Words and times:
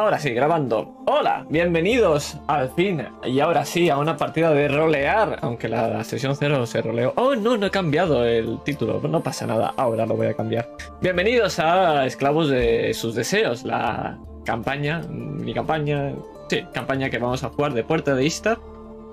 Ahora 0.00 0.18
sí, 0.18 0.30
grabando. 0.30 0.94
Hola, 1.04 1.44
bienvenidos 1.50 2.38
al 2.46 2.70
fin. 2.70 3.06
Y 3.22 3.38
ahora 3.40 3.66
sí, 3.66 3.90
a 3.90 3.98
una 3.98 4.16
partida 4.16 4.50
de 4.50 4.66
rolear. 4.66 5.38
Aunque 5.42 5.68
la 5.68 6.02
sesión 6.04 6.34
0 6.34 6.64
se 6.64 6.80
roleó. 6.80 7.12
Oh, 7.16 7.34
no, 7.34 7.58
no 7.58 7.66
he 7.66 7.70
cambiado 7.70 8.24
el 8.24 8.60
título. 8.64 8.98
No 9.06 9.22
pasa 9.22 9.46
nada, 9.46 9.74
ahora 9.76 10.06
lo 10.06 10.16
voy 10.16 10.28
a 10.28 10.34
cambiar. 10.34 10.70
Bienvenidos 11.02 11.58
a 11.58 12.06
Esclavos 12.06 12.48
de 12.48 12.94
sus 12.94 13.14
deseos. 13.14 13.64
La 13.64 14.18
campaña, 14.46 15.02
mi 15.10 15.52
campaña. 15.52 16.14
Sí, 16.48 16.64
campaña 16.72 17.10
que 17.10 17.18
vamos 17.18 17.44
a 17.44 17.50
jugar 17.50 17.74
de 17.74 17.84
Puerta 17.84 18.14
de 18.14 18.24
Ista. 18.24 18.58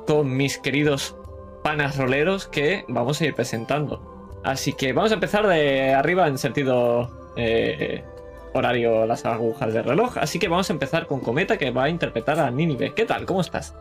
Con 0.08 0.38
mis 0.38 0.58
queridos 0.58 1.18
panas 1.66 1.98
roleros 1.98 2.48
que 2.48 2.86
vamos 2.88 3.20
a 3.20 3.26
ir 3.26 3.36
presentando. 3.36 4.40
Así 4.46 4.72
que 4.72 4.94
vamos 4.94 5.12
a 5.12 5.16
empezar 5.16 5.48
de 5.48 5.94
arriba 5.94 6.30
en 6.30 6.38
sentido. 6.38 7.34
Eh, 7.36 8.06
horario 8.58 9.06
las 9.06 9.26
agujas 9.26 9.74
del 9.74 9.84
reloj. 9.84 10.18
Así 10.18 10.40
que 10.40 10.48
vamos 10.48 10.70
a 10.70 10.74
empezar 10.74 11.08
con 11.08 11.20
Cometa 11.20 11.58
que 11.58 11.72
va 11.72 11.86
a 11.86 11.90
interpretar 11.90 12.40
a 12.40 12.52
Nínive. 12.52 12.94
¿Qué 12.94 13.06
tal? 13.06 13.26
¿Cómo 13.26 13.42
estás? 13.42 13.74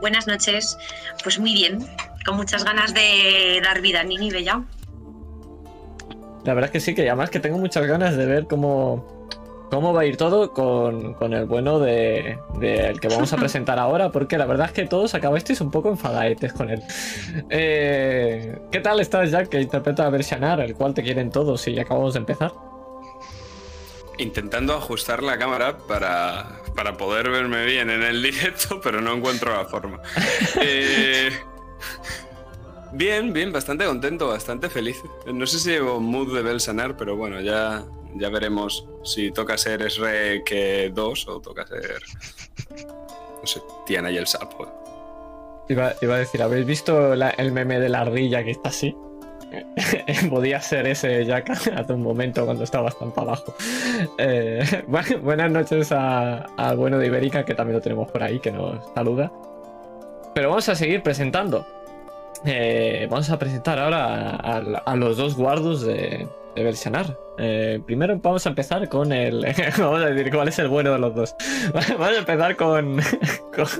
Buenas 0.00 0.26
noches. 0.26 0.78
Pues 1.22 1.38
muy 1.38 1.52
bien, 1.54 1.78
con 2.24 2.36
muchas 2.36 2.64
ganas 2.64 2.94
de 2.94 3.60
dar 3.62 3.80
vida 3.80 4.00
a 4.00 4.04
Nínive 4.04 4.44
ya. 4.44 4.62
La 6.44 6.54
verdad 6.54 6.68
es 6.68 6.72
que 6.72 6.80
sí, 6.80 6.94
que 6.94 7.02
además 7.08 7.30
que 7.30 7.40
tengo 7.40 7.58
muchas 7.58 7.86
ganas 7.86 8.16
de 8.16 8.24
ver 8.24 8.46
cómo, 8.46 9.28
cómo 9.70 9.92
va 9.92 10.02
a 10.02 10.04
ir 10.06 10.16
todo 10.16 10.52
con, 10.52 11.14
con 11.14 11.34
el 11.34 11.46
bueno 11.46 11.78
de, 11.80 12.38
el 12.62 13.00
que 13.00 13.08
vamos 13.08 13.32
a 13.32 13.36
presentar 13.38 13.78
ahora, 13.78 14.10
porque 14.10 14.38
la 14.38 14.46
verdad 14.46 14.66
es 14.66 14.72
que 14.72 14.86
todos 14.86 15.14
acabasteis 15.14 15.60
un 15.60 15.70
poco 15.70 15.90
enfadaetes 15.90 16.52
con 16.52 16.70
él. 16.70 16.82
Eh, 17.50 18.58
¿Qué 18.70 18.80
tal 18.80 19.00
estás, 19.00 19.30
Jack, 19.30 19.48
que 19.48 19.60
interpreta 19.60 20.06
a 20.06 20.10
Bersianar, 20.10 20.60
el 20.60 20.74
cual 20.74 20.94
te 20.94 21.02
quieren 21.02 21.30
todos 21.30 21.66
y 21.66 21.78
acabamos 21.78 22.14
de 22.14 22.20
empezar? 22.20 22.52
Intentando 24.18 24.74
ajustar 24.74 25.22
la 25.22 25.38
cámara 25.38 25.78
para, 25.78 26.60
para, 26.74 26.96
poder 26.96 27.30
verme 27.30 27.64
bien 27.64 27.90
en 27.90 28.02
el 28.02 28.22
directo, 28.22 28.80
pero 28.80 29.00
no 29.00 29.14
encuentro 29.14 29.52
la 29.52 29.64
forma. 29.64 30.00
Eh, 30.60 31.30
bien, 32.92 33.32
bien, 33.32 33.52
bastante 33.52 33.84
contento, 33.84 34.28
bastante 34.28 34.68
feliz. 34.68 35.02
No 35.32 35.46
sé 35.46 35.58
si 35.58 35.70
llevo 35.70 36.00
mood 36.00 36.34
de 36.34 36.42
Belsanar, 36.42 36.96
pero 36.96 37.16
bueno, 37.16 37.40
ya, 37.40 37.84
ya 38.16 38.28
veremos 38.28 38.86
si 39.04 39.30
toca 39.30 39.56
ser 39.56 39.88
que 40.44 40.90
2 40.92 41.28
o 41.28 41.40
toca 41.40 41.66
ser. 41.66 42.02
No 43.40 43.46
sé, 43.46 43.60
Tiana 43.86 44.10
y 44.10 44.16
el 44.16 44.26
sapo. 44.26 45.64
Iba, 45.68 45.94
iba 46.00 46.14
a 46.14 46.18
decir, 46.18 46.42
¿habéis 46.42 46.66
visto 46.66 47.12
el 47.12 47.52
meme 47.52 47.78
de 47.78 47.88
la 47.88 48.00
ardilla 48.00 48.42
que 48.42 48.50
está 48.50 48.70
así? 48.70 48.96
Podía 50.30 50.60
ser 50.60 50.86
ese 50.86 51.24
Jack 51.24 51.50
hace 51.76 51.92
un 51.92 52.02
momento 52.02 52.44
cuando 52.44 52.64
estaba 52.64 52.84
bastante 52.84 53.20
abajo. 53.20 53.54
Eh, 54.18 54.64
buenas 55.22 55.50
noches 55.50 55.92
al 55.92 56.76
bueno 56.76 56.98
de 56.98 57.06
Ibérica, 57.06 57.44
que 57.44 57.54
también 57.54 57.76
lo 57.76 57.82
tenemos 57.82 58.10
por 58.10 58.22
ahí, 58.22 58.38
que 58.38 58.52
nos 58.52 58.78
saluda. 58.94 59.32
Pero 60.34 60.50
vamos 60.50 60.68
a 60.68 60.74
seguir 60.74 61.02
presentando. 61.02 61.66
Eh, 62.44 63.08
vamos 63.10 63.28
a 63.30 63.38
presentar 63.38 63.78
ahora 63.78 64.36
a, 64.36 64.96
los 64.96 65.16
dos 65.16 65.34
guardos 65.34 65.84
de, 65.84 66.28
de. 66.54 67.14
Eh, 67.40 67.80
primero 67.84 68.16
vamos 68.22 68.46
a 68.46 68.50
empezar 68.50 68.88
con 68.88 69.12
el. 69.12 69.44
vamos 69.78 70.02
a 70.02 70.06
decir 70.06 70.32
cuál 70.32 70.48
es 70.48 70.58
el 70.60 70.68
bueno 70.68 70.92
de 70.92 70.98
los 70.98 71.14
dos. 71.14 71.34
vamos 71.72 72.16
a 72.16 72.18
empezar 72.18 72.54
con, 72.54 73.00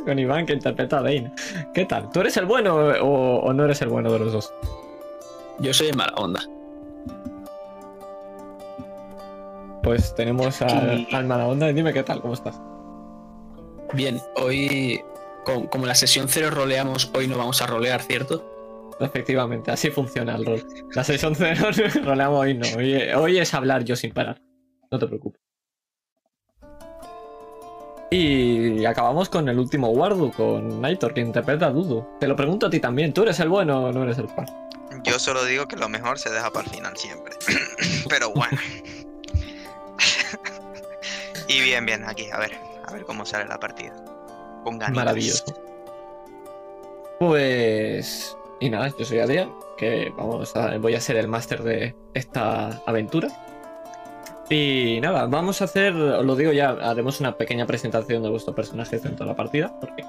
con, 0.04 0.18
Iván, 0.18 0.46
que 0.46 0.54
interpreta 0.54 0.98
a 0.98 1.02
Bane. 1.02 1.32
¿Qué 1.72 1.84
tal? 1.84 2.10
¿Tú 2.10 2.20
eres 2.20 2.36
el 2.36 2.46
bueno 2.46 2.74
o 2.74 3.52
no 3.52 3.64
eres 3.64 3.80
el 3.82 3.88
bueno 3.88 4.10
de 4.12 4.18
los 4.18 4.32
dos? 4.32 4.52
Yo 5.60 5.74
soy 5.74 5.88
de 5.88 5.92
mala 5.94 6.14
onda. 6.16 6.40
Pues 9.82 10.14
tenemos 10.14 10.60
al, 10.62 11.26
mala 11.26 11.46
onda. 11.46 11.72
Dime 11.72 11.92
qué 11.92 12.02
tal, 12.02 12.20
¿cómo 12.20 12.34
estás? 12.34 12.60
Bien, 13.94 14.20
hoy, 14.36 15.00
como, 15.70 15.86
la 15.86 15.94
sesión 15.94 16.28
cero 16.28 16.50
roleamos, 16.50 17.10
hoy 17.14 17.26
no 17.26 17.38
vamos 17.38 17.60
a 17.62 17.66
rolear, 17.66 18.02
¿cierto? 18.02 18.94
Efectivamente, 19.00 19.70
así 19.70 19.90
funciona 19.90 20.36
el 20.36 20.44
rol. 20.44 20.66
La 20.94 21.04
sesión 21.04 21.34
cero 21.34 21.70
roleamos 22.04 22.40
hoy 22.40 22.54
no. 22.54 22.66
Hoy, 23.20 23.38
es 23.38 23.54
hablar 23.54 23.84
yo 23.84 23.96
sin 23.96 24.12
parar. 24.12 24.40
No 24.90 24.98
te 24.98 25.06
preocupes. 25.06 25.40
Y 28.10 28.84
acabamos 28.86 29.28
con 29.28 29.48
el 29.48 29.58
último 29.58 29.88
Wardu, 29.90 30.30
con 30.32 30.80
Naitor, 30.80 31.12
que 31.12 31.20
interpreta 31.20 31.66
a 31.66 31.70
Dudu. 31.70 32.06
Te 32.20 32.26
lo 32.26 32.36
pregunto 32.36 32.66
a 32.66 32.70
ti 32.70 32.80
también, 32.80 33.12
¿tú 33.12 33.22
eres 33.22 33.38
el 33.40 33.48
bueno 33.48 33.84
o 33.84 33.92
no 33.92 34.04
eres 34.04 34.18
el 34.18 34.26
par? 34.26 34.67
Yo 35.04 35.18
solo 35.18 35.44
digo 35.44 35.66
que 35.66 35.76
lo 35.76 35.88
mejor 35.88 36.18
se 36.18 36.30
deja 36.30 36.50
para 36.50 36.66
el 36.66 36.74
final 36.74 36.96
siempre. 36.96 37.34
Pero 38.08 38.30
bueno. 38.30 38.58
y 41.48 41.60
bien, 41.60 41.86
bien, 41.86 42.04
aquí, 42.04 42.30
a 42.30 42.38
ver, 42.38 42.58
a 42.86 42.92
ver 42.92 43.04
cómo 43.04 43.24
sale 43.24 43.46
la 43.46 43.58
partida. 43.58 43.94
Maravilloso. 44.92 45.44
Pues. 47.18 48.36
Y 48.60 48.70
nada, 48.70 48.92
yo 48.98 49.04
soy 49.04 49.20
Adrián, 49.20 49.52
que 49.76 50.12
vamos 50.16 50.54
a, 50.56 50.76
voy 50.78 50.94
a 50.94 51.00
ser 51.00 51.16
el 51.16 51.28
máster 51.28 51.62
de 51.62 51.94
esta 52.14 52.82
aventura. 52.86 53.28
Y 54.50 54.98
nada, 55.00 55.26
vamos 55.26 55.60
a 55.60 55.66
hacer, 55.66 55.94
os 55.94 56.24
lo 56.24 56.34
digo 56.34 56.52
ya, 56.52 56.70
haremos 56.70 57.20
una 57.20 57.36
pequeña 57.36 57.66
presentación 57.66 58.22
de 58.22 58.30
vuestro 58.30 58.54
personaje 58.54 58.98
dentro 58.98 59.26
de 59.26 59.32
la 59.32 59.36
partida, 59.36 59.78
porque 59.78 60.04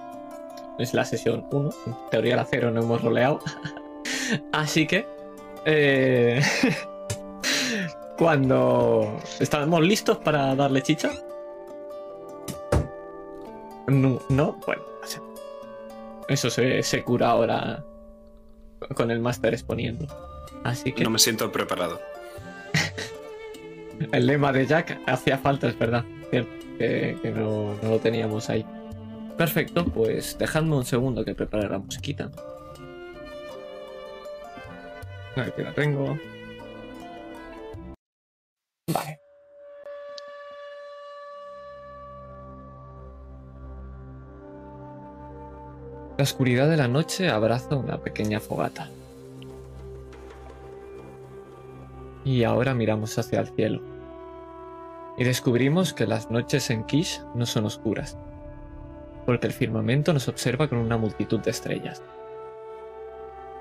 es 0.80 0.94
la 0.94 1.04
sesión 1.04 1.46
1, 1.52 1.70
en 1.88 1.96
teoría 2.10 2.38
la 2.38 2.46
0 2.46 2.72
no 2.72 2.82
hemos 2.82 3.02
roleado. 3.02 3.42
Así 4.52 4.88
que. 4.88 5.08
Eh, 5.66 6.42
cuando 8.18 9.20
estamos 9.40 9.82
listos 9.82 10.18
para 10.18 10.56
darle 10.56 10.82
chicha. 10.82 11.12
No, 13.88 14.20
no 14.30 14.60
bueno. 14.66 14.84
Eso 16.28 16.52
se, 16.52 16.84
se 16.84 17.04
cura 17.04 17.32
ahora 17.32 17.84
con 18.96 19.10
el 19.10 19.20
máster 19.20 19.54
exponiendo. 19.54 20.08
Así 20.64 20.92
que. 20.92 21.04
No 21.04 21.10
me 21.10 21.20
siento 21.20 21.52
preparado. 21.52 22.00
el 24.12 24.28
lema 24.28 24.52
de 24.52 24.68
Jack 24.68 25.00
hacía 25.08 25.38
falta, 25.38 25.68
es 25.68 25.78
verdad. 25.78 26.06
que, 26.30 27.18
no, 27.36 27.76
no, 27.82 27.90
lo 27.90 28.00
teníamos 28.00 28.50
ahí. 28.50 28.66
Perfecto, 29.38 29.86
pues 29.86 30.38
dejadme 30.38 30.76
un 30.76 30.86
segundo 30.86 31.24
que 31.24 31.34
prepare 31.34 31.70
la 31.70 31.80
musiquita. 31.80 32.30
Aquí 35.48 35.62
la 35.64 35.74
tengo. 35.74 36.18
Vale. 38.94 39.20
La 46.18 46.24
oscuridad 46.24 46.70
de 46.70 46.76
la 46.76 46.90
noche 46.90 47.30
abraza 47.30 47.76
una 47.76 48.02
pequeña 48.02 48.40
fogata. 48.42 48.90
Y 52.26 52.44
ahora 52.44 52.74
miramos 52.74 53.18
hacia 53.18 53.40
el 53.40 53.48
cielo. 53.48 53.82
Y 55.18 55.24
descubrimos 55.24 55.94
que 55.94 56.06
las 56.06 56.30
noches 56.30 56.70
en 56.70 56.84
Kish 56.84 57.22
no 57.36 57.46
son 57.46 57.66
oscuras, 57.66 58.18
porque 59.26 59.48
el 59.48 59.54
firmamento 59.54 60.12
nos 60.12 60.28
observa 60.28 60.68
con 60.68 60.80
una 60.80 60.98
multitud 60.98 61.40
de 61.40 61.52
estrellas. 61.52 62.04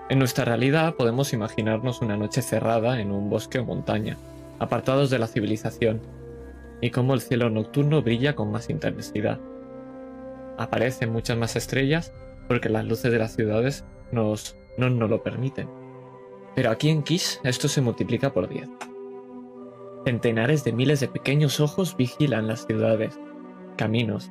En 0.08 0.18
nuestra 0.18 0.46
realidad 0.46 0.94
podemos 0.94 1.34
imaginarnos 1.34 2.00
una 2.00 2.16
noche 2.16 2.40
cerrada 2.40 2.98
en 2.98 3.12
un 3.12 3.28
bosque 3.28 3.58
o 3.58 3.64
montaña, 3.66 4.16
apartados 4.58 5.10
de 5.10 5.18
la 5.18 5.26
civilización, 5.26 6.00
y 6.80 6.90
cómo 6.90 7.12
el 7.12 7.20
cielo 7.20 7.50
nocturno 7.50 8.00
brilla 8.00 8.34
con 8.34 8.50
más 8.50 8.70
intensidad. 8.70 9.38
Aparecen 10.56 11.12
muchas 11.12 11.36
más 11.36 11.56
estrellas 11.56 12.14
porque 12.46 12.70
las 12.70 12.86
luces 12.86 13.12
de 13.12 13.18
las 13.18 13.36
ciudades 13.36 13.84
nos, 14.10 14.56
no 14.78 14.88
lo 14.88 15.22
permiten. 15.22 15.68
Pero 16.54 16.70
aquí 16.70 16.88
en 16.88 17.02
Kish 17.02 17.38
esto 17.44 17.68
se 17.68 17.82
multiplica 17.82 18.32
por 18.32 18.48
10. 18.48 18.66
Centenares 20.06 20.64
de 20.64 20.72
miles 20.72 21.00
de 21.00 21.08
pequeños 21.08 21.60
ojos 21.60 21.98
vigilan 21.98 22.46
las 22.46 22.66
ciudades, 22.66 23.20
caminos, 23.76 24.30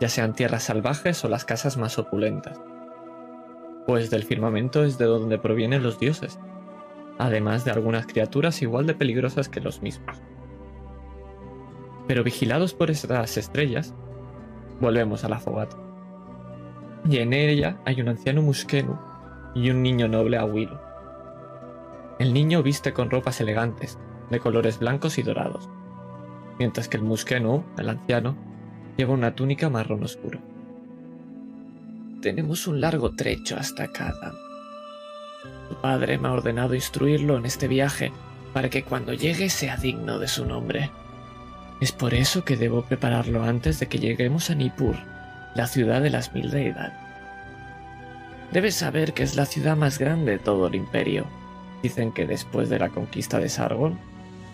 ya 0.00 0.08
sean 0.08 0.32
tierras 0.32 0.62
salvajes 0.62 1.22
o 1.22 1.28
las 1.28 1.44
casas 1.44 1.76
más 1.76 1.98
opulentas 1.98 2.58
pues 3.86 4.10
del 4.10 4.24
firmamento 4.24 4.84
es 4.84 4.98
de 4.98 5.06
donde 5.06 5.38
provienen 5.38 5.82
los 5.82 5.98
dioses, 5.98 6.38
además 7.18 7.64
de 7.64 7.70
algunas 7.70 8.06
criaturas 8.06 8.62
igual 8.62 8.86
de 8.86 8.94
peligrosas 8.94 9.48
que 9.48 9.60
los 9.60 9.82
mismos. 9.82 10.22
Pero 12.06 12.24
vigilados 12.24 12.74
por 12.74 12.90
estas 12.90 13.36
estrellas, 13.36 13.94
volvemos 14.80 15.24
a 15.24 15.28
la 15.28 15.40
fogata. 15.40 15.76
Y 17.08 17.18
en 17.18 17.32
ella 17.32 17.78
hay 17.84 18.00
un 18.00 18.08
anciano 18.08 18.42
muskenu 18.42 18.96
y 19.54 19.70
un 19.70 19.82
niño 19.82 20.08
noble 20.08 20.38
aguilo. 20.38 20.80
El 22.18 22.32
niño 22.32 22.62
viste 22.62 22.92
con 22.92 23.10
ropas 23.10 23.40
elegantes, 23.40 23.98
de 24.30 24.40
colores 24.40 24.78
blancos 24.78 25.18
y 25.18 25.22
dorados, 25.22 25.68
mientras 26.58 26.88
que 26.88 26.96
el 26.96 27.02
muskenu, 27.02 27.64
el 27.76 27.88
anciano, 27.88 28.36
lleva 28.96 29.14
una 29.14 29.34
túnica 29.34 29.68
marrón 29.68 30.04
oscuro. 30.04 30.51
Tenemos 32.22 32.68
un 32.68 32.80
largo 32.80 33.10
trecho 33.10 33.56
hasta 33.56 33.88
cada. 33.88 34.32
Tu 35.68 35.74
padre 35.80 36.18
me 36.18 36.28
ha 36.28 36.32
ordenado 36.32 36.76
instruirlo 36.76 37.36
en 37.36 37.46
este 37.46 37.66
viaje 37.66 38.12
para 38.52 38.70
que 38.70 38.84
cuando 38.84 39.12
llegue 39.12 39.50
sea 39.50 39.76
digno 39.76 40.20
de 40.20 40.28
su 40.28 40.46
nombre. 40.46 40.92
Es 41.80 41.90
por 41.90 42.14
eso 42.14 42.44
que 42.44 42.56
debo 42.56 42.82
prepararlo 42.82 43.42
antes 43.42 43.80
de 43.80 43.88
que 43.88 43.98
lleguemos 43.98 44.50
a 44.50 44.54
Nippur, 44.54 44.94
la 45.56 45.66
ciudad 45.66 46.00
de 46.00 46.10
las 46.10 46.32
mil 46.32 46.52
deidades. 46.52 46.92
Debes 48.52 48.76
saber 48.76 49.14
que 49.14 49.24
es 49.24 49.34
la 49.34 49.46
ciudad 49.46 49.76
más 49.76 49.98
grande 49.98 50.32
de 50.32 50.38
todo 50.38 50.68
el 50.68 50.76
imperio. 50.76 51.26
Dicen 51.82 52.12
que 52.12 52.24
después 52.24 52.68
de 52.68 52.78
la 52.78 52.90
conquista 52.90 53.40
de 53.40 53.48
Sargon, 53.48 53.98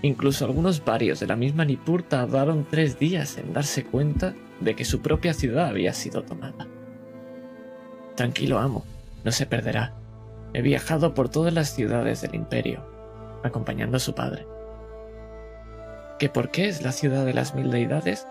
incluso 0.00 0.46
algunos 0.46 0.82
varios 0.82 1.20
de 1.20 1.26
la 1.26 1.36
misma 1.36 1.66
Nippur 1.66 2.02
tardaron 2.02 2.66
tres 2.70 2.98
días 2.98 3.36
en 3.36 3.52
darse 3.52 3.84
cuenta 3.84 4.34
de 4.60 4.74
que 4.74 4.86
su 4.86 5.02
propia 5.02 5.34
ciudad 5.34 5.66
había 5.66 5.92
sido 5.92 6.22
tomada. 6.22 6.66
Tranquilo, 8.18 8.58
amo, 8.58 8.84
no 9.22 9.30
se 9.30 9.46
perderá. 9.46 9.92
He 10.52 10.60
viajado 10.60 11.14
por 11.14 11.28
todas 11.28 11.54
las 11.54 11.72
ciudades 11.72 12.20
del 12.20 12.34
imperio, 12.34 12.82
acompañando 13.44 13.96
a 13.96 14.00
su 14.00 14.12
padre. 14.12 14.44
¿Que 16.18 16.28
por 16.28 16.50
qué 16.50 16.66
es 16.66 16.82
la 16.82 16.90
ciudad 16.90 17.24
de 17.24 17.32
las 17.32 17.54
mil 17.54 17.70
deidades? 17.70 18.26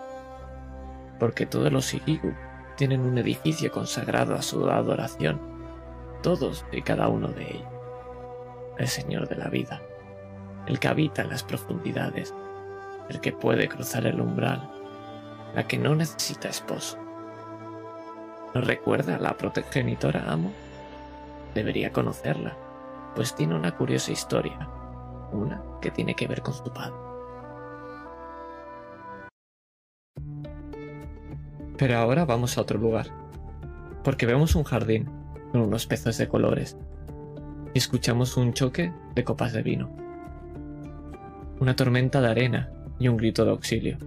Porque 1.18 1.46
todos 1.46 1.72
los 1.72 1.94
Igigu 1.94 2.34
tienen 2.76 3.00
un 3.00 3.16
edificio 3.16 3.72
consagrado 3.72 4.34
a 4.34 4.42
su 4.42 4.68
adoración, 4.68 5.40
todos 6.22 6.66
y 6.70 6.82
cada 6.82 7.08
uno 7.08 7.28
de 7.28 7.44
ellos. 7.44 7.68
El 8.76 8.88
Señor 8.88 9.26
de 9.26 9.36
la 9.36 9.48
vida, 9.48 9.80
el 10.66 10.80
que 10.80 10.88
habita 10.88 11.22
en 11.22 11.30
las 11.30 11.44
profundidades, 11.44 12.34
el 13.08 13.22
que 13.22 13.32
puede 13.32 13.68
cruzar 13.68 14.04
el 14.04 14.20
umbral, 14.20 14.70
la 15.54 15.66
que 15.66 15.78
no 15.78 15.94
necesita 15.94 16.50
esposo. 16.50 17.07
¿No 18.54 18.62
recuerda 18.62 19.16
a 19.16 19.20
la 19.20 19.36
progenitora 19.36 20.32
amo? 20.32 20.52
Debería 21.54 21.92
conocerla, 21.92 22.56
pues 23.14 23.34
tiene 23.34 23.54
una 23.54 23.76
curiosa 23.76 24.10
historia, 24.10 24.68
una 25.32 25.62
que 25.82 25.90
tiene 25.90 26.14
que 26.14 26.26
ver 26.26 26.40
con 26.40 26.54
su 26.54 26.72
padre. 26.72 26.94
Pero 31.76 31.98
ahora 31.98 32.24
vamos 32.24 32.56
a 32.56 32.62
otro 32.62 32.78
lugar, 32.78 33.06
porque 34.02 34.24
vemos 34.24 34.54
un 34.54 34.64
jardín 34.64 35.10
con 35.52 35.60
unos 35.60 35.86
peces 35.86 36.16
de 36.16 36.28
colores 36.28 36.76
y 37.74 37.78
escuchamos 37.78 38.36
un 38.38 38.54
choque 38.54 38.92
de 39.14 39.24
copas 39.24 39.52
de 39.52 39.62
vino, 39.62 39.94
una 41.60 41.76
tormenta 41.76 42.20
de 42.22 42.28
arena 42.28 42.72
y 42.98 43.08
un 43.08 43.18
grito 43.18 43.44
de 43.44 43.50
auxilio, 43.50 43.98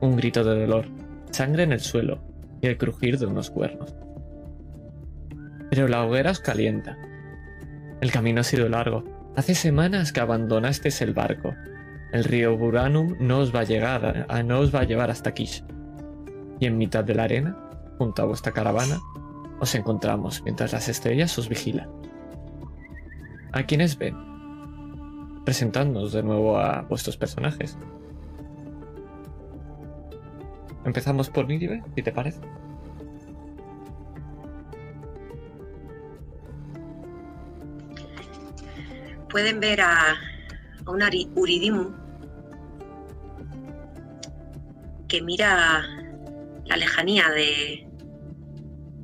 un 0.00 0.16
grito 0.16 0.44
de 0.44 0.60
dolor, 0.60 0.86
sangre 1.32 1.64
en 1.64 1.72
el 1.72 1.80
suelo 1.80 2.35
y 2.60 2.66
el 2.66 2.78
crujir 2.78 3.18
de 3.18 3.26
unos 3.26 3.50
cuernos. 3.50 3.94
Pero 5.70 5.88
la 5.88 6.04
hoguera 6.04 6.30
os 6.30 6.40
calienta. 6.40 6.96
El 8.00 8.12
camino 8.12 8.40
ha 8.40 8.44
sido 8.44 8.68
largo. 8.68 9.04
Hace 9.36 9.54
semanas 9.54 10.12
que 10.12 10.20
abandonasteis 10.20 11.00
el 11.02 11.12
barco. 11.12 11.54
El 12.12 12.24
río 12.24 12.56
Buranum 12.56 13.16
no 13.18 13.38
os 13.38 13.54
va 13.54 13.60
a 13.60 13.64
llegar, 13.64 14.26
a, 14.28 14.42
no 14.42 14.60
os 14.60 14.74
va 14.74 14.80
a 14.80 14.84
llevar 14.84 15.10
hasta 15.10 15.34
Kish. 15.34 15.64
Y 16.60 16.66
en 16.66 16.78
mitad 16.78 17.04
de 17.04 17.14
la 17.14 17.24
arena, 17.24 17.56
junto 17.98 18.22
a 18.22 18.26
vuestra 18.26 18.52
caravana, 18.52 18.98
os 19.60 19.74
encontramos 19.74 20.42
mientras 20.44 20.72
las 20.72 20.88
estrellas 20.88 21.36
os 21.38 21.48
vigilan. 21.48 21.90
¿A 23.52 23.64
quiénes 23.64 23.98
ven? 23.98 24.16
Presentadnos 25.44 26.12
de 26.12 26.22
nuevo 26.22 26.58
a 26.58 26.82
vuestros 26.82 27.16
personajes. 27.16 27.78
Empezamos 30.86 31.28
por 31.28 31.48
Níribe, 31.48 31.82
si 31.96 32.02
te 32.02 32.12
parece. 32.12 32.40
Pueden 39.28 39.58
ver 39.58 39.80
a, 39.80 40.12
a 40.12 40.90
un 40.90 41.02
Uridimu 41.34 41.92
que 45.08 45.20
mira 45.22 45.82
la 46.64 46.76
lejanía 46.76 47.30
de, 47.30 47.88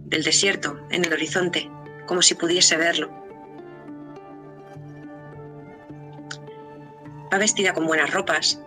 del 0.07 0.23
desierto 0.23 0.79
en 0.91 1.05
el 1.05 1.13
horizonte, 1.13 1.69
como 2.07 2.23
si 2.23 2.37
pudiese 2.37 2.77
verlo. 2.77 3.11
Va 7.33 7.39
vestida 7.39 7.75
con 7.75 7.87
buenas 7.87 8.13
ropas 8.13 8.63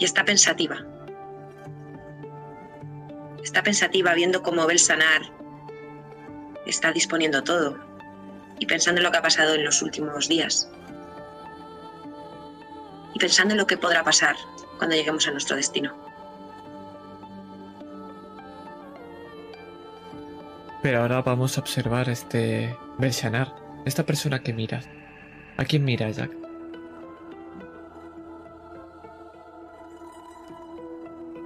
y 0.00 0.04
está 0.04 0.24
pensativa. 0.24 0.78
Está 3.44 3.62
pensativa 3.62 4.14
viendo 4.14 4.42
cómo 4.42 4.66
Belsanar 4.66 5.22
está 6.66 6.92
disponiendo 6.92 7.42
todo 7.44 7.78
y 8.58 8.66
pensando 8.66 9.00
en 9.00 9.04
lo 9.04 9.12
que 9.12 9.18
ha 9.18 9.22
pasado 9.22 9.54
en 9.54 9.64
los 9.64 9.82
últimos 9.82 10.28
días. 10.28 10.70
Y 13.14 13.18
pensando 13.18 13.54
en 13.54 13.58
lo 13.58 13.66
que 13.66 13.76
podrá 13.76 14.02
pasar 14.02 14.36
cuando 14.78 14.96
lleguemos 14.96 15.26
a 15.28 15.32
nuestro 15.32 15.56
destino. 15.56 15.94
Pero 20.82 21.02
ahora 21.02 21.20
vamos 21.20 21.58
a 21.58 21.60
observar 21.60 22.08
este 22.08 22.74
Belshanar, 22.96 23.54
esta 23.84 24.06
persona 24.06 24.42
que 24.42 24.54
miras. 24.54 24.88
¿A 25.58 25.64
quién 25.64 25.84
mira, 25.84 26.10
Jack? 26.10 26.49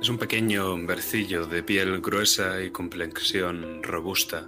Es 0.05 0.11
un 0.11 0.19
pequeño 0.19 0.71
hombercillo 0.71 1.47
de 1.47 1.63
piel 1.63 2.03
gruesa 2.03 2.63
y 2.63 2.69
complexión 2.69 3.83
robusta. 3.83 4.47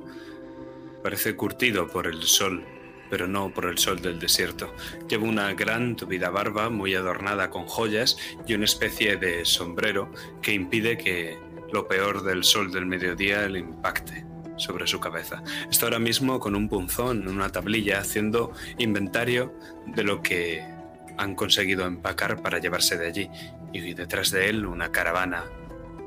Parece 1.03 1.35
curtido 1.35 1.89
por 1.89 2.07
el 2.07 2.25
sol, 2.25 2.63
pero 3.09 3.27
no 3.27 3.49
por 3.55 3.65
el 3.65 3.79
sol 3.79 4.03
del 4.03 4.19
desierto. 4.19 4.75
Lleva 5.09 5.25
una 5.25 5.55
gran 5.55 5.97
tupida 5.97 6.29
barba 6.29 6.69
muy 6.69 6.95
adornada 6.95 7.49
con 7.49 7.65
joyas 7.65 8.19
y 8.47 8.53
una 8.53 8.67
especie 8.67 9.17
de 9.17 9.47
sombrero 9.47 10.13
que 10.43 10.53
impide 10.53 10.99
que 10.99 11.39
lo 11.73 11.89
peor 11.89 12.23
del 12.23 12.45
sol 12.45 12.71
del 12.71 12.85
mediodía 12.85 13.49
le 13.49 13.61
impacte 13.61 14.27
sobre 14.59 14.87
su 14.87 15.01
cabeza. 15.01 15.43
Está 15.71 15.87
ahora 15.87 15.99
mismo 15.99 16.39
con 16.39 16.55
un 16.55 16.69
punzón 16.69 17.23
en 17.23 17.29
una 17.29 17.51
tablilla 17.51 18.01
haciendo 18.01 18.53
inventario 18.77 19.55
de 19.87 20.05
lo 20.05 20.21
que 20.21 20.76
han 21.19 21.35
conseguido 21.35 21.87
empacar 21.87 22.43
para 22.43 22.59
llevarse 22.59 22.97
de 22.97 23.07
allí 23.07 23.31
y 23.73 23.95
detrás 23.95 24.31
de 24.31 24.49
él 24.49 24.67
una 24.67 24.91
caravana 24.93 25.45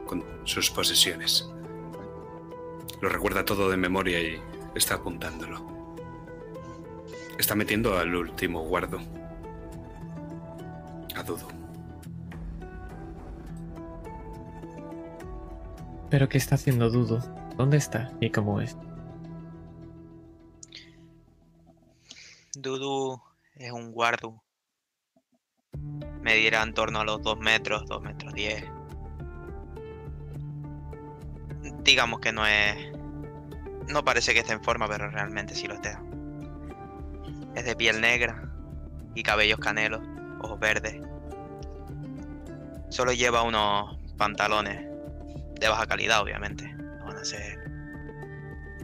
con 0.05 0.23
sus 0.45 0.69
posesiones. 0.69 1.49
Lo 3.01 3.09
recuerda 3.09 3.45
todo 3.45 3.69
de 3.69 3.77
memoria 3.77 4.21
y 4.21 4.41
está 4.75 4.95
apuntándolo. 4.95 5.65
Está 7.37 7.55
metiendo 7.55 7.97
al 7.97 8.13
último 8.13 8.63
guardo. 8.63 8.99
A 11.15 11.23
Dudu. 11.23 11.47
¿Pero 16.09 16.27
qué 16.27 16.37
está 16.37 16.55
haciendo 16.55 16.89
Dudo? 16.89 17.19
¿Dónde 17.55 17.77
está 17.77 18.11
y 18.19 18.31
cómo 18.31 18.61
es? 18.61 18.75
Dudu 22.55 23.21
es 23.55 23.71
un 23.71 23.91
guardo. 23.91 24.43
Medirá 26.21 26.63
en 26.63 26.73
torno 26.73 26.99
a 26.99 27.05
los 27.05 27.21
2 27.21 27.39
metros, 27.39 27.85
2 27.87 28.01
metros 28.01 28.33
10. 28.33 28.63
Digamos 31.83 32.19
que 32.19 32.31
no 32.31 32.45
es. 32.45 32.75
No 33.87 34.03
parece 34.03 34.33
que 34.33 34.39
esté 34.39 34.53
en 34.53 34.63
forma, 34.63 34.87
pero 34.87 35.09
realmente 35.09 35.55
sí 35.55 35.67
lo 35.67 35.75
está. 35.75 36.01
Es 37.55 37.65
de 37.65 37.75
piel 37.75 38.01
negra 38.01 38.43
y 39.15 39.23
cabellos 39.23 39.59
canelos, 39.59 40.01
ojos 40.41 40.59
verdes. 40.59 41.01
Solo 42.89 43.13
lleva 43.13 43.43
unos 43.43 43.97
pantalones 44.17 44.85
de 45.59 45.67
baja 45.69 45.87
calidad, 45.87 46.21
obviamente. 46.21 46.75
Van 47.05 47.15
a 47.15 47.23
ser. 47.23 47.57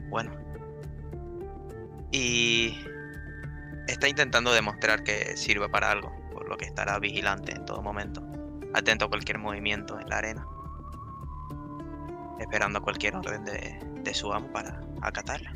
Bueno. 0.10 0.32
Y 2.12 2.78
está 3.88 4.08
intentando 4.08 4.54
demostrar 4.54 5.04
que 5.04 5.36
sirve 5.36 5.68
para 5.68 5.92
algo, 5.92 6.25
por 6.46 6.52
lo 6.52 6.58
que 6.58 6.66
estará 6.66 7.00
vigilante 7.00 7.54
en 7.54 7.66
todo 7.66 7.82
momento, 7.82 8.22
atento 8.76 9.06
a 9.06 9.10
cualquier 9.10 9.40
movimiento 9.40 10.00
en 10.00 10.08
la 10.08 10.20
arena, 10.20 10.48
esperando 12.40 12.84
cualquier 12.84 13.16
orden 13.16 13.44
de, 13.46 13.80
de 14.04 14.14
su 14.14 14.32
amo 14.32 14.52
para 14.54 14.80
acatarla. 15.02 15.56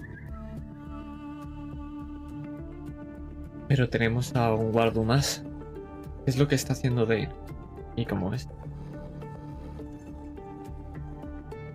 Pero 3.68 3.88
tenemos 3.88 4.36
a 4.36 4.52
un 4.52 4.72
guardo 4.72 5.04
más. 5.04 5.44
¿Qué 6.26 6.32
es 6.32 6.38
lo 6.38 6.48
que 6.48 6.56
está 6.56 6.74
haciendo 6.74 7.06
Dane? 7.06 7.30
¿Y 7.96 8.08
cómo 8.08 8.34
es? 8.34 8.48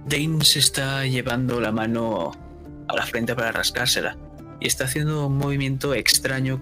Dane 0.08 0.44
se 0.44 0.58
está 0.58 1.06
llevando 1.06 1.60
la 1.60 1.70
mano 1.70 2.32
a 2.88 2.96
la 2.96 3.06
frente 3.06 3.36
para 3.36 3.52
rascársela 3.52 4.16
y 4.58 4.66
está 4.66 4.84
haciendo 4.84 5.28
un 5.28 5.38
movimiento 5.38 5.94
extraño 5.94 6.60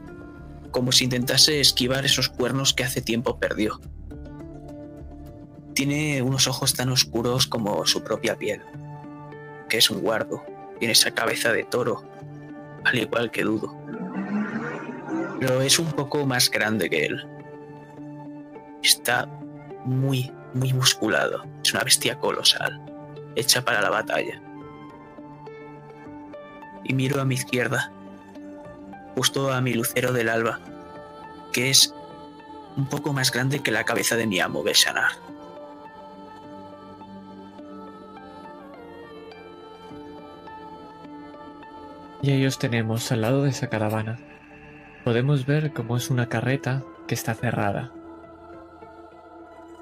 como 0.72 0.90
si 0.90 1.04
intentase 1.04 1.60
esquivar 1.60 2.04
esos 2.04 2.28
cuernos 2.28 2.74
que 2.74 2.82
hace 2.82 3.00
tiempo 3.00 3.38
perdió. 3.38 3.80
Tiene 5.74 6.22
unos 6.22 6.48
ojos 6.48 6.74
tan 6.74 6.88
oscuros 6.88 7.46
como 7.46 7.86
su 7.86 8.02
propia 8.02 8.36
piel, 8.36 8.62
que 9.68 9.78
es 9.78 9.90
un 9.90 10.00
guardo. 10.00 10.44
Tiene 10.78 10.92
esa 10.92 11.12
cabeza 11.12 11.52
de 11.52 11.64
toro, 11.64 12.02
al 12.84 12.98
igual 12.98 13.30
que 13.30 13.44
Dudo. 13.44 13.74
pero 15.38 15.60
es 15.62 15.78
un 15.78 15.92
poco 15.92 16.26
más 16.26 16.50
grande 16.50 16.90
que 16.90 17.06
él. 17.06 17.24
Está 18.82 19.26
muy, 19.84 20.32
muy 20.54 20.72
musculado. 20.72 21.44
Es 21.62 21.72
una 21.72 21.84
bestia 21.84 22.18
colosal, 22.18 22.80
hecha 23.36 23.64
para 23.64 23.80
la 23.80 23.90
batalla. 23.90 24.42
Y 26.84 26.94
miro 26.94 27.20
a 27.20 27.24
mi 27.24 27.34
izquierda, 27.34 27.92
justo 29.14 29.52
a 29.52 29.61
mi 29.61 29.75
lucero 29.75 30.12
del 30.12 30.28
alba, 30.28 30.61
que 31.52 31.71
es 31.71 31.95
un 32.76 32.87
poco 32.87 33.12
más 33.12 33.31
grande 33.31 33.61
que 33.61 33.71
la 33.71 33.85
cabeza 33.85 34.16
de 34.16 34.26
mi 34.26 34.40
amo 34.40 34.62
Beshanar. 34.62 35.12
Y 42.23 42.31
ahí 42.31 42.47
os 42.47 42.59
tenemos 42.59 43.11
al 43.11 43.23
lado 43.23 43.42
de 43.42 43.50
esa 43.50 43.69
caravana. 43.69 44.19
Podemos 45.04 45.45
ver 45.45 45.73
cómo 45.73 45.97
es 45.97 46.09
una 46.09 46.28
carreta 46.28 46.85
que 47.09 47.14
está 47.16 47.35
cerrada. 47.35 47.90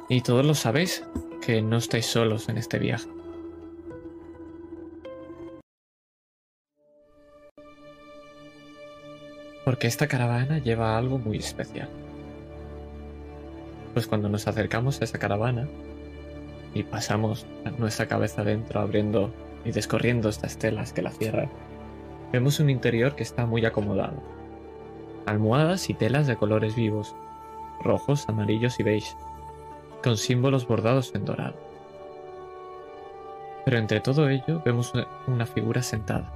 Y 0.08 0.22
todos 0.22 0.44
lo 0.44 0.54
sabéis, 0.54 1.04
que 1.42 1.60
no 1.60 1.76
estáis 1.76 2.06
solos 2.06 2.48
en 2.48 2.56
este 2.56 2.78
viaje. 2.78 3.06
Porque 9.64 9.86
esta 9.86 10.06
caravana 10.06 10.58
lleva 10.58 10.96
algo 10.96 11.18
muy 11.18 11.38
especial. 11.38 11.88
Pues 13.92 14.06
cuando 14.06 14.28
nos 14.28 14.46
acercamos 14.46 15.00
a 15.00 15.04
esa 15.04 15.18
caravana 15.18 15.68
y 16.74 16.84
pasamos 16.84 17.46
nuestra 17.78 18.06
cabeza 18.06 18.44
dentro 18.44 18.80
abriendo 18.80 19.32
y 19.64 19.72
descorriendo 19.72 20.28
estas 20.28 20.56
telas 20.56 20.92
que 20.92 21.02
la 21.02 21.10
cierran, 21.10 21.50
vemos 22.32 22.60
un 22.60 22.70
interior 22.70 23.16
que 23.16 23.22
está 23.22 23.46
muy 23.46 23.64
acomodado. 23.64 24.22
Almohadas 25.26 25.90
y 25.90 25.94
telas 25.94 26.26
de 26.26 26.36
colores 26.36 26.74
vivos, 26.76 27.14
rojos, 27.82 28.28
amarillos 28.28 28.78
y 28.80 28.84
beige, 28.84 29.14
con 30.02 30.16
símbolos 30.16 30.66
bordados 30.66 31.14
en 31.14 31.24
dorado. 31.24 31.56
Pero 33.64 33.78
entre 33.78 34.00
todo 34.00 34.28
ello 34.28 34.62
vemos 34.64 34.92
una 35.26 35.46
figura 35.46 35.82
sentada, 35.82 36.32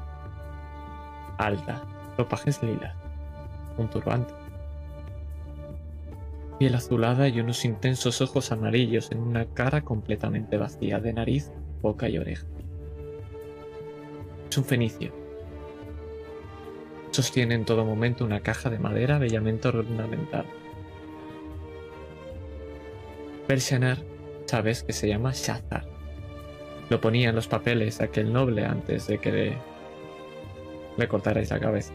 alta, 1.38 1.83
ropajes 2.19 2.62
lilas, 2.62 2.95
un 3.78 3.88
turbante, 3.88 4.33
piel 6.59 6.75
azulada 6.75 7.28
y 7.28 7.40
unos 7.40 7.64
intensos 7.64 8.21
ojos 8.21 8.52
amarillos 8.52 9.11
en 9.11 9.19
una 9.19 9.47
cara 9.47 9.83
completamente 9.83 10.57
vacía 10.57 11.00
de 11.00 11.12
nariz, 11.12 11.50
boca 11.83 12.09
y 12.09 12.19
oreja. 12.19 12.47
Es 14.50 14.59
un 14.59 14.64
fenicio. 14.64 15.12
Sostiene 17.11 17.54
en 17.54 17.64
todo 17.64 17.85
momento 17.85 18.25
una 18.25 18.40
caja 18.40 18.71
de 18.71 18.78
madera 18.78 19.19
bellamente 19.19 19.69
ornamentada. 19.69 20.47
Belshazzar, 23.47 23.99
sabes 24.47 24.83
que 24.83 24.93
se 24.93 25.09
llama 25.09 25.33
Shazar. 25.33 25.87
Lo 26.88 27.00
ponía 27.00 27.31
en 27.31 27.35
los 27.35 27.47
papeles 27.47 28.00
aquel 28.00 28.33
noble 28.33 28.64
antes 28.64 29.07
de 29.07 29.19
que 29.19 29.33
le, 29.33 29.59
le 30.97 31.09
cortarais 31.09 31.50
la 31.50 31.61
cabeza. 31.61 31.93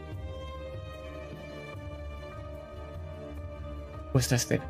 Vuestra 4.12 4.36
escena. 4.36 4.64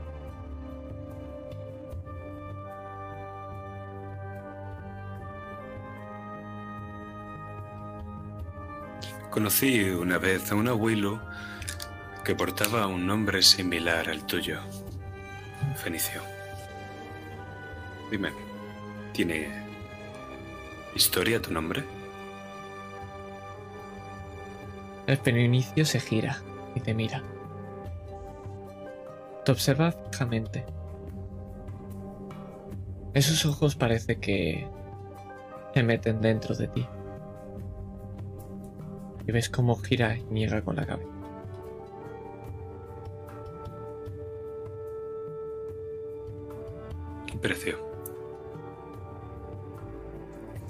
Conocí 9.31 9.85
una 9.91 10.19
vez 10.19 10.51
a 10.51 10.57
un 10.57 10.67
abuelo 10.67 11.21
que 12.25 12.35
portaba 12.35 12.87
un 12.89 13.07
nombre 13.07 13.43
similar 13.43 14.11
al 14.11 14.27
tuyo, 14.27 14.61
Fenicio. 15.77 16.21
Dime, 18.11 18.33
¿tiene 19.13 19.49
historia 20.97 21.41
tu 21.41 21.53
nombre? 21.53 21.85
El 25.07 25.17
Fenicio 25.17 25.85
se 25.85 26.01
gira 26.01 26.43
y 26.75 26.81
te 26.81 26.93
mira. 26.93 27.23
Te 29.45 29.53
observa 29.53 29.93
fijamente. 29.93 30.65
Esos 33.15 33.45
ojos 33.47 33.75
parece 33.75 34.21
que 34.21 34.69
se 35.75 35.83
meten 35.83 36.21
dentro 36.21 36.55
de 36.55 36.69
ti. 36.69 36.87
Y 39.27 39.33
ves 39.33 39.49
cómo 39.49 39.77
gira 39.77 40.17
y 40.17 40.23
niega 40.25 40.63
con 40.63 40.77
la 40.77 40.87
cabeza. 40.87 41.11
¿Qué 47.27 47.39
precio? 47.39 47.91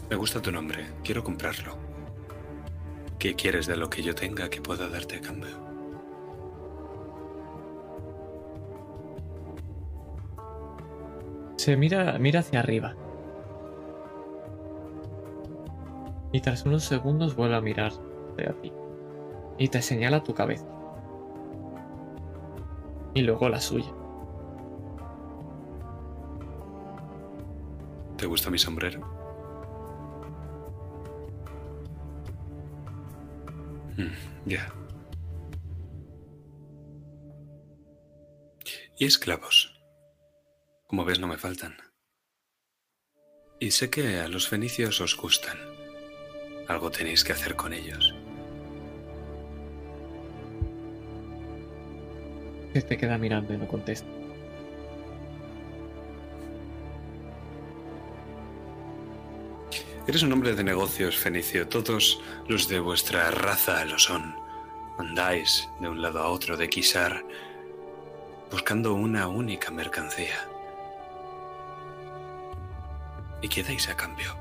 Me 0.09 0.17
gusta 0.17 0.43
tu 0.43 0.51
nombre, 0.51 0.87
quiero 1.05 1.23
comprarlo. 1.23 1.77
¿Qué 3.19 3.35
quieres 3.35 3.67
de 3.67 3.77
lo 3.77 3.91
que 3.91 4.03
yo 4.03 4.15
tenga 4.15 4.49
que 4.49 4.61
pueda 4.61 4.89
darte 4.89 5.17
a 5.17 5.21
cambio? 5.21 5.70
Se 11.61 11.77
mira, 11.77 12.19
mira 12.19 12.41
hacia 12.41 12.61
arriba. 12.61 12.97
Y 16.33 16.41
tras 16.41 16.65
unos 16.65 16.85
segundos 16.85 17.37
vuelve 17.37 17.55
a 17.57 17.61
mirar 17.61 17.93
hacia 18.33 18.59
ti. 18.63 18.73
Y 19.59 19.69
te 19.69 19.83
señala 19.83 20.23
tu 20.23 20.33
cabeza. 20.33 20.65
Y 23.13 23.21
luego 23.21 23.51
la 23.51 23.61
suya. 23.61 23.93
¿Te 28.17 28.25
gusta 28.25 28.49
mi 28.49 28.57
sombrero? 28.57 29.01
Mm, 33.99 34.49
ya. 34.49 34.67
Y 38.97 39.05
esclavos. 39.05 39.80
Como 40.91 41.05
ves, 41.05 41.21
no 41.21 41.29
me 41.29 41.39
faltan. 41.39 41.77
Y 43.61 43.71
sé 43.71 43.91
que 43.91 44.19
a 44.19 44.27
los 44.27 44.49
fenicios 44.49 45.01
os 45.01 45.17
gustan. 45.17 45.57
Algo 46.67 46.91
tenéis 46.91 47.23
que 47.23 47.33
hacer 47.33 47.55
con 47.55 47.73
ellos. 47.73 48.13
Se 52.73 52.83
te 52.83 52.99
queda 52.99 53.19
mirando 53.19 53.55
y 53.55 53.59
no 53.59 53.69
contesta. 53.69 54.09
Eres 60.09 60.25
un 60.25 60.33
hombre 60.33 60.57
de 60.57 60.65
negocios, 60.65 61.17
Fenicio. 61.17 61.69
Todos 61.69 62.21
los 62.49 62.67
de 62.67 62.81
vuestra 62.81 63.31
raza 63.31 63.85
lo 63.85 64.01
son. 64.01 64.35
Andáis 64.99 65.69
de 65.81 65.89
un 65.89 66.03
lado 66.03 66.19
a 66.19 66.31
otro 66.31 66.57
de 66.57 66.69
Kisar 66.69 67.25
buscando 68.51 68.95
una 68.95 69.29
única 69.29 69.71
mercancía. 69.71 70.50
¿Y 73.43 73.49
qué 73.49 73.63
dais 73.63 73.89
a 73.89 73.97
cambio? 73.97 74.35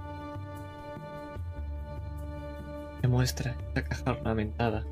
Te 3.02 3.08
muestra 3.08 3.56
la 3.76 3.84
caja 3.84 4.12
ornamentada. 4.12 4.86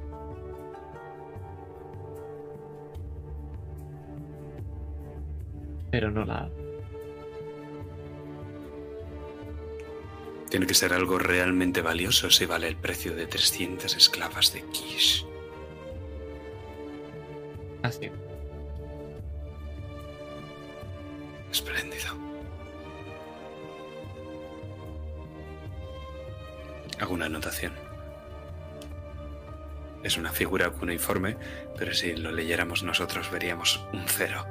Pero 5.91 6.11
no 6.11 6.25
la 6.25 6.49
Tiene 10.49 10.65
que 10.65 10.73
ser 10.73 10.93
algo 10.93 11.19
realmente 11.19 11.81
valioso 11.81 12.29
si 12.29 12.45
vale 12.45 12.67
el 12.67 12.77
precio 12.77 13.13
de 13.15 13.27
300 13.27 13.97
esclavas 13.97 14.53
de 14.53 14.61
Kish. 14.71 15.25
Así. 17.83 18.09
Espléndido. 21.51 22.26
Hago 26.99 27.13
una 27.13 27.27
anotación. 27.27 27.73
Es 30.03 30.17
una 30.17 30.31
figura 30.31 30.69
cuneiforme, 30.69 31.37
pero 31.77 31.93
si 31.93 32.15
lo 32.15 32.31
leyéramos 32.31 32.83
nosotros 32.83 33.29
veríamos 33.31 33.83
un 33.93 34.03
cero. 34.07 34.45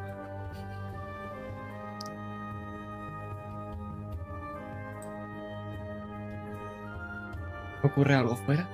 ¿Ocurre 7.83 8.15
algo 8.15 8.37
fuera? 8.37 8.69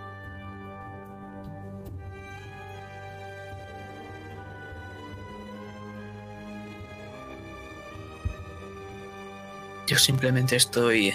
Yo 9.87 9.99
simplemente 9.99 10.57
estoy 10.57 11.13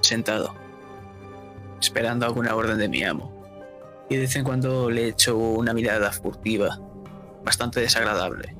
sentado, 0.00 0.54
esperando 1.88 2.26
alguna 2.26 2.54
orden 2.54 2.76
de 2.76 2.86
mi 2.86 3.02
amo. 3.02 3.32
Y 4.10 4.16
de 4.16 4.20
vez 4.20 4.36
en 4.36 4.44
cuando 4.44 4.90
le 4.90 5.08
echo 5.08 5.38
una 5.38 5.72
mirada 5.72 6.12
furtiva 6.12 6.78
bastante 7.42 7.80
desagradable 7.80 8.54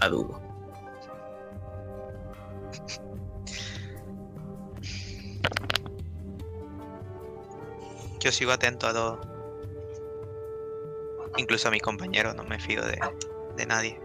a 0.00 0.08
Dudo. 0.08 0.40
Yo 8.20 8.30
sigo 8.30 8.52
atento 8.52 8.86
a 8.86 8.92
todo. 8.92 9.20
Incluso 11.38 11.66
a 11.66 11.70
mis 11.72 11.82
compañeros, 11.82 12.36
no 12.36 12.44
me 12.44 12.60
fío 12.60 12.84
de, 12.84 13.00
de 13.56 13.66
nadie. 13.66 14.00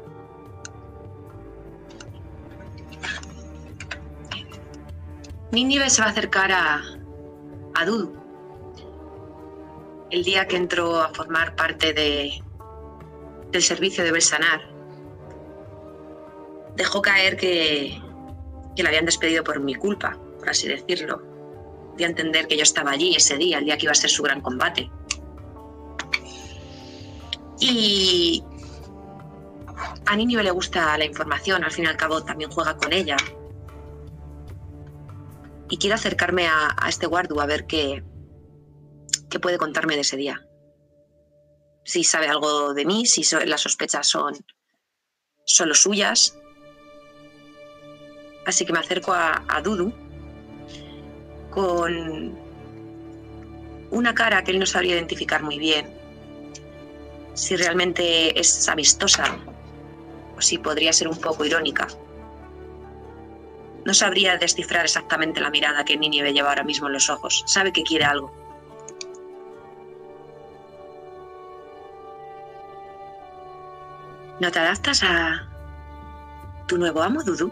Nínive 5.51 5.87
se 5.91 6.01
va 6.01 6.07
a 6.07 6.11
acercar 6.11 6.51
a, 6.51 6.81
a 7.75 7.85
Dudu. 7.85 8.24
El 10.15 10.23
día 10.23 10.47
que 10.47 10.55
entró 10.55 11.01
a 11.01 11.13
formar 11.13 11.57
parte 11.57 11.91
de, 11.91 12.41
del 13.51 13.61
servicio 13.61 14.01
de 14.01 14.13
Belsanar, 14.13 14.61
dejó 16.77 17.01
caer 17.01 17.35
que, 17.35 18.01
que 18.77 18.83
la 18.83 18.87
habían 18.87 19.03
despedido 19.03 19.43
por 19.43 19.59
mi 19.59 19.75
culpa, 19.75 20.17
por 20.39 20.49
así 20.49 20.69
decirlo. 20.69 21.21
Dio 21.97 22.07
a 22.07 22.09
entender 22.11 22.47
que 22.47 22.55
yo 22.55 22.63
estaba 22.63 22.91
allí 22.91 23.13
ese 23.13 23.35
día, 23.35 23.57
el 23.57 23.65
día 23.65 23.77
que 23.77 23.87
iba 23.87 23.91
a 23.91 23.95
ser 23.95 24.09
su 24.09 24.23
gran 24.23 24.39
combate. 24.39 24.89
Y 27.59 28.41
a 30.05 30.15
Nínive 30.15 30.43
le 30.43 30.51
gusta 30.51 30.97
la 30.97 31.03
información, 31.03 31.65
al 31.65 31.71
fin 31.71 31.83
y 31.83 31.87
al 31.87 31.97
cabo 31.97 32.23
también 32.23 32.49
juega 32.51 32.77
con 32.77 32.93
ella, 32.93 33.17
y 35.69 35.75
quiero 35.75 35.95
acercarme 35.95 36.47
a, 36.47 36.73
a 36.77 36.87
este 36.87 37.05
guardu 37.05 37.41
a 37.41 37.45
ver 37.45 37.67
qué, 37.67 38.01
qué 39.35 39.39
puede 39.41 39.57
contarme 39.57 39.95
de 39.95 40.01
ese 40.01 40.15
día. 40.15 40.47
Si 41.83 42.05
sabe 42.05 42.29
algo 42.29 42.73
de 42.73 42.85
mí, 42.85 43.05
si 43.05 43.21
las 43.45 43.59
sospechas 43.59 44.07
son 44.07 44.33
solo 45.43 45.73
suyas. 45.75 46.37
Así 48.45 48.65
que 48.65 48.71
me 48.71 48.79
acerco 48.79 49.11
a, 49.11 49.61
Dudu 49.61 49.91
con 51.51 52.39
una 53.91 54.15
cara 54.15 54.41
que 54.45 54.51
él 54.51 54.59
no 54.59 54.65
sabría 54.65 54.95
identificar 54.95 55.43
muy 55.43 55.59
bien. 55.59 55.85
Si 57.33 57.57
realmente 57.57 58.39
es 58.39 58.69
amistosa 58.69 59.37
o 60.37 60.41
si 60.41 60.59
podría 60.59 60.93
ser 60.93 61.09
un 61.09 61.19
poco 61.19 61.43
irónica. 61.43 61.87
No 63.83 63.93
sabría 63.93 64.37
descifrar 64.37 64.85
exactamente 64.85 65.41
la 65.41 65.49
mirada 65.49 65.83
que 65.83 65.97
Nínive 65.97 66.31
lleva 66.31 66.49
ahora 66.49 66.63
mismo 66.63 66.87
en 66.87 66.93
los 66.93 67.09
ojos. 67.09 67.43
Sabe 67.47 67.73
que 67.73 67.83
quiere 67.83 68.05
algo. 68.05 68.44
¿No 74.39 74.51
te 74.51 74.59
adaptas 74.59 75.01
a 75.01 75.47
tu 76.67 76.77
nuevo 76.77 77.01
amo, 77.01 77.23
Dudu? 77.23 77.49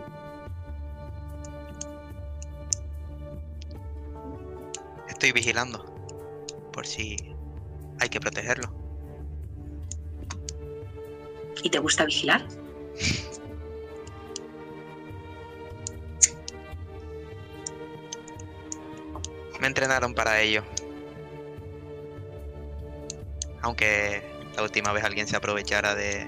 Estoy 5.08 5.32
vigilando. 5.32 5.86
Por 6.74 6.86
si 6.86 7.16
hay 8.02 8.10
que 8.10 8.20
protegerlo. 8.20 8.76
¿Y 11.64 11.70
te 11.70 11.80
gusta 11.80 12.04
vigilar? 12.04 12.46
Me 19.62 19.68
entrenaron 19.68 20.14
para 20.14 20.42
ello. 20.42 20.66
Aunque 23.62 24.22
la 24.58 24.64
última 24.64 24.92
vez 24.92 25.06
alguien 25.06 25.26
se 25.26 25.38
aprovechara 25.38 25.96
de, 25.96 26.28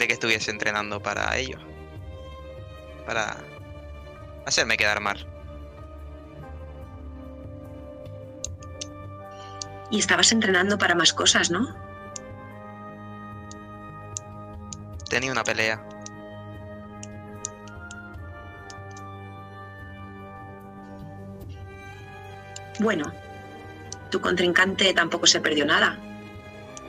de 0.00 0.06
que 0.06 0.14
estuviese 0.14 0.50
entrenando 0.50 1.00
para 1.00 1.36
ello. 1.36 1.58
Para 3.06 3.36
hacerme 4.46 4.78
quedar 4.78 4.98
mal. 5.00 5.26
Y 9.90 9.98
estabas 9.98 10.32
entrenando 10.32 10.78
para 10.78 10.94
más 10.94 11.12
cosas, 11.12 11.50
¿no? 11.50 11.76
Tenía 15.10 15.32
una 15.32 15.44
pelea. 15.44 15.84
Bueno, 22.78 23.12
tu 24.10 24.20
contrincante 24.22 24.94
tampoco 24.94 25.26
se 25.26 25.40
perdió 25.40 25.66
nada. 25.66 25.98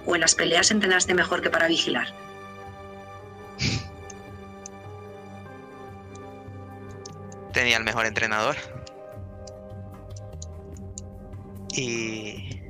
O 0.05 0.15
en 0.15 0.21
las 0.21 0.33
peleas 0.33 0.71
entrenaste 0.71 1.13
mejor 1.13 1.41
que 1.41 1.49
para 1.49 1.67
vigilar. 1.67 2.30
Tenía 7.53 7.77
el 7.77 7.83
mejor 7.83 8.05
entrenador. 8.05 8.55
Y 11.73 12.61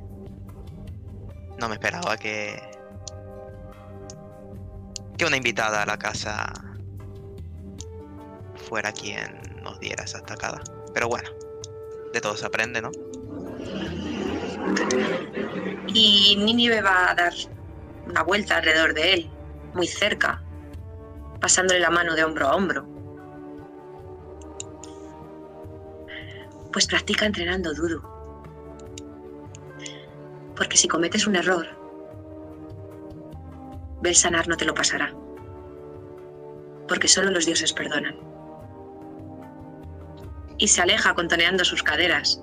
no 1.58 1.68
me 1.68 1.74
esperaba 1.74 2.16
que 2.16 2.72
que 5.16 5.24
una 5.26 5.36
invitada 5.36 5.82
a 5.82 5.86
la 5.86 5.98
casa 5.98 6.52
fuera 8.68 8.92
quien 8.92 9.40
nos 9.62 9.78
diera 9.78 10.04
esa 10.04 10.18
estacada. 10.18 10.60
Pero 10.94 11.08
bueno, 11.08 11.28
de 12.12 12.20
todo 12.20 12.36
se 12.36 12.46
aprende, 12.46 12.80
¿no? 12.82 12.90
Y 15.88 16.36
Nínive 16.38 16.80
va 16.80 17.10
a 17.10 17.14
dar 17.14 17.32
una 18.06 18.22
vuelta 18.22 18.56
alrededor 18.56 18.94
de 18.94 19.14
él, 19.14 19.30
muy 19.74 19.86
cerca, 19.86 20.42
pasándole 21.42 21.80
la 21.80 21.90
mano 21.90 22.14
de 22.14 22.22
hombro 22.22 22.46
a 22.46 22.54
hombro. 22.54 22.86
Pues 26.72 26.86
practica 26.86 27.26
entrenando 27.26 27.74
Dudu. 27.74 28.00
Porque 30.56 30.76
si 30.76 30.86
cometes 30.86 31.26
un 31.26 31.34
error, 31.34 31.66
Belsanar 34.00 34.46
no 34.46 34.56
te 34.56 34.64
lo 34.64 34.72
pasará. 34.72 35.12
Porque 36.86 37.08
solo 37.08 37.30
los 37.30 37.44
dioses 37.44 37.72
perdonan. 37.72 38.16
Y 40.58 40.68
se 40.68 40.80
aleja 40.80 41.12
contoneando 41.14 41.64
sus 41.64 41.82
caderas, 41.82 42.40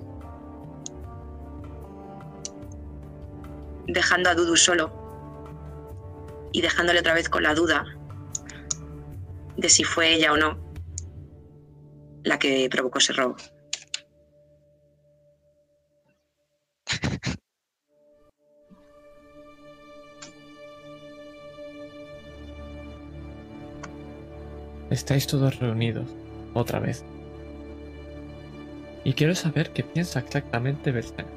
dejando 3.87 4.29
a 4.29 4.35
Dudu 4.35 4.57
solo 4.57 4.91
y 6.51 6.59
dejándole 6.59 6.99
otra 6.99 7.13
vez 7.13 7.29
con 7.29 7.43
la 7.43 7.55
duda 7.55 7.98
de 9.59 9.69
si 9.69 9.83
fue 9.83 10.13
ella 10.13 10.33
o 10.33 10.37
no 10.37 10.69
la 12.23 12.37
que 12.39 12.67
provocó 12.69 12.99
ese 12.99 13.13
robo. 13.13 13.35
Estáis 24.89 25.27
todos 25.27 25.59
reunidos, 25.59 26.09
otra 26.55 26.79
vez. 26.79 27.05
Y 29.03 29.13
quiero 29.13 29.35
saber 29.35 29.71
qué 29.71 29.83
piensa 29.83 30.19
exactamente 30.19 30.91
Bersen. 30.91 31.27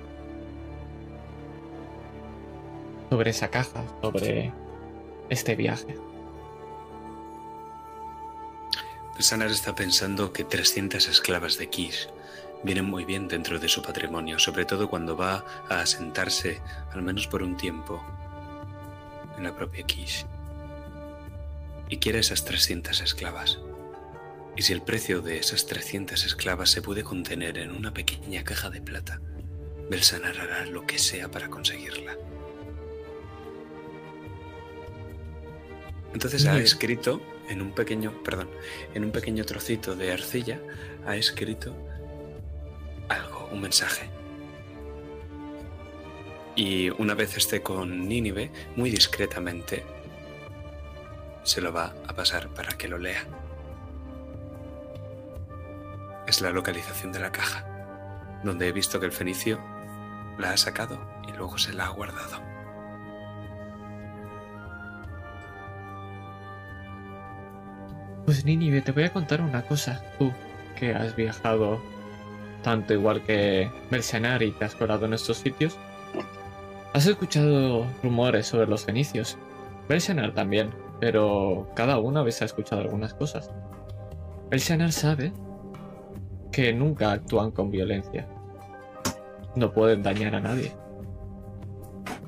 Sobre 3.11 3.31
esa 3.31 3.49
caja, 3.49 3.85
sobre 4.01 4.53
este 5.29 5.55
viaje. 5.55 5.95
Sanar 9.23 9.53
está 9.53 9.77
pensando 9.77 10.33
que 10.33 10.43
300 10.43 11.07
esclavas 11.07 11.57
de 11.57 11.71
Kish 11.71 12.09
vienen 12.65 12.87
muy 12.87 13.05
bien 13.05 13.29
dentro 13.29 13.61
de 13.61 13.69
su 13.69 13.81
patrimonio, 13.81 14.41
sobre 14.41 14.65
todo 14.65 14.91
cuando 14.91 15.17
va 15.17 15.45
a 15.69 15.81
asentarse, 15.81 16.61
al 16.91 17.03
menos 17.03 17.29
por 17.29 17.45
un 17.45 17.57
tiempo, 17.57 18.03
en 19.39 19.45
la 19.45 19.55
propia 19.55 19.85
Kish. 19.85 20.27
Y 21.89 21.99
quiere 21.99 22.19
esas 22.19 22.45
300 22.45 23.01
esclavas. 23.01 23.61
Y 24.57 24.63
si 24.63 24.73
el 24.73 24.83
precio 24.83 25.23
de 25.23 25.39
esas 25.39 25.67
300 25.67 26.25
esclavas 26.25 26.71
se 26.71 26.83
puede 26.83 27.05
contener 27.05 27.59
en 27.59 27.71
una 27.71 27.95
pequeña 27.95 28.43
caja 28.43 28.71
de 28.71 28.83
plata, 28.83 29.21
Belsanar 29.89 30.41
hará 30.41 30.67
lo 30.67 30.85
que 30.85 30.99
sea 30.99 31.31
para 31.31 31.49
conseguirla. 31.49 32.17
Entonces 36.13 36.47
ha 36.47 36.59
escrito 36.59 37.23
en 37.49 37.63
un 37.63 37.73
pequeño, 37.73 38.23
perdón, 38.23 38.51
en 38.95 39.05
un 39.05 39.13
pequeño 39.13 39.45
trocito 39.45 39.95
de 39.97 40.13
arcilla, 40.13 40.61
ha 41.07 41.17
escrito 41.17 41.75
algo, 43.09 43.49
un 43.51 43.61
mensaje. 43.61 44.11
Y 46.55 46.91
una 46.91 47.15
vez 47.15 47.37
esté 47.37 47.63
con 47.63 48.09
Nínive, 48.09 48.51
muy 48.77 48.91
discretamente, 48.91 49.85
se 51.45 51.61
lo 51.61 51.73
va 51.73 51.95
a 52.07 52.15
pasar 52.15 52.49
para 52.51 52.77
que 52.77 52.89
lo 52.89 52.99
lea. 52.99 53.27
Es 56.27 56.41
la 56.41 56.51
localización 56.51 57.11
de 57.13 57.21
la 57.21 57.33
caja, 57.33 58.41
donde 58.45 58.69
he 58.69 58.73
visto 58.73 59.01
que 59.01 59.07
el 59.07 59.13
fenicio 59.13 59.59
la 60.39 60.53
ha 60.53 60.57
sacado 60.57 61.01
y 61.27 61.33
luego 61.33 61.59
se 61.59 61.73
la 61.73 61.87
ha 61.87 61.89
guardado. 61.89 62.52
Pues 68.25 68.45
Nínive, 68.45 68.81
te 68.83 68.93
voy 68.93 69.05
a 69.05 69.13
contar 69.13 69.41
una 69.41 69.63
cosa. 69.63 70.03
Tú, 70.19 70.33
que 70.79 70.95
has 70.95 71.15
viajado 71.17 71.81
tanto 72.63 72.95
igual 72.95 73.23
que 73.23 73.71
Mercenar 73.91 74.43
y 74.43 74.53
te 74.53 74.65
has 74.65 74.75
colado 74.75 75.07
en 75.07 75.15
estos 75.15 75.39
sitios, 75.39 75.77
has 76.95 77.07
escuchado 77.07 77.87
rumores 78.03 78.47
sobre 78.47 78.67
los 78.69 78.85
fenicios. 78.85 79.37
Mercenar 79.89 80.33
también, 80.35 80.71
pero 81.01 81.69
cada 81.75 81.99
uno 81.99 82.21
habéis 82.21 82.41
escuchado 82.43 82.83
algunas 82.83 83.15
cosas. 83.15 83.51
Mercenar 84.51 84.93
sabe 84.93 85.33
que 86.53 86.73
nunca 86.73 87.11
actúan 87.13 87.51
con 87.51 87.71
violencia. 87.71 88.29
No 89.57 89.73
pueden 89.73 90.03
dañar 90.03 90.35
a 90.37 90.41
nadie. 90.41 90.73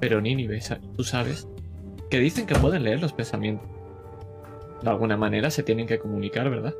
Pero 0.00 0.20
Nínive, 0.20 0.60
sa- 0.60 0.80
tú 0.96 1.04
sabes 1.04 1.46
que 2.10 2.18
dicen 2.18 2.46
que 2.46 2.54
pueden 2.56 2.82
leer 2.82 3.00
los 3.00 3.12
pensamientos. 3.12 3.68
De 4.84 4.90
alguna 4.90 5.16
manera 5.16 5.50
se 5.50 5.62
tienen 5.62 5.86
que 5.86 5.98
comunicar, 5.98 6.50
¿verdad? 6.50 6.74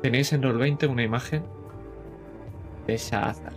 Tenéis 0.00 0.32
en 0.32 0.42
Roll20 0.42 0.88
una 0.88 1.02
imagen 1.02 1.44
de 2.86 2.96
Shahazar. 2.96 3.52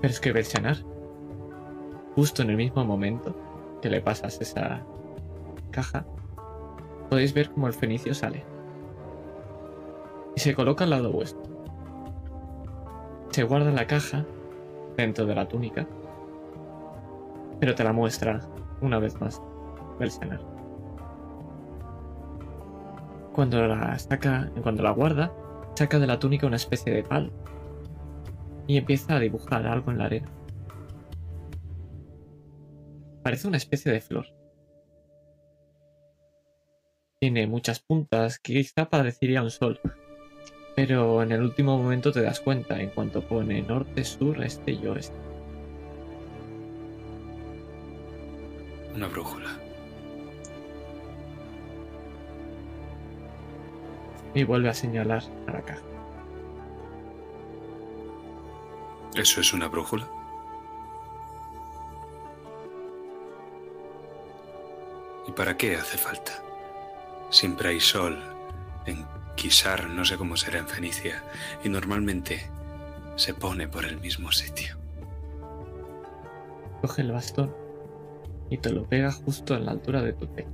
Pero 0.00 0.12
es 0.12 0.18
que 0.18 0.32
Belsanar, 0.32 0.78
justo 2.16 2.42
en 2.42 2.50
el 2.50 2.56
mismo 2.56 2.84
momento 2.84 3.36
que 3.80 3.88
le 3.88 4.00
pasas 4.00 4.40
esa 4.40 4.82
caja, 5.70 6.04
podéis 7.08 7.32
ver 7.32 7.50
cómo 7.50 7.68
el 7.68 7.74
fenicio 7.74 8.12
sale. 8.14 8.44
Y 10.34 10.40
se 10.40 10.56
coloca 10.56 10.82
al 10.82 10.90
lado 10.90 11.12
vuestro. 11.12 11.42
Se 13.30 13.44
guarda 13.44 13.70
la 13.70 13.86
caja 13.86 14.26
dentro 14.96 15.24
de 15.24 15.36
la 15.36 15.46
túnica, 15.46 15.86
pero 17.60 17.76
te 17.76 17.84
la 17.84 17.92
muestra 17.92 18.40
una 18.80 18.98
vez 18.98 19.20
más 19.20 19.42
Belsanar. 19.98 20.40
Cuando 23.32 23.66
la 23.66 23.98
saca, 23.98 24.50
cuando 24.62 24.82
la 24.82 24.90
guarda, 24.90 25.32
saca 25.74 25.98
de 25.98 26.06
la 26.06 26.18
túnica 26.18 26.46
una 26.46 26.56
especie 26.56 26.92
de 26.92 27.02
pal 27.02 27.32
y 28.66 28.76
empieza 28.76 29.16
a 29.16 29.20
dibujar 29.20 29.66
algo 29.66 29.90
en 29.90 29.98
la 29.98 30.04
arena. 30.04 30.28
Parece 33.22 33.48
una 33.48 33.56
especie 33.56 33.92
de 33.92 34.00
flor. 34.00 34.26
Tiene 37.20 37.46
muchas 37.46 37.80
puntas, 37.80 38.38
quizá 38.38 38.88
parecería 38.88 39.42
un 39.42 39.50
sol, 39.50 39.80
pero 40.76 41.22
en 41.22 41.32
el 41.32 41.42
último 41.42 41.76
momento 41.76 42.12
te 42.12 42.22
das 42.22 42.40
cuenta 42.40 42.80
en 42.80 42.90
cuanto 42.90 43.26
pone 43.26 43.62
norte, 43.62 44.04
sur, 44.04 44.42
este 44.42 44.72
y 44.72 44.86
oeste. 44.86 45.27
Una 48.98 49.06
brújula. 49.06 49.50
Y 54.34 54.42
vuelve 54.42 54.70
a 54.70 54.74
señalar 54.74 55.22
a 55.46 55.52
la 55.52 55.62
caja. 55.62 55.82
¿Eso 59.14 59.40
es 59.40 59.52
una 59.52 59.68
brújula? 59.68 60.04
¿Y 65.28 65.30
para 65.30 65.56
qué 65.56 65.76
hace 65.76 65.96
falta? 65.96 66.42
Siempre 67.30 67.68
hay 67.68 67.78
sol. 67.78 68.20
En 68.84 69.06
Kisar 69.36 69.90
no 69.90 70.04
sé 70.04 70.16
cómo 70.16 70.36
será 70.36 70.58
en 70.58 70.66
Fenicia. 70.66 71.22
Y 71.62 71.68
normalmente 71.68 72.50
se 73.14 73.32
pone 73.32 73.68
por 73.68 73.84
el 73.84 74.00
mismo 74.00 74.32
sitio. 74.32 74.76
Coge 76.80 77.02
el 77.02 77.12
bastón 77.12 77.67
y 78.50 78.58
te 78.58 78.70
lo 78.70 78.84
pega 78.84 79.12
justo 79.12 79.54
en 79.54 79.66
la 79.66 79.72
altura 79.72 80.02
de 80.02 80.12
tu 80.12 80.26
pecho. 80.26 80.48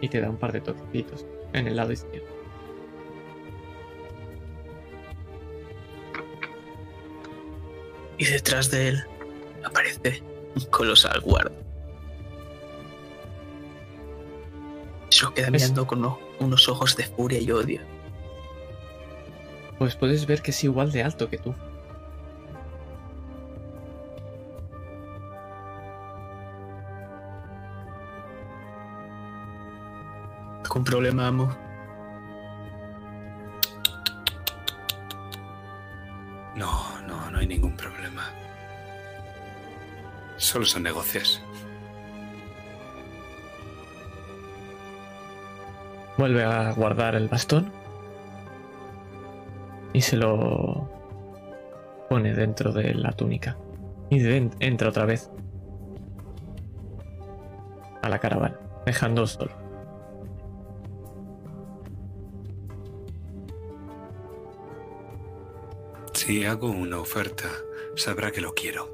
Y 0.00 0.08
te 0.08 0.20
da 0.20 0.30
un 0.30 0.36
par 0.38 0.52
de 0.52 0.60
toquecitos 0.60 1.26
en 1.52 1.66
el 1.68 1.76
lado 1.76 1.92
izquierdo. 1.92 2.28
Y 8.18 8.24
detrás 8.26 8.70
de 8.70 8.88
él 8.88 9.04
aparece 9.64 10.22
un 10.54 10.64
colosal 10.66 11.20
guarda. 11.20 11.52
Se 15.08 15.24
lo 15.24 15.34
queda 15.34 15.50
mirando 15.50 15.86
con 15.86 15.98
uno- 16.00 16.18
unos 16.38 16.68
ojos 16.68 16.96
de 16.96 17.04
furia 17.04 17.40
y 17.40 17.50
odio. 17.50 17.80
Pues 19.78 19.96
puedes 19.96 20.26
ver 20.26 20.42
que 20.42 20.50
es 20.50 20.64
igual 20.64 20.92
de 20.92 21.02
alto 21.02 21.28
que 21.30 21.38
tú. 21.38 21.54
Problema, 30.84 31.26
amo. 31.28 31.48
No, 36.56 37.00
no, 37.06 37.30
no 37.30 37.38
hay 37.38 37.46
ningún 37.46 37.76
problema. 37.76 38.22
Solo 40.36 40.64
son 40.64 40.82
negocios. 40.82 41.42
Vuelve 46.18 46.44
a 46.44 46.72
guardar 46.72 47.14
el 47.14 47.28
bastón 47.28 47.70
y 49.92 50.00
se 50.02 50.16
lo 50.16 50.88
pone 52.08 52.34
dentro 52.34 52.72
de 52.72 52.94
la 52.94 53.12
túnica. 53.12 53.56
Y 54.10 54.18
de- 54.18 54.50
entra 54.60 54.88
otra 54.88 55.04
vez 55.06 55.30
a 58.02 58.08
la 58.08 58.18
caravana, 58.18 58.58
dejando 58.86 59.26
solo. 59.26 59.52
Si 66.22 66.44
hago 66.44 66.68
una 66.68 66.98
oferta, 66.98 67.48
sabrá 67.96 68.30
que 68.30 68.42
lo 68.42 68.52
quiero. 68.52 68.92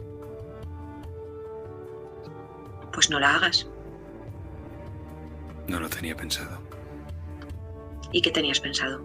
Pues 2.92 3.10
no 3.10 3.18
la 3.18 3.34
hagas. 3.34 3.66
No 5.66 5.80
lo 5.80 5.88
tenía 5.88 6.16
pensado. 6.16 6.60
¿Y 8.12 8.22
qué 8.22 8.30
tenías 8.30 8.60
pensado? 8.60 9.02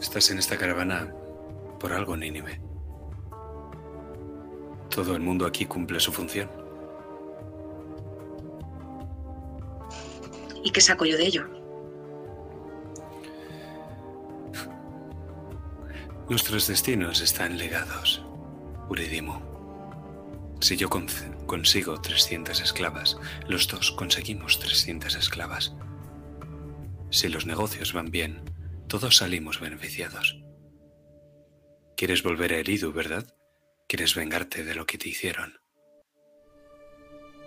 Estás 0.00 0.32
en 0.32 0.38
esta 0.38 0.58
caravana 0.58 1.14
por 1.78 1.92
algo, 1.92 2.16
Nínive. 2.16 2.60
Todo 4.90 5.14
el 5.14 5.20
mundo 5.20 5.46
aquí 5.46 5.64
cumple 5.64 6.00
su 6.00 6.12
función. 6.12 6.50
¿Y 10.64 10.70
qué 10.72 10.80
saco 10.80 11.04
yo 11.04 11.16
de 11.16 11.26
ello? 11.26 11.57
Nuestros 16.28 16.66
destinos 16.66 17.20
están 17.20 17.58
ligados, 17.58 18.22
Uridimo. 18.90 20.56
Si 20.60 20.76
yo 20.76 20.88
con- 20.88 21.06
consigo 21.46 22.00
300 22.00 22.60
esclavas, 22.60 23.16
los 23.46 23.68
dos 23.68 23.92
conseguimos 23.92 24.58
300 24.58 25.14
esclavas. 25.14 25.74
Si 27.10 27.28
los 27.28 27.46
negocios 27.46 27.92
van 27.92 28.10
bien, 28.10 28.42
todos 28.88 29.18
salimos 29.18 29.60
beneficiados. 29.60 30.40
Quieres 31.96 32.22
volver 32.22 32.54
a 32.54 32.58
Eridu, 32.58 32.92
¿verdad? 32.92 33.34
Quieres 33.88 34.14
vengarte 34.14 34.64
de 34.64 34.74
lo 34.74 34.86
que 34.86 34.96
te 34.98 35.08
hicieron. 35.10 35.60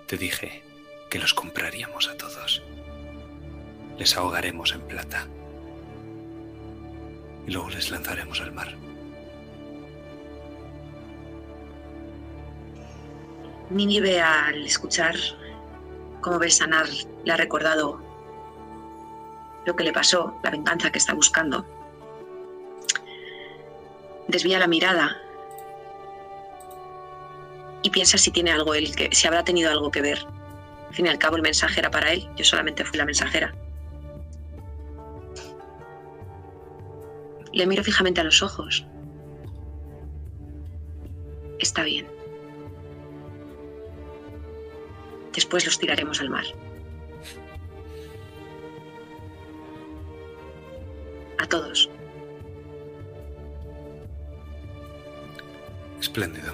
Te 0.07 0.17
dije 0.17 0.63
que 1.09 1.19
los 1.19 1.33
compraríamos 1.33 2.07
a 2.07 2.17
todos. 2.17 2.61
Les 3.97 4.15
ahogaremos 4.15 4.73
en 4.73 4.81
plata 4.81 5.27
luego 7.51 7.69
les 7.69 7.91
lanzaremos 7.91 8.41
al 8.41 8.51
mar. 8.51 8.73
Nínive 13.69 14.21
al 14.21 14.65
escuchar 14.65 15.15
cómo 16.21 16.39
Belsanar 16.39 16.87
le 17.23 17.31
ha 17.31 17.37
recordado 17.37 18.01
lo 19.65 19.75
que 19.75 19.83
le 19.83 19.93
pasó, 19.93 20.35
la 20.43 20.49
venganza 20.49 20.91
que 20.91 20.97
está 20.97 21.13
buscando, 21.13 21.65
desvía 24.27 24.59
la 24.59 24.67
mirada 24.67 25.17
y 27.83 27.89
piensa 27.89 28.17
si 28.17 28.31
tiene 28.31 28.51
algo 28.51 28.73
él, 28.73 28.95
que, 28.95 29.09
si 29.11 29.27
habrá 29.27 29.43
tenido 29.43 29.71
algo 29.71 29.91
que 29.91 30.01
ver. 30.01 30.25
Al 30.89 30.95
fin 30.95 31.05
y 31.05 31.09
al 31.09 31.17
cabo 31.17 31.37
el 31.37 31.41
mensaje 31.41 31.79
era 31.79 31.89
para 31.89 32.11
él, 32.11 32.27
yo 32.35 32.43
solamente 32.43 32.83
fui 32.83 32.97
la 32.97 33.05
mensajera. 33.05 33.53
Le 37.53 37.65
miro 37.65 37.83
fijamente 37.83 38.21
a 38.21 38.23
los 38.23 38.41
ojos. 38.41 38.85
Está 41.59 41.83
bien. 41.83 42.07
Después 45.33 45.65
los 45.65 45.77
tiraremos 45.79 46.19
al 46.21 46.29
mar. 46.29 46.45
A 51.37 51.47
todos. 51.47 51.89
Espléndido. 55.99 56.53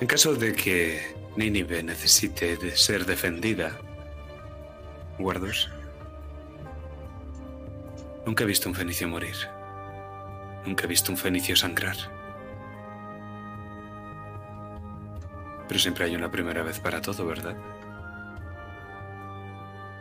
En 0.00 0.06
caso 0.06 0.34
de 0.34 0.54
que 0.54 1.16
Nínive 1.36 1.82
necesite 1.82 2.76
ser 2.76 3.04
defendida, 3.04 3.78
guardos, 5.18 5.70
nunca 8.28 8.44
he 8.44 8.46
visto 8.46 8.68
un 8.68 8.74
fenicio 8.74 9.08
morir. 9.08 9.36
Nunca 10.66 10.84
he 10.84 10.86
visto 10.86 11.10
un 11.10 11.16
fenicio 11.16 11.56
sangrar. 11.56 11.96
Pero 15.66 15.80
siempre 15.80 16.04
hay 16.04 16.14
una 16.14 16.30
primera 16.30 16.62
vez 16.62 16.78
para 16.78 17.00
todo, 17.00 17.24
¿verdad? 17.24 17.56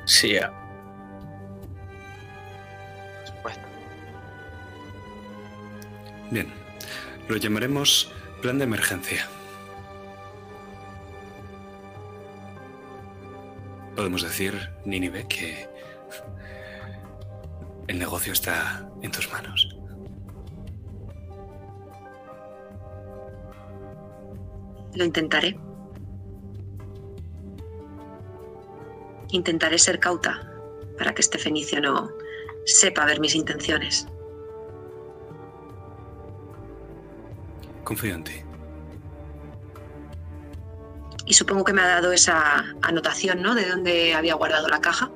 Sí, 0.04 0.34
ya. 0.34 0.52
Por 3.20 3.28
supuesto. 3.28 3.68
Bien, 6.30 6.52
lo 7.30 7.38
llamaremos 7.38 8.12
plan 8.42 8.58
de 8.58 8.66
emergencia. 8.66 9.26
Podemos 13.96 14.22
decir, 14.22 14.70
Nínive, 14.84 15.26
que 15.30 15.77
el 17.88 18.00
negocio 18.00 18.34
está 18.34 18.90
en 19.02 19.12
tus 19.12 19.32
manos. 19.32 19.70
Lo 24.94 25.06
intentaré. 25.06 25.58
Intentaré 29.30 29.78
ser 29.78 30.00
cauta 30.00 30.52
para 30.98 31.14
que 31.14 31.22
este 31.22 31.38
fenicio 31.38 31.80
no 31.82 32.10
sepa 32.66 33.06
ver 33.06 33.20
mis 33.20 33.36
intenciones. 33.36 34.08
Confío 37.84 38.16
en 38.16 38.24
ti. 38.24 38.34
Y 41.26 41.34
supongo 41.34 41.64
que 41.64 41.74
me 41.74 41.82
ha 41.82 41.88
dado 41.88 42.12
esa 42.12 42.66
anotación, 42.82 43.42
¿no? 43.42 43.54
De 43.54 43.70
dónde 43.70 44.14
había 44.14 44.36
guardado 44.36 44.68
la 44.68 44.80
caja. 44.80 45.12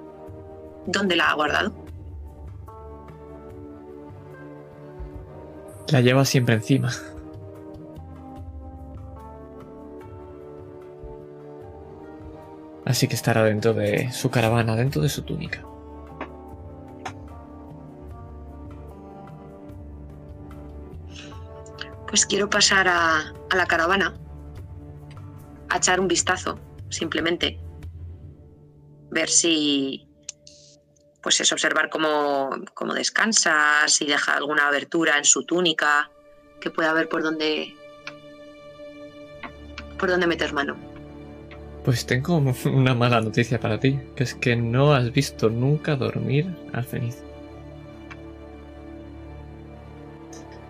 ¿Dónde 0.86 1.16
la 1.16 1.30
ha 1.30 1.34
guardado? 1.34 1.81
La 5.92 6.00
lleva 6.00 6.24
siempre 6.24 6.56
encima. 6.56 6.90
Así 12.86 13.08
que 13.08 13.16
estará 13.16 13.44
dentro 13.44 13.74
de 13.74 14.12
su 14.12 14.30
caravana, 14.30 14.76
dentro 14.76 15.02
de 15.02 15.10
su 15.10 15.22
túnica. 15.24 15.64
Pues 22.08 22.26
quiero 22.26 22.50
pasar 22.50 22.88
a, 22.90 23.34
la 23.56 23.66
caravana, 23.66 24.14
a 25.70 25.78
echar 25.78 26.00
un 26.00 26.10
vistazo, 26.10 26.60
simplemente. 26.90 27.60
Ver 29.10 29.30
si, 29.30 30.08
pues 31.22 31.40
es 31.40 31.52
observar 31.52 31.90
cómo, 31.90 32.50
cómo 32.74 32.94
descansa, 32.94 33.88
si 33.88 34.06
deja 34.06 34.36
alguna 34.36 34.68
abertura 34.68 35.18
en 35.18 35.26
su 35.26 35.44
túnica, 35.44 36.10
que 36.60 36.72
pueda 36.72 36.94
ver 36.94 37.10
por 37.10 37.24
dónde, 37.24 37.76
por 39.98 40.10
dónde 40.10 40.28
meter 40.28 40.54
mano. 40.54 40.76
Pues 41.84 42.06
tengo 42.06 42.38
una 42.66 42.94
mala 42.94 43.22
noticia 43.22 43.60
para 43.60 43.80
ti, 43.80 44.00
que 44.16 44.24
es 44.24 44.36
que 44.36 44.56
no 44.56 44.94
has 44.94 45.12
visto 45.12 45.50
nunca 45.50 45.96
dormir 45.96 46.48
al 46.74 46.86
fenicio. 46.86 47.32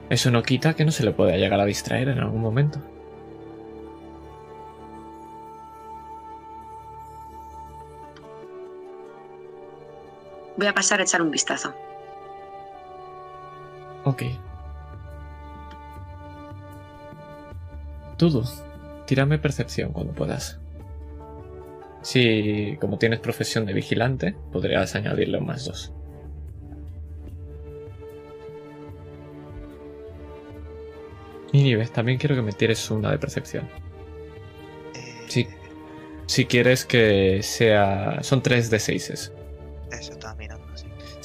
Eso 0.09 0.29
no 0.29 0.43
quita 0.43 0.73
que 0.73 0.83
no 0.83 0.91
se 0.91 1.05
le 1.05 1.11
pueda 1.11 1.37
llegar 1.37 1.61
a 1.61 1.65
distraer 1.65 2.09
en 2.09 2.19
algún 2.19 2.41
momento. 2.41 2.81
Voy 10.61 10.67
a 10.67 10.75
pasar 10.75 10.99
a 10.99 11.03
echar 11.03 11.23
un 11.23 11.31
vistazo. 11.31 11.73
Ok. 14.03 14.21
Todo. 18.15 18.43
Tírame 19.07 19.39
percepción 19.39 19.91
cuando 19.91 20.13
puedas. 20.13 20.59
Si, 22.03 22.77
como 22.79 22.99
tienes 22.99 23.21
profesión 23.21 23.65
de 23.65 23.73
vigilante, 23.73 24.35
podrías 24.51 24.93
añadirle 24.93 25.39
un 25.39 25.47
más 25.47 25.65
dos. 25.65 25.91
Y 31.53 31.63
Nives, 31.63 31.91
también 31.91 32.19
quiero 32.19 32.35
que 32.35 32.43
me 32.43 32.51
tires 32.51 32.91
una 32.91 33.09
de 33.09 33.17
percepción. 33.17 33.67
Si, 35.27 35.47
si 36.27 36.45
quieres 36.45 36.85
que 36.85 37.41
sea. 37.41 38.21
Son 38.21 38.43
tres 38.43 38.69
de 38.69 38.77
6 38.77 39.31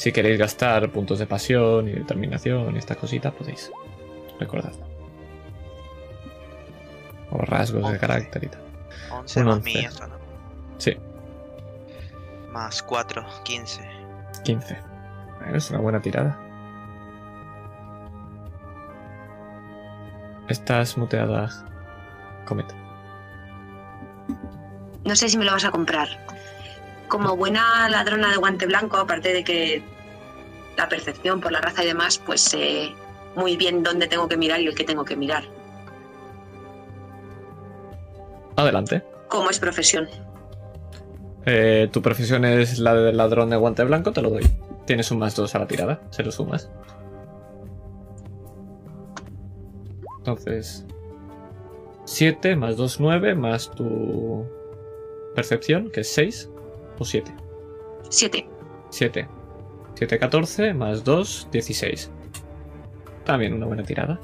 si 0.06 0.12
queréis 0.12 0.38
gastar 0.38 0.88
puntos 0.92 1.18
de 1.18 1.26
pasión 1.26 1.88
y 1.88 1.92
determinación 1.94 2.76
y 2.76 2.78
estas 2.78 2.96
cositas, 2.96 3.34
podéis. 3.34 3.72
Recordadlo. 4.38 4.86
O 7.32 7.38
rasgos 7.38 7.90
de 7.90 7.98
carácter 7.98 8.44
y 8.44 8.46
tal. 8.46 8.62
11 9.10 9.40
Un 9.40 9.46
más 9.46 9.56
once. 9.56 9.64
mi 9.64 9.84
eso, 9.84 10.06
¿no? 10.06 10.14
Sí, 10.78 10.96
Más 12.52 12.84
4, 12.84 13.26
15. 13.42 13.82
15. 14.44 14.78
Bueno, 15.40 15.56
es 15.56 15.70
una 15.70 15.80
buena 15.80 16.00
tirada. 16.00 16.38
Estás 20.48 20.96
muteada, 20.96 21.48
Cometa. 22.44 22.76
No 25.04 25.16
sé 25.16 25.28
si 25.28 25.36
me 25.36 25.44
lo 25.44 25.50
vas 25.50 25.64
a 25.64 25.72
comprar. 25.72 26.06
Como 27.08 27.36
buena 27.36 27.88
ladrona 27.88 28.30
de 28.30 28.36
guante 28.36 28.66
blanco, 28.66 28.98
aparte 28.98 29.32
de 29.32 29.42
que 29.42 29.95
la 30.76 30.88
percepción 30.88 31.40
por 31.40 31.52
la 31.52 31.60
raza 31.60 31.84
y 31.84 31.86
demás, 31.86 32.18
pues 32.18 32.40
sé 32.40 32.94
muy 33.34 33.56
bien 33.56 33.82
dónde 33.82 34.06
tengo 34.06 34.28
que 34.28 34.36
mirar 34.36 34.60
y 34.60 34.66
el 34.66 34.74
que 34.74 34.84
tengo 34.84 35.04
que 35.04 35.16
mirar. 35.16 35.44
Adelante. 38.56 39.02
Como 39.28 39.50
es 39.50 39.58
profesión. 39.58 40.08
Eh, 41.44 41.88
tu 41.92 42.02
profesión 42.02 42.44
es 42.44 42.78
la 42.78 42.94
del 42.94 43.16
ladrón 43.16 43.50
de 43.50 43.56
guante 43.56 43.84
blanco, 43.84 44.12
te 44.12 44.22
lo 44.22 44.30
doy. 44.30 44.46
Tienes 44.86 45.10
un 45.10 45.18
más 45.18 45.36
dos 45.36 45.54
a 45.54 45.58
la 45.58 45.66
tirada, 45.66 46.00
se 46.10 46.22
lo 46.22 46.32
sumas. 46.32 46.70
Entonces, 50.18 50.84
7 52.04 52.56
más 52.56 52.76
2, 52.76 52.98
9, 53.00 53.34
más 53.34 53.70
tu 53.70 54.44
percepción, 55.34 55.90
que 55.90 56.00
es 56.00 56.08
6, 56.08 56.50
o 56.98 57.04
7. 57.04 57.32
Siete. 58.08 58.48
7. 58.90 59.28
7, 59.96 60.18
14, 60.18 60.74
más 60.74 61.04
2, 61.04 61.48
16. 61.50 62.10
También 63.24 63.54
una 63.54 63.66
buena 63.66 63.82
tirada. 63.82 64.20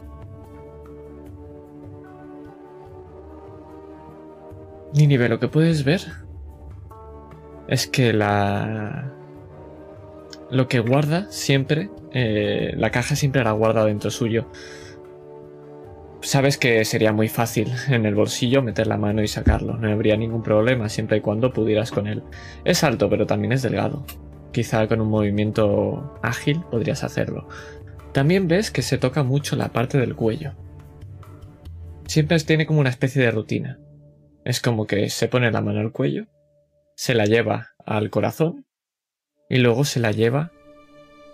Nínive, 4.94 5.30
lo 5.30 5.40
que 5.40 5.48
puedes 5.48 5.85
ver 5.85 6.02
es 7.68 7.87
que 7.87 8.12
la. 8.12 9.11
Lo 10.50 10.68
que 10.68 10.80
guarda 10.80 11.30
siempre. 11.30 11.88
eh, 12.12 12.74
la 12.76 12.90
caja 12.90 13.16
siempre 13.16 13.42
la 13.42 13.52
guarda 13.52 13.87
dentro 13.87 14.11
suyo. 14.11 14.48
Sabes 16.20 16.58
que 16.58 16.85
sería 16.85 17.12
muy 17.14 17.28
fácil 17.28 17.72
en 17.88 18.04
el 18.04 18.14
bolsillo 18.14 18.62
meter 18.62 18.87
la 18.87 18.98
mano 18.98 19.22
y 19.22 19.28
sacarlo. 19.28 19.78
No 19.78 19.90
habría 19.90 20.18
ningún 20.18 20.42
problema 20.42 20.90
siempre 20.90 21.16
y 21.16 21.20
cuando 21.22 21.52
pudieras 21.54 21.90
con 21.90 22.06
él. 22.06 22.22
Es 22.64 22.85
alto, 22.85 23.08
pero 23.08 23.26
también 23.26 23.52
es 23.52 23.62
delgado. 23.62 24.04
Quizá 24.53 24.87
con 24.87 25.01
un 25.01 25.09
movimiento 25.09 26.19
ágil 26.23 26.62
podrías 26.71 27.05
hacerlo. 27.05 27.49
También 28.12 28.49
ves 28.49 28.71
que 28.71 28.83
se 28.83 28.99
toca 28.99 29.23
mucho 29.23 29.57
la 29.57 29.69
parte 29.69 29.99
del 29.99 30.15
cuello. 30.15 30.53
Siempre 32.07 32.38
tiene 32.41 32.67
como 32.67 32.81
una 32.81 32.91
especie 32.91 33.23
de 33.23 33.31
rutina. 33.31 33.79
Es 34.45 34.61
como 34.61 34.87
que 34.87 35.09
se 35.09 35.29
pone 35.29 35.51
la 35.51 35.62
mano 35.62 35.81
al 35.81 35.93
cuello, 35.93 36.27
se 36.97 37.15
la 37.15 37.25
lleva 37.25 37.71
al 37.87 38.11
corazón 38.11 38.67
y 39.49 39.59
luego 39.59 39.85
se 39.85 40.01
la 40.01 40.11
lleva 40.11 40.53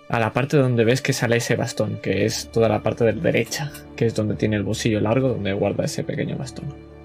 a 0.08 0.20
la 0.20 0.32
parte 0.32 0.56
donde 0.56 0.84
ves 0.84 1.02
que 1.02 1.12
sale 1.12 1.36
ese 1.36 1.56
bastón, 1.56 2.00
que 2.00 2.24
es 2.24 2.50
toda 2.50 2.68
la 2.68 2.82
parte 2.82 3.04
de 3.04 3.12
la 3.12 3.22
derecha, 3.22 3.72
que 3.96 4.06
es 4.06 4.14
donde 4.14 4.36
tiene 4.36 4.56
el 4.56 4.62
bolsillo 4.62 5.00
largo 5.00 5.28
donde 5.28 5.52
guarda 5.52 5.84
ese 5.84 6.04
pequeño 6.04 6.36
bastón. 6.36 6.97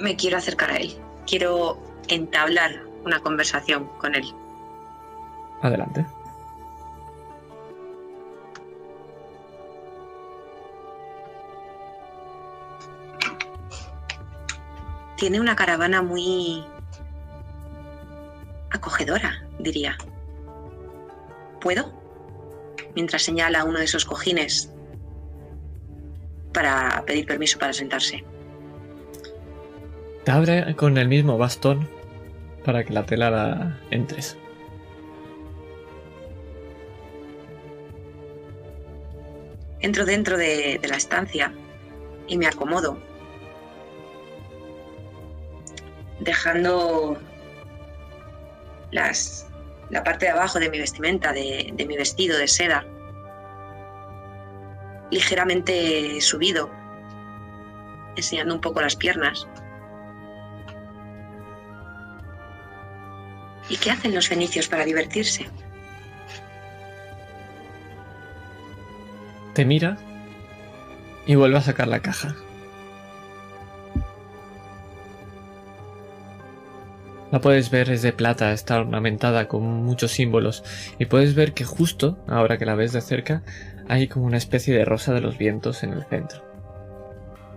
Me 0.00 0.16
quiero 0.16 0.38
acercar 0.38 0.70
a 0.70 0.76
él. 0.76 0.96
Quiero 1.26 1.78
entablar 2.08 2.82
una 3.04 3.20
conversación 3.20 3.86
con 3.98 4.14
él. 4.14 4.24
Adelante. 5.62 6.04
Tiene 15.16 15.38
una 15.38 15.54
caravana 15.54 16.00
muy 16.00 16.64
acogedora, 18.70 19.46
diría. 19.58 19.98
¿Puedo? 21.60 22.00
mientras 22.94 23.22
señala 23.22 23.64
uno 23.64 23.78
de 23.78 23.84
esos 23.84 24.04
cojines 24.04 24.72
para 26.52 27.02
pedir 27.06 27.26
permiso 27.26 27.58
para 27.58 27.72
sentarse. 27.72 28.24
Te 30.24 30.30
abre 30.30 30.74
con 30.76 30.98
el 30.98 31.08
mismo 31.08 31.38
bastón 31.38 31.88
para 32.64 32.84
que 32.84 32.92
la 32.92 33.06
tela 33.06 33.30
la 33.30 33.80
entres. 33.90 34.36
Entro 39.80 40.04
dentro 40.04 40.36
de, 40.36 40.78
la 40.86 40.96
estancia 40.96 41.54
y 42.26 42.36
me 42.36 42.46
acomodo, 42.46 42.98
dejando 46.18 47.16
las, 48.90 49.48
la 49.88 50.04
parte 50.04 50.26
de 50.26 50.32
abajo 50.32 50.58
de 50.58 50.68
mi 50.68 50.78
vestimenta, 50.78 51.32
de 51.32 51.84
mi 51.88 51.96
vestido 51.96 52.36
de 52.36 52.46
seda, 52.46 52.84
ligeramente 55.10 56.20
subido, 56.20 56.70
enseñando 58.16 58.54
un 58.54 58.60
poco 58.60 58.80
las 58.80 58.96
piernas. 58.96 59.46
¿Y 63.70 63.76
qué 63.76 63.92
hacen 63.92 64.14
los 64.14 64.28
fenicios 64.28 64.68
para 64.68 64.84
divertirse? 64.84 65.46
Te 69.54 69.64
mira 69.64 69.96
y 71.24 71.36
vuelve 71.36 71.58
a 71.58 71.62
sacar 71.62 71.86
la 71.86 72.00
caja. 72.00 72.34
La 77.30 77.40
puedes 77.40 77.70
ver, 77.70 77.90
es 77.90 78.02
de 78.02 78.12
plata, 78.12 78.52
está 78.52 78.80
ornamentada 78.80 79.46
con 79.46 79.62
muchos 79.62 80.10
símbolos 80.10 80.64
y 80.98 81.06
puedes 81.06 81.36
ver 81.36 81.52
que 81.52 81.64
justo, 81.64 82.18
ahora 82.26 82.58
que 82.58 82.66
la 82.66 82.74
ves 82.74 82.92
de 82.92 83.00
cerca, 83.00 83.44
hay 83.88 84.08
como 84.08 84.26
una 84.26 84.36
especie 84.36 84.74
de 84.76 84.84
rosa 84.84 85.14
de 85.14 85.20
los 85.20 85.38
vientos 85.38 85.84
en 85.84 85.92
el 85.92 86.04
centro. 86.06 86.42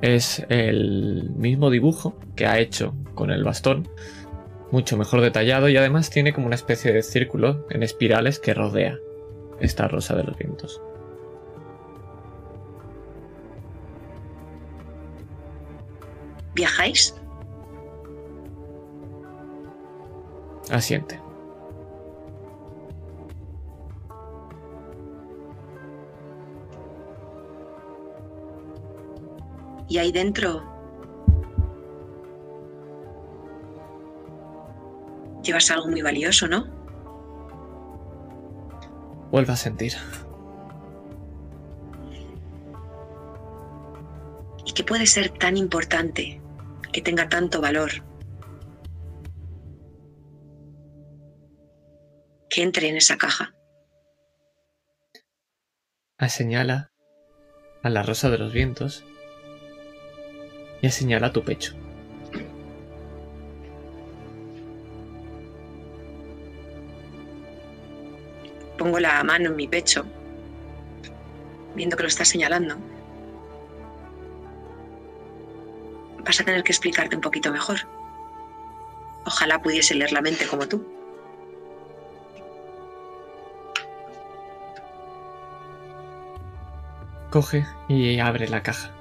Es 0.04 0.46
el 0.50 1.32
mismo 1.36 1.72
dibujo 1.72 2.20
que 2.36 2.46
ha 2.46 2.60
hecho 2.60 2.94
con 3.16 3.32
el 3.32 3.44
bastón, 3.44 3.90
mucho 4.74 4.98
mejor 4.98 5.22
detallado 5.22 5.70
y 5.70 5.78
además 5.78 6.10
tiene 6.10 6.34
como 6.34 6.48
una 6.48 6.56
especie 6.56 6.92
de 6.92 7.04
círculo 7.04 7.68
en 7.70 7.84
espirales 7.84 8.40
que 8.40 8.56
rodea 8.56 8.98
esta 9.60 9.88
rosa 9.88 10.16
de 10.16 10.24
los 10.24 10.36
vientos. 10.36 10.82
¿Viajáis? 16.56 17.14
Asiente. 20.72 21.20
Y 29.88 30.00
ahí 30.00 30.12
dentro 30.12 30.73
llevas 35.44 35.70
algo 35.70 35.88
muy 35.88 36.02
valioso, 36.02 36.48
¿no? 36.48 36.66
Vuelve 39.32 39.54
a 39.54 39.56
sentir. 39.56 39.94
¿Y 44.66 44.74
qué 44.74 44.84
puede 44.84 45.06
ser 45.06 45.30
tan 45.30 45.58
importante 45.58 46.42
que 46.92 47.02
tenga 47.02 47.30
tanto 47.30 47.62
valor? 47.62 47.92
Que 52.50 52.64
entre 52.64 52.90
en 52.90 52.98
esa 52.98 53.18
caja. 53.18 53.54
Señala 56.30 56.94
a 57.82 57.90
la 57.90 58.02
rosa 58.02 58.30
de 58.30 58.38
los 58.38 58.54
vientos 58.54 59.04
y 60.82 60.90
señala 60.90 61.34
tu 61.34 61.44
pecho. 61.44 61.76
Pongo 68.84 69.00
la 69.00 69.24
mano 69.24 69.48
en 69.48 69.56
mi 69.56 69.66
pecho, 69.66 70.06
viendo 71.74 71.96
que 71.96 72.04
lo 72.04 72.10
está 72.10 72.26
señalando. 72.26 72.76
Vas 76.26 76.42
a 76.42 76.44
tener 76.44 76.66
que 76.66 76.74
explicarte 76.74 77.16
un 77.16 77.22
poquito 77.22 77.50
mejor. 77.50 77.78
Ojalá 79.26 79.62
pudiese 79.62 79.96
leer 79.96 80.12
la 80.12 80.20
mente 80.20 80.48
como 80.48 80.68
tú. 80.68 80.86
Coge 87.30 87.66
y 87.88 88.20
abre 88.20 88.50
la 88.50 88.64
caja. 88.64 88.92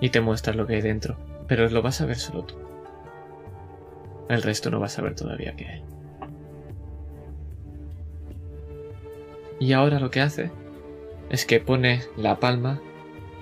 Y 0.00 0.10
te 0.10 0.20
muestra 0.20 0.52
lo 0.52 0.66
que 0.66 0.74
hay 0.74 0.82
dentro. 0.82 1.16
Pero 1.46 1.68
lo 1.68 1.80
vas 1.80 2.00
a 2.00 2.06
ver 2.06 2.18
solo 2.18 2.42
tú. 2.42 2.56
El 4.28 4.42
resto 4.42 4.68
no 4.68 4.80
vas 4.80 4.98
a 4.98 5.02
ver 5.02 5.14
todavía 5.14 5.54
qué 5.54 5.68
hay. 5.68 5.97
Y 9.60 9.72
ahora 9.72 9.98
lo 9.98 10.10
que 10.10 10.20
hace 10.20 10.50
es 11.30 11.44
que 11.44 11.60
pone 11.60 12.02
la 12.16 12.38
palma 12.40 12.80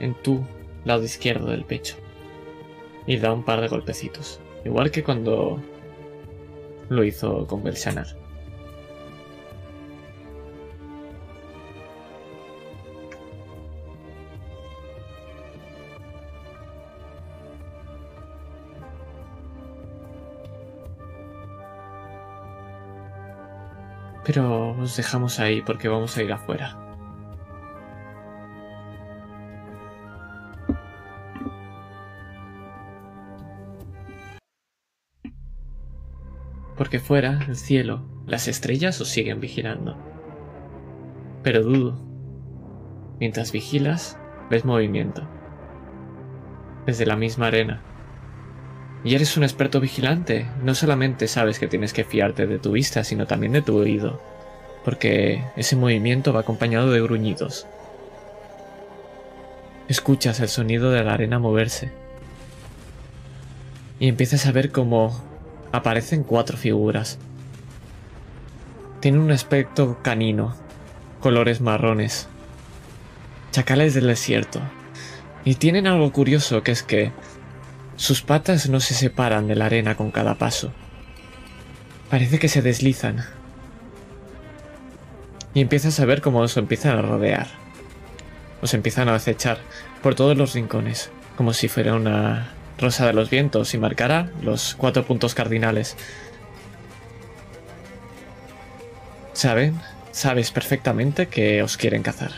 en 0.00 0.14
tu 0.14 0.44
lado 0.84 1.04
izquierdo 1.04 1.50
del 1.50 1.64
pecho. 1.64 1.96
Y 3.06 3.18
da 3.18 3.32
un 3.32 3.44
par 3.44 3.60
de 3.60 3.68
golpecitos. 3.68 4.40
Igual 4.64 4.90
que 4.90 5.04
cuando 5.04 5.60
lo 6.88 7.04
hizo 7.04 7.46
con 7.46 7.62
Belshanar. 7.62 8.06
Pero 24.24 24.65
os 24.86 24.96
dejamos 24.96 25.40
ahí 25.40 25.62
porque 25.62 25.88
vamos 25.88 26.16
a 26.16 26.22
ir 26.22 26.32
afuera. 26.32 26.78
Porque 36.76 37.00
fuera, 37.00 37.40
el 37.48 37.56
cielo, 37.56 38.04
las 38.26 38.48
estrellas 38.48 39.00
os 39.00 39.08
siguen 39.08 39.40
vigilando. 39.40 39.96
Pero 41.42 41.62
dudo. 41.62 42.00
Mientras 43.18 43.50
vigilas, 43.50 44.18
ves 44.50 44.64
movimiento. 44.64 45.26
Desde 46.84 47.06
la 47.06 47.16
misma 47.16 47.48
arena. 47.48 47.82
Y 49.04 49.14
eres 49.14 49.36
un 49.36 49.42
experto 49.42 49.80
vigilante. 49.80 50.46
No 50.62 50.74
solamente 50.74 51.28
sabes 51.28 51.58
que 51.58 51.66
tienes 51.66 51.92
que 51.92 52.04
fiarte 52.04 52.46
de 52.46 52.58
tu 52.58 52.72
vista, 52.72 53.04
sino 53.04 53.26
también 53.26 53.52
de 53.52 53.62
tu 53.62 53.76
oído. 53.78 54.35
Porque 54.86 55.42
ese 55.56 55.74
movimiento 55.74 56.32
va 56.32 56.42
acompañado 56.42 56.92
de 56.92 57.02
gruñidos. 57.02 57.66
Escuchas 59.88 60.38
el 60.38 60.48
sonido 60.48 60.92
de 60.92 61.02
la 61.02 61.14
arena 61.14 61.40
moverse. 61.40 61.90
Y 63.98 64.06
empiezas 64.06 64.46
a 64.46 64.52
ver 64.52 64.70
cómo 64.70 65.20
aparecen 65.72 66.22
cuatro 66.22 66.56
figuras. 66.56 67.18
Tienen 69.00 69.20
un 69.20 69.32
aspecto 69.32 69.98
canino, 70.02 70.54
colores 71.18 71.60
marrones, 71.60 72.28
chacales 73.50 73.92
del 73.92 74.06
desierto. 74.06 74.60
Y 75.44 75.56
tienen 75.56 75.88
algo 75.88 76.12
curioso 76.12 76.62
que 76.62 76.70
es 76.70 76.84
que 76.84 77.10
sus 77.96 78.22
patas 78.22 78.68
no 78.68 78.78
se 78.78 78.94
separan 78.94 79.48
de 79.48 79.56
la 79.56 79.66
arena 79.66 79.96
con 79.96 80.12
cada 80.12 80.36
paso. 80.36 80.70
Parece 82.08 82.38
que 82.38 82.48
se 82.48 82.62
deslizan. 82.62 83.24
Y 85.56 85.62
empiezas 85.62 85.98
a 86.00 86.04
ver 86.04 86.20
cómo 86.20 86.40
os 86.40 86.54
empiezan 86.58 86.98
a 86.98 87.00
rodear. 87.00 87.46
Os 88.60 88.74
empiezan 88.74 89.08
a 89.08 89.14
acechar 89.14 89.56
por 90.02 90.14
todos 90.14 90.36
los 90.36 90.52
rincones, 90.52 91.08
como 91.34 91.54
si 91.54 91.66
fuera 91.66 91.94
una 91.94 92.52
rosa 92.76 93.06
de 93.06 93.14
los 93.14 93.30
vientos 93.30 93.72
y 93.72 93.78
marcara 93.78 94.30
los 94.42 94.74
cuatro 94.74 95.06
puntos 95.06 95.34
cardinales. 95.34 95.96
Saben, 99.32 99.80
sabes 100.12 100.50
perfectamente 100.50 101.28
que 101.28 101.62
os 101.62 101.78
quieren 101.78 102.02
cazar. 102.02 102.32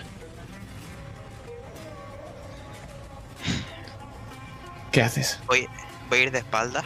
¿Qué 4.92 5.02
haces? 5.02 5.40
Voy, 5.48 5.66
voy 6.08 6.20
a 6.20 6.22
ir 6.22 6.30
de 6.30 6.38
espaldas 6.38 6.84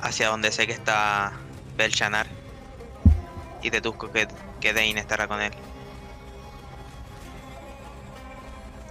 hacia 0.00 0.28
donde 0.28 0.50
sé 0.50 0.66
que 0.66 0.72
está 0.72 1.32
Belchanar 1.76 2.39
y 3.62 3.70
deduzco 3.70 4.10
que, 4.10 4.28
que 4.60 4.72
Dane 4.72 4.98
estará 5.00 5.28
con 5.28 5.40
él. 5.40 5.52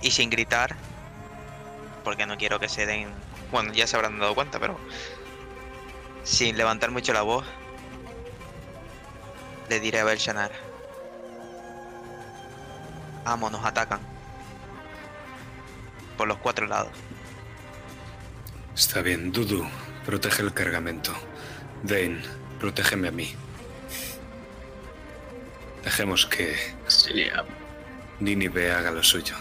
Y 0.01 0.11
sin 0.11 0.29
gritar, 0.29 0.75
porque 2.03 2.25
no 2.25 2.37
quiero 2.37 2.59
que 2.59 2.69
se 2.69 2.85
den. 2.85 3.09
Bueno, 3.51 3.73
ya 3.73 3.87
se 3.87 3.95
habrán 3.95 4.19
dado 4.19 4.35
cuenta, 4.35 4.59
pero 4.59 4.79
sin 6.23 6.57
levantar 6.57 6.91
mucho 6.91 7.13
la 7.13 7.21
voz, 7.21 7.45
le 9.67 9.79
diré 9.79 9.99
a 9.99 10.03
Belchanar. 10.03 10.51
amo 13.25 13.49
nos 13.49 13.63
atacan. 13.63 13.99
Por 16.17 16.27
los 16.27 16.37
cuatro 16.37 16.67
lados. 16.67 16.91
Está 18.75 19.01
bien, 19.01 19.31
Dudu, 19.31 19.65
protege 20.05 20.41
el 20.41 20.53
cargamento. 20.53 21.13
Dane, 21.83 22.21
protégeme 22.59 23.07
a 23.07 23.11
mí. 23.11 23.35
Dejemos 25.83 26.25
que 26.25 26.55
Sería 26.87 27.43
Ninive 28.19 28.71
haga 28.71 28.91
lo 28.91 29.03
suyo. 29.03 29.35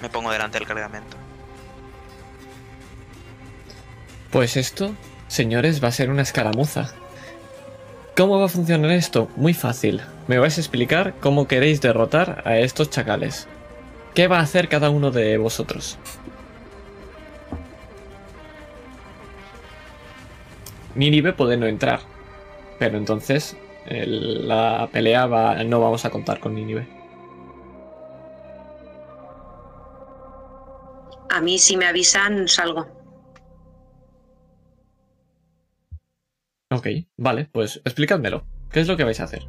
Me 0.00 0.08
pongo 0.08 0.32
delante 0.32 0.58
del 0.58 0.66
cargamento. 0.66 1.16
Pues 4.30 4.56
esto, 4.56 4.94
señores, 5.28 5.84
va 5.84 5.88
a 5.88 5.92
ser 5.92 6.10
una 6.10 6.22
escaramuza. 6.22 6.92
¿Cómo 8.16 8.38
va 8.38 8.46
a 8.46 8.48
funcionar 8.48 8.90
esto? 8.90 9.30
Muy 9.36 9.54
fácil. 9.54 10.02
Me 10.26 10.38
vais 10.38 10.56
a 10.56 10.60
explicar 10.60 11.14
cómo 11.20 11.46
queréis 11.46 11.80
derrotar 11.80 12.42
a 12.46 12.58
estos 12.58 12.90
chacales. 12.90 13.46
¿Qué 14.14 14.28
va 14.28 14.38
a 14.38 14.42
hacer 14.42 14.68
cada 14.68 14.90
uno 14.90 15.10
de 15.10 15.38
vosotros? 15.38 15.98
Ninive 20.94 21.32
puede 21.32 21.56
no 21.56 21.66
entrar. 21.66 22.00
Pero 22.82 22.98
entonces 22.98 23.56
el- 23.86 24.48
la 24.48 24.88
pelea 24.90 25.26
va, 25.26 25.62
no 25.62 25.80
vamos 25.80 26.04
a 26.04 26.10
contar 26.10 26.40
con 26.40 26.56
Ninive. 26.56 26.88
A 31.30 31.40
mí 31.40 31.60
si 31.60 31.76
me 31.76 31.86
avisan 31.86 32.48
salgo. 32.48 32.88
Ok, 36.72 36.88
vale, 37.16 37.48
pues 37.52 37.80
explicádmelo. 37.84 38.44
¿Qué 38.72 38.80
es 38.80 38.88
lo 38.88 38.96
que 38.96 39.04
vais 39.04 39.20
a 39.20 39.24
hacer? 39.24 39.46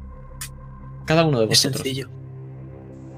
Cada 1.04 1.24
uno 1.24 1.38
de 1.40 1.46
Es 1.46 1.48
vosotros. 1.50 1.82
sencillo. 1.82 2.08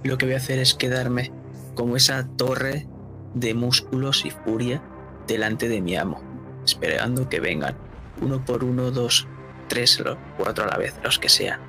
Lo 0.03 0.17
que 0.17 0.25
voy 0.25 0.35
a 0.35 0.39
hacer 0.39 0.59
es 0.61 0.73
quedarme 0.75 1.31
como 1.75 1.95
esa 1.97 2.27
torre 2.39 2.89
de 3.35 3.53
músculos 3.53 4.25
y 4.25 4.31
furia 4.31 4.83
delante 5.27 5.69
de 5.69 5.83
mi 5.83 5.95
amo, 5.95 6.23
esperando 6.65 7.29
que 7.29 7.39
vengan 7.41 7.77
uno 8.23 8.43
por 8.47 8.65
uno, 8.65 8.91
dos, 8.91 9.29
tres, 9.69 9.99
lo- 10.01 10.17
cuatro 10.39 10.65
a 10.65 10.69
la 10.69 10.77
vez, 10.77 10.95
los 11.03 11.19
que 11.19 11.29
sean. 11.29 11.61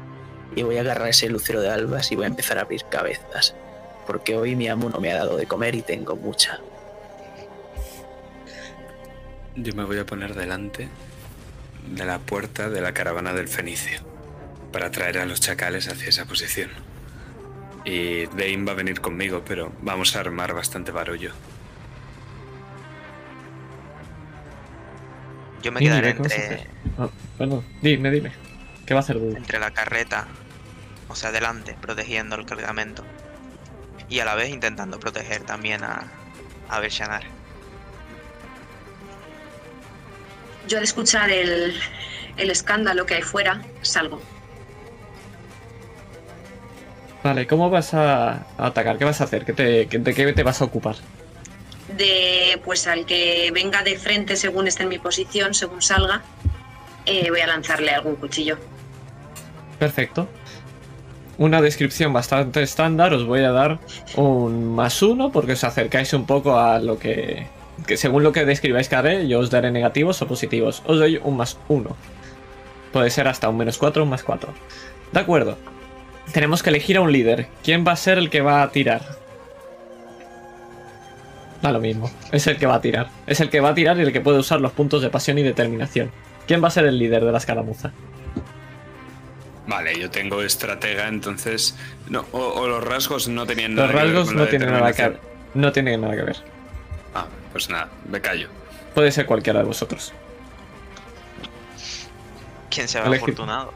Y 0.56 0.64
voy 0.64 0.78
a 0.78 0.82
agarrar 0.82 1.08
ese 1.10 1.30
lucero 1.30 1.62
de 1.62 1.70
albas 1.70 2.12
y 2.12 2.16
voy 2.16 2.26
a 2.26 2.28
empezar 2.30 2.58
a 2.58 2.62
abrir 2.62 2.84
cabezas, 2.90 3.56
porque 4.08 4.38
hoy 4.38 4.56
mi 4.56 4.68
amo 4.68 4.90
no 4.90 5.00
me 5.00 5.12
ha 5.12 5.16
dado 5.18 5.38
de 5.38 5.46
comer 5.46 5.76
y 5.76 5.82
tengo 5.82 6.16
mucha. 6.16 6.60
Yo 9.56 9.74
me 9.74 9.84
voy 9.86 9.98
a 10.00 10.06
poner 10.06 10.36
delante 10.36 10.88
de 11.90 12.06
la 12.06 12.20
puerta 12.20 12.70
de 12.70 12.82
la 12.82 12.94
caravana 12.94 13.34
del 13.34 13.48
Fenicio 13.48 14.00
para 14.72 14.92
traer 14.92 15.18
a 15.20 15.26
los 15.26 15.40
chacales 15.40 15.88
hacia 15.88 16.10
esa 16.10 16.26
posición. 16.26 16.70
Y 17.86 18.26
Dane 18.28 18.64
va 18.66 18.74
a 18.74 18.76
venir 18.76 19.00
conmigo, 19.02 19.44
pero 19.48 19.72
vamos 19.82 20.16
a 20.16 20.20
armar 20.20 20.54
bastante 20.54 20.92
barullo. 20.92 21.32
Yo 25.62 25.72
me 25.72 25.80
quedaré 25.80 26.14
¿qué 26.16 26.20
vas 26.22 26.32
a 26.32 26.36
entre, 26.36 26.56
hacer? 26.56 26.70
Ah, 27.00 27.10
perdón, 27.38 27.64
dime, 27.82 28.12
dime. 28.12 28.32
¿Qué 28.86 28.94
va 28.94 29.00
a 29.00 29.04
hacer 29.04 29.18
Dudu? 29.20 29.36
entre 29.36 29.60
la 29.60 29.72
carreta, 29.72 30.28
o 31.10 31.16
sea, 31.16 31.32
delante, 31.32 31.76
protegiendo 31.82 32.36
el 32.36 32.46
cargamento. 32.46 33.04
Y 34.10 34.20
a 34.20 34.26
la 34.26 34.36
vez 34.36 34.50
intentando 34.50 35.00
proteger 35.00 35.42
también 35.44 35.84
a, 35.84 36.04
a 36.70 36.80
Belshanar. 36.80 37.24
Yo 40.68 40.78
al 40.78 40.84
escuchar 40.84 41.30
el, 41.30 41.74
el 42.38 42.52
escándalo 42.52 43.06
que 43.06 43.16
hay 43.16 43.22
fuera, 43.22 43.62
salgo. 43.82 44.22
Vale, 47.24 47.48
¿cómo 47.48 47.70
vas 47.70 47.94
a 47.94 48.32
a 48.58 48.68
atacar? 48.68 48.98
¿Qué 48.98 49.04
vas 49.06 49.20
a 49.22 49.26
hacer? 49.26 49.44
¿Qué 49.44 49.54
te, 49.54 49.88
qué- 49.88 50.00
¿De 50.00 50.14
qué 50.14 50.32
te 50.34 50.44
vas 50.44 50.62
a 50.62 50.66
ocupar? 50.66 50.96
De 51.96 52.60
pues 52.66 52.88
al 52.88 53.06
que 53.06 53.50
venga 53.54 53.84
de 53.84 53.98
frente 53.98 54.36
según 54.36 54.68
esté 54.68 54.84
en 54.84 54.90
mi 54.90 55.00
posición, 55.00 55.54
según 55.54 55.82
salga, 55.82 56.24
eh, 57.06 57.30
voy 57.30 57.40
a 57.40 57.48
lanzarle 57.48 57.92
algún 57.92 58.16
cuchillo. 58.18 58.58
Perfecto. 59.80 60.28
Una 61.38 61.62
descripción 61.62 62.12
bastante 62.14 62.64
estándar, 62.64 63.14
os 63.14 63.26
voy 63.26 63.44
a 63.44 63.52
dar 63.52 63.80
un 64.16 64.76
más 64.76 65.02
uno 65.02 65.32
porque 65.32 65.54
os 65.54 65.64
acercáis 65.64 66.12
un 66.14 66.26
poco 66.26 66.58
a 66.58 66.80
lo 66.80 66.98
que... 66.98 67.48
que 67.86 67.96
según 67.96 68.24
lo 68.24 68.32
que 68.32 68.44
describáis 68.44 68.90
que 68.90 68.96
haré, 68.96 69.28
yo 69.28 69.40
os 69.40 69.52
daré 69.52 69.70
negativos 69.72 70.22
o 70.22 70.28
positivos. 70.28 70.82
Os 70.86 70.98
doy 70.98 71.22
un 71.24 71.38
más 71.38 71.58
uno. 71.68 71.96
Puede 72.92 73.12
ser 73.12 73.28
hasta 73.28 73.50
un 73.50 73.58
menos 73.58 73.78
cuatro 73.78 74.04
un 74.04 74.10
más 74.10 74.24
cuatro. 74.24 74.54
De 75.12 75.20
acuerdo. 75.20 75.58
Tenemos 76.34 76.64
que 76.64 76.72
elegir 76.72 76.98
a 76.98 77.02
un 77.02 77.12
líder. 77.12 77.48
¿Quién 77.64 77.86
va 77.88 77.92
a 77.94 77.96
ser 77.96 78.18
el 78.18 78.30
que 78.30 78.42
va 78.42 78.64
a 78.64 78.72
tirar? 78.72 79.02
Da 81.62 81.72
lo 81.72 81.80
mismo. 81.80 82.10
Es 82.32 82.46
el 82.48 82.58
que 82.58 82.66
va 82.68 82.76
a 82.76 82.82
tirar. 82.82 83.10
Es 83.26 83.40
el 83.40 83.50
que 83.50 83.60
va 83.60 83.70
a 83.70 83.74
tirar 83.76 83.98
y 83.98 84.02
el 84.02 84.14
que 84.14 84.22
puede 84.22 84.38
usar 84.40 84.62
los 84.62 84.72
puntos 84.72 85.02
de 85.02 85.10
pasión 85.10 85.38
y 85.40 85.44
determinación. 85.44 86.12
¿Quién 86.46 86.64
va 86.64 86.68
a 86.68 86.72
ser 86.72 86.86
el 86.86 86.98
líder 87.00 87.26
de 87.26 87.32
la 87.32 87.40
escaramuza? 87.40 87.92
Vale, 89.68 90.00
yo 90.00 90.10
tengo 90.10 90.42
estratega, 90.42 91.08
entonces. 91.08 91.76
No, 92.10 92.26
o, 92.32 92.40
o 92.40 92.68
los 92.68 92.84
rasgos 92.84 93.28
no 93.28 93.46
tenían 93.46 93.76
Los 93.76 93.88
nada 93.88 93.92
que 93.92 93.96
ver 93.98 94.06
rasgos 94.16 94.28
con 94.28 94.38
la 94.38 94.44
no 94.44 94.50
tienen 94.50 94.70
nada 94.72 94.80
que 94.94 95.02
determinación. 95.04 95.30
no 95.56 95.72
tienen 95.74 96.02
nada 96.02 96.16
que 96.16 96.24
ver. 96.24 96.38
Ah, 97.16 97.26
pues 97.52 97.70
nada, 97.70 97.90
me 98.10 98.22
callo. 98.22 98.48
Puede 98.96 99.12
ser 99.12 99.26
cualquiera 99.26 99.60
de 99.60 99.66
vosotros. 99.66 100.14
¿Quién 102.70 102.88
se 102.88 103.00
ve 103.00 103.08
Elegir. 103.08 103.24
afortunado? 103.24 103.74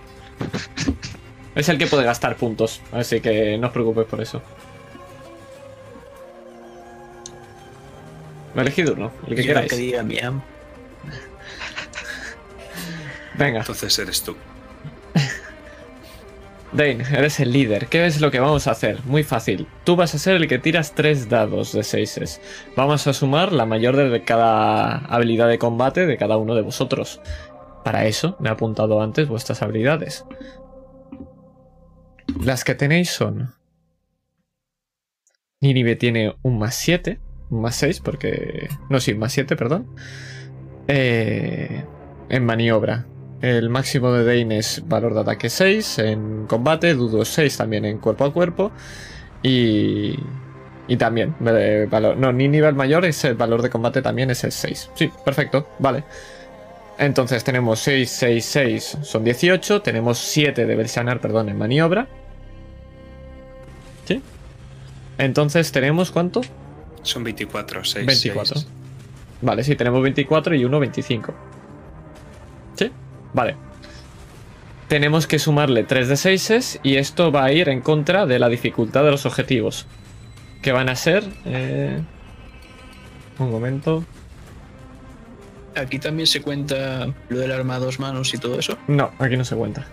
Es 1.56 1.68
el 1.70 1.78
que 1.78 1.88
puede 1.88 2.04
gastar 2.06 2.36
puntos, 2.38 2.82
así 2.94 3.20
que 3.20 3.58
no 3.58 3.68
os 3.68 3.74
preocupéis 3.74 4.08
por 4.08 4.22
eso. 4.22 4.42
Me 8.56 8.62
elegid 8.64 8.90
uno, 8.90 9.12
el 9.28 9.36
que 9.36 9.44
Yo 9.44 9.48
queráis. 9.48 9.70
que 9.72 9.78
diga 9.78 10.04
mi 10.04 10.20
amo. 10.20 10.44
Venga, 13.38 13.60
Entonces 13.60 13.98
eres 14.00 14.22
tú. 14.24 14.36
Dane, 16.74 17.04
eres 17.12 17.40
el 17.42 17.52
líder. 17.52 17.88
¿Qué 17.88 18.06
es 18.06 18.22
lo 18.22 18.32
que 18.32 18.40
vamos 18.40 18.68
a 18.68 18.72
hacer? 18.72 19.04
Muy 19.04 19.24
fácil. 19.24 19.68
Tú 19.84 19.96
vas 19.98 20.16
a 20.16 20.20
ser 20.20 20.36
el 20.38 20.48
que 20.48 20.58
tiras 20.58 20.94
tres 20.96 21.28
dados 21.28 21.74
de 21.74 21.84
seises. 21.84 22.40
Vamos 22.78 23.08
a 23.08 23.14
sumar 23.14 23.52
la 23.52 23.66
mayor 23.66 23.98
de 23.98 24.24
cada 24.24 24.98
habilidad 25.00 25.50
de 25.50 25.60
combate 25.60 26.06
de 26.06 26.18
cada 26.18 26.38
uno 26.38 26.56
de 26.56 26.62
vosotros. 26.62 27.20
Para 27.84 28.06
eso 28.06 28.38
me 28.40 28.48
he 28.50 28.52
apuntado 28.52 29.02
antes 29.02 29.28
vuestras 29.28 29.62
habilidades. 29.62 30.24
Las 32.42 32.64
que 32.64 32.76
tenéis 32.76 33.10
son. 33.10 33.54
Ninive 35.60 35.96
tiene 35.98 36.36
un 36.42 36.58
más 36.58 36.76
7, 36.76 37.20
un 37.20 37.31
más 37.52 37.76
6, 37.76 38.02
porque. 38.02 38.70
No, 38.90 39.00
sí, 39.00 39.14
más 39.14 39.34
7, 39.34 39.56
perdón. 39.56 39.88
Eh, 40.88 41.84
en 42.30 42.46
maniobra. 42.46 43.06
El 43.42 43.70
máximo 43.70 44.12
de 44.12 44.24
Dane 44.24 44.60
es 44.60 44.84
valor 44.88 45.14
de 45.14 45.22
ataque 45.22 45.50
6, 45.50 46.00
en 46.00 46.46
combate, 46.48 46.94
Dudo 46.94 47.26
6 47.26 47.58
también 47.58 47.86
en 47.86 47.98
cuerpo 47.98 48.26
a 48.26 48.34
cuerpo. 48.34 48.72
Y. 49.44 50.18
Y 50.88 50.98
también, 50.98 51.36
eh, 51.46 51.88
valor, 51.90 52.18
no, 52.18 52.34
ni 52.34 52.48
nivel 52.50 52.76
mayor 52.76 53.06
es 53.06 53.24
el 53.24 53.36
valor 53.36 53.62
de 53.62 53.70
combate 53.70 54.02
también 54.02 54.30
es 54.32 54.44
el 54.44 54.52
6. 54.52 54.92
Sí, 54.96 55.10
perfecto, 55.24 55.70
vale. 55.80 56.04
Entonces 56.98 57.44
tenemos 57.44 57.80
6, 57.80 58.10
6, 58.12 58.46
6, 58.46 58.98
son 59.02 59.24
18. 59.24 59.82
Tenemos 59.82 60.20
7 60.20 60.66
de 60.66 60.76
Belsanar, 60.76 61.20
perdón, 61.20 61.50
en 61.50 61.58
maniobra. 61.58 62.08
¿Sí? 64.06 64.22
Entonces 65.18 65.72
tenemos 65.72 66.12
¿cuánto? 66.12 66.42
Son 67.04 67.24
24, 67.24 67.84
6. 67.84 68.06
24. 68.06 68.62
Vale, 69.42 69.64
sí, 69.64 69.76
tenemos 69.76 70.02
24 70.04 70.56
y 70.56 70.66
uno 70.66 70.80
25. 70.80 71.34
¿Sí? 72.76 72.92
Vale. 73.34 73.56
Tenemos 74.88 75.26
que 75.26 75.40
sumarle 75.40 75.84
3 75.84 76.10
de 76.10 76.18
6 76.18 76.80
y 76.84 76.98
esto 76.98 77.32
va 77.32 77.46
a 77.46 77.52
ir 77.54 77.70
en 77.70 77.82
contra 77.82 78.26
de 78.26 78.40
la 78.40 78.50
dificultad 78.50 79.04
de 79.04 79.12
los 79.12 79.26
objetivos. 79.26 79.88
Que 80.62 80.72
van 80.74 80.90
a 80.90 80.96
ser... 80.96 81.24
eh, 81.46 82.02
Un 83.40 83.50
momento. 83.52 84.04
Aquí 85.76 85.98
también 85.98 86.28
se 86.28 86.42
cuenta 86.42 87.08
lo 87.30 87.40
del 87.40 87.52
arma 87.52 87.76
a 87.76 87.80
dos 87.80 88.00
manos 88.00 88.34
y 88.34 88.38
todo 88.38 88.60
eso. 88.60 88.78
No, 88.88 89.12
aquí 89.18 89.38
no 89.38 89.46
se 89.46 89.56
cuenta. 89.56 89.86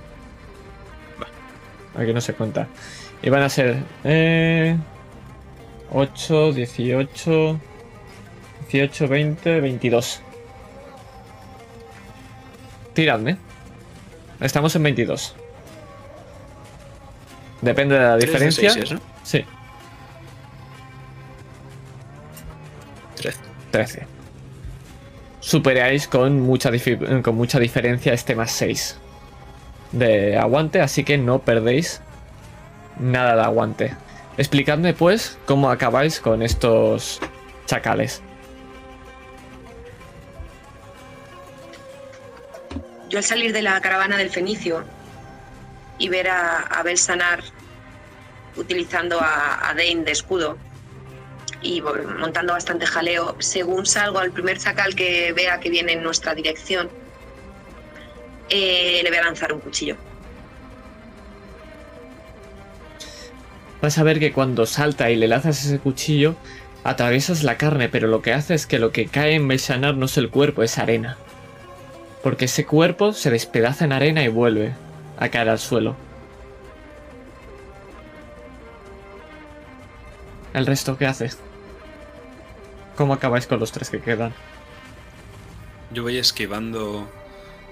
Aquí 1.96 2.12
no 2.12 2.20
se 2.20 2.34
cuenta. 2.34 2.66
Y 3.22 3.30
van 3.30 3.42
a 3.42 3.48
ser... 3.48 3.76
Eh, 4.04 4.76
8, 5.92 6.52
18... 6.52 7.60
18, 8.70 9.08
20, 9.08 9.60
22. 9.60 10.20
Tiradme. 12.92 13.38
Estamos 14.40 14.76
en 14.76 14.82
22. 14.82 15.34
Depende 17.62 17.94
de 17.94 18.00
la 18.00 18.16
diferencia. 18.16 18.70
seises, 18.70 18.92
¿no? 18.92 19.00
Sí, 19.22 19.44
13. 23.16 23.38
13. 23.70 24.06
Superáis 25.40 26.06
con 26.08 26.40
mucha, 26.40 26.70
con 27.22 27.34
mucha 27.34 27.58
diferencia 27.58 28.12
este 28.12 28.34
más 28.34 28.52
6. 28.52 28.98
de 29.92 30.36
aguante, 30.36 30.80
así 30.80 31.04
que 31.04 31.16
no 31.16 31.40
perdéis 31.40 32.02
nada 32.98 33.34
de 33.34 33.42
aguante. 33.42 33.94
Explicadme 34.38 34.94
pues 34.94 35.36
cómo 35.46 35.68
acabáis 35.68 36.20
con 36.20 36.42
estos 36.42 37.20
chacales. 37.66 38.22
Yo 43.10 43.18
al 43.18 43.24
salir 43.24 43.52
de 43.52 43.62
la 43.62 43.80
caravana 43.80 44.16
del 44.16 44.30
Fenicio 44.30 44.84
y 45.98 46.08
ver 46.08 46.28
a, 46.28 46.60
a 46.60 46.82
Belsanar 46.84 47.42
utilizando 48.54 49.20
a, 49.20 49.70
a 49.70 49.74
Dane 49.74 50.04
de 50.04 50.12
escudo 50.12 50.56
y 51.60 51.80
montando 51.80 52.52
bastante 52.52 52.86
jaleo, 52.86 53.34
según 53.40 53.86
salgo 53.86 54.20
al 54.20 54.30
primer 54.30 54.58
chacal 54.58 54.94
que 54.94 55.32
vea 55.32 55.58
que 55.58 55.68
viene 55.68 55.94
en 55.94 56.04
nuestra 56.04 56.34
dirección, 56.36 56.88
eh, 58.48 59.00
le 59.02 59.08
voy 59.08 59.18
a 59.18 59.24
lanzar 59.24 59.52
un 59.52 59.58
cuchillo. 59.58 59.96
Vas 63.80 63.98
a 63.98 64.02
ver 64.02 64.18
que 64.18 64.32
cuando 64.32 64.66
salta 64.66 65.10
y 65.10 65.16
le 65.16 65.28
lanzas 65.28 65.64
ese 65.64 65.78
cuchillo, 65.78 66.34
atraviesas 66.84 67.44
la 67.44 67.56
carne, 67.56 67.88
pero 67.88 68.08
lo 68.08 68.22
que 68.22 68.32
hace 68.32 68.54
es 68.54 68.66
que 68.66 68.78
lo 68.78 68.90
que 68.90 69.06
cae 69.06 69.34
en 69.34 69.46
Belsanar 69.46 69.96
no 69.96 70.06
es 70.06 70.16
el 70.16 70.30
cuerpo, 70.30 70.62
es 70.62 70.78
arena. 70.78 71.16
Porque 72.22 72.46
ese 72.46 72.66
cuerpo 72.66 73.12
se 73.12 73.30
despedaza 73.30 73.84
en 73.84 73.92
arena 73.92 74.24
y 74.24 74.28
vuelve 74.28 74.72
a 75.18 75.28
caer 75.28 75.48
al 75.48 75.58
suelo. 75.58 75.96
¿El 80.54 80.66
resto 80.66 80.98
qué 80.98 81.06
hace? 81.06 81.30
¿Cómo 82.96 83.12
acabáis 83.12 83.46
con 83.46 83.60
los 83.60 83.70
tres 83.70 83.90
que 83.90 84.00
quedan? 84.00 84.32
Yo 85.92 86.02
voy 86.02 86.18
esquivando 86.18 87.08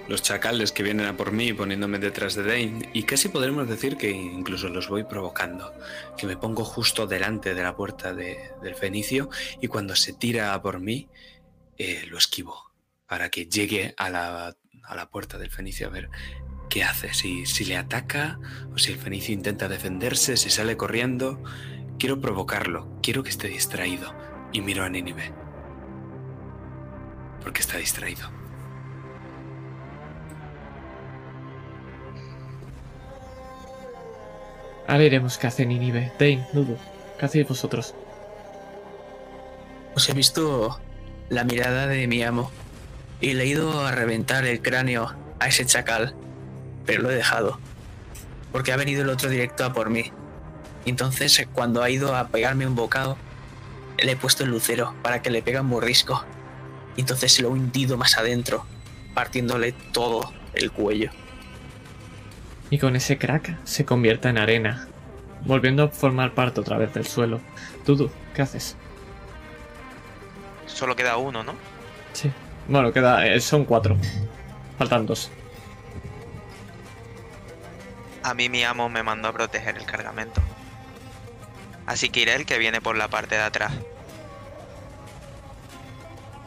los 0.08 0.22
chacales 0.22 0.70
que 0.72 0.82
vienen 0.82 1.06
a 1.06 1.16
por 1.16 1.32
mí 1.32 1.52
poniéndome 1.52 1.98
detrás 1.98 2.34
de 2.34 2.44
Dane 2.44 2.90
y 2.92 3.02
casi 3.02 3.28
podremos 3.28 3.68
decir 3.68 3.96
que 3.96 4.10
incluso 4.10 4.68
los 4.68 4.88
voy 4.88 5.04
provocando, 5.04 5.72
que 6.16 6.26
me 6.26 6.36
pongo 6.36 6.64
justo 6.64 7.06
delante 7.06 7.54
de 7.54 7.62
la 7.62 7.74
puerta 7.76 8.14
de- 8.14 8.50
del 8.62 8.74
fenicio 8.76 9.28
y 9.60 9.66
cuando 9.68 9.96
se 9.96 10.12
tira 10.12 10.54
a 10.54 10.62
por 10.62 10.80
mí 10.80 11.08
eh, 11.78 12.04
lo 12.08 12.18
esquivo 12.18 12.72
para 13.06 13.30
que 13.30 13.46
llegue 13.46 13.94
a 13.96 14.08
la, 14.10 14.56
a 14.84 14.94
la 14.96 15.10
puerta 15.10 15.38
del 15.38 15.50
fenicio 15.50 15.88
a 15.88 15.90
ver 15.90 16.08
qué 16.70 16.84
hace, 16.84 17.12
si, 17.14 17.46
si 17.46 17.64
le 17.64 17.76
ataca 17.76 18.38
o 18.72 18.78
si 18.78 18.92
el 18.92 18.98
fenicio 18.98 19.34
intenta 19.34 19.68
defenderse, 19.68 20.36
si 20.36 20.50
sale 20.50 20.76
corriendo. 20.76 21.42
Quiero 21.98 22.20
provocarlo, 22.20 22.98
quiero 23.02 23.22
que 23.22 23.30
esté 23.30 23.48
distraído 23.48 24.14
y 24.52 24.60
miro 24.60 24.84
a 24.84 24.88
Nínive. 24.88 25.32
Porque 27.42 27.60
está 27.60 27.78
distraído. 27.78 28.35
Ahora 34.88 35.04
iremos 35.04 35.36
qué 35.36 35.48
hace 35.48 35.66
Ninive. 35.66 36.12
Dane, 36.18 36.46
Nudu, 36.52 36.76
¿qué 37.18 37.26
hacéis 37.26 37.48
vosotros? 37.48 37.94
Os 39.96 40.08
he 40.08 40.12
visto 40.12 40.78
la 41.28 41.42
mirada 41.42 41.88
de 41.88 42.06
mi 42.06 42.22
amo 42.22 42.52
y 43.20 43.32
le 43.32 43.44
he 43.44 43.46
ido 43.46 43.84
a 43.84 43.90
reventar 43.90 44.46
el 44.46 44.62
cráneo 44.62 45.12
a 45.40 45.48
ese 45.48 45.66
chacal, 45.66 46.14
pero 46.84 47.02
lo 47.02 47.10
he 47.10 47.16
dejado, 47.16 47.58
porque 48.52 48.72
ha 48.72 48.76
venido 48.76 49.02
el 49.02 49.10
otro 49.10 49.28
directo 49.28 49.64
a 49.64 49.72
por 49.72 49.90
mí. 49.90 50.12
Entonces, 50.84 51.36
eh, 51.40 51.48
cuando 51.52 51.82
ha 51.82 51.90
ido 51.90 52.14
a 52.14 52.28
pegarme 52.28 52.66
un 52.66 52.76
bocado, 52.76 53.16
le 53.98 54.12
he 54.12 54.16
puesto 54.16 54.44
el 54.44 54.50
lucero 54.50 54.94
para 55.02 55.20
que 55.20 55.30
le 55.30 55.42
pegue 55.42 55.58
un 55.58 55.66
mordisco. 55.66 56.24
Entonces 56.96 57.32
se 57.32 57.42
lo 57.42 57.48
he 57.48 57.52
hundido 57.52 57.96
más 57.96 58.16
adentro, 58.18 58.64
partiéndole 59.14 59.72
todo 59.92 60.32
el 60.54 60.70
cuello. 60.70 61.10
Y 62.70 62.78
con 62.78 62.96
ese 62.96 63.16
crack 63.18 63.56
se 63.64 63.84
convierte 63.84 64.28
en 64.28 64.38
arena, 64.38 64.88
volviendo 65.44 65.84
a 65.84 65.88
formar 65.88 66.32
parte 66.34 66.60
otra 66.60 66.78
vez 66.78 66.92
del 66.94 67.06
suelo. 67.06 67.40
Dudu, 67.84 68.10
¿qué 68.34 68.42
haces? 68.42 68.76
Solo 70.66 70.96
queda 70.96 71.16
uno, 71.16 71.42
¿no? 71.44 71.54
Sí. 72.12 72.30
Bueno, 72.68 72.92
queda. 72.92 73.26
eh, 73.26 73.40
son 73.40 73.64
cuatro. 73.64 73.96
Faltan 74.78 75.06
dos. 75.06 75.30
A 78.24 78.34
mí 78.34 78.48
mi 78.48 78.64
amo 78.64 78.88
me 78.88 79.04
mandó 79.04 79.28
a 79.28 79.32
proteger 79.32 79.76
el 79.76 79.86
cargamento. 79.86 80.40
Así 81.86 82.08
que 82.08 82.20
iré 82.20 82.34
el 82.34 82.44
que 82.46 82.58
viene 82.58 82.80
por 82.80 82.96
la 82.96 83.06
parte 83.06 83.36
de 83.36 83.42
atrás. 83.42 83.72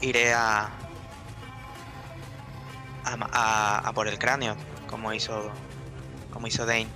Iré 0.02 0.34
a. 0.34 0.70
a- 3.06 3.82
a 3.88 3.94
por 3.94 4.08
el 4.10 4.20
cráneo, 4.20 4.56
como 4.90 5.14
hizo. 5.14 5.50
Como 6.32 6.48
hizo 6.48 6.66
Dane. 6.66 6.88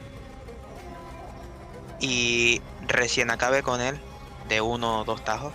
Y 2.00 2.62
recién 2.88 3.32
acabe 3.32 3.64
con 3.64 3.82
él, 3.82 4.00
de 4.50 4.62
uno 4.62 5.00
o 5.00 5.04
dos 5.04 5.24
tajos, 5.24 5.54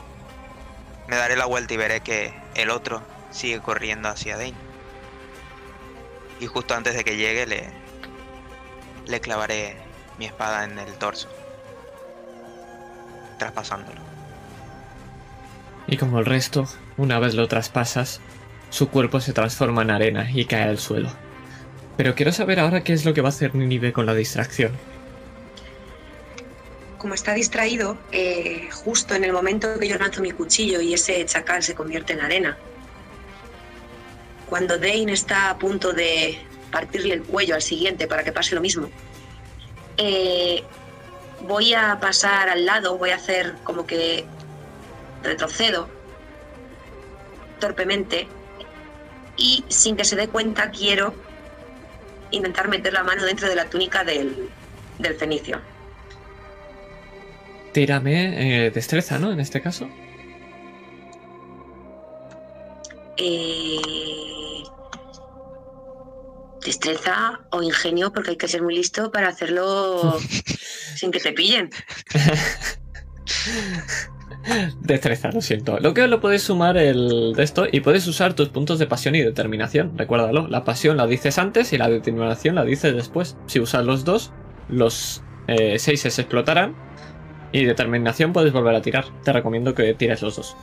me 1.09 1.16
daré 1.16 1.37
la 1.37 1.47
vuelta 1.47 1.74
y 1.74 1.76
veré 1.76 2.01
que 2.01 2.33
el 2.55 2.70
otro 2.70 3.03
sigue 3.31 3.61
corriendo 3.61 4.09
hacia 4.09 4.37
Dane. 4.37 4.55
Y 6.41 6.47
justo 6.47 6.74
antes 6.74 6.95
de 6.95 7.05
que 7.05 7.16
llegue 7.16 7.47
le, 7.47 7.70
le 9.07 9.20
clavaré 9.20 9.76
mi 10.18 10.26
espada 10.26 10.64
en 10.64 10.79
el 10.79 10.93
torso, 10.95 11.29
traspasándolo. 13.39 14.01
Y 15.87 15.97
como 15.97 16.18
el 16.18 16.26
resto, 16.26 16.66
una 16.97 17.18
vez 17.18 17.35
lo 17.35 17.49
traspasas, 17.49 18.20
su 18.70 18.91
cuerpo 18.91 19.20
se 19.20 19.33
transforma 19.33 19.83
en 19.83 19.91
arena 19.91 20.31
y 20.31 20.45
cae 20.45 20.64
al 20.64 20.79
suelo. 20.79 21.11
Pero 21.99 22.15
quiero 22.15 22.31
saber 22.31 22.61
ahora 22.61 22.85
qué 22.85 22.93
es 22.93 23.05
lo 23.05 23.13
que 23.13 23.23
va 23.23 23.29
a 23.29 23.31
hacer 23.31 23.57
Ninive 23.57 23.93
con 23.93 24.07
la 24.07 24.15
distracción. 24.15 24.71
Como 26.97 27.13
está 27.13 27.35
distraído, 27.35 27.99
eh, 28.13 28.69
justo 28.73 29.17
en 29.17 29.25
el 29.25 29.33
momento 29.33 29.77
que 29.81 29.89
yo 29.89 29.99
lanzo 29.99 30.23
mi 30.23 30.31
cuchillo 30.31 30.81
y 30.81 30.95
ese 30.95 31.27
chacal 31.27 31.65
se 31.65 31.75
convierte 31.75 32.13
en 32.13 32.21
arena, 32.21 32.57
cuando 34.49 34.79
Dane 34.79 35.13
está 35.13 35.51
a 35.51 35.59
punto 35.59 35.93
de 35.93 36.39
partirle 36.71 37.15
el 37.15 37.25
cuello 37.25 37.57
al 37.57 37.63
siguiente 37.63 38.07
para 38.07 38.23
que 38.23 38.31
pase 38.31 38.55
lo 38.55 38.61
mismo, 38.61 38.89
eh, 39.97 40.63
voy 41.49 41.75
a 41.75 41.99
pasar 41.99 42.49
al 42.49 42.65
lado, 42.65 42.97
voy 42.97 43.11
a 43.11 43.17
hacer 43.17 43.57
como 43.65 43.87
que 43.87 44.25
retrocedo 45.25 45.89
torpemente 47.59 48.29
y 49.37 49.65
sin 49.67 49.97
que 49.97 50.05
se 50.05 50.15
dé 50.15 50.29
cuenta 50.29 50.71
quiero 50.71 51.27
intentar 52.31 52.68
meter 52.68 52.93
la 52.93 53.03
mano 53.03 53.24
dentro 53.24 53.49
de 53.49 53.55
la 53.55 53.66
túnica 53.66 54.05
del, 54.05 54.49
del 54.99 55.14
fenicio. 55.14 55.61
Tírame 57.72 58.66
eh, 58.66 58.70
destreza, 58.70 59.18
¿no? 59.18 59.33
En 59.33 59.41
este 59.41 59.61
caso. 59.61 59.89
Eh, 63.16 64.62
destreza 66.64 67.41
o 67.51 67.62
ingenio, 67.62 68.12
porque 68.12 68.31
hay 68.31 68.37
que 68.37 68.49
ser 68.49 68.62
muy 68.62 68.74
listo 68.74 69.11
para 69.11 69.29
hacerlo 69.29 70.18
sin 70.97 71.11
que 71.11 71.20
te 71.20 71.33
pillen. 71.33 71.70
Destreza, 74.81 75.31
lo 75.31 75.41
siento. 75.41 75.79
Lo 75.81 75.95
que 75.95 76.07
lo 76.07 76.21
puedes 76.21 76.43
sumar 76.43 76.77
el 76.77 77.35
de 77.35 77.43
esto 77.43 77.67
y 77.71 77.81
puedes 77.81 78.07
usar 78.07 78.35
tus 78.35 78.49
puntos 78.49 78.79
de 78.79 78.87
pasión 78.87 79.15
y 79.15 79.21
determinación. 79.21 79.97
Recuérdalo. 79.97 80.49
La 80.49 80.65
pasión 80.65 80.97
la 80.97 81.07
dices 81.07 81.39
antes 81.39 81.73
y 81.73 81.79
la 81.79 81.89
determinación 81.89 82.55
la 82.55 82.65
dices 82.65 82.95
después. 82.95 83.37
Si 83.47 83.61
usas 83.61 83.85
los 83.85 84.05
dos, 84.05 84.33
los 84.69 85.23
eh, 85.47 85.79
seis 85.79 86.01
se 86.01 86.09
explotarán. 86.09 86.75
Y 87.53 87.65
determinación 87.65 88.33
puedes 88.33 88.53
volver 88.53 88.75
a 88.75 88.83
tirar. 88.83 89.07
Te 89.25 89.33
recomiendo 89.33 89.75
que 89.75 89.95
tires 89.95 90.23
los 90.23 90.37
dos. 90.37 90.57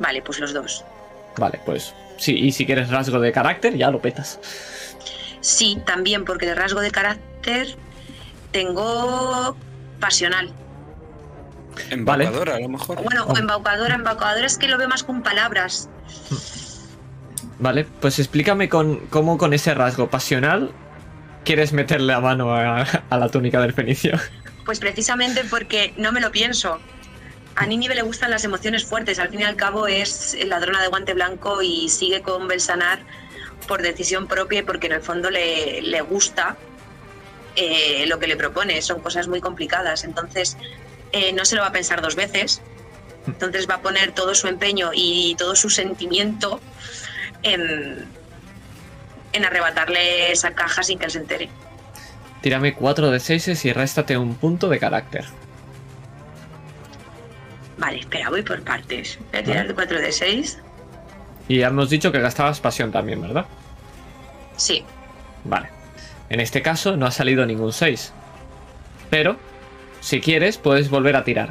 Vale, 0.00 0.22
pues 0.22 0.40
los 0.40 0.52
dos. 0.52 0.84
Vale, 1.38 1.60
pues 1.64 1.94
sí. 2.16 2.36
Y 2.36 2.52
si 2.52 2.66
quieres 2.66 2.90
rasgo 2.90 3.20
de 3.20 3.32
carácter, 3.32 3.76
ya 3.76 3.90
lo 3.90 4.00
petas. 4.00 4.40
Sí, 5.40 5.78
también, 5.86 6.24
porque 6.24 6.46
de 6.46 6.54
rasgo 6.54 6.80
de 6.80 6.90
carácter 6.90 7.76
tengo 8.50 9.56
pasional. 10.00 10.52
Embaucadora, 11.90 12.56
a 12.56 12.60
lo 12.60 12.68
mejor. 12.68 13.02
Bueno, 13.02 13.24
o 13.24 13.36
embaucadora, 13.36 13.94
embaucadora 13.94 14.46
es 14.46 14.58
que 14.58 14.68
lo 14.68 14.78
veo 14.78 14.88
más 14.88 15.02
con 15.02 15.22
palabras. 15.22 15.88
Vale, 17.58 17.86
pues 18.00 18.18
explícame 18.18 18.68
con 18.68 18.98
cómo 19.10 19.38
con 19.38 19.52
ese 19.52 19.74
rasgo 19.74 20.08
pasional 20.08 20.72
quieres 21.44 21.72
meterle 21.72 22.12
la 22.12 22.20
mano 22.20 22.54
a, 22.54 22.82
a 22.82 23.18
la 23.18 23.28
túnica 23.28 23.60
del 23.60 23.72
fenicio. 23.72 24.18
Pues 24.64 24.78
precisamente 24.78 25.44
porque 25.44 25.92
no 25.96 26.12
me 26.12 26.20
lo 26.20 26.30
pienso. 26.30 26.78
A 27.56 27.66
Nínive 27.66 27.94
le 27.94 28.02
gustan 28.02 28.30
las 28.30 28.44
emociones 28.44 28.84
fuertes. 28.84 29.18
Al 29.18 29.28
fin 29.28 29.40
y 29.40 29.44
al 29.44 29.56
cabo 29.56 29.86
es 29.86 30.36
ladrona 30.46 30.80
de 30.80 30.88
guante 30.88 31.12
blanco 31.14 31.60
y 31.60 31.88
sigue 31.88 32.22
con 32.22 32.48
Belsanar 32.48 33.00
por 33.66 33.82
decisión 33.82 34.26
propia 34.26 34.60
y 34.60 34.62
porque 34.62 34.86
en 34.86 34.94
el 34.94 35.02
fondo 35.02 35.30
le, 35.30 35.82
le 35.82 36.00
gusta 36.00 36.56
eh, 37.56 38.04
lo 38.06 38.18
que 38.18 38.26
le 38.26 38.36
propone. 38.36 38.80
Son 38.80 39.00
cosas 39.00 39.28
muy 39.28 39.40
complicadas. 39.40 40.04
Entonces 40.04 40.56
eh, 41.12 41.32
no 41.32 41.44
se 41.44 41.56
lo 41.56 41.62
va 41.62 41.68
a 41.68 41.72
pensar 41.72 42.00
dos 42.02 42.16
veces. 42.16 42.62
Entonces 43.26 43.68
va 43.68 43.74
a 43.74 43.80
poner 43.82 44.12
todo 44.12 44.34
su 44.34 44.48
empeño 44.48 44.90
y 44.94 45.34
todo 45.36 45.54
su 45.54 45.68
sentimiento 45.70 46.60
en, 47.42 48.06
en 49.32 49.44
arrebatarle 49.44 50.32
esa 50.32 50.52
caja 50.52 50.82
sin 50.82 50.98
que 50.98 51.06
él 51.06 51.10
se 51.10 51.18
entere. 51.18 51.48
Tírame 52.40 52.74
4 52.74 53.10
de 53.10 53.20
6 53.20 53.64
y 53.66 53.72
réstate 53.72 54.16
un 54.16 54.34
punto 54.34 54.68
de 54.68 54.78
carácter. 54.78 55.26
Vale, 57.76 58.00
espera, 58.00 58.30
voy 58.30 58.42
por 58.42 58.62
partes. 58.62 59.18
Voy 59.30 59.40
a 59.40 59.44
tirar 59.44 59.68
de 59.68 59.74
4 59.74 60.00
de 60.00 60.12
6. 60.12 60.58
Y 61.48 61.58
ya 61.58 61.68
hemos 61.68 61.90
dicho 61.90 62.10
que 62.12 62.20
gastabas 62.20 62.60
pasión 62.60 62.90
también, 62.92 63.20
¿verdad? 63.20 63.46
Sí, 64.56 64.84
Vale. 65.44 65.68
En 66.28 66.40
este 66.40 66.62
caso 66.62 66.96
no 66.96 67.06
ha 67.06 67.10
salido 67.10 67.44
ningún 67.46 67.72
6. 67.72 68.12
Pero, 69.10 69.36
si 70.00 70.20
quieres, 70.20 70.58
puedes 70.58 70.90
volver 70.90 71.16
a 71.16 71.24
tirar. 71.24 71.50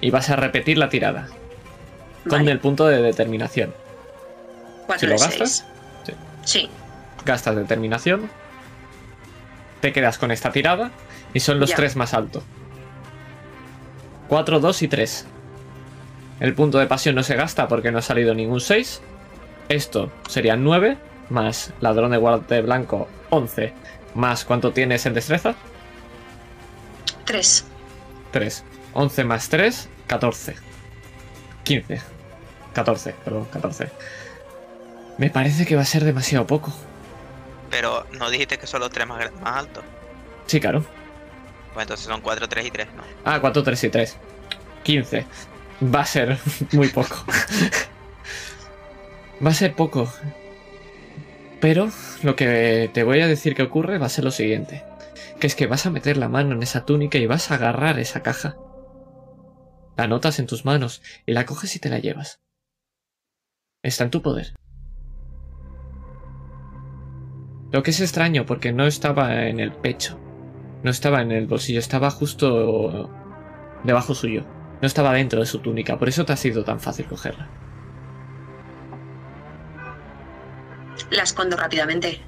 Y 0.00 0.10
vas 0.10 0.30
a 0.30 0.36
repetir 0.36 0.78
la 0.78 0.88
tirada. 0.88 1.28
Con 2.24 2.40
vale. 2.40 2.52
el 2.52 2.58
punto 2.60 2.86
de 2.86 3.00
determinación. 3.02 3.72
4 4.86 4.98
¿Si 5.00 5.06
de 5.06 5.12
lo 5.12 5.18
6. 5.18 5.30
gastas? 5.30 5.66
Sí. 6.04 6.12
Sí, 6.44 6.70
Gastas 7.24 7.54
determinación. 7.56 8.28
Te 9.80 9.92
quedas 9.92 10.18
con 10.18 10.30
esta 10.32 10.50
tirada. 10.50 10.90
Y 11.34 11.40
son 11.40 11.60
los 11.60 11.70
Ya. 11.70 11.76
tres 11.76 11.94
más 11.96 12.14
altos. 12.14 12.42
4, 14.28 14.60
2 14.60 14.82
y 14.82 14.88
3. 14.88 15.26
El 16.40 16.54
punto 16.54 16.78
de 16.78 16.86
pasión 16.86 17.14
no 17.14 17.22
se 17.22 17.36
gasta 17.36 17.68
porque 17.68 17.92
no 17.92 17.98
ha 17.98 18.02
salido 18.02 18.34
ningún 18.34 18.60
6. 18.60 19.00
Esto 19.68 20.10
serían 20.28 20.64
9. 20.64 20.96
Más 21.30 21.72
ladrón 21.80 22.10
de 22.10 22.16
guante 22.18 22.60
blanco 22.62 23.08
11. 23.30 23.72
Más 24.14 24.44
cuánto 24.44 24.72
tienes 24.72 25.06
en 25.06 25.14
destreza? 25.14 25.54
3. 27.32 27.64
3. 28.30 28.64
11 28.94 29.24
más 29.24 29.48
3, 29.48 29.88
14. 30.06 30.54
15. 31.64 32.00
14, 32.74 33.14
perdón, 33.24 33.46
14. 33.52 33.88
Me 35.18 35.30
parece 35.30 35.64
que 35.66 35.76
va 35.76 35.82
a 35.82 35.86
ser 35.86 36.04
demasiado 36.04 36.46
poco. 36.46 36.72
Pero 37.70 38.06
no 38.18 38.28
dijiste 38.30 38.58
que 38.58 38.66
son 38.66 38.80
los 38.80 38.90
tres 38.90 39.06
más, 39.06 39.18
gra- 39.20 39.32
más 39.40 39.56
altos. 39.56 39.84
Sí, 40.46 40.60
claro. 40.60 40.84
Pues 41.74 41.84
entonces 41.84 42.06
son 42.06 42.20
4, 42.20 42.48
3 42.48 42.66
y 42.66 42.70
3, 42.70 42.88
¿no? 42.94 43.02
Ah, 43.24 43.40
4, 43.40 43.62
3 43.62 43.84
y 43.84 43.88
3. 43.88 44.16
15. 44.82 45.26
Va 45.94 46.00
a 46.00 46.06
ser 46.06 46.38
muy 46.72 46.88
poco. 46.88 47.24
va 49.44 49.50
a 49.50 49.54
ser 49.54 49.74
poco. 49.74 50.12
Pero 51.60 51.88
lo 52.22 52.36
que 52.36 52.90
te 52.92 53.04
voy 53.04 53.20
a 53.20 53.26
decir 53.26 53.54
que 53.54 53.62
ocurre 53.62 53.98
va 53.98 54.06
a 54.06 54.10
ser 54.10 54.24
lo 54.24 54.30
siguiente. 54.30 54.82
Que 55.42 55.48
es 55.48 55.56
que 55.56 55.66
vas 55.66 55.86
a 55.86 55.90
meter 55.90 56.18
la 56.18 56.28
mano 56.28 56.54
en 56.54 56.62
esa 56.62 56.84
túnica 56.84 57.18
y 57.18 57.26
vas 57.26 57.50
a 57.50 57.56
agarrar 57.56 57.98
esa 57.98 58.22
caja. 58.22 58.58
La 59.96 60.06
notas 60.06 60.38
en 60.38 60.46
tus 60.46 60.64
manos 60.64 61.02
y 61.26 61.32
la 61.32 61.46
coges 61.46 61.74
y 61.74 61.80
te 61.80 61.88
la 61.88 61.98
llevas. 61.98 62.40
Está 63.82 64.04
en 64.04 64.12
tu 64.12 64.22
poder. 64.22 64.54
Lo 67.72 67.82
que 67.82 67.90
es 67.90 68.00
extraño 68.00 68.46
porque 68.46 68.72
no 68.72 68.86
estaba 68.86 69.48
en 69.48 69.58
el 69.58 69.72
pecho. 69.72 70.16
No 70.84 70.92
estaba 70.92 71.22
en 71.22 71.32
el 71.32 71.48
bolsillo, 71.48 71.80
estaba 71.80 72.12
justo 72.12 73.10
debajo 73.82 74.14
suyo. 74.14 74.46
No 74.80 74.86
estaba 74.86 75.12
dentro 75.12 75.40
de 75.40 75.46
su 75.46 75.58
túnica, 75.58 75.98
por 75.98 76.08
eso 76.08 76.24
te 76.24 76.34
ha 76.34 76.36
sido 76.36 76.62
tan 76.62 76.78
fácil 76.78 77.06
cogerla. 77.06 77.50
La 81.10 81.24
escondo 81.24 81.56
rápidamente. 81.56 82.20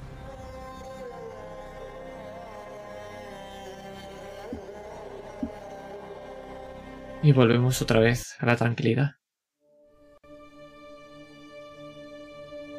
Y 7.25 7.31
volvemos 7.31 7.81
otra 7.81 7.99
vez 7.99 8.35
a 8.39 8.45
la 8.45 8.55
tranquilidad. 8.55 9.15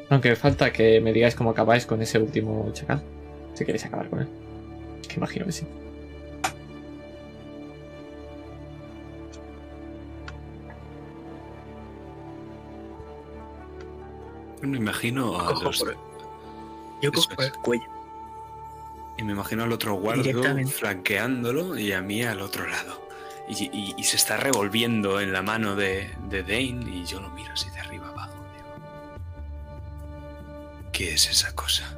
Aunque 0.09 0.37
falta 0.37 0.71
que 0.71 1.01
me 1.01 1.11
digáis 1.11 1.35
cómo 1.35 1.49
acabáis 1.49 1.85
con 1.85 2.01
ese 2.01 2.17
último 2.17 2.71
chacal. 2.71 3.03
Si 3.55 3.65
queréis 3.65 3.83
acabar 3.85 4.09
con 4.09 4.21
él. 4.21 4.29
Que 5.09 5.15
imagino 5.15 5.45
que 5.47 5.51
sí. 5.51 5.67
Me 14.61 14.77
imagino 14.77 15.39
a 15.39 15.47
Cojo 15.47 15.63
los- 15.65 15.79
por 15.79 15.89
el- 15.91 15.97
Yo 17.01 17.11
cojo 17.11 17.29
por 17.35 17.43
el 17.45 17.51
cuello. 17.53 17.83
Y 19.17 19.23
me 19.23 19.31
imagino 19.33 19.63
al 19.63 19.71
otro 19.71 19.95
guardo 19.95 20.23
flanqueándolo 20.67 21.77
y 21.77 21.91
a 21.91 22.01
mí 22.01 22.23
al 22.23 22.41
otro 22.41 22.67
lado. 22.67 23.06
Y, 23.49 23.63
y- 23.71 23.93
y 23.97 24.03
se 24.03 24.17
está 24.17 24.35
revolviendo 24.37 25.19
en 25.21 25.31
la 25.31 25.41
mano 25.41 25.75
de, 25.75 26.13
de 26.29 26.43
Dane 26.43 26.85
y 26.93 27.05
yo 27.05 27.21
lo 27.21 27.29
miro 27.29 27.53
así 27.53 27.69
de 27.71 27.79
arriba 27.79 28.09
abajo. 28.09 28.33
digo, 28.53 28.67
¿Qué 30.91 31.13
es 31.13 31.29
esa 31.29 31.55
cosa? 31.55 31.97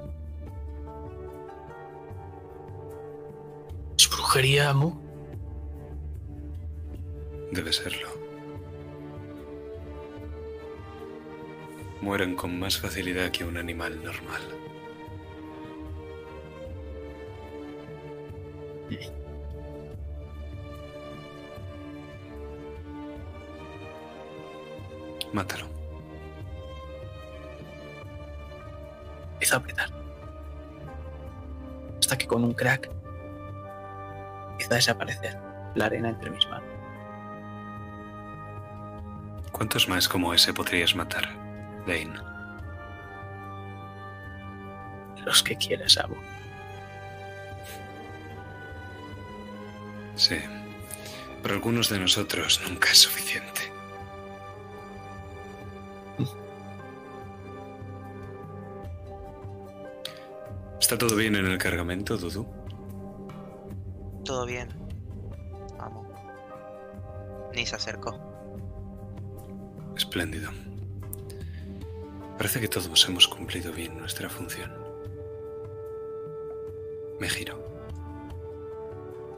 ¿Es 3.97 4.09
brujería, 4.09 4.69
Amo? 4.69 5.01
Debe 7.51 7.73
serlo. 7.73 8.07
Mueren 12.01 12.35
con 12.35 12.57
más 12.59 12.77
facilidad 12.77 13.31
que 13.31 13.43
un 13.43 13.57
animal 13.57 14.01
normal. 14.03 14.41
Mátalo. 25.33 25.67
Empiezo 29.33 29.55
a 29.55 29.59
apretar. 29.59 29.89
Hasta 31.99 32.17
que 32.17 32.27
con 32.27 32.43
un 32.43 32.53
crack 32.53 32.89
empieza 34.51 34.73
a 34.73 34.77
desaparecer 34.77 35.37
la 35.75 35.85
arena 35.85 36.09
entre 36.09 36.29
mis 36.31 36.47
manos. 36.47 36.69
¿Cuántos 39.51 39.87
más 39.89 40.07
como 40.07 40.33
ese 40.33 40.53
podrías 40.53 40.95
matar, 40.95 41.29
Dane? 41.85 42.13
Los 45.25 45.43
que 45.43 45.55
quieras, 45.55 45.97
Amo. 45.97 46.15
Sí. 50.15 50.37
Para 51.41 51.53
algunos 51.53 51.89
de 51.89 51.99
nosotros 51.99 52.61
nunca 52.67 52.89
es 52.91 52.99
suficiente. 52.99 53.58
¿Está 60.89 61.05
todo 61.05 61.17
bien 61.17 61.35
en 61.35 61.45
el 61.45 61.59
cargamento, 61.59 62.17
Dudu? 62.17 62.47
Todo 64.25 64.43
bien. 64.47 64.69
Vamos. 65.77 66.07
Ni 67.53 67.63
se 67.63 67.75
acercó. 67.75 68.19
Espléndido. 69.95 70.49
Parece 72.39 72.59
que 72.59 72.67
todos 72.67 73.07
hemos 73.07 73.27
cumplido 73.27 73.71
bien 73.71 73.99
nuestra 73.99 74.31
función. 74.31 74.73
Me 77.19 77.29
giro. 77.29 77.63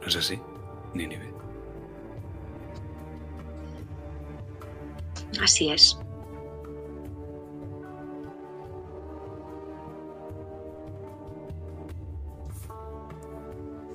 ¿No 0.00 0.08
es 0.08 0.16
así, 0.16 0.40
Nínive? 0.94 1.34
Así 5.38 5.68
es. 5.68 5.98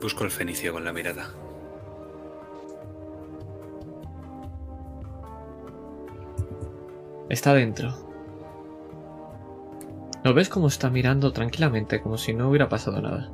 Busco 0.07 0.23
al 0.23 0.31
fenicio 0.31 0.71
con 0.71 0.85
la 0.85 0.93
mirada. 0.93 1.33
Está 7.27 7.53
dentro. 7.53 7.93
¿Lo 10.23 10.33
ves 10.33 10.47
como 10.47 10.69
está 10.69 10.89
mirando 10.89 11.33
tranquilamente, 11.33 12.01
como 12.01 12.17
si 12.17 12.33
no 12.33 12.47
hubiera 12.47 12.69
pasado 12.69 13.01
nada? 13.01 13.33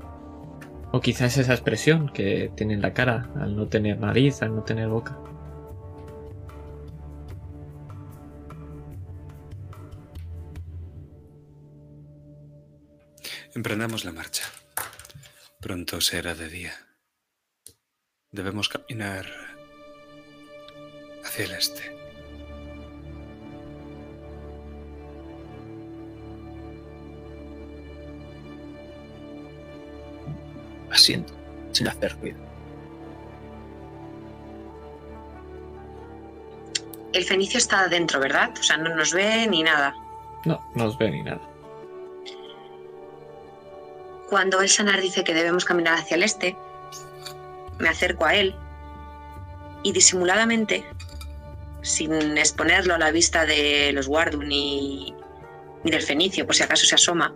O 0.92 1.00
quizás 1.00 1.38
esa 1.38 1.54
expresión 1.54 2.10
que 2.10 2.52
tiene 2.56 2.74
en 2.74 2.82
la 2.82 2.92
cara, 2.92 3.30
al 3.36 3.56
no 3.56 3.68
tener 3.68 4.00
nariz, 4.00 4.42
al 4.42 4.56
no 4.56 4.64
tener 4.64 4.88
boca. 4.90 5.16
Emprendamos 13.54 14.06
la 14.06 14.12
marcha. 14.12 14.46
Pronto 15.64 16.02
será 16.02 16.36
de 16.36 16.50
día. 16.50 16.74
Debemos 18.32 18.68
caminar 18.68 19.26
hacia 21.24 21.46
el 21.46 21.52
este. 21.54 21.96
Asiento, 30.92 31.34
sin 31.72 31.88
hacer 31.88 32.14
ruido. 32.20 32.40
El 37.14 37.24
fenicio 37.24 37.58
está 37.58 37.86
adentro, 37.86 38.20
¿verdad? 38.20 38.52
O 38.60 38.64
sea, 38.64 38.76
no 38.76 38.94
nos 38.94 39.14
ve 39.14 39.48
ni 39.48 39.64
nada. 39.64 39.96
No, 40.44 40.60
no 40.76 40.88
os 40.88 40.98
ve 40.98 41.10
ni 41.10 41.24
nada. 41.24 41.53
Cuando 44.34 44.62
el 44.62 44.68
Sanar 44.68 45.00
dice 45.00 45.24
que 45.24 45.36
debemos 45.36 45.64
caminar 45.64 45.94
hacia 45.94 46.16
el 46.16 46.24
este, 46.24 46.58
me 47.78 47.88
acerco 47.88 48.26
a 48.26 48.34
él 48.34 48.56
y 49.84 49.92
disimuladamente, 49.92 50.84
sin 51.84 52.36
exponerlo 52.40 52.96
a 52.96 52.98
la 52.98 53.12
vista 53.12 53.46
de 53.46 53.92
los 53.94 54.08
Guardu 54.08 54.42
ni, 54.42 55.14
del 55.84 56.02
Fenicio, 56.02 56.48
por 56.48 56.56
si 56.56 56.64
acaso 56.64 56.84
se 56.84 56.96
asoma, 56.96 57.36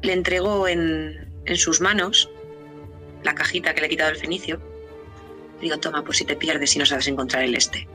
le 0.00 0.14
entrego 0.14 0.66
en, 0.66 1.34
sus 1.54 1.82
manos 1.82 2.30
la 3.24 3.34
cajita 3.34 3.74
que 3.74 3.82
le 3.82 3.88
he 3.88 3.90
quitado 3.90 4.08
el 4.08 4.16
Fenicio. 4.16 4.58
Digo, 5.60 5.76
toma, 5.76 6.02
por 6.02 6.16
si 6.16 6.24
te 6.24 6.34
pierdes 6.34 6.74
y 6.76 6.78
no 6.78 6.86
sabes 6.86 7.08
encontrar 7.08 7.42
el 7.42 7.54
este. 7.54 7.86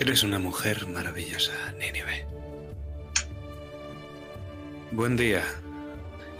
Eres 0.00 0.24
una 0.24 0.40
mujer 0.40 0.88
maravillosa, 0.88 1.52
Nínive. 1.78 2.26
Buen 4.98 5.16
día, 5.16 5.44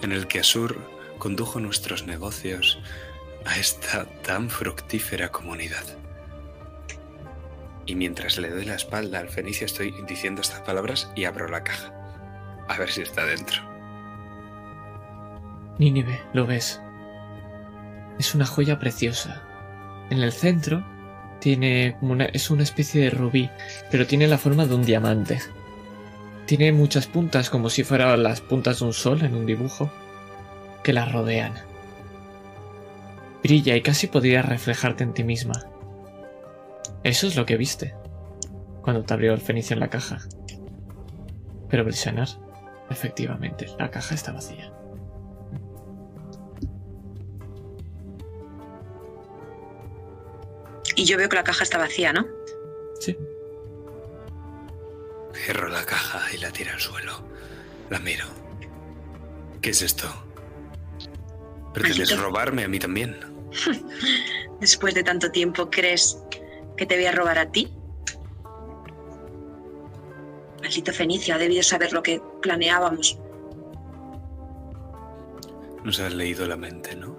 en 0.03 0.11
el 0.11 0.27
que 0.27 0.41
Asur 0.41 0.83
condujo 1.19 1.61
nuestros 1.61 2.09
negocios 2.09 2.81
a 3.45 3.57
esta 3.57 4.05
tan 4.23 4.51
fructífera 4.51 5.29
comunidad. 5.29 5.85
Y 7.87 7.95
mientras 7.95 8.37
le 8.37 8.51
doy 8.51 8.65
la 8.65 8.75
espalda 8.75 9.21
al 9.21 9.29
fenicio 9.29 9.65
estoy 9.65 9.95
diciendo 10.09 10.43
estas 10.43 10.63
palabras 10.63 11.09
y 11.15 11.25
abro 11.25 11.47
la 11.47 11.63
caja. 11.63 11.95
A 12.67 12.77
ver 12.77 12.91
si 12.91 13.03
está 13.03 13.25
dentro. 13.27 13.63
Nínive, 15.79 16.21
lo 16.33 16.45
ves. 16.45 16.81
Es 18.19 18.35
una 18.35 18.45
joya 18.45 18.81
preciosa. 18.81 19.41
En 20.11 20.19
el 20.19 20.33
centro 20.33 20.85
tiene 21.39 21.97
como 22.01 22.11
una, 22.11 22.25
es 22.25 22.51
una 22.51 22.65
especie 22.65 23.05
de 23.05 23.11
rubí, 23.11 23.49
pero 23.93 24.09
tiene 24.09 24.27
la 24.27 24.37
forma 24.37 24.67
de 24.67 24.75
un 24.75 24.85
diamante. 24.85 25.39
Tiene 26.49 26.73
muchas 26.73 27.07
puntas 27.07 27.51
como 27.51 27.69
si 27.69 27.85
fueran 27.85 28.23
las 28.23 28.41
puntas 28.41 28.79
de 28.79 28.87
un 28.87 28.95
sol 28.95 29.23
en 29.23 29.35
un 29.35 29.45
dibujo 29.45 29.91
que 30.83 30.95
la 30.95 31.05
rodean. 31.05 31.53
Brilla 33.43 33.77
y 33.77 33.83
casi 33.83 34.07
podría 34.07 34.41
reflejarte 34.41 35.05
en 35.05 35.13
ti 35.13 35.25
misma. 35.25 35.67
Eso 37.05 37.27
es 37.27 37.37
lo 37.37 37.45
que 37.45 37.59
viste 37.59 37.95
cuando 38.81 39.03
te 39.03 39.13
abrió 39.13 39.35
el 39.35 39.43
fenicio 39.43 39.75
en 39.75 39.81
la 39.81 39.91
caja. 39.91 40.21
Pero 41.69 41.85
Brisanar, 41.85 42.29
efectivamente, 42.89 43.67
la 43.79 43.91
caja 43.91 44.15
está 44.15 44.33
vacía. 44.33 44.73
Y 50.97 51.05
yo 51.05 51.19
veo 51.19 51.29
que 51.29 51.37
la 51.37 51.45
caja 51.45 51.63
está 51.63 51.77
vacía, 51.77 52.15
¿no? 52.15 52.27
Sí. 53.01 53.15
Cierro 55.45 55.69
la 55.69 55.85
caja 55.85 56.21
y 56.35 56.39
la 56.39 56.51
tiro 56.51 56.73
al 56.73 56.81
suelo. 56.81 57.23
La 57.91 57.99
miro. 57.99 58.27
¿Qué 59.63 59.71
es 59.71 59.83
esto? 59.83 60.07
¿Pretendes 61.73 62.11
Maldito. 62.11 62.23
robarme 62.23 62.65
a 62.65 62.69
mí 62.69 62.79
también? 62.79 63.19
Después 64.61 64.95
de 64.95 65.03
tanto 65.03 65.31
tiempo, 65.31 65.71
¿crees 65.71 66.19
que 66.77 66.87
te 66.87 66.97
voy 66.97 67.07
a 67.07 67.13
robar 67.13 67.39
a 67.39 67.51
ti? 67.51 67.73
Maldito 70.63 70.93
Fenicio, 70.93 71.35
ha 71.35 71.39
debido 71.39 71.63
saber 71.63 71.93
lo 71.93 72.03
que 72.03 72.21
planeábamos. 72.43 73.19
Nos 75.85 76.01
has 76.01 76.13
leído 76.13 76.47
la 76.47 76.57
mente, 76.57 76.95
¿no? 76.97 77.17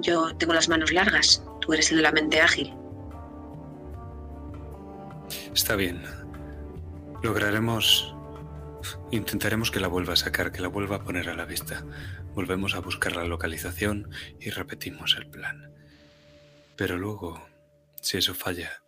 Yo 0.00 0.34
tengo 0.36 0.54
las 0.54 0.68
manos 0.68 0.92
largas, 0.92 1.44
tú 1.60 1.72
eres 1.72 1.90
el 1.90 1.98
de 1.98 2.02
la 2.02 2.12
mente 2.12 2.40
ágil. 2.40 2.74
Está 5.54 5.76
bien. 5.76 6.02
Lograremos... 7.22 8.12
Intentaremos 9.12 9.70
que 9.70 9.80
la 9.80 9.88
vuelva 9.88 10.12
a 10.14 10.16
sacar, 10.16 10.52
que 10.52 10.60
la 10.60 10.68
vuelva 10.68 10.96
a 10.96 11.04
poner 11.04 11.30
a 11.30 11.34
la 11.34 11.46
vista. 11.46 11.84
Volvemos 12.34 12.74
a 12.74 12.80
buscar 12.80 13.14
la 13.16 13.24
localización 13.24 14.10
y 14.40 14.50
repetimos 14.50 15.16
el 15.16 15.26
plan. 15.28 15.72
Pero 16.76 16.98
luego, 16.98 17.46
si 18.02 18.18
eso 18.18 18.34
falla, 18.34 18.82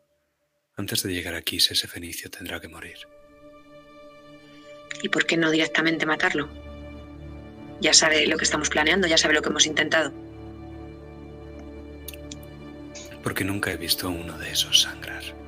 antes 0.76 1.02
de 1.02 1.14
llegar 1.14 1.34
aquí, 1.34 1.56
ese 1.56 1.86
fenicio 1.86 2.30
tendrá 2.30 2.60
que 2.60 2.68
morir. 2.68 2.98
¿Y 5.02 5.08
por 5.08 5.24
qué 5.24 5.36
no 5.36 5.50
directamente 5.50 6.04
matarlo? 6.04 6.48
Ya 7.80 7.94
sabe 7.94 8.26
lo 8.26 8.36
que 8.36 8.44
estamos 8.44 8.68
planeando, 8.68 9.06
ya 9.06 9.16
sabe 9.16 9.34
lo 9.34 9.40
que 9.40 9.50
hemos 9.50 9.66
intentado. 9.66 10.12
Porque 13.22 13.44
nunca 13.44 13.70
he 13.70 13.76
visto 13.76 14.08
a 14.08 14.10
uno 14.10 14.36
de 14.36 14.50
esos 14.50 14.82
sangrar. 14.82 15.45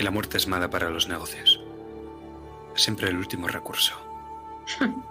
Y 0.00 0.02
la 0.02 0.10
muerte 0.10 0.38
es 0.38 0.46
mala 0.48 0.70
para 0.70 0.88
los 0.88 1.08
negocios. 1.08 1.60
Es 2.74 2.82
siempre 2.82 3.08
el 3.10 3.16
último 3.16 3.46
recurso. 3.46 3.94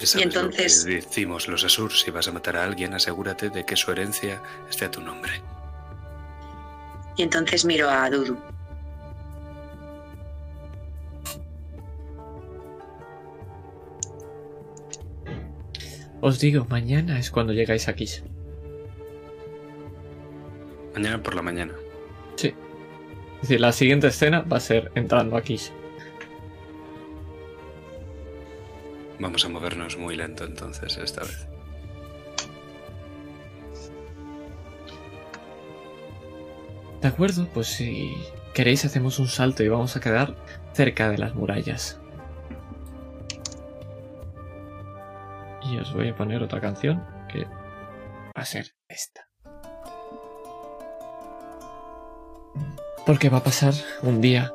Ya 0.00 0.06
sabes 0.06 0.32
lo 0.32 0.42
entonces- 0.42 0.84
que 0.84 0.94
decimos 0.94 1.48
los 1.48 1.64
Asur, 1.64 1.90
si 1.92 2.12
vas 2.12 2.28
a 2.28 2.30
matar 2.30 2.56
a 2.56 2.62
alguien, 2.62 2.94
asegúrate 2.94 3.50
de 3.50 3.66
que 3.66 3.74
su 3.74 3.90
herencia 3.90 4.40
esté 4.70 4.84
a 4.84 4.92
tu 4.92 5.00
nombre. 5.00 5.42
Y 7.16 7.24
entonces 7.24 7.64
miro 7.64 7.90
a 7.90 8.08
Dudu. 8.08 8.38
Os 16.20 16.38
digo, 16.40 16.66
mañana 16.68 17.18
es 17.18 17.30
cuando 17.30 17.52
llegáis 17.52 17.88
aquí. 17.88 18.06
Mañana 20.94 21.22
por 21.22 21.34
la 21.34 21.42
mañana. 21.42 21.74
Sí. 22.36 22.54
Es 23.38 23.42
decir, 23.42 23.60
la 23.60 23.70
siguiente 23.72 24.08
escena 24.08 24.40
va 24.40 24.56
a 24.56 24.60
ser 24.60 24.90
entrando 24.96 25.36
aquí. 25.36 25.60
Vamos 29.20 29.44
a 29.44 29.48
movernos 29.48 29.96
muy 29.96 30.16
lento 30.16 30.44
entonces 30.44 30.96
esta 30.96 31.22
vez. 31.22 31.46
De 37.00 37.06
acuerdo, 37.06 37.48
pues 37.54 37.68
si 37.68 38.12
queréis 38.54 38.84
hacemos 38.84 39.20
un 39.20 39.28
salto 39.28 39.62
y 39.62 39.68
vamos 39.68 39.94
a 39.96 40.00
quedar 40.00 40.34
cerca 40.72 41.08
de 41.08 41.18
las 41.18 41.34
murallas. 41.34 42.00
Y 45.62 45.78
os 45.78 45.92
voy 45.92 46.08
a 46.08 46.16
poner 46.16 46.42
otra 46.42 46.60
canción 46.60 47.04
que 47.32 47.44
va 47.44 48.32
a 48.34 48.44
ser 48.44 48.74
esta. 48.88 49.28
Porque 53.08 53.30
va 53.30 53.38
a 53.38 53.42
pasar 53.42 53.72
un 54.02 54.20
día 54.20 54.52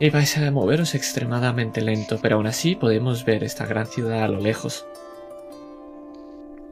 y 0.00 0.10
vais 0.10 0.36
a 0.36 0.50
moveros 0.50 0.96
extremadamente 0.96 1.80
lento, 1.80 2.18
pero 2.20 2.34
aún 2.34 2.48
así 2.48 2.74
podemos 2.74 3.24
ver 3.24 3.44
esta 3.44 3.64
gran 3.64 3.86
ciudad 3.86 4.24
a 4.24 4.28
lo 4.28 4.40
lejos. 4.40 4.86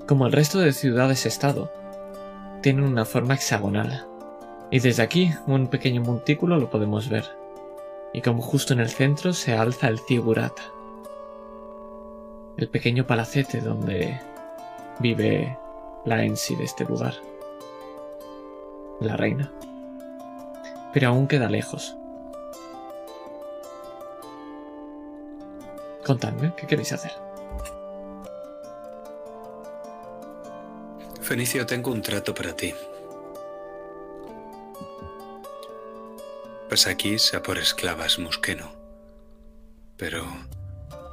Como 0.09 0.27
el 0.27 0.33
resto 0.33 0.59
de 0.59 0.73
ciudades-estado, 0.73 1.71
tienen 2.63 2.83
una 2.83 3.05
forma 3.05 3.35
hexagonal. 3.35 4.09
Y 4.73 4.81
desde 4.81 5.05
aquí, 5.05 5.31
un 5.47 5.69
pequeño 5.69 6.03
montículo 6.03 6.59
lo 6.59 6.69
podemos 6.69 7.09
ver. 7.09 7.27
Y 8.13 8.21
como 8.21 8.43
justo 8.43 8.73
en 8.73 8.81
el 8.81 8.91
centro 8.91 9.33
se 9.33 9.53
alza 9.55 9.87
el 9.87 10.01
Zigurata. 10.01 10.65
El 12.57 12.69
pequeño 12.71 13.07
palacete 13.07 13.61
donde 13.61 14.21
vive 14.99 15.57
la 16.05 16.25
Ensi 16.25 16.57
de 16.57 16.65
este 16.65 16.85
lugar. 16.87 17.15
La 18.99 19.17
reina. 19.17 19.53
Pero 20.93 21.09
aún 21.09 21.27
queda 21.27 21.49
lejos. 21.49 21.97
Contadme, 26.05 26.53
¿qué 26.57 26.67
queréis 26.67 26.93
hacer? 26.93 27.13
Fenicio, 31.21 31.67
tengo 31.67 31.91
un 31.93 32.01
trato 32.01 32.35
para 32.35 32.57
ti. 32.57 32.73
Vas 36.71 36.87
aquí 36.87 37.17
a 37.35 37.43
por 37.43 37.59
esclavas 37.59 38.19
musqueno. 38.19 38.73
Pero, 39.99 40.25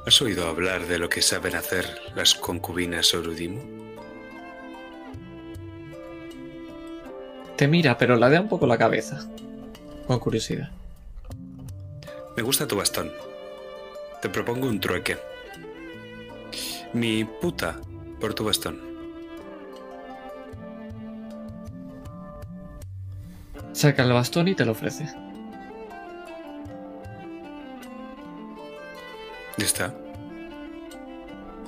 ¿has 0.06 0.22
oído 0.22 0.48
hablar 0.48 0.86
de 0.86 0.98
lo 0.98 1.10
que 1.10 1.20
saben 1.20 1.54
hacer 1.54 1.86
las 2.14 2.34
concubinas 2.34 3.12
Orudimo? 3.12 3.60
Te 7.56 7.68
mira, 7.68 7.98
pero 7.98 8.16
la 8.16 8.30
da 8.30 8.40
un 8.40 8.48
poco 8.48 8.66
la 8.66 8.78
cabeza. 8.78 9.26
Con 10.06 10.18
curiosidad. 10.20 10.70
Me 12.36 12.42
gusta 12.42 12.66
tu 12.66 12.76
bastón. 12.76 13.10
Te 14.22 14.28
propongo 14.28 14.68
un 14.68 14.80
trueque. 14.80 15.18
Mi 16.92 17.24
puta 17.24 17.80
por 18.20 18.34
tu 18.34 18.44
bastón. 18.44 18.80
Saca 23.72 24.04
el 24.04 24.12
bastón 24.12 24.48
y 24.48 24.54
te 24.54 24.64
lo 24.64 24.72
ofrece. 24.72 25.06
Ya 29.58 29.64
está. 29.64 29.94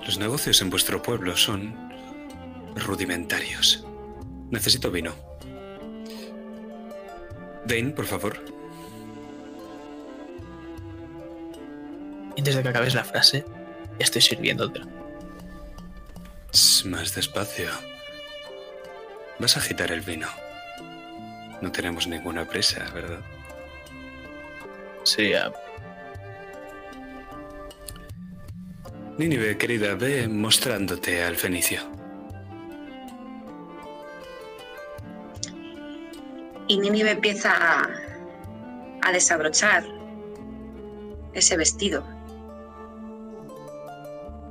Los 0.07 0.19
negocios 0.19 0.63
en 0.63 0.71
vuestro 0.71 1.03
pueblo 1.03 1.37
son 1.37 1.75
rudimentarios. 2.77 3.85
Necesito 4.51 4.91
vino. 4.91 5.28
Dane, 7.69 7.91
por 7.91 8.07
favor. 8.07 8.43
Antes 12.37 12.57
de 12.57 12.63
que 12.63 12.69
acabes 12.69 12.95
la 12.95 13.05
frase, 13.05 13.45
ya 13.99 14.05
estoy 14.05 14.23
sirviéndote. 14.23 14.81
Tss, 16.51 16.87
Más 16.87 17.15
despacio. 17.15 17.69
Vas 19.39 19.57
a 19.57 19.61
agitar 19.61 19.93
el 19.93 20.01
vino. 20.01 20.29
No 21.61 21.71
tenemos 21.71 22.07
ninguna 22.07 22.49
prisa, 22.49 22.87
¿verdad? 22.95 23.21
Sí, 25.05 25.35
ah, 25.35 25.53
Nínive, 29.19 29.59
querida, 29.59 29.95
ve 29.95 30.29
mostrándote 30.29 31.23
al 31.23 31.37
fenicio. 31.37 31.98
Y 36.69 36.79
Nínive 36.79 37.13
empieza 37.13 37.53
a, 39.03 39.13
desabrochar 39.13 39.85
ese 41.33 41.57
vestido, 41.57 42.05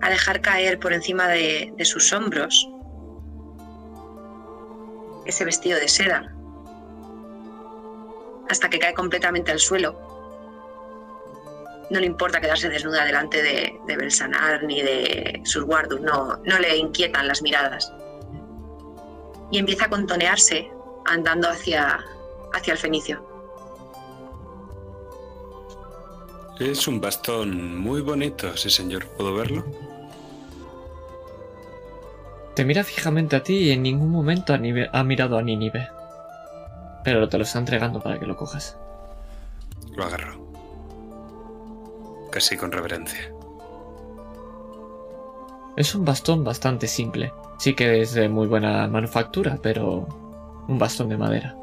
a 0.01 0.09
dejar 0.09 0.41
caer 0.41 0.79
por 0.79 0.93
encima 0.93 1.27
de, 1.27 1.71
de 1.77 1.85
sus 1.85 2.11
hombros 2.11 2.67
ese 5.25 5.45
vestido 5.45 5.79
de 5.79 5.87
seda, 5.87 6.33
hasta 8.49 8.67
que 8.69 8.79
cae 8.79 8.95
completamente 8.95 9.51
al 9.51 9.59
suelo. 9.59 9.99
No 11.91 11.99
le 11.99 12.07
importa 12.07 12.41
quedarse 12.41 12.67
desnuda 12.67 13.05
delante 13.05 13.43
de, 13.43 13.79
de 13.85 13.97
Belsanar 13.97 14.63
ni 14.63 14.81
de 14.81 15.41
sus 15.45 15.63
guardos, 15.65 16.01
no, 16.01 16.37
no 16.45 16.59
le 16.59 16.77
inquietan 16.77 17.27
las 17.27 17.43
miradas. 17.43 17.93
Y 19.51 19.59
empieza 19.59 19.85
a 19.85 19.89
contonearse 19.89 20.71
andando 21.07 21.49
hacia, 21.49 22.03
hacia 22.53 22.73
el 22.73 22.77
fenicio. 22.79 23.25
Es 26.59 26.87
un 26.87 26.99
bastón 26.99 27.77
muy 27.79 28.01
bonito, 28.01 28.55
sí 28.57 28.69
señor. 28.69 29.05
¿Puedo 29.09 29.33
verlo? 29.35 29.63
Te 32.55 32.65
mira 32.65 32.83
fijamente 32.83 33.35
a 33.35 33.43
ti 33.43 33.55
y 33.55 33.71
en 33.71 33.83
ningún 33.83 34.09
momento 34.09 34.53
ha, 34.53 34.57
nive- 34.57 34.89
ha 34.91 35.03
mirado 35.03 35.37
a 35.37 35.43
Nínive. 35.43 35.87
Pero 37.03 37.29
te 37.29 37.37
lo 37.37 37.43
está 37.43 37.59
entregando 37.59 38.01
para 38.01 38.19
que 38.19 38.25
lo 38.25 38.35
cojas. 38.35 38.75
Lo 39.95 40.03
agarro. 40.05 40.39
Casi 42.31 42.57
con 42.57 42.71
reverencia. 42.71 43.31
Es 45.75 45.93
un 45.93 46.03
bastón 46.03 46.43
bastante 46.43 46.87
simple. 46.87 47.31
Sí 47.59 47.75
que 47.75 48.01
es 48.01 48.13
de 48.13 48.27
muy 48.27 48.47
buena 48.47 48.87
manufactura, 48.87 49.59
pero 49.61 50.07
un 50.67 50.77
bastón 50.77 51.09
de 51.09 51.17
madera. 51.17 51.55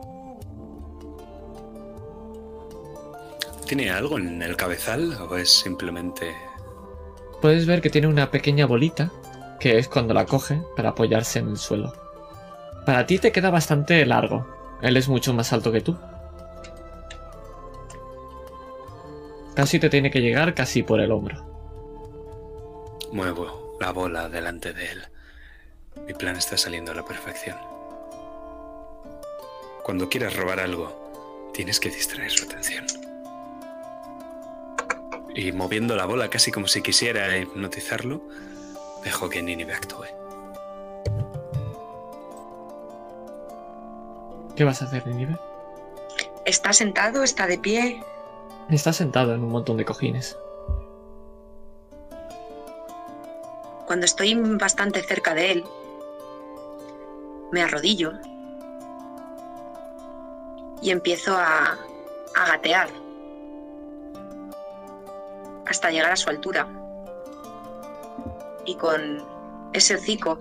¿Tiene 3.67 3.91
algo 3.91 4.19
en 4.19 4.43
el 4.43 4.57
cabezal 4.57 5.17
o 5.29 5.37
es 5.37 5.51
simplemente... 5.51 6.35
Puedes 7.41 7.67
ver 7.67 7.81
que 7.81 7.91
tiene 7.91 8.07
una 8.07 8.31
pequeña 8.31 8.67
bolita, 8.67 9.11
que 9.59 9.79
es 9.79 9.89
cuando 9.89 10.15
la 10.15 10.27
coge 10.27 10.63
para 10.77 10.91
apoyarse 10.91 11.39
en 11.39 11.49
el 11.49 11.57
suelo. 11.57 11.93
Para 12.85 13.07
ti 13.07 13.19
te 13.19 13.33
queda 13.33 13.51
bastante 13.51 14.05
largo. 14.05 14.47
Él 14.83 14.97
es 14.97 15.09
mucho 15.09 15.33
más 15.33 15.53
alto 15.53 15.73
que 15.73 15.81
tú. 15.81 15.97
Casi 19.55 19.79
te 19.79 19.89
tiene 19.89 20.11
que 20.11 20.21
llegar 20.21 20.55
casi 20.55 20.83
por 20.83 21.01
el 21.01 21.13
hombro. 21.13 21.43
Muevo 23.13 23.77
la 23.81 23.93
bola 23.93 24.29
delante 24.29 24.73
de 24.73 24.93
él. 24.93 25.03
Mi 26.07 26.13
plan 26.13 26.37
está 26.37 26.57
saliendo 26.57 26.93
a 26.93 26.95
la 26.95 27.05
perfección. 27.05 27.74
Cuando 29.85 30.09
quieras 30.09 30.35
robar 30.35 30.61
algo, 30.61 31.51
tienes 31.53 31.79
que 31.79 31.91
distraer 31.91 32.31
su 32.31 32.47
atención. 32.47 32.87
Y 35.35 35.53
moviendo 35.53 35.95
la 35.95 36.07
bola 36.07 36.31
casi 36.31 36.51
como 36.51 36.69
si 36.69 36.81
quisiera 36.81 37.37
hipnotizarlo, 37.37 38.23
dejo 39.05 39.29
que 39.29 39.43
Nínive 39.43 39.75
actúe. 39.75 40.07
¿Qué 44.57 44.65
vas 44.65 44.81
a 44.81 44.87
hacer, 44.87 45.07
Nínive? 45.07 45.37
Está 46.47 46.73
sentado, 46.73 47.23
está 47.23 47.47
de 47.47 47.59
pie. 47.59 48.03
Está 48.71 48.95
sentado 48.95 49.35
en 49.35 49.45
un 49.45 49.51
montón 49.51 49.77
de 49.77 49.85
cojines. 49.85 50.39
Cuando 53.87 54.07
estoy 54.07 54.35
bastante 54.35 55.03
cerca 55.03 55.35
de 55.35 55.53
él, 55.53 55.65
me 57.53 57.61
arrodillo 57.61 58.15
y 60.85 60.91
empiezo 60.91 61.35
a, 61.35 61.79
a 62.35 62.47
gatear 62.47 62.91
hasta 65.67 65.91
llegar 65.91 66.13
a 66.13 66.17
su 66.17 66.29
altura. 66.29 66.69
Y 68.67 68.77
con 68.77 69.25
ese 69.73 69.95
hocico 69.95 70.39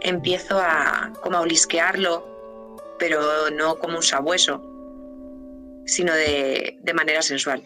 empiezo 0.00 0.60
a 0.60 1.10
como 1.22 1.38
a 1.38 1.40
olisquearlo, 1.40 2.94
pero 2.98 3.50
no 3.50 3.78
como 3.78 3.96
un 3.96 4.02
sabueso, 4.02 4.60
sino 5.86 6.12
de, 6.12 6.78
de 6.82 6.94
manera 6.94 7.22
sensual. 7.22 7.64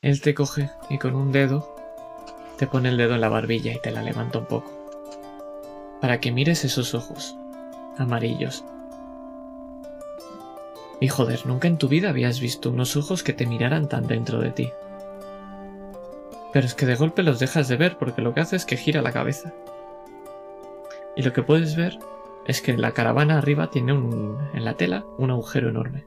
Él 0.00 0.20
te 0.20 0.32
coge 0.32 0.70
y 0.90 0.98
con 0.98 1.16
un 1.16 1.32
dedo 1.32 1.74
te 2.56 2.68
pone 2.68 2.90
el 2.90 2.96
dedo 2.96 3.16
en 3.16 3.20
la 3.20 3.28
barbilla 3.28 3.72
y 3.72 3.80
te 3.80 3.90
la 3.90 4.02
levanta 4.02 4.38
un 4.38 4.46
poco. 4.46 4.81
Para 6.02 6.20
que 6.20 6.32
mires 6.32 6.64
esos 6.64 6.94
ojos 6.94 7.34
amarillos. 7.96 8.64
Y 11.00 11.08
joder, 11.08 11.46
nunca 11.46 11.68
en 11.68 11.78
tu 11.78 11.88
vida 11.88 12.10
habías 12.10 12.40
visto 12.40 12.70
unos 12.70 12.96
ojos 12.96 13.22
que 13.22 13.32
te 13.32 13.46
miraran 13.46 13.88
tan 13.88 14.06
dentro 14.06 14.40
de 14.40 14.50
ti. 14.50 14.70
Pero 16.52 16.66
es 16.66 16.74
que 16.74 16.86
de 16.86 16.96
golpe 16.96 17.22
los 17.22 17.38
dejas 17.38 17.68
de 17.68 17.76
ver 17.76 17.98
porque 17.98 18.20
lo 18.20 18.34
que 18.34 18.40
hace 18.40 18.56
es 18.56 18.66
que 18.66 18.76
gira 18.76 19.00
la 19.00 19.12
cabeza. 19.12 19.54
Y 21.16 21.22
lo 21.22 21.32
que 21.32 21.42
puedes 21.42 21.76
ver 21.76 21.98
es 22.46 22.60
que 22.60 22.76
la 22.76 22.92
caravana 22.92 23.38
arriba 23.38 23.70
tiene 23.70 23.92
un, 23.92 24.38
en 24.54 24.64
la 24.64 24.74
tela 24.74 25.04
un 25.18 25.30
agujero 25.30 25.70
enorme. 25.70 26.04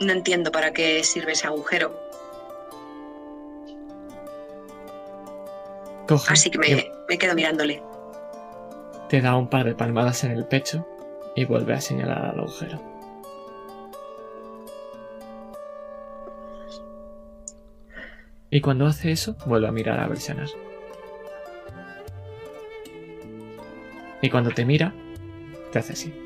No 0.00 0.12
entiendo 0.12 0.50
para 0.50 0.72
qué 0.72 1.02
sirve 1.04 1.32
ese 1.32 1.46
agujero, 1.46 2.04
Coge 6.06 6.32
así 6.32 6.50
que 6.50 6.58
me, 6.58 6.92
me 7.08 7.18
quedo 7.18 7.34
mirándole. 7.34 7.82
Te 9.08 9.20
da 9.20 9.36
un 9.36 9.48
par 9.48 9.64
de 9.64 9.74
palmadas 9.74 10.24
en 10.24 10.32
el 10.32 10.44
pecho 10.46 10.86
y 11.34 11.44
vuelve 11.44 11.74
a 11.74 11.80
señalar 11.80 12.26
al 12.26 12.40
agujero. 12.40 12.80
Y 18.50 18.60
cuando 18.60 18.86
hace 18.86 19.10
eso, 19.10 19.36
vuelve 19.46 19.66
a 19.66 19.72
mirar 19.72 19.98
a 19.98 20.06
Belsanar. 20.06 20.48
Y 24.22 24.30
cuando 24.30 24.50
te 24.50 24.64
mira, 24.64 24.94
te 25.72 25.80
hace 25.80 25.94
así. 25.94 26.23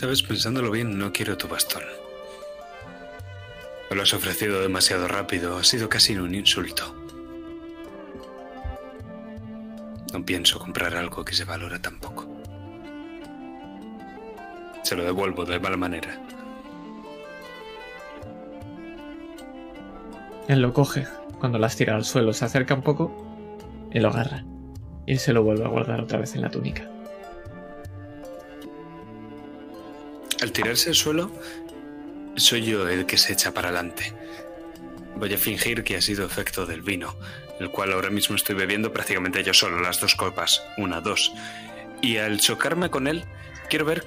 Sabes, 0.00 0.22
pensándolo 0.22 0.70
bien, 0.70 0.98
no 0.98 1.12
quiero 1.12 1.36
tu 1.36 1.46
bastón. 1.46 1.82
Me 3.90 3.96
lo 3.96 4.02
has 4.02 4.14
ofrecido 4.14 4.62
demasiado 4.62 5.06
rápido, 5.06 5.58
ha 5.58 5.62
sido 5.62 5.90
casi 5.90 6.16
un 6.16 6.34
insulto. 6.34 6.96
No 10.10 10.24
pienso 10.24 10.58
comprar 10.58 10.96
algo 10.96 11.22
que 11.22 11.34
se 11.34 11.44
valora 11.44 11.82
tan 11.82 12.00
poco. 12.00 12.26
Se 14.84 14.96
lo 14.96 15.04
devuelvo 15.04 15.44
de 15.44 15.60
mala 15.60 15.76
manera. 15.76 16.18
Él 20.48 20.62
lo 20.62 20.72
coge, 20.72 21.06
cuando 21.40 21.58
las 21.58 21.76
tira 21.76 21.94
al 21.94 22.06
suelo 22.06 22.32
se 22.32 22.46
acerca 22.46 22.72
un 22.72 22.82
poco 22.82 23.12
y 23.92 24.00
lo 24.00 24.08
agarra. 24.08 24.46
Y 25.06 25.18
se 25.18 25.34
lo 25.34 25.42
vuelve 25.42 25.66
a 25.66 25.68
guardar 25.68 26.00
otra 26.00 26.20
vez 26.20 26.34
en 26.36 26.40
la 26.40 26.50
túnica. 26.50 26.88
Al 30.42 30.52
tirarse 30.52 30.90
al 30.90 30.94
suelo, 30.94 31.30
soy 32.36 32.62
yo 32.62 32.88
el 32.88 33.06
que 33.06 33.18
se 33.18 33.32
echa 33.32 33.52
para 33.52 33.68
adelante. 33.68 34.14
Voy 35.16 35.34
a 35.34 35.38
fingir 35.38 35.84
que 35.84 35.96
ha 35.96 36.02
sido 36.02 36.24
efecto 36.24 36.64
del 36.64 36.82
vino, 36.82 37.14
el 37.58 37.70
cual 37.70 37.92
ahora 37.92 38.10
mismo 38.10 38.36
estoy 38.36 38.54
bebiendo 38.54 38.92
prácticamente 38.92 39.42
yo 39.42 39.52
solo, 39.52 39.80
las 39.80 40.00
dos 40.00 40.14
copas, 40.14 40.62
una, 40.78 41.00
dos. 41.00 41.32
Y 42.00 42.16
al 42.16 42.40
chocarme 42.40 42.88
con 42.88 43.06
él, 43.06 43.24
quiero 43.68 43.84
ver 43.84 44.04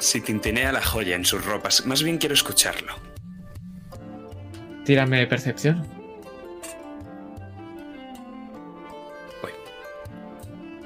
si 0.00 0.20
tintinea 0.20 0.72
la 0.72 0.82
joya 0.82 1.16
en 1.16 1.24
sus 1.24 1.44
ropas. 1.44 1.86
Más 1.86 2.02
bien 2.02 2.18
quiero 2.18 2.34
escucharlo. 2.34 2.94
Tírame 4.84 5.26
percepción. 5.26 6.01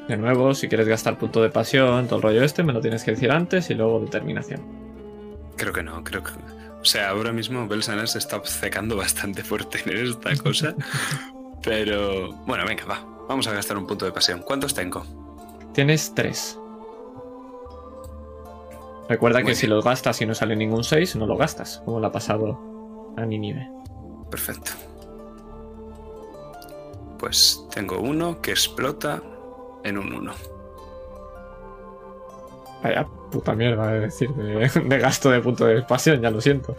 De 0.09 0.16
nuevo, 0.16 0.54
si 0.54 0.68
quieres 0.68 0.86
gastar 0.86 1.18
punto 1.18 1.42
de 1.42 1.50
pasión, 1.50 2.07
todo 2.07 2.16
el 2.16 2.22
rollo 2.22 2.44
este, 2.44 2.62
me 2.62 2.72
lo 2.72 2.80
tienes 2.80 3.02
que 3.02 3.12
decir 3.12 3.30
antes 3.32 3.70
y 3.70 3.74
luego 3.74 4.00
determinación. 4.00 4.61
Creo 5.57 5.72
que 5.72 5.82
no, 5.82 6.04
creo 6.04 6.22
que. 6.22 6.30
O 6.80 6.84
sea, 6.84 7.11
ahora 7.11 7.32
mismo 7.32 7.66
Belsanar 7.66 8.07
se 8.07 8.18
está 8.18 8.36
obcecando 8.36 8.96
bastante 8.96 9.42
fuerte 9.42 9.80
en 9.84 10.07
esta 10.07 10.36
cosa. 10.36 10.74
pero. 11.62 12.32
Bueno, 12.46 12.64
venga, 12.64 12.84
va. 12.84 13.04
Vamos 13.28 13.48
a 13.48 13.52
gastar 13.52 13.76
un 13.76 13.86
punto 13.86 14.04
de 14.04 14.12
pasión. 14.12 14.42
¿Cuántos 14.42 14.74
tengo? 14.74 15.04
Tienes 15.74 16.14
tres. 16.14 16.57
Recuerda 19.09 19.40
Muy 19.40 19.48
que 19.48 19.54
si 19.54 19.66
los 19.66 19.84
gastas 19.84 20.20
y 20.20 20.26
no 20.26 20.34
sale 20.34 20.57
ningún 20.57 20.82
6, 20.82 21.16
no 21.16 21.26
lo 21.26 21.36
gastas, 21.36 21.80
como 21.84 22.00
le 22.00 22.07
ha 22.07 22.12
pasado 22.12 23.14
a 23.16 23.24
Ninive. 23.24 23.68
Perfecto. 24.30 24.72
Pues 27.18 27.64
tengo 27.72 28.00
uno 28.00 28.40
que 28.40 28.50
explota 28.50 29.22
en 29.87 29.99
un 29.99 30.12
uno. 30.12 30.32
Vaya 32.82 33.07
puta 33.30 33.55
mierda, 33.55 33.97
es 33.97 34.03
decir, 34.03 34.30
de, 34.34 34.68
de 34.84 34.99
gasto 34.99 35.30
de 35.30 35.41
punto 35.41 35.64
de 35.66 35.82
pasión, 35.82 36.20
ya 36.20 36.30
lo 36.30 36.41
siento. 36.41 36.76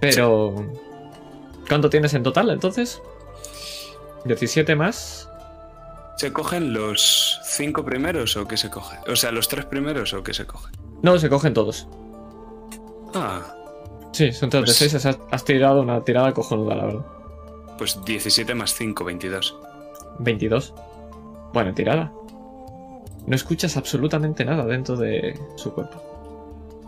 Pero. 0.00 0.54
¿Cuánto 1.68 1.90
tienes 1.90 2.14
en 2.14 2.22
total 2.22 2.50
entonces? 2.50 3.02
17 4.24 4.76
más. 4.76 5.28
¿Se 6.16 6.32
cogen 6.32 6.72
los 6.72 7.40
cinco 7.44 7.84
primeros 7.84 8.36
o 8.36 8.46
qué 8.46 8.56
se 8.56 8.70
coge? 8.70 8.96
O 9.10 9.16
sea, 9.16 9.32
los 9.32 9.48
tres 9.48 9.64
primeros 9.66 10.14
o 10.14 10.22
qué 10.22 10.32
se 10.32 10.46
coge. 10.46 10.72
No, 11.02 11.18
se 11.18 11.28
cogen 11.28 11.54
todos. 11.54 11.86
Ah, 13.14 13.40
Sí, 14.12 14.32
son 14.32 14.48
todos 14.48 14.64
Pues- 14.64 14.78
de 14.80 14.88
6. 14.88 15.04
Has, 15.06 15.18
has 15.30 15.44
tirado 15.44 15.82
una 15.82 16.02
tirada 16.02 16.32
cojonuda, 16.32 16.74
la 16.74 16.84
verdad. 16.86 17.06
pues 17.76 18.02
17 18.04 18.54
más 18.54 18.72
5, 18.74 19.04
22. 19.04 19.58
22. 20.20 20.72
Buena 21.52 21.74
tirada. 21.74 22.12
No 23.26 23.34
escuchas 23.34 23.76
absolutamente 23.76 24.44
nada 24.44 24.64
dentro 24.64 24.96
de 24.96 25.38
su 25.56 25.72
cuerpo. 25.72 26.02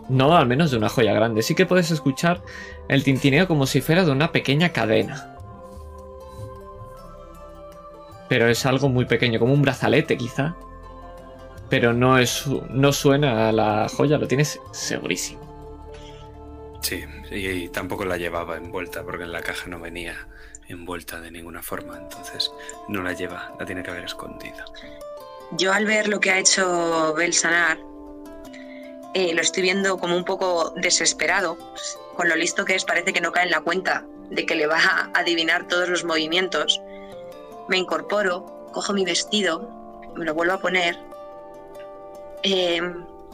No, 0.09 0.35
al 0.35 0.47
menos 0.47 0.71
de 0.71 0.77
una 0.77 0.89
joya 0.89 1.13
grande. 1.13 1.41
Sí 1.43 1.53
que 1.53 1.65
puedes 1.65 1.91
escuchar 1.91 2.41
el 2.87 3.03
tintineo 3.03 3.47
como 3.47 3.67
si 3.67 3.81
fuera 3.81 4.05
de 4.05 4.11
una 4.11 4.31
pequeña 4.31 4.69
cadena. 4.69 5.35
Pero 8.27 8.47
es 8.47 8.65
algo 8.65 8.89
muy 8.89 9.05
pequeño, 9.05 9.39
como 9.39 9.53
un 9.53 9.61
brazalete 9.61 10.17
quizá. 10.17 10.55
Pero 11.69 11.93
no, 11.93 12.17
es, 12.17 12.45
no 12.69 12.93
suena 12.93 13.49
a 13.49 13.51
la 13.51 13.87
joya, 13.89 14.17
lo 14.17 14.27
tienes 14.27 14.59
segurísimo. 14.71 15.49
Sí, 16.81 17.03
y, 17.29 17.69
tampoco 17.69 18.05
la 18.05 18.17
llevaba 18.17 18.57
envuelta 18.57 19.03
porque 19.03 19.23
en 19.23 19.31
la 19.31 19.41
caja 19.41 19.67
no 19.69 19.79
venía 19.79 20.27
envuelta 20.69 21.19
de 21.19 21.31
ninguna 21.31 21.61
forma, 21.61 21.97
entonces 21.97 22.51
no 22.87 23.03
la 23.03 23.13
lleva, 23.13 23.53
la 23.59 23.65
tiene 23.65 23.83
que 23.83 23.91
haber 23.91 24.05
escondido. 24.05 24.63
Yo 25.51 25.73
al 25.73 25.85
ver 25.85 26.07
lo 26.07 26.19
que 26.19 26.31
ha 26.31 26.39
hecho 26.39 27.13
Belsanar, 27.15 27.79
eh, 29.15 29.33
lo 29.33 29.41
estoy 29.41 29.63
viendo 29.63 29.97
como 29.97 30.15
un 30.15 30.23
poco 30.23 30.73
desesperado. 30.77 31.57
Con 32.15 32.29
lo 32.29 32.35
listo 32.35 32.65
que 32.65 32.75
es, 32.75 32.85
parece 32.85 33.13
que 33.13 33.21
no 33.21 33.31
cae 33.31 33.45
en 33.45 33.51
la 33.51 33.61
cuenta 33.61 34.05
de 34.29 34.45
que 34.45 34.55
le 34.55 34.67
va 34.67 34.77
a 34.77 35.09
adivinar 35.15 35.67
todos 35.67 35.89
los 35.89 36.03
movimientos. 36.03 36.79
Me 37.67 37.77
incorporo, 37.77 38.69
cojo 38.71 38.93
mi 38.93 39.05
vestido, 39.05 39.67
me 40.15 40.25
lo 40.25 40.33
vuelvo 40.35 40.53
a 40.53 40.59
poner. 40.59 40.99
Eh, 42.43 42.81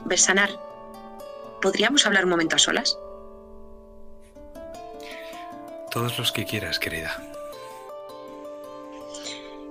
Belsanar, 0.05 0.51
¿podríamos 1.61 2.05
hablar 2.05 2.23
un 2.23 2.31
momento 2.31 2.55
a 2.55 2.59
solas? 2.59 2.97
Todos 5.95 6.19
los 6.19 6.33
que 6.33 6.43
quieras, 6.43 6.77
querida. 6.77 7.17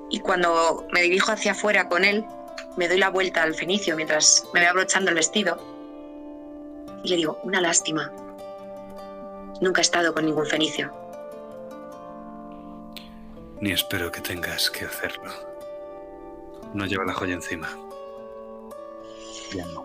Y 0.09 0.21
cuando 0.21 0.87
me 0.91 1.03
dirijo 1.03 1.33
hacia 1.33 1.53
afuera 1.53 1.87
con 1.87 2.03
él, 2.03 2.25
me 2.79 2.89
doy 2.89 2.97
la 2.97 3.11
vuelta 3.11 3.43
al 3.43 3.55
fenicio 3.55 3.95
mientras 3.95 4.43
me 4.55 4.61
voy 4.61 4.69
abrochando 4.71 5.11
el 5.11 5.17
vestido. 5.17 5.59
Y 7.03 7.11
le 7.11 7.17
digo, 7.17 7.39
una 7.43 7.61
lástima. 7.61 8.11
Nunca 9.61 9.83
he 9.83 9.83
estado 9.83 10.15
con 10.15 10.25
ningún 10.25 10.47
fenicio. 10.47 10.91
Ni 13.61 13.73
espero 13.73 14.11
que 14.11 14.23
tengas 14.23 14.71
que 14.71 14.87
hacerlo. 14.87 15.31
No 16.73 16.87
lleva 16.87 17.05
la 17.05 17.13
joya 17.13 17.35
encima. 17.35 17.69
Ya 19.55 19.67
no. 19.67 19.85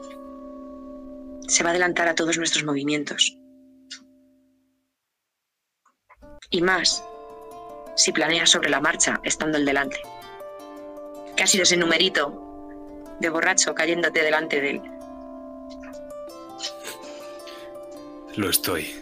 Se 1.49 1.63
va 1.63 1.71
a 1.71 1.73
adelantar 1.73 2.07
a 2.07 2.15
todos 2.15 2.37
nuestros 2.37 2.63
movimientos. 2.63 3.38
Y 6.51 6.61
más, 6.61 7.03
si 7.95 8.11
planeas 8.11 8.49
sobre 8.49 8.69
la 8.69 8.81
marcha 8.81 9.19
estando 9.23 9.57
el 9.57 9.65
delante. 9.65 10.01
¿Qué 11.35 11.43
ha 11.43 11.47
sido 11.47 11.63
ese 11.63 11.77
numerito 11.77 12.33
de 13.19 13.29
borracho 13.29 13.75
cayéndote 13.75 14.23
delante 14.23 14.59
de 14.59 14.69
él? 14.71 14.81
Lo 18.35 18.49
estoy. 18.49 18.95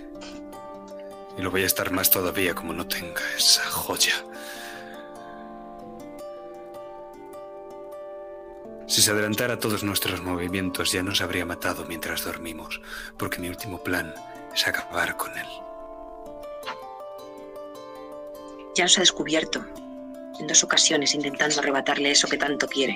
Y 1.38 1.42
lo 1.42 1.52
voy 1.52 1.64
a 1.64 1.68
estar 1.68 1.92
más 1.92 2.10
todavía 2.10 2.54
como 2.54 2.74
no 2.74 2.88
tenga 2.88 3.22
esa 3.38 3.64
joya. 3.64 4.14
Si 8.88 9.02
se 9.02 9.12
adelantara 9.12 9.60
todos 9.60 9.84
nuestros 9.84 10.22
movimientos 10.22 10.92
ya 10.92 11.04
nos 11.04 11.22
habría 11.22 11.46
matado 11.46 11.86
mientras 11.86 12.26
dormimos, 12.26 12.82
porque 13.18 13.40
mi 13.40 13.48
último 13.48 13.84
plan 13.84 14.14
es 14.54 14.68
acabar 14.68 15.16
con 15.16 15.38
él. 15.38 15.67
Ya 18.78 18.84
nos 18.84 18.96
ha 19.00 19.02
descubierto 19.02 19.66
en 20.40 20.46
dos 20.46 20.64
ocasiones 20.64 21.16
intentando 21.16 21.60
arrebatarle 21.60 22.12
eso 22.12 22.28
que 22.28 22.38
tanto 22.38 22.68
quiere. 22.68 22.96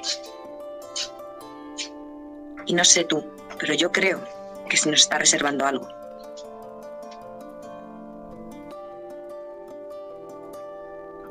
Y 2.67 2.73
no 2.73 2.85
sé 2.85 3.03
tú, 3.03 3.25
pero 3.59 3.73
yo 3.73 3.91
creo 3.91 4.23
que 4.69 4.77
se 4.77 4.91
nos 4.91 5.01
está 5.01 5.17
reservando 5.17 5.65
algo. 5.65 5.89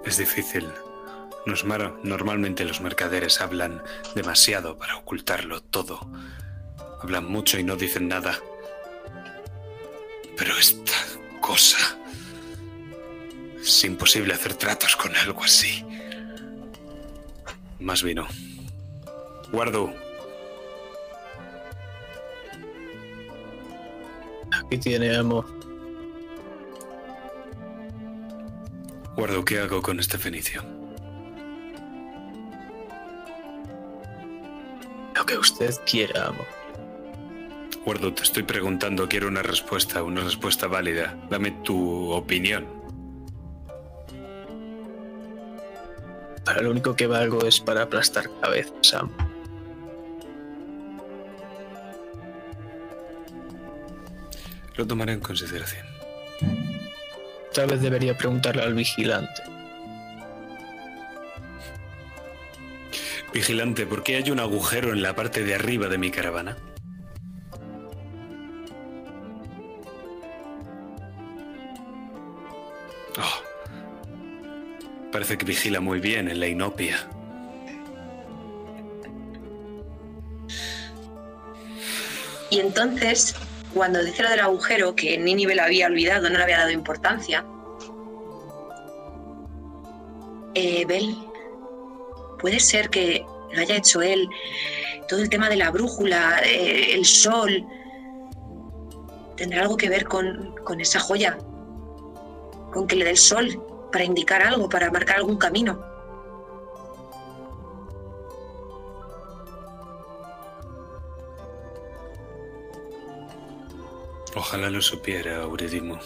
Es 0.05 0.16
difícil. 0.16 0.68
Normalmente 2.03 2.64
los 2.64 2.80
mercaderes 2.80 3.40
hablan 3.40 3.84
demasiado 4.16 4.76
para 4.76 4.96
ocultarlo 4.96 5.62
todo. 5.62 6.01
Hablan 7.01 7.26
mucho 7.26 7.57
y 7.57 7.62
no 7.62 7.76
dicen 7.76 8.09
nada. 8.09 8.36
Pero 10.36 10.59
esta 10.59 10.92
cosa... 11.40 12.01
Es 13.62 13.84
imposible 13.84 14.32
hacer 14.34 14.54
tratos 14.54 14.96
con 14.96 15.14
algo 15.16 15.44
así. 15.44 15.84
Más 17.78 18.02
vino. 18.02 18.26
Guardo. 19.52 19.92
Aquí 24.52 24.78
tiene 24.78 25.16
amo. 25.16 25.44
Guardo, 29.16 29.44
¿qué 29.44 29.58
hago 29.58 29.82
con 29.82 30.00
este 30.00 30.16
fenicio? 30.16 30.62
Lo 35.14 35.26
que 35.26 35.36
usted 35.36 35.74
quiera, 35.84 36.28
amo. 36.28 36.44
Guardo, 37.84 38.14
te 38.14 38.22
estoy 38.22 38.42
preguntando, 38.42 39.08
quiero 39.08 39.28
una 39.28 39.42
respuesta, 39.42 40.02
una 40.02 40.22
respuesta 40.22 40.66
válida. 40.66 41.18
Dame 41.28 41.50
tu 41.50 42.11
opinión. 42.12 42.79
Para 46.45 46.62
lo 46.62 46.70
único 46.70 46.97
que 46.97 47.07
valgo 47.07 47.45
es 47.47 47.61
para 47.61 47.82
aplastar 47.82 48.30
cabezas, 48.41 48.95
amo. 48.95 49.12
Lo 54.76 54.86
tomaré 54.86 55.12
en 55.12 55.20
consideración. 55.20 55.86
Tal 57.53 57.68
vez 57.68 57.82
debería 57.82 58.16
preguntarle 58.16 58.62
al 58.62 58.74
vigilante. 58.74 59.43
Vigilante, 63.32 63.86
¿por 63.86 64.03
qué 64.03 64.16
hay 64.16 64.30
un 64.30 64.41
agujero 64.41 64.93
en 64.93 65.03
la 65.03 65.14
parte 65.14 65.45
de 65.45 65.55
arriba 65.55 65.88
de 65.88 65.99
mi 65.99 66.11
caravana? 66.11 66.57
Parece 75.12 75.36
que 75.36 75.44
vigila 75.44 75.80
muy 75.80 75.98
bien 75.98 76.28
en 76.28 76.38
la 76.38 76.46
inopia. 76.46 76.96
Y 82.50 82.61
entonces, 82.61 83.34
cuando 83.74 84.02
dice 84.04 84.22
lo 84.22 84.30
del 84.30 84.40
agujero, 84.40 84.94
que 84.94 85.18
Nínive 85.18 85.54
lo 85.54 85.62
había 85.62 85.86
olvidado, 85.86 86.28
no 86.28 86.36
le 86.36 86.42
había 86.42 86.58
dado 86.58 86.70
importancia, 86.70 87.44
eh, 90.54 90.84
Bel, 90.86 91.16
puede 92.40 92.58
ser 92.58 92.90
que 92.90 93.24
lo 93.52 93.61
haya 93.61 93.76
hecho 93.76 94.02
él, 94.02 94.28
todo 95.08 95.20
el 95.20 95.28
tema 95.28 95.48
de 95.48 95.56
la 95.56 95.70
brújula, 95.70 96.40
eh, 96.44 96.94
el 96.94 97.04
sol, 97.04 97.64
tendrá 99.36 99.62
algo 99.62 99.76
que 99.76 99.88
ver 99.88 100.04
con, 100.04 100.54
con 100.64 100.80
esa 100.80 100.98
joya, 101.00 101.38
con 102.72 102.86
que 102.86 102.96
le 102.96 103.04
dé 103.04 103.11
el 103.12 103.16
sol 103.16 103.69
para 103.91 104.05
indicar 104.05 104.43
algo, 104.43 104.68
para 104.68 104.91
marcar 104.91 105.16
algún 105.16 105.36
camino. 105.36 105.91
Ojalá 114.34 114.70
lo 114.70 114.80
supiera, 114.80 115.43
Euridimo. 115.43 115.99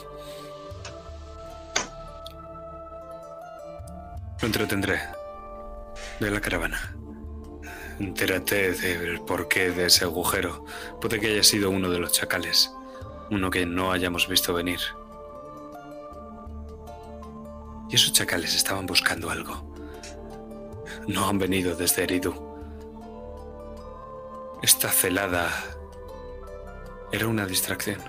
Lo 4.41 4.47
entretendré. 4.47 5.01
De 6.21 6.31
la 6.31 6.41
caravana. 6.41 6.97
Entérate 7.99 8.73
del 8.73 9.21
porqué 9.21 9.71
de 9.71 9.87
ese 9.87 10.05
agujero. 10.05 10.65
Puede 11.01 11.21
que 11.21 11.29
haya 11.29 11.43
sido 11.43 11.71
uno 11.71 11.91
de 11.91 11.99
los 11.99 12.13
chacales. 12.13 12.73
Uno 13.31 13.51
que 13.51 13.67
no 13.67 13.93
hayamos 13.93 14.27
visto 14.29 14.55
venir. 14.55 14.81
Y 17.95 17.97
esos 17.97 18.13
chacales 18.13 18.53
estaban 18.57 18.87
buscando 18.87 19.31
algo. 19.31 19.55
No 21.07 21.29
han 21.29 21.39
venido 21.39 21.77
desde 21.77 22.03
Eridu. 22.03 22.35
Esta 24.65 24.89
celada 24.89 25.49
era 27.13 27.29
una 27.29 27.47
distracción. 27.47 28.03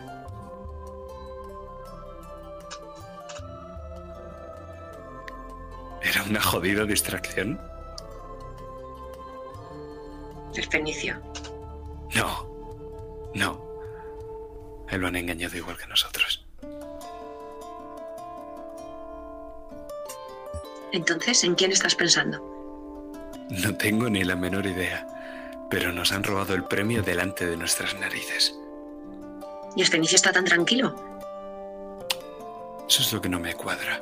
¿Era 6.02 6.24
una 6.24 6.42
jodida 6.42 6.86
distracción? 6.86 7.62
El 10.56 10.66
fenicio. 10.66 11.16
No, 12.16 13.30
no. 13.36 13.64
Él 14.90 15.00
lo 15.00 15.08
han 15.10 15.16
engañado 15.16 15.56
igual 15.56 15.78
que 15.78 15.86
nosotros. 15.86 16.45
Entonces, 20.96 21.43
¿en 21.43 21.56
quién 21.56 21.74
estás 21.74 21.93
pensando? 21.93 22.39
No 23.50 23.76
tengo 23.76 24.10
ni 24.10 24.24
la 24.24 24.38
menor 24.38 24.66
idea, 24.66 25.06
pero 25.70 25.91
nos 25.91 26.14
han 26.14 26.24
robado 26.24 26.54
el 26.54 26.64
premio 26.64 27.04
delante 27.04 27.46
de 27.46 27.58
nuestras 27.58 28.00
narices. 28.00 28.58
¿Y 29.76 29.82
el 29.82 29.88
fenicio 29.88 30.16
está 30.16 30.32
tan 30.32 30.46
tranquilo? 30.46 30.96
Eso 32.88 33.02
es 33.02 33.12
lo 33.12 33.20
que 33.20 33.28
no 33.28 33.41
me 33.41 33.54
cuadra. 33.56 34.02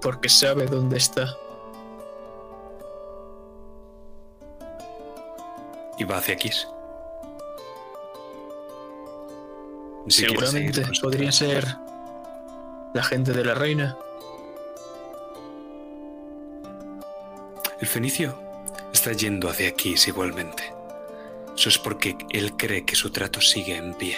Porque 0.00 0.28
sabe 0.28 0.66
dónde 0.66 0.98
está. 0.98 1.36
Y 5.98 6.04
va 6.04 6.18
hacia 6.18 6.38
siquiera 6.38 6.68
Seguramente 10.06 10.82
podría 11.02 11.32
ser 11.32 11.87
la 12.94 13.02
gente 13.02 13.32
de 13.32 13.44
la 13.44 13.54
reina. 13.54 13.96
El 17.80 17.86
fenicio 17.86 18.38
está 18.92 19.12
yendo 19.12 19.48
hacia 19.48 19.72
Kiss 19.72 20.08
igualmente. 20.08 20.74
Eso 21.54 21.68
es 21.68 21.78
porque 21.78 22.16
él 22.30 22.56
cree 22.56 22.84
que 22.84 22.96
su 22.96 23.10
trato 23.10 23.40
sigue 23.40 23.76
en 23.76 23.94
pie. 23.94 24.16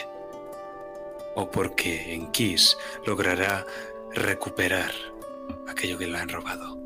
O 1.34 1.50
porque 1.50 2.14
en 2.14 2.30
Kiss 2.32 2.76
logrará 3.06 3.66
recuperar 4.12 4.92
aquello 5.68 5.98
que 5.98 6.06
le 6.06 6.18
han 6.18 6.28
robado. 6.28 6.78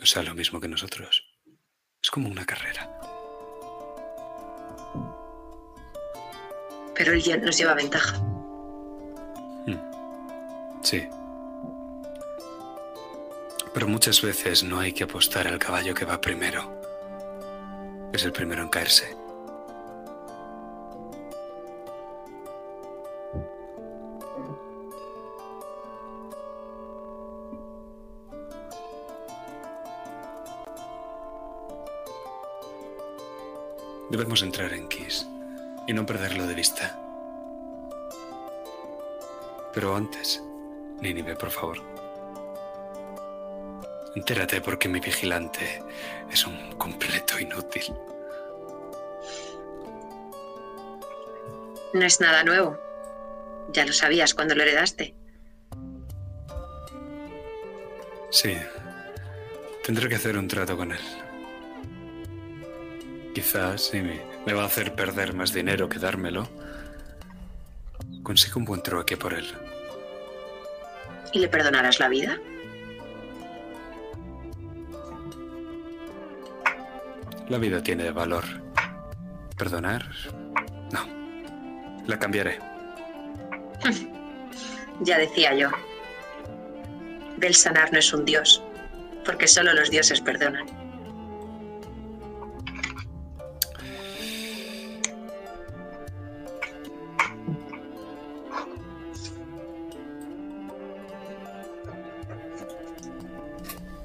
O 0.00 0.06
sea, 0.06 0.22
lo 0.22 0.34
mismo 0.34 0.60
que 0.60 0.68
nosotros. 0.68 1.24
Es 2.02 2.10
como 2.10 2.28
una 2.28 2.46
carrera. 2.46 2.88
Pero 6.94 7.12
él 7.12 7.22
ya 7.22 7.36
nos 7.36 7.58
lleva 7.58 7.74
ventaja. 7.74 8.20
Sí. 10.82 11.06
Pero 13.74 13.88
muchas 13.88 14.22
veces 14.22 14.64
no 14.64 14.80
hay 14.80 14.92
que 14.92 15.04
apostar 15.04 15.46
al 15.46 15.58
caballo 15.58 15.94
que 15.94 16.04
va 16.04 16.20
primero. 16.20 16.80
Es 18.12 18.24
el 18.24 18.32
primero 18.32 18.62
en 18.62 18.68
caerse. 18.68 19.16
Debemos 34.10 34.42
entrar 34.42 34.72
en 34.72 34.88
Kiss 34.88 35.28
y 35.86 35.92
no 35.92 36.06
perderlo 36.06 36.46
de 36.46 36.54
vista. 36.54 37.07
Pero 39.78 39.94
antes, 39.94 40.42
Nínive, 41.00 41.36
por 41.36 41.52
favor. 41.52 41.78
Entérate 44.16 44.60
porque 44.60 44.88
mi 44.88 44.98
vigilante 44.98 45.84
es 46.32 46.44
un 46.44 46.72
completo 46.72 47.38
inútil. 47.38 47.84
No 51.94 52.04
es 52.04 52.20
nada 52.20 52.42
nuevo. 52.42 52.76
Ya 53.72 53.86
lo 53.86 53.92
sabías 53.92 54.34
cuando 54.34 54.56
lo 54.56 54.64
heredaste. 54.64 55.14
Sí, 58.30 58.56
tendré 59.84 60.08
que 60.08 60.16
hacer 60.16 60.36
un 60.36 60.48
trato 60.48 60.76
con 60.76 60.90
él. 60.90 61.04
Quizás 63.32 63.80
si 63.80 64.00
me, 64.00 64.20
me 64.44 64.54
va 64.54 64.64
a 64.64 64.66
hacer 64.66 64.96
perder 64.96 65.34
más 65.34 65.52
dinero 65.52 65.88
que 65.88 66.00
dármelo, 66.00 66.48
consigo 68.24 68.58
un 68.58 68.64
buen 68.64 68.82
trueque 68.82 69.16
por 69.16 69.34
él. 69.34 69.67
¿Y 71.32 71.38
le 71.40 71.48
perdonarás 71.48 72.00
la 72.00 72.08
vida? 72.08 72.38
La 77.48 77.58
vida 77.58 77.82
tiene 77.82 78.10
valor. 78.10 78.44
¿Perdonar? 79.56 80.06
No. 80.92 81.06
La 82.06 82.18
cambiaré. 82.18 82.58
Ya 85.00 85.16
decía 85.16 85.54
yo. 85.54 85.70
Belsanar 87.36 87.92
no 87.92 88.00
es 88.00 88.12
un 88.12 88.24
dios, 88.24 88.60
porque 89.24 89.46
solo 89.46 89.72
los 89.72 89.90
dioses 89.92 90.20
perdonan. 90.20 90.66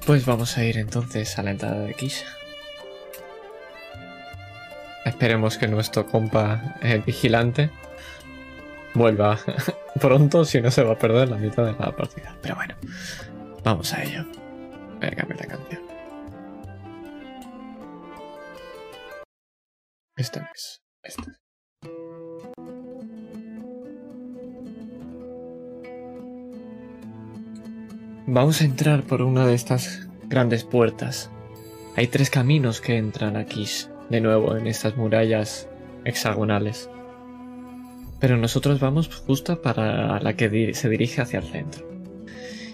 Pues 0.06 0.26
vamos 0.26 0.58
a 0.58 0.64
ir 0.64 0.76
entonces 0.76 1.38
a 1.38 1.42
la 1.42 1.52
entrada 1.52 1.80
de 1.80 1.94
Kish. 1.94 2.24
Esperemos 5.06 5.56
que 5.56 5.66
nuestro 5.66 6.06
compa 6.06 6.76
el 6.82 7.00
vigilante 7.00 7.70
vuelva 8.92 9.38
pronto, 10.00 10.44
si 10.44 10.60
no 10.60 10.70
se 10.70 10.82
va 10.82 10.92
a 10.92 10.98
perder 10.98 11.30
la 11.30 11.38
mitad 11.38 11.64
de 11.64 11.72
la 11.72 11.96
partida. 11.96 12.36
Pero 12.42 12.54
bueno, 12.54 12.74
vamos 13.62 13.94
a 13.94 14.02
ello. 14.02 14.26
Voy 15.00 15.08
a 15.08 15.16
cambiar 15.16 15.40
la 15.40 15.46
canción. 15.46 15.82
Esta 20.16 20.50
es. 20.54 20.82
Esta 21.02 21.43
Vamos 28.26 28.62
a 28.62 28.64
entrar 28.64 29.02
por 29.02 29.20
una 29.20 29.46
de 29.46 29.52
estas 29.52 30.08
grandes 30.28 30.64
puertas. 30.64 31.30
Hay 31.94 32.06
tres 32.06 32.30
caminos 32.30 32.80
que 32.80 32.96
entran 32.96 33.36
aquí, 33.36 33.66
de 34.08 34.22
nuevo, 34.22 34.56
en 34.56 34.66
estas 34.66 34.96
murallas 34.96 35.68
hexagonales. 36.06 36.88
Pero 38.20 38.38
nosotros 38.38 38.80
vamos 38.80 39.14
justo 39.14 39.60
para 39.60 40.18
la 40.20 40.36
que 40.36 40.72
se 40.72 40.88
dirige 40.88 41.20
hacia 41.20 41.40
el 41.40 41.44
centro. 41.44 41.86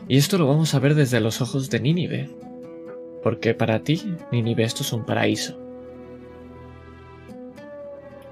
Y 0.07 0.19
esto 0.19 0.39
lo 0.39 0.47
vamos 0.47 0.73
a 0.75 0.79
ver 0.79 0.95
desde 0.95 1.19
los 1.19 1.41
ojos 1.41 1.69
de 1.69 1.81
Nínive. 1.81 2.31
Porque 3.21 3.53
para 3.53 3.81
ti, 3.81 4.15
Nínive, 4.31 4.63
esto 4.63 4.85
es 4.85 4.93
un 4.93 5.05
paraíso. 5.05 5.59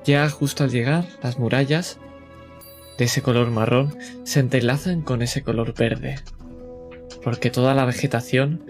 Ya 0.05 0.31
justo 0.31 0.63
al 0.63 0.71
llegar, 0.71 1.05
las 1.21 1.37
murallas 1.37 1.99
de 2.97 3.07
ese 3.07 3.23
color 3.23 3.51
marrón 3.51 3.97
se 4.23 4.39
entrelazan 4.39 5.03
con 5.03 5.21
ese 5.21 5.43
color 5.43 5.75
verde, 5.75 6.21
porque 7.23 7.51
toda 7.51 7.75
la 7.75 7.85
vegetación 7.85 8.63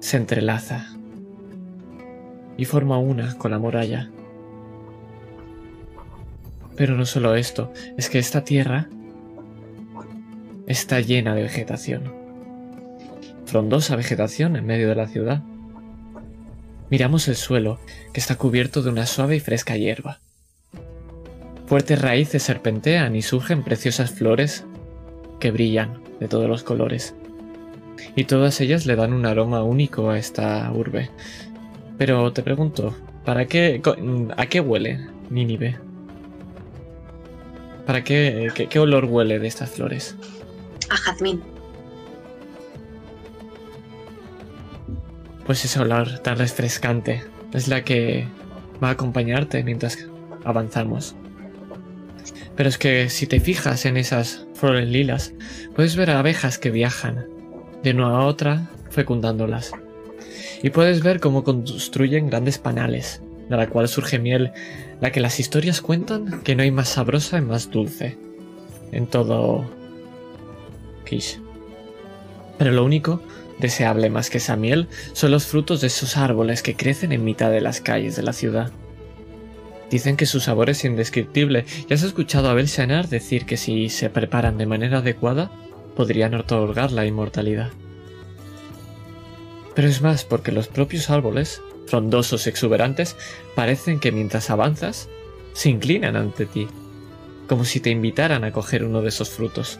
se 0.00 0.16
entrelaza 0.16 0.86
y 2.56 2.64
forma 2.64 2.98
una 2.98 3.36
con 3.38 3.50
la 3.50 3.58
muralla. 3.58 4.10
Pero 6.76 6.96
no 6.96 7.06
solo 7.06 7.34
esto, 7.34 7.72
es 7.96 8.08
que 8.08 8.18
esta 8.18 8.44
tierra 8.44 8.88
está 10.66 11.00
llena 11.00 11.34
de 11.34 11.42
vegetación. 11.42 12.12
Frondosa 13.46 13.96
vegetación 13.96 14.56
en 14.56 14.66
medio 14.66 14.88
de 14.88 14.94
la 14.94 15.06
ciudad. 15.06 15.42
Miramos 16.90 17.28
el 17.28 17.36
suelo, 17.36 17.78
que 18.12 18.20
está 18.20 18.36
cubierto 18.36 18.82
de 18.82 18.90
una 18.90 19.06
suave 19.06 19.36
y 19.36 19.40
fresca 19.40 19.76
hierba. 19.76 20.20
Fuertes 21.66 22.00
raíces 22.00 22.42
serpentean 22.42 23.16
y 23.16 23.22
surgen 23.22 23.62
preciosas 23.62 24.10
flores 24.10 24.64
que 25.40 25.50
brillan 25.50 26.02
de 26.20 26.28
todos 26.28 26.48
los 26.48 26.62
colores 26.62 27.14
y 28.16 28.24
todas 28.24 28.60
ellas 28.60 28.86
le 28.86 28.96
dan 28.96 29.12
un 29.12 29.26
aroma 29.26 29.62
único 29.62 30.10
a 30.10 30.18
esta 30.18 30.70
urbe. 30.72 31.10
Pero 31.98 32.32
te 32.32 32.42
pregunto, 32.42 32.94
¿Para 33.24 33.46
qué? 33.46 33.80
¿A 34.36 34.46
qué 34.46 34.60
huele 34.60 35.00
Nínive? 35.30 35.78
¿Para 37.86 38.02
qué, 38.02 38.50
qué, 38.54 38.66
qué 38.66 38.78
olor 38.78 39.04
huele 39.04 39.38
de 39.38 39.46
estas 39.46 39.70
flores? 39.70 40.16
A 40.90 40.96
jazmín. 40.96 41.42
Pues 45.46 45.64
ese 45.64 45.80
olor 45.80 46.18
tan 46.20 46.38
refrescante 46.38 47.24
es 47.52 47.68
la 47.68 47.84
que 47.84 48.26
va 48.82 48.88
a 48.88 48.92
acompañarte 48.92 49.62
mientras 49.62 49.98
avanzamos. 50.44 51.14
Pero 52.56 52.68
es 52.68 52.78
que 52.78 53.08
si 53.08 53.26
te 53.26 53.40
fijas 53.40 53.86
en 53.86 53.96
esas 53.96 54.46
flores 54.54 54.88
lilas, 54.88 55.32
puedes 55.74 55.96
ver 55.96 56.10
abejas 56.10 56.58
que 56.58 56.70
viajan 56.70 57.26
de 57.82 57.90
una 57.90 58.08
a 58.08 58.26
otra 58.26 58.70
fecundándolas. 58.90 59.72
Y 60.62 60.70
puedes 60.70 61.02
ver 61.02 61.20
cómo 61.20 61.44
construyen 61.44 62.28
grandes 62.28 62.58
panales, 62.58 63.22
de 63.48 63.56
la 63.56 63.68
cual 63.68 63.88
surge 63.88 64.18
miel, 64.18 64.52
la 65.00 65.10
que 65.10 65.20
las 65.20 65.40
historias 65.40 65.80
cuentan 65.80 66.42
que 66.42 66.54
no 66.54 66.62
hay 66.62 66.70
más 66.70 66.90
sabrosa 66.90 67.38
y 67.38 67.42
más 67.42 67.70
dulce 67.70 68.16
en 68.92 69.06
todo 69.06 69.64
Kish. 71.04 71.40
Pero 72.58 72.70
lo 72.70 72.84
único 72.84 73.20
deseable 73.58 74.10
más 74.10 74.30
que 74.30 74.38
esa 74.38 74.56
miel 74.56 74.88
son 75.12 75.30
los 75.30 75.46
frutos 75.46 75.80
de 75.80 75.88
esos 75.88 76.16
árboles 76.16 76.62
que 76.62 76.76
crecen 76.76 77.12
en 77.12 77.24
mitad 77.24 77.50
de 77.50 77.60
las 77.60 77.80
calles 77.80 78.16
de 78.16 78.22
la 78.22 78.32
ciudad. 78.32 78.70
Dicen 79.90 80.16
que 80.16 80.26
su 80.26 80.40
sabor 80.40 80.70
es 80.70 80.84
indescriptible 80.84 81.66
y 81.88 81.92
has 81.92 82.02
escuchado 82.02 82.48
a 82.48 82.54
Belsanar 82.54 83.08
decir 83.08 83.44
que 83.44 83.56
si 83.56 83.88
se 83.88 84.08
preparan 84.10 84.56
de 84.56 84.66
manera 84.66 84.98
adecuada 84.98 85.50
podrían 85.96 86.34
otorgar 86.34 86.92
la 86.92 87.06
inmortalidad. 87.06 87.70
Pero 89.74 89.88
es 89.88 90.02
más 90.02 90.24
porque 90.24 90.52
los 90.52 90.68
propios 90.68 91.10
árboles, 91.10 91.62
frondosos 91.86 92.46
y 92.46 92.50
exuberantes, 92.50 93.16
parecen 93.54 94.00
que 94.00 94.12
mientras 94.12 94.50
avanzas 94.50 95.08
se 95.54 95.70
inclinan 95.70 96.16
ante 96.16 96.46
ti, 96.46 96.68
como 97.48 97.64
si 97.64 97.80
te 97.80 97.90
invitaran 97.90 98.44
a 98.44 98.52
coger 98.52 98.84
uno 98.84 99.02
de 99.02 99.08
esos 99.08 99.30
frutos. 99.30 99.78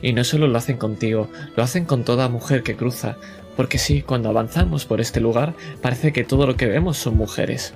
Y 0.00 0.12
no 0.12 0.24
solo 0.24 0.46
lo 0.46 0.58
hacen 0.58 0.76
contigo, 0.76 1.28
lo 1.56 1.62
hacen 1.62 1.84
con 1.84 2.04
toda 2.04 2.28
mujer 2.28 2.62
que 2.62 2.76
cruza, 2.76 3.16
porque 3.56 3.78
sí, 3.78 4.02
cuando 4.02 4.28
avanzamos 4.28 4.84
por 4.84 5.00
este 5.00 5.20
lugar 5.20 5.54
parece 5.80 6.12
que 6.12 6.24
todo 6.24 6.46
lo 6.46 6.56
que 6.56 6.66
vemos 6.66 6.96
son 6.96 7.16
mujeres. 7.16 7.74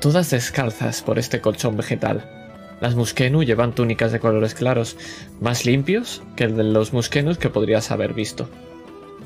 Todas 0.00 0.30
descalzas 0.30 1.02
por 1.02 1.18
este 1.18 1.40
colchón 1.40 1.76
vegetal. 1.76 2.37
Las 2.80 2.94
Muskenu 2.94 3.42
llevan 3.42 3.74
túnicas 3.74 4.12
de 4.12 4.20
colores 4.20 4.54
claros, 4.54 4.96
más 5.40 5.64
limpios 5.64 6.22
que 6.36 6.44
el 6.44 6.56
de 6.56 6.64
los 6.64 6.92
Muskenus 6.92 7.38
que 7.38 7.50
podrías 7.50 7.90
haber 7.90 8.14
visto. 8.14 8.48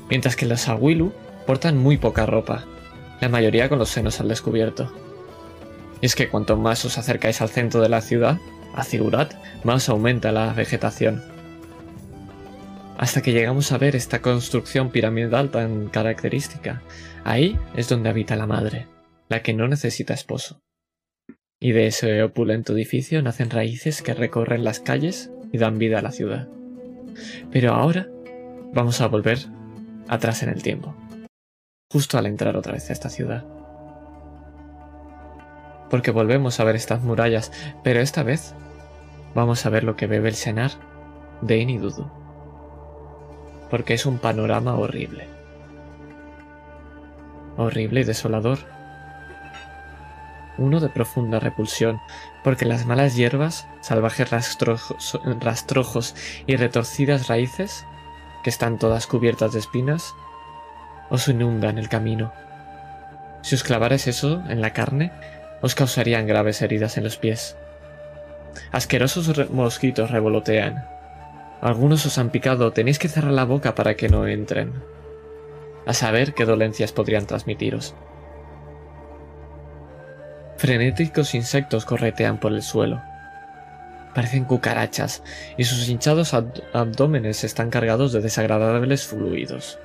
Mientras 0.09 0.35
que 0.35 0.45
los 0.45 0.67
Awilu 0.67 1.13
portan 1.45 1.77
muy 1.77 1.97
poca 1.97 2.25
ropa, 2.25 2.65
la 3.21 3.29
mayoría 3.29 3.69
con 3.69 3.79
los 3.79 3.89
senos 3.89 4.19
al 4.19 4.27
descubierto. 4.27 4.91
Y 6.01 6.07
es 6.07 6.15
que 6.15 6.29
cuanto 6.29 6.57
más 6.57 6.83
os 6.85 6.97
acercáis 6.97 7.41
al 7.41 7.49
centro 7.49 7.81
de 7.81 7.89
la 7.89 8.01
ciudad, 8.01 8.39
a 8.75 8.83
Zigurat, 8.83 9.33
más 9.63 9.87
aumenta 9.87 10.31
la 10.31 10.51
vegetación 10.53 11.33
hasta 13.03 13.21
que 13.21 13.33
llegamos 13.33 13.71
a 13.73 13.77
ver 13.77 13.97
esta 13.97 14.21
construcción 14.21 14.89
piramidal 14.89 15.49
tan 15.49 15.89
característica. 15.89 16.81
Ahí 17.25 17.59
es 17.75 17.89
donde 17.89 18.09
habita 18.09 18.37
la 18.37 18.47
madre, 18.47 18.87
la 19.29 19.41
que 19.41 19.53
no 19.53 19.67
necesita 19.67 20.13
esposo. 20.13 20.61
Y 21.63 21.71
de 21.71 21.87
ese 21.87 22.21
opulento 22.21 22.73
edificio 22.73 23.21
nacen 23.21 23.49
raíces 23.49 24.01
que 24.01 24.13
recorren 24.13 24.63
las 24.63 24.79
calles 24.79 25.31
y 25.51 25.57
dan 25.57 25.79
vida 25.79 25.99
a 25.99 26.01
la 26.01 26.11
ciudad. 26.11 26.47
Pero 27.51 27.73
ahora 27.73 28.07
vamos 28.73 29.01
a 29.01 29.07
volver 29.07 29.39
atrás 30.07 30.43
en 30.43 30.49
el 30.49 30.61
tiempo, 30.61 30.95
justo 31.89 32.17
al 32.17 32.25
entrar 32.25 32.57
otra 32.57 32.73
vez 32.73 32.89
a 32.89 32.93
esta 32.93 33.09
ciudad. 33.09 33.45
Porque 35.89 36.11
volvemos 36.11 36.59
a 36.59 36.63
ver 36.65 36.75
estas 36.75 37.01
murallas, 37.01 37.51
pero 37.83 38.01
esta 38.01 38.23
vez 38.23 38.53
vamos 39.33 39.65
a 39.65 39.69
ver 39.69 39.83
lo 39.83 39.95
que 39.95 40.07
ve 40.07 40.17
el 40.17 40.35
Senar 40.35 40.71
de 41.41 41.61
Enidudu 41.61 42.23
porque 43.73 43.95
es 43.95 44.05
un 44.05 44.19
panorama 44.19 44.75
horrible. 44.75 45.25
Horrible 47.57 48.01
y 48.01 48.03
desolador. 48.03 48.59
Uno 50.57 50.79
de 50.79 50.89
profunda 50.89 51.39
repulsión, 51.39 51.99
porque 52.43 52.65
las 52.65 52.85
malas 52.85 53.15
hierbas, 53.15 53.67
salvajes 53.81 54.29
rastrojos, 54.29 56.15
y 56.45 56.55
retorcidas 56.55 57.27
raíces, 57.27 57.85
que 58.43 58.49
están 58.49 58.77
todas 58.77 59.07
cubiertas 59.07 59.53
de 59.53 59.59
espinas, 59.59 60.13
os 61.09 61.27
inundan 61.27 61.77
el 61.77 61.89
camino. 61.89 62.31
Si 63.41 63.55
os 63.55 63.63
clavarais 63.63 64.07
eso 64.07 64.43
en 64.47 64.61
la 64.61 64.73
carne, 64.73 65.11
os 65.61 65.75
causarían 65.75 66.27
graves 66.27 66.61
heridas 66.61 66.97
en 66.97 67.03
los 67.03 67.17
pies. 67.17 67.55
Asquerosos 68.71 69.49
mosquitos 69.49 70.11
revolotean, 70.11 70.85
algunos 71.63 72.05
os 72.05 72.17
han 72.17 72.29
picado, 72.29 72.73
tenéis 72.73 72.99
que 72.99 73.07
cerrar 73.07 73.31
la 73.31 73.45
boca 73.45 73.73
para 73.73 73.95
que 73.95 74.09
no 74.09 74.27
entren. 74.27 74.73
A 75.85 75.93
saber 75.93 76.33
qué 76.33 76.43
dolencias 76.43 76.91
podrían 76.91 77.25
transmitiros. 77.25 77.95
Frenéticos 80.57 81.35
insectos 81.35 81.85
corretean 81.85 82.39
por 82.39 82.53
el 82.53 82.61
suelo. 82.61 83.01
Parecen 84.13 84.45
cucarachas, 84.45 85.23
y 85.57 85.63
sus 85.63 85.89
hinchados 85.89 86.33
abd- 86.33 86.63
abdómenes 86.73 87.43
están 87.43 87.69
cargados 87.69 88.13
de 88.13 88.21
desagradables 88.21 89.05
fluidos. 89.07 89.79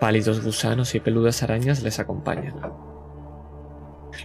Pálidos 0.00 0.44
gusanos 0.44 0.94
y 0.94 1.00
peludas 1.00 1.42
arañas 1.42 1.82
les 1.82 1.98
acompañan. 1.98 2.54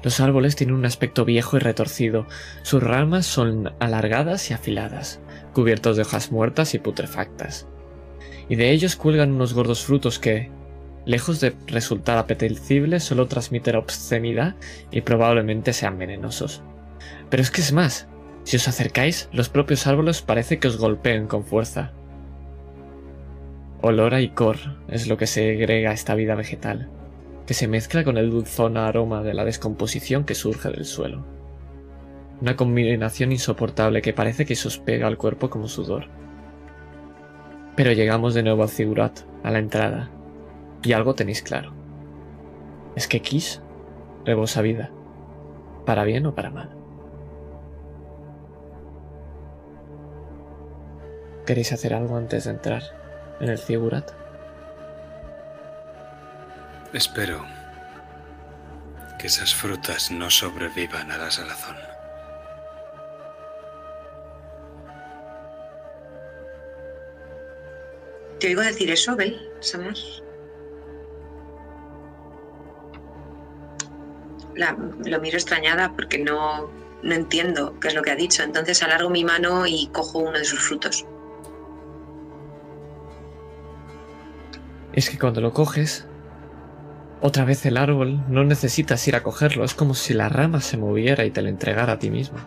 Los 0.04 0.20
árboles 0.20 0.56
tienen 0.56 0.76
un 0.76 0.86
aspecto 0.86 1.26
viejo 1.26 1.58
y 1.58 1.60
retorcido, 1.60 2.28
sus 2.62 2.82
ramas 2.82 3.26
son 3.26 3.74
alargadas 3.80 4.50
y 4.50 4.54
afiladas 4.54 5.20
cubiertos 5.54 5.96
de 5.98 6.04
hojas 6.04 6.32
muertas 6.32 6.74
y 6.74 6.80
putrefactas. 6.80 7.68
Y 8.50 8.56
de 8.56 8.72
ellos 8.72 8.96
cuelgan 8.96 9.32
unos 9.32 9.54
gordos 9.54 9.84
frutos 9.86 10.20
que, 10.20 10.52
lejos 11.06 11.40
de 11.40 11.54
resultar 11.68 12.18
apetecibles, 12.18 13.04
solo 13.04 13.28
transmiten 13.28 13.76
obscenidad 13.76 14.56
y 14.92 15.02
probablemente 15.02 15.74
sean 15.74 15.98
venenosos. 15.98 16.62
Pero 17.30 17.44
es 17.44 17.52
que 17.52 17.62
es 17.62 17.74
más, 17.74 18.08
si 18.44 18.58
os 18.58 18.68
acercáis, 18.68 19.30
los 19.32 19.50
propios 19.50 19.88
árboles 19.88 20.22
parece 20.22 20.60
que 20.60 20.68
os 20.68 20.78
golpeen 20.78 21.28
con 21.28 21.46
fuerza. 21.46 21.92
Olor 23.82 24.14
a 24.14 24.22
icor 24.22 24.58
es 24.88 25.08
lo 25.08 25.18
que 25.18 25.28
segrega 25.28 25.92
esta 25.92 26.16
vida 26.16 26.36
vegetal, 26.36 26.90
que 27.46 27.54
se 27.54 27.68
mezcla 27.68 28.04
con 28.04 28.18
el 28.18 28.30
dulzón 28.30 28.78
aroma 28.78 29.24
de 29.24 29.34
la 29.34 29.46
descomposición 29.46 30.24
que 30.24 30.36
surge 30.36 30.70
del 30.70 30.86
suelo. 30.86 31.26
Una 32.42 32.56
combinación 32.56 33.32
insoportable 33.32 34.02
que 34.02 34.14
parece 34.14 34.46
que 34.46 34.56
se 34.56 34.68
os 34.68 34.78
pega 34.78 35.08
al 35.08 35.18
cuerpo 35.18 35.50
como 35.50 35.68
sudor. 35.68 36.08
Pero 37.76 37.92
llegamos 37.92 38.34
de 38.34 38.44
nuevo 38.44 38.64
al 38.64 38.70
Zigurat, 38.70 39.20
a 39.44 39.52
la 39.52 39.60
entrada, 39.60 40.10
y 40.84 40.94
algo 40.94 41.16
tenéis 41.16 41.42
claro. 41.42 41.74
Es 42.96 43.08
que 43.08 43.22
Kish 43.22 43.60
rebosa 44.26 44.62
vida, 44.62 44.92
para 45.86 46.04
bien 46.04 46.26
o 46.26 46.36
para 46.36 46.50
mal. 46.50 46.70
¿Queréis 51.46 51.74
hacer 51.74 51.94
algo 51.94 52.16
antes 52.16 52.46
de 52.46 52.52
entrar 52.52 52.84
en 53.40 53.50
el 53.50 53.58
Zigurat? 53.58 54.12
Espero 56.94 57.44
que 59.20 59.28
esas 59.28 59.54
frutas 59.54 60.12
no 60.12 60.30
sobrevivan 60.30 61.12
a 61.12 61.18
la 61.18 61.32
salazón. 61.32 61.76
¿Te 68.40 68.48
oigo 68.48 68.62
decir 68.62 68.92
eso, 68.92 69.16
Bel? 69.16 69.50
Samar? 69.60 69.96
La- 74.64 74.78
lo 75.10 75.20
miro 75.22 75.38
extrañada 75.38 75.94
porque 75.94 76.20
no, 76.20 76.70
no 77.04 77.14
entiendo 77.14 77.78
qué 77.80 77.90
es 77.90 77.94
lo 77.96 78.02
que 78.02 78.12
ha 78.12 78.16
dicho. 78.16 78.44
Entonces 78.44 78.82
alargo 78.84 79.10
mi 79.10 79.24
mano 79.26 79.66
y 79.68 79.88
cojo 79.92 80.20
uno 80.20 80.38
de 80.38 80.46
sus 80.46 80.60
frutos. 80.62 81.06
Es 84.94 85.10
que 85.10 85.18
cuando 85.18 85.42
lo 85.42 85.54
coges, 85.54 86.06
otra 87.22 87.46
vez 87.46 87.66
el 87.66 87.78
árbol 87.78 88.24
no 88.30 88.44
necesitas 88.44 89.08
ir 89.08 89.16
a 89.16 89.24
cogerlo, 89.24 89.64
es 89.64 89.74
como 89.74 89.96
si 89.96 90.14
la 90.14 90.30
rama 90.30 90.62
se 90.62 90.78
moviera 90.78 91.26
y 91.26 91.32
te 91.32 91.42
lo 91.42 91.50
entregara 91.50 91.94
a 91.94 92.00
ti 92.00 92.10
mismo. 92.12 92.38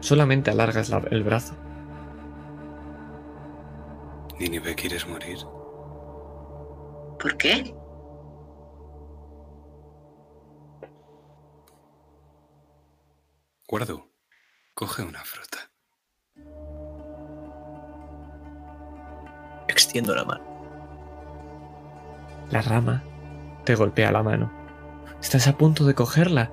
Solamente 0.00 0.50
alargas 0.50 0.88
la- 0.88 1.02
el 1.10 1.22
brazo. 1.22 1.54
Nínive, 4.38 4.74
¿quieres 4.74 5.06
morir? 5.06 5.38
¿Por 7.20 7.36
qué? 7.36 7.74
Guardo, 13.70 14.10
coge 14.74 15.04
una 15.04 15.22
fruta. 15.22 15.70
Extiendo 19.68 20.12
la 20.12 20.24
mano. 20.24 20.42
La 22.50 22.62
rama 22.62 23.04
te 23.64 23.76
golpea 23.76 24.10
la 24.10 24.24
mano. 24.24 24.50
Estás 25.20 25.46
a 25.46 25.56
punto 25.56 25.84
de 25.84 25.94
cogerla 25.94 26.50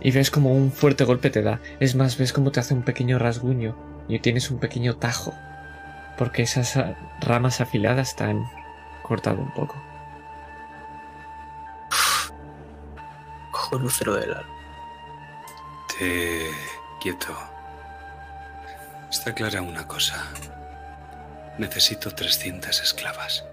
y 0.00 0.10
ves 0.10 0.32
como 0.32 0.52
un 0.52 0.72
fuerte 0.72 1.04
golpe 1.04 1.30
te 1.30 1.42
da. 1.42 1.60
Es 1.78 1.94
más, 1.94 2.18
ves 2.18 2.32
como 2.32 2.50
te 2.50 2.58
hace 2.58 2.74
un 2.74 2.82
pequeño 2.82 3.20
rasguño 3.20 3.76
y 4.08 4.18
tienes 4.18 4.50
un 4.50 4.58
pequeño 4.58 4.96
tajo 4.96 5.32
porque 6.18 6.42
esas 6.42 6.76
ramas 7.20 7.60
afiladas 7.60 8.16
te 8.16 8.24
han 8.24 8.44
cortado 9.04 9.40
un 9.40 9.54
poco. 9.54 9.80
Cojo 13.52 13.76
el 13.76 13.82
lucero 13.82 14.16
del 14.16 14.34
alma. 14.34 14.55
Te... 15.98 16.50
quieto. 17.00 17.34
Está 19.10 19.32
clara 19.32 19.62
una 19.62 19.86
cosa. 19.86 20.26
Necesito 21.56 22.10
300 22.10 22.82
esclavas. 22.82 23.46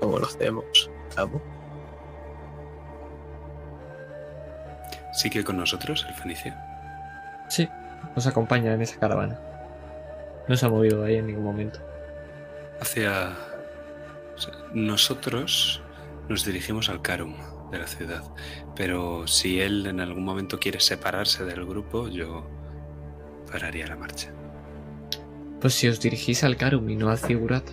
¿Cómo 0.00 0.18
lo 0.18 0.26
hacemos? 0.26 0.90
Cabo? 1.14 1.42
¿Sigue 5.12 5.44
con 5.44 5.58
nosotros 5.58 6.06
el 6.08 6.14
fenicio? 6.14 6.54
Sí, 7.48 7.68
nos 8.16 8.26
acompaña 8.26 8.72
en 8.72 8.80
esa 8.80 8.98
caravana. 8.98 9.38
No 10.48 10.56
se 10.56 10.64
ha 10.64 10.70
movido 10.70 11.02
de 11.02 11.08
ahí 11.08 11.16
en 11.16 11.26
ningún 11.26 11.44
momento. 11.44 11.93
Hacia... 12.80 13.36
Nosotros 14.72 15.80
nos 16.28 16.44
dirigimos 16.44 16.88
al 16.88 17.02
Carum 17.02 17.34
de 17.70 17.78
la 17.78 17.86
ciudad, 17.86 18.24
pero 18.74 19.26
si 19.26 19.60
él 19.60 19.86
en 19.86 20.00
algún 20.00 20.24
momento 20.24 20.58
quiere 20.58 20.80
separarse 20.80 21.44
del 21.44 21.64
grupo, 21.64 22.08
yo 22.08 22.48
pararía 23.50 23.86
la 23.86 23.96
marcha. 23.96 24.30
Pues 25.60 25.74
si 25.74 25.88
os 25.88 26.00
dirigís 26.00 26.44
al 26.44 26.56
Karum 26.56 26.88
y 26.90 26.96
no 26.96 27.08
al 27.10 27.18
Zigurat, 27.18 27.64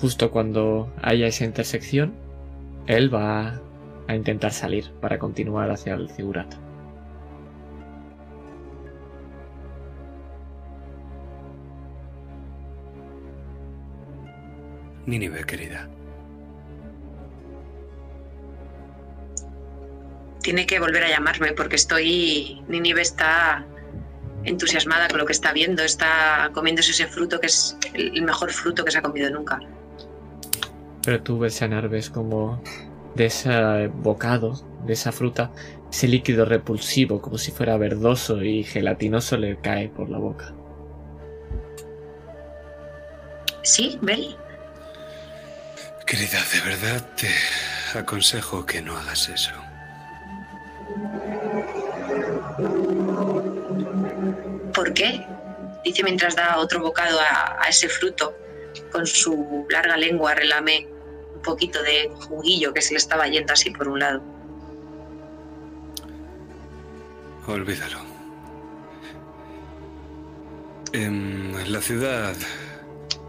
justo 0.00 0.30
cuando 0.30 0.92
haya 1.02 1.26
esa 1.26 1.44
intersección, 1.44 2.14
él 2.86 3.12
va 3.12 3.60
a 4.08 4.14
intentar 4.14 4.52
salir 4.52 4.90
para 5.00 5.18
continuar 5.18 5.70
hacia 5.70 5.94
el 5.94 6.10
Zigurat. 6.10 6.54
Nínive, 15.06 15.44
querida. 15.44 15.88
Tiene 20.42 20.66
que 20.66 20.80
volver 20.80 21.04
a 21.04 21.08
llamarme 21.08 21.52
porque 21.52 21.76
estoy. 21.76 22.62
Ninive 22.68 23.02
está 23.02 23.64
entusiasmada 24.44 25.08
con 25.08 25.18
lo 25.18 25.26
que 25.26 25.32
está 25.32 25.52
viendo. 25.52 25.82
Está 25.82 26.50
comiéndose 26.52 26.90
ese 26.90 27.06
fruto 27.06 27.40
que 27.40 27.46
es 27.46 27.76
el 27.94 28.22
mejor 28.22 28.50
fruto 28.50 28.84
que 28.84 28.90
se 28.90 28.98
ha 28.98 29.02
comido 29.02 29.30
nunca. 29.30 29.60
Pero 31.04 31.22
tú, 31.22 31.38
ves 31.38 32.10
como 32.10 32.62
de 33.14 33.26
ese 33.26 33.88
bocado, 33.88 34.60
de 34.86 34.92
esa 34.92 35.12
fruta, 35.12 35.50
ese 35.90 36.08
líquido 36.08 36.44
repulsivo, 36.44 37.20
como 37.20 37.38
si 37.38 37.50
fuera 37.50 37.76
verdoso 37.76 38.42
y 38.42 38.62
gelatinoso, 38.62 39.36
le 39.36 39.58
cae 39.58 39.88
por 39.88 40.08
la 40.08 40.18
boca. 40.18 40.54
¿Sí, 43.62 43.98
Bel? 44.02 44.36
Querida, 46.06 46.40
de 46.52 46.60
verdad 46.60 47.06
te 47.16 47.98
aconsejo 47.98 48.66
que 48.66 48.82
no 48.82 48.96
hagas 48.96 49.28
eso. 49.28 49.52
¿Por 54.74 54.92
qué? 54.94 55.24
Dice 55.84 56.02
mientras 56.02 56.36
da 56.36 56.58
otro 56.58 56.80
bocado 56.80 57.18
a, 57.20 57.62
a 57.62 57.68
ese 57.68 57.88
fruto. 57.88 58.36
Con 58.90 59.06
su 59.06 59.66
larga 59.68 59.96
lengua 59.96 60.34
relame 60.34 60.86
un 61.34 61.42
poquito 61.42 61.82
de 61.82 62.10
juguillo 62.28 62.72
que 62.72 62.80
se 62.80 62.92
le 62.92 62.98
estaba 62.98 63.26
yendo 63.28 63.52
así 63.52 63.70
por 63.70 63.88
un 63.88 64.00
lado. 64.00 64.22
Olvídalo. 67.46 67.98
Em, 70.92 71.52
la 71.66 71.80
ciudad... 71.80 72.34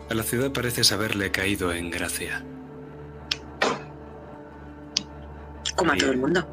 A 0.09 0.13
la 0.13 0.23
ciudad 0.23 0.51
pareces 0.51 0.91
haberle 0.91 1.31
caído 1.31 1.73
en 1.73 1.89
gracia. 1.89 2.43
Como 5.75 5.91
a 5.91 5.97
todo 5.97 6.11
el 6.11 6.17
mundo. 6.17 6.45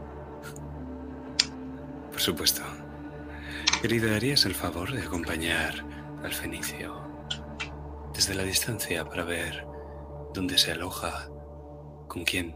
Por 2.10 2.20
supuesto. 2.20 2.62
Querida, 3.80 4.14
¿harías 4.14 4.44
el 4.44 4.54
favor 4.54 4.92
de 4.92 5.02
acompañar 5.02 5.74
al 6.22 6.32
fenicio 6.32 7.00
desde 8.12 8.34
la 8.34 8.42
distancia 8.42 9.04
para 9.04 9.24
ver 9.24 9.66
dónde 10.34 10.58
se 10.58 10.72
aloja, 10.72 11.28
con 12.08 12.24
quién 12.24 12.54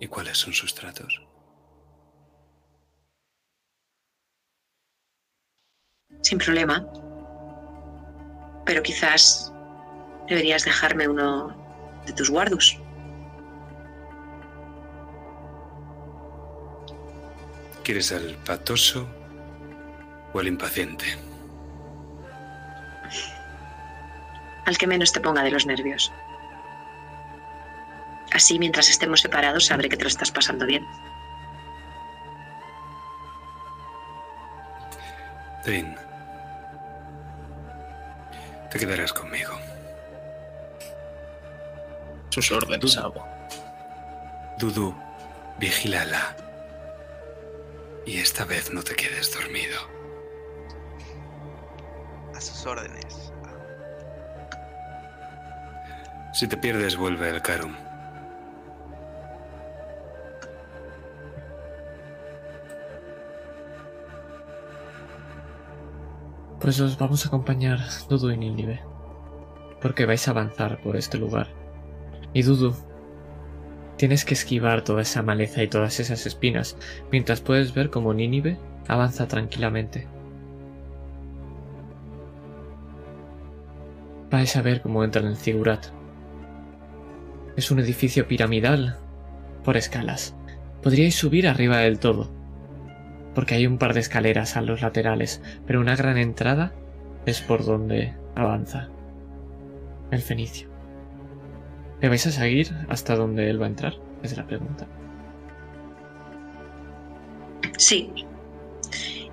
y 0.00 0.06
cuáles 0.06 0.38
son 0.38 0.52
sus 0.54 0.74
tratos? 0.74 1.26
Sin 6.22 6.38
problema. 6.38 6.86
Pero 8.64 8.82
quizás 8.82 9.52
deberías 10.28 10.64
dejarme 10.64 11.08
uno 11.08 11.54
de 12.06 12.12
tus 12.14 12.30
guardos. 12.30 12.80
¿Quieres 17.84 18.12
al 18.12 18.34
patoso 18.46 19.06
o 20.32 20.38
al 20.38 20.48
impaciente? 20.48 21.04
Al 24.64 24.78
que 24.78 24.86
menos 24.86 25.12
te 25.12 25.20
ponga 25.20 25.42
de 25.42 25.50
los 25.50 25.66
nervios. 25.66 26.10
Así, 28.32 28.58
mientras 28.58 28.88
estemos 28.88 29.20
separados, 29.20 29.66
sabré 29.66 29.90
que 29.90 29.98
te 29.98 30.04
lo 30.04 30.08
estás 30.08 30.30
pasando 30.30 30.64
bien. 30.64 30.82
Dean, 35.66 35.94
te 38.70 38.78
quedarás 38.78 39.12
conmigo. 39.12 39.52
Sus 42.30 42.50
órdenes. 42.50 42.98
Dudu, 44.58 44.94
vigílala. 45.58 46.43
Y 48.06 48.18
esta 48.18 48.44
vez 48.44 48.72
no 48.72 48.82
te 48.82 48.94
quedes 48.94 49.34
dormido. 49.34 49.78
A 52.34 52.40
sus 52.40 52.66
órdenes. 52.66 53.32
Si 56.34 56.48
te 56.48 56.56
pierdes, 56.56 56.96
vuelve 56.96 57.30
al 57.30 57.40
Carum. 57.40 57.74
Pues 66.60 66.80
os 66.80 66.98
vamos 66.98 67.24
a 67.24 67.28
acompañar, 67.28 67.78
Dudu 68.08 68.30
y 68.30 68.36
Nínive. 68.36 68.82
Porque 69.80 70.06
vais 70.06 70.26
a 70.26 70.30
avanzar 70.30 70.80
por 70.82 70.96
este 70.96 71.18
lugar. 71.18 71.48
Y 72.32 72.42
Dudu, 72.42 72.74
tienes 73.96 74.24
que 74.24 74.34
esquivar 74.34 74.82
toda 74.82 75.02
esa 75.02 75.22
maleza 75.22 75.62
y 75.62 75.68
todas 75.68 76.00
esas 76.00 76.26
espinas, 76.26 76.76
mientras 77.10 77.40
puedes 77.40 77.74
ver 77.74 77.90
como 77.90 78.14
Nínive 78.14 78.58
avanza 78.88 79.28
tranquilamente. 79.28 80.06
Vais 84.30 84.56
a 84.56 84.62
ver 84.62 84.82
cómo 84.82 85.04
entran 85.04 85.26
en 85.26 85.36
Zigurat. 85.36 85.86
Es 87.56 87.70
un 87.70 87.78
edificio 87.78 88.26
piramidal 88.26 88.98
por 89.62 89.76
escalas. 89.76 90.34
Podríais 90.82 91.14
subir 91.14 91.46
arriba 91.46 91.78
del 91.78 91.98
todo, 91.98 92.30
porque 93.34 93.54
hay 93.54 93.66
un 93.66 93.78
par 93.78 93.94
de 93.94 94.00
escaleras 94.00 94.56
a 94.56 94.62
los 94.62 94.82
laterales, 94.82 95.40
pero 95.66 95.80
una 95.80 95.96
gran 95.96 96.18
entrada 96.18 96.72
es 97.26 97.40
por 97.40 97.64
donde 97.64 98.14
avanza 98.34 98.88
el 100.10 100.20
fenicio. 100.20 100.73
¿Le 102.00 102.08
vais 102.08 102.26
a 102.26 102.30
seguir 102.32 102.70
hasta 102.88 103.16
donde 103.16 103.48
él 103.48 103.60
va 103.60 103.66
a 103.66 103.68
entrar? 103.68 103.94
Es 104.22 104.36
la 104.36 104.46
pregunta. 104.46 104.86
Sí. 107.78 108.10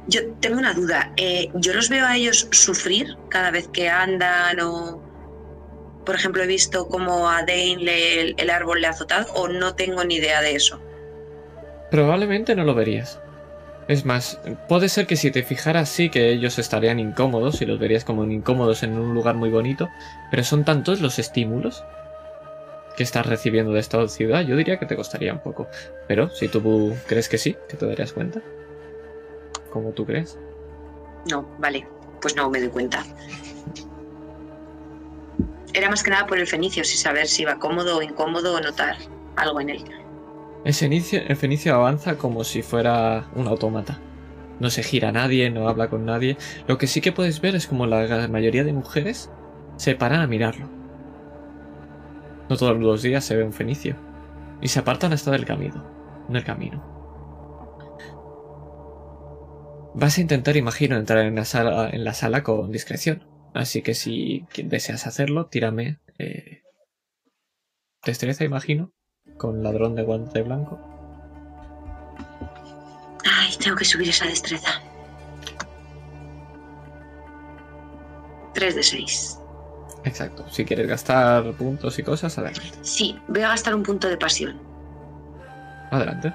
Yo 0.08 0.22
tengo 0.40 0.58
una 0.58 0.74
duda. 0.74 1.12
Eh, 1.18 1.50
yo 1.56 1.74
los 1.74 1.90
veo 1.90 2.06
a 2.06 2.16
ellos 2.16 2.48
sufrir 2.52 3.18
cada 3.30 3.52
vez 3.52 3.68
que 3.68 3.90
andan 3.90 4.60
o... 4.62 5.02
Por 6.06 6.16
ejemplo, 6.16 6.42
he 6.42 6.48
visto 6.48 6.88
cómo 6.88 7.30
a 7.30 7.42
Dane 7.42 7.78
le- 7.78 8.22
el, 8.22 8.36
el 8.38 8.50
árbol 8.50 8.82
le 8.82 8.88
ha 8.88 8.92
azotado 8.92 9.32
o 9.34 9.48
no 9.48 9.76
tengo 9.76 10.04
ni 10.04 10.16
idea 10.16 10.42
de 10.42 10.56
eso. 10.56 10.82
Probablemente 11.92 12.56
no 12.56 12.64
lo 12.64 12.74
verías. 12.74 13.20
Es 13.88 14.06
más, 14.06 14.40
puede 14.68 14.90
ser 14.90 15.06
que 15.06 15.16
si 15.16 15.30
te 15.32 15.44
fijaras 15.44 15.90
sí 15.90 16.10
que 16.10 16.32
ellos 16.32 16.58
estarían 16.58 17.00
incómodos 17.00 17.62
y 17.62 17.66
los 17.66 17.78
verías 17.78 18.06
como 18.06 18.24
incómodos 18.24 18.84
en 18.84 18.94
un 18.98 19.14
lugar 19.14 19.36
muy 19.36 19.50
bonito, 19.50 19.90
pero 20.32 20.44
son 20.44 20.64
tantos 20.64 21.02
los 21.02 21.20
estímulos 21.20 21.84
que 22.96 23.04
estás 23.04 23.26
recibiendo 23.26 23.72
de 23.74 23.80
esta 23.80 24.08
ciudad, 24.08 24.42
yo 24.42 24.56
diría 24.56 24.80
que 24.80 24.86
te 24.86 24.96
costaría 24.96 25.34
un 25.34 25.42
poco. 25.42 25.68
Pero 26.08 26.30
si 26.30 26.48
tú 26.48 26.96
crees 27.08 27.30
que 27.30 27.38
sí, 27.38 27.56
que 27.70 27.78
te 27.78 27.86
darías 27.86 28.14
cuenta. 28.14 28.42
Como 29.72 29.92
tú 29.92 30.06
crees. 30.06 30.38
No, 31.30 31.48
vale. 31.60 31.88
pues 32.22 32.36
no 32.36 32.50
me 32.50 32.60
doy 32.60 32.70
cuenta. 32.70 33.04
Era 35.74 35.90
más 35.90 36.04
que 36.04 36.12
nada 36.12 36.28
por 36.28 36.38
el 36.38 36.48
fenicio, 36.48 36.84
sin 36.84 36.98
saber 36.98 37.28
si 37.28 37.44
iba 37.44 37.58
cómodo 37.58 37.98
o 37.98 38.02
incómodo 38.02 38.56
o 38.56 38.60
notar 38.60 38.98
algo 39.38 39.62
en 39.62 39.70
él. 39.70 39.84
El 40.66 40.74
fenicio, 40.74 41.22
el 41.26 41.36
fenicio 41.36 41.74
avanza 41.74 42.18
como 42.18 42.44
si 42.44 42.62
fuera 42.62 43.30
un 43.36 43.48
autómata. 43.48 44.00
No 44.60 44.70
se 44.70 44.84
gira 44.84 45.10
a 45.10 45.12
nadie, 45.12 45.50
no 45.50 45.68
habla 45.68 45.90
con 45.90 46.06
nadie. 46.06 46.38
Lo 46.68 46.78
que 46.78 46.88
sí 46.88 47.02
que 47.02 47.12
puedes 47.12 47.42
ver 47.42 47.56
es 47.56 47.66
como 47.66 47.88
la 47.88 48.28
mayoría 48.28 48.64
de 48.64 48.74
mujeres 48.74 49.32
se 49.78 49.96
paran 49.96 50.22
a 50.22 50.28
mirarlo. 50.28 50.81
No 52.52 52.58
todos 52.58 52.78
los 52.78 53.02
días 53.02 53.24
se 53.24 53.38
ve 53.38 53.46
un 53.46 53.54
fenicio. 53.54 53.96
Y 54.62 54.68
se 54.68 54.80
apartan 54.80 55.14
hasta 55.14 55.32
del 55.32 55.46
camino. 55.46 55.86
Del 56.28 56.44
camino. 56.44 56.84
Vas 59.96 60.18
a 60.18 60.22
intentar, 60.22 60.58
imagino, 60.58 60.98
entrar 60.98 61.20
en 61.20 61.36
la 61.36 61.46
sala, 61.46 61.90
en 61.90 62.04
la 62.04 62.14
sala 62.14 62.44
con 62.44 62.70
discreción. 62.70 63.26
Así 63.54 63.82
que 63.82 63.94
si 63.94 64.46
deseas 64.66 65.08
hacerlo, 65.08 65.46
tírame. 65.46 66.00
Eh, 66.18 66.64
destreza, 68.06 68.44
imagino. 68.44 68.92
Con 69.38 69.64
ladrón 69.64 69.96
de 69.96 70.04
guante 70.04 70.42
blanco. 70.42 70.78
Ay, 73.24 73.56
tengo 73.64 73.78
que 73.78 73.86
subir 73.86 74.10
esa 74.10 74.26
destreza. 74.26 74.82
3 78.54 78.76
de 78.76 78.84
6. 78.84 79.41
Exacto. 80.04 80.46
Si 80.50 80.66
quieres 80.66 80.88
gastar 80.88 81.52
puntos 81.54 81.98
y 82.00 82.04
cosas, 82.04 82.38
adelante. 82.38 82.72
Sí, 82.82 83.18
voy 83.28 83.42
a 83.42 83.50
gastar 83.50 83.76
un 83.76 83.84
punto 83.84 84.08
de 84.08 84.18
pasión. 84.18 84.60
Adelante. 85.92 86.34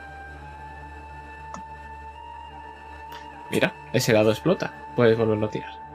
Mira, 3.51 3.72
ese 3.93 4.12
dado 4.12 4.30
explota. 4.30 4.72
Puedes 4.94 5.16
volverlo 5.16 5.47
a 5.47 5.51
tirar. 5.51 5.86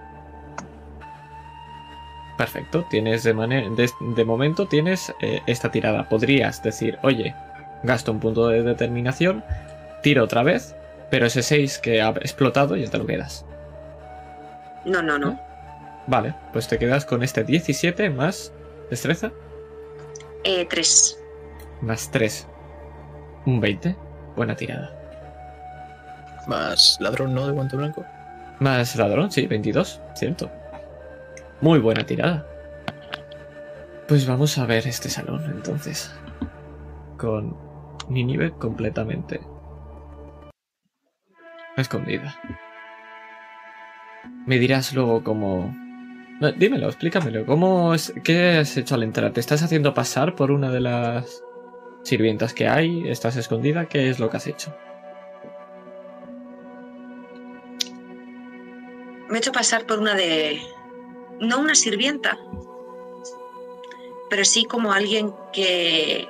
Perfecto, 2.38 2.86
tienes 2.90 3.24
de, 3.24 3.34
de, 3.34 4.26
momento 4.26 4.68
tienes 4.68 5.14
eh, 5.22 5.42
esta 5.46 5.70
tirada. 5.70 6.10
Podrías 6.10 6.64
decir, 6.64 6.98
oye, 7.04 7.36
gasto 7.84 8.12
un 8.12 8.20
punto 8.20 8.48
de 8.48 8.64
determinación, 8.64 9.44
tiro 10.02 10.24
otra 10.24 10.42
vez, 10.42 10.76
pero 11.12 11.28
ese 11.28 11.44
6 11.44 11.78
que 11.78 12.02
ha 12.02 12.10
explotado 12.10 12.76
ya 12.76 12.90
te 12.90 12.98
lo 12.98 13.06
quedas. 13.06 13.46
No, 14.86 15.04
no, 15.04 15.20
no. 15.20 15.40
Vale, 16.12 16.36
pues 16.52 16.68
te 16.68 16.78
quedas 16.78 17.06
con 17.06 17.24
este 17.24 17.46
17 17.46 18.10
más 18.10 18.52
destreza. 18.90 19.32
Eh, 20.44 20.68
3. 20.70 21.24
Más 21.80 22.12
3. 22.12 22.50
Un 23.46 23.62
20. 23.62 23.96
Buena 24.36 24.54
tirada. 24.58 24.92
Más 26.48 26.98
ladrón, 27.00 27.34
¿no? 27.34 27.48
De 27.48 27.54
guante 27.54 27.78
blanco. 27.78 28.06
Más 28.60 28.94
ladrón, 28.98 29.32
sí, 29.32 29.48
22. 29.48 30.02
Cierto. 30.14 30.52
Muy 31.62 31.80
buena 31.80 32.06
tirada. 32.06 32.46
Pues 34.10 34.28
vamos 34.28 34.58
a 34.58 34.66
ver 34.66 34.86
este 34.88 35.08
salón 35.08 35.46
entonces. 35.46 36.14
Con 37.18 37.56
Ninive 38.10 38.52
completamente 38.52 39.40
escondida. 41.78 42.36
Me 44.46 44.60
dirás 44.60 44.94
luego 44.94 45.24
cómo... 45.24 45.81
dímelo, 46.50 46.88
explícamelo. 46.88 47.46
¿Cómo 47.46 47.94
es... 47.94 48.14
¿Qué 48.24 48.58
has 48.58 48.76
hecho 48.78 48.96
al 48.96 49.04
entrar? 49.04 49.32
¿Te 49.32 49.40
estás 49.40 49.62
haciendo 49.62 49.94
pasar 49.94 50.36
por 50.36 50.52
una 50.52 50.72
de 50.72 50.82
las 50.82 51.44
sirvientas 52.04 52.54
que 52.54 52.68
hay? 52.68 53.08
¿Estás 53.08 53.36
escondida? 53.36 53.86
¿Qué 53.86 54.10
es 54.10 54.20
lo 54.20 54.30
que 54.30 54.38
has 54.38 54.48
hecho? 54.48 54.76
Me 59.30 59.36
he 59.36 59.38
hecho 59.38 59.52
pasar 59.52 59.86
por 59.86 60.00
una 60.00 60.16
de... 60.16 60.60
No 61.40 61.60
una 61.60 61.76
sirvienta, 61.76 62.38
pero 64.30 64.46
sí 64.46 64.66
como 64.66 64.94
alguien 64.94 65.34
que, 65.52 66.28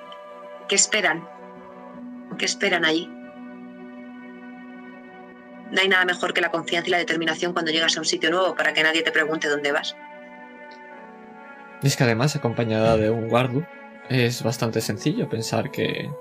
que 0.67 0.75
esperan, 0.75 1.27
que 2.37 2.45
esperan 2.45 2.85
allí. 2.85 3.09
No 5.71 5.81
hay 5.81 5.87
nada 5.87 6.05
mejor 6.05 6.33
que 6.33 6.41
la 6.41 6.51
confianza 6.51 6.89
y 6.89 6.91
la 6.91 6.97
determinación 6.97 7.53
cuando 7.53 7.71
llegas 7.71 7.95
a 7.95 8.01
un 8.01 8.05
sitio 8.05 8.29
nuevo 8.29 8.55
para 8.55 8.73
que 8.73 8.83
nadie 8.83 9.03
te 9.03 9.11
pregunte 9.11 9.47
dónde 9.47 9.71
vas. 9.71 9.95
es 11.81 11.95
que 11.95 12.03
además, 12.03 12.35
acompañada 12.35 12.97
de 12.97 13.09
un 13.09 13.29
guardu, 13.29 13.63
es 14.09 14.43
bastante 14.43 14.81
sencillo 14.81 15.29
pensar 15.29 15.71
que 15.71 16.11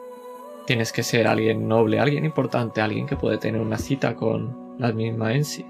tienes 0.66 0.92
que 0.92 1.02
ser 1.02 1.26
alguien 1.26 1.66
noble, 1.66 1.98
alguien 1.98 2.24
importante, 2.24 2.80
alguien 2.80 3.06
que 3.06 3.16
puede 3.16 3.38
tener 3.38 3.60
una 3.60 3.78
cita 3.78 4.14
con 4.14 4.76
la 4.78 4.92
misma 4.92 5.34
en 5.34 5.44
sí. 5.44 5.66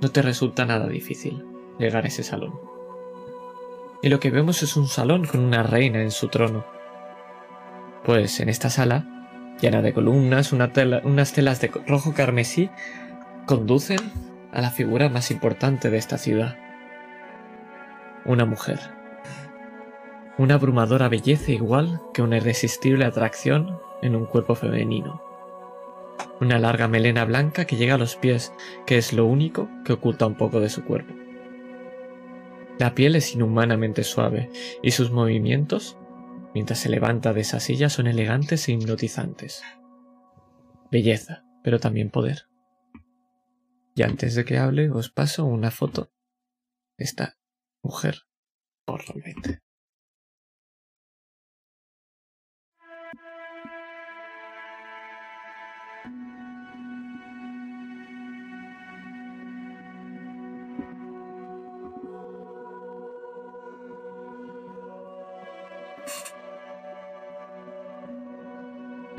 No 0.00 0.10
te 0.10 0.22
resulta 0.22 0.66
nada 0.66 0.88
difícil 0.88 1.44
llegar 1.78 2.04
a 2.04 2.08
ese 2.08 2.24
salón. 2.24 2.52
Y 4.02 4.08
lo 4.08 4.18
que 4.18 4.30
vemos 4.30 4.64
es 4.64 4.76
un 4.76 4.88
salón 4.88 5.24
con 5.24 5.40
una 5.40 5.62
reina 5.62 6.02
en 6.02 6.10
su 6.10 6.26
trono. 6.26 6.64
Pues 8.04 8.40
en 8.40 8.48
esta 8.48 8.68
sala 8.68 9.21
llena 9.60 9.82
de 9.82 9.92
columnas, 9.92 10.52
unas 10.52 11.32
telas 11.32 11.60
de 11.60 11.70
rojo 11.86 12.14
carmesí, 12.14 12.70
conducen 13.46 13.98
a 14.52 14.60
la 14.60 14.70
figura 14.70 15.08
más 15.08 15.30
importante 15.30 15.90
de 15.90 15.98
esta 15.98 16.18
ciudad. 16.18 16.56
Una 18.24 18.44
mujer. 18.44 18.78
Una 20.38 20.54
abrumadora 20.54 21.08
belleza 21.08 21.52
igual 21.52 22.00
que 22.14 22.22
una 22.22 22.36
irresistible 22.36 23.04
atracción 23.04 23.78
en 24.02 24.16
un 24.16 24.26
cuerpo 24.26 24.54
femenino. 24.54 25.22
Una 26.40 26.58
larga 26.58 26.88
melena 26.88 27.24
blanca 27.24 27.64
que 27.64 27.76
llega 27.76 27.94
a 27.94 27.98
los 27.98 28.16
pies, 28.16 28.52
que 28.86 28.98
es 28.98 29.12
lo 29.12 29.26
único 29.26 29.68
que 29.84 29.92
oculta 29.92 30.26
un 30.26 30.34
poco 30.34 30.60
de 30.60 30.68
su 30.68 30.84
cuerpo. 30.84 31.14
La 32.78 32.94
piel 32.94 33.14
es 33.16 33.34
inhumanamente 33.34 34.02
suave 34.02 34.50
y 34.82 34.90
sus 34.92 35.10
movimientos 35.10 35.96
mientras 36.54 36.78
se 36.78 36.88
levanta 36.88 37.32
de 37.32 37.40
esa 37.40 37.60
silla 37.60 37.88
son 37.88 38.06
elegantes 38.06 38.68
e 38.68 38.72
hipnotizantes. 38.72 39.62
Belleza, 40.90 41.44
pero 41.62 41.80
también 41.80 42.10
poder. 42.10 42.48
Y 43.94 44.02
antes 44.02 44.34
de 44.34 44.44
que 44.44 44.58
hable, 44.58 44.90
os 44.90 45.10
paso 45.10 45.44
una 45.44 45.70
foto 45.70 46.12
esta 46.98 47.36
mujer 47.82 48.22
horrible. 48.86 49.61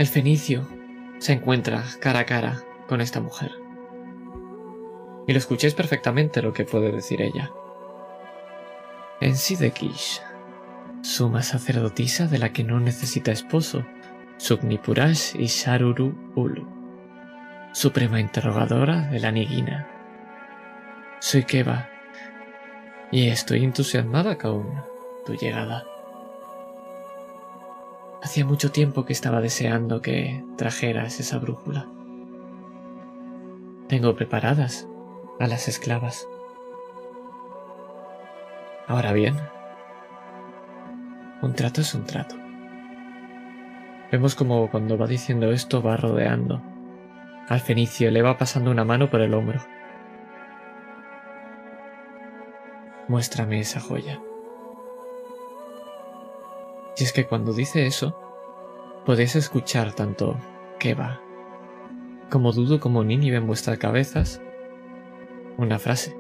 El 0.03 0.09
fenicio 0.09 0.67
se 1.19 1.31
encuentra 1.31 1.81
cara 2.01 2.19
a 2.19 2.25
cara 2.25 2.61
con 2.89 2.99
esta 2.99 3.21
mujer. 3.21 3.51
Y 5.25 5.31
lo 5.31 5.38
escuchéis 5.38 5.75
perfectamente 5.75 6.41
lo 6.41 6.51
que 6.51 6.65
puede 6.65 6.91
decir 6.91 7.21
ella. 7.21 7.53
En 9.21 9.38
Sidekish, 9.38 10.21
suma 11.03 11.41
sacerdotisa 11.41 12.27
de 12.27 12.38
la 12.38 12.51
que 12.51 12.65
no 12.65 12.81
necesita 12.81 13.31
esposo, 13.31 13.85
Sugnipurash 14.35 15.38
y 15.39 15.45
Sharuru 15.45 16.34
Ulu, 16.35 16.67
suprema 17.71 18.19
interrogadora 18.19 19.07
de 19.07 19.21
la 19.21 19.31
Nigina. 19.31 19.88
Soy 21.21 21.45
Keva, 21.45 21.88
y 23.09 23.30
estoy 23.30 23.63
entusiasmada 23.63 24.38
con 24.38 24.84
tu 25.25 25.34
llegada. 25.34 25.92
Hacía 28.23 28.45
mucho 28.45 28.71
tiempo 28.71 29.03
que 29.03 29.11
estaba 29.11 29.41
deseando 29.41 30.01
que 30.01 30.45
trajeras 30.57 31.19
esa 31.19 31.39
brújula. 31.39 31.87
Tengo 33.89 34.15
preparadas 34.15 34.87
a 35.41 35.47
las 35.47 35.67
esclavas. 35.67 36.25
Ahora 38.87 39.11
bien, 39.11 39.35
un 41.41 41.53
trato 41.53 41.81
es 41.81 41.93
un 41.93 42.05
trato. 42.05 42.35
Vemos 44.09 44.35
como 44.35 44.71
cuando 44.71 44.97
va 44.97 45.05
diciendo 45.05 45.51
esto 45.51 45.81
va 45.81 45.97
rodeando. 45.97 46.61
Al 47.49 47.59
fenicio 47.59 48.09
le 48.09 48.21
va 48.21 48.37
pasando 48.37 48.71
una 48.71 48.85
mano 48.85 49.09
por 49.09 49.19
el 49.19 49.33
hombro. 49.33 49.59
Muéstrame 53.09 53.59
esa 53.59 53.81
joya. 53.81 54.21
Y 56.97 57.03
es 57.03 57.13
que 57.13 57.27
cuando 57.27 57.53
dice 57.53 57.85
eso, 57.85 58.17
podéis 59.05 59.35
escuchar 59.35 59.93
tanto 59.93 60.37
va 60.91 61.21
como 62.29 62.51
Dudo 62.51 62.79
como 62.79 63.03
Nínive 63.03 63.37
en 63.37 63.47
vuestras 63.47 63.77
cabezas 63.77 64.41
una 65.57 65.79
frase. 65.79 66.17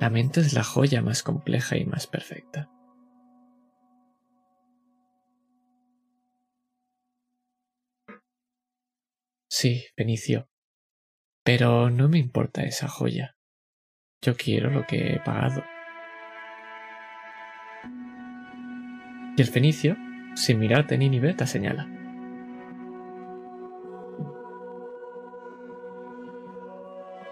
La 0.00 0.10
mente 0.10 0.40
es 0.40 0.54
la 0.54 0.64
joya 0.64 1.02
más 1.02 1.22
compleja 1.22 1.76
y 1.76 1.84
más 1.84 2.06
perfecta. 2.08 2.68
Sí, 9.48 9.84
Fenicio. 9.94 10.48
Pero 11.44 11.90
no 11.90 12.08
me 12.08 12.18
importa 12.18 12.62
esa 12.62 12.88
joya. 12.88 13.36
Yo 14.22 14.34
quiero 14.36 14.70
lo 14.70 14.86
que 14.86 15.12
he 15.12 15.20
pagado. 15.20 15.62
Y 19.36 19.42
el 19.42 19.48
fenicio, 19.48 19.96
sin 20.34 20.58
mirarte 20.58 20.98
ni 20.98 21.08
ni 21.08 21.20
te 21.20 21.46
señala. 21.46 21.88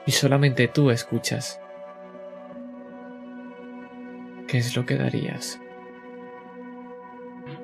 Y 0.07 0.13
solamente 0.13 0.67
tú 0.67 0.91
escuchas. 0.91 1.61
¿Qué 4.49 4.59
es 4.59 4.75
lo 4.75 4.85
que 4.85 4.97
darías 4.97 5.61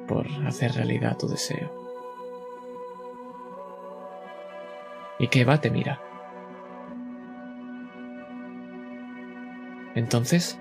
por 0.07 0.27
hacer 0.47 0.73
realidad 0.75 1.17
tu 1.17 1.27
deseo? 1.27 1.73
Y 5.19 5.29
que 5.29 5.45
va 5.45 5.61
te 5.61 5.71
mira. 5.71 6.01
Entonces, 9.97 10.61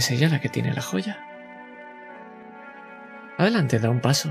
¿es 0.00 0.10
ella 0.10 0.30
la 0.30 0.40
que 0.40 0.48
tiene 0.48 0.72
la 0.72 0.80
joya? 0.80 1.18
Adelante, 3.36 3.78
da 3.78 3.90
un 3.90 4.00
paso. 4.00 4.30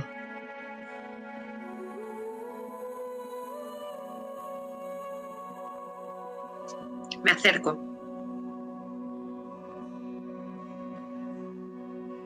Me 7.24 7.32
acerco. 7.32 7.74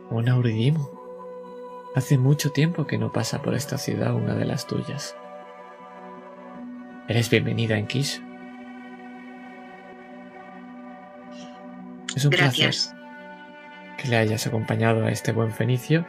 Un 0.09 0.29
Auridimo. 0.29 0.89
Hace 1.95 2.17
mucho 2.17 2.51
tiempo 2.51 2.87
que 2.87 2.97
no 2.97 3.11
pasa 3.11 3.41
por 3.41 3.55
esta 3.55 3.77
ciudad 3.77 4.15
una 4.15 4.35
de 4.35 4.45
las 4.45 4.67
tuyas. 4.67 5.17
Eres 7.09 7.29
bienvenida 7.29 7.77
en 7.77 7.87
Kish. 7.87 8.21
Es 12.15 12.23
un 12.23 12.31
Gracias. 12.31 12.87
placer 12.87 13.02
le 14.07 14.17
hayas 14.17 14.47
acompañado 14.47 15.05
a 15.05 15.11
este 15.11 15.31
buen 15.31 15.51
fenicio. 15.51 16.05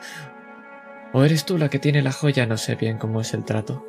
¿O 1.13 1.25
eres 1.25 1.45
tú 1.45 1.59
la 1.59 1.71
que 1.71 1.79
tiene 1.79 2.03
la 2.03 2.13
joya? 2.13 2.47
No 2.47 2.57
sé 2.57 2.75
bien 2.75 2.99
cómo 2.99 3.21
es 3.21 3.35
el 3.35 3.45
trato. 3.45 3.85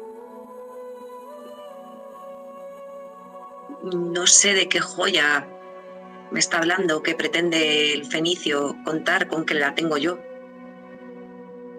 No 3.84 4.27
sé 4.27 4.53
de 4.53 4.68
qué 4.68 4.80
joya 4.80 5.48
me 6.32 6.40
está 6.40 6.57
hablando, 6.57 7.03
que 7.03 7.15
pretende 7.15 7.94
el 7.94 8.06
fenicio 8.06 8.76
contar 8.84 9.27
con 9.27 9.45
que 9.45 9.53
la 9.53 9.76
tengo 9.76 9.98
yo. 9.98 10.19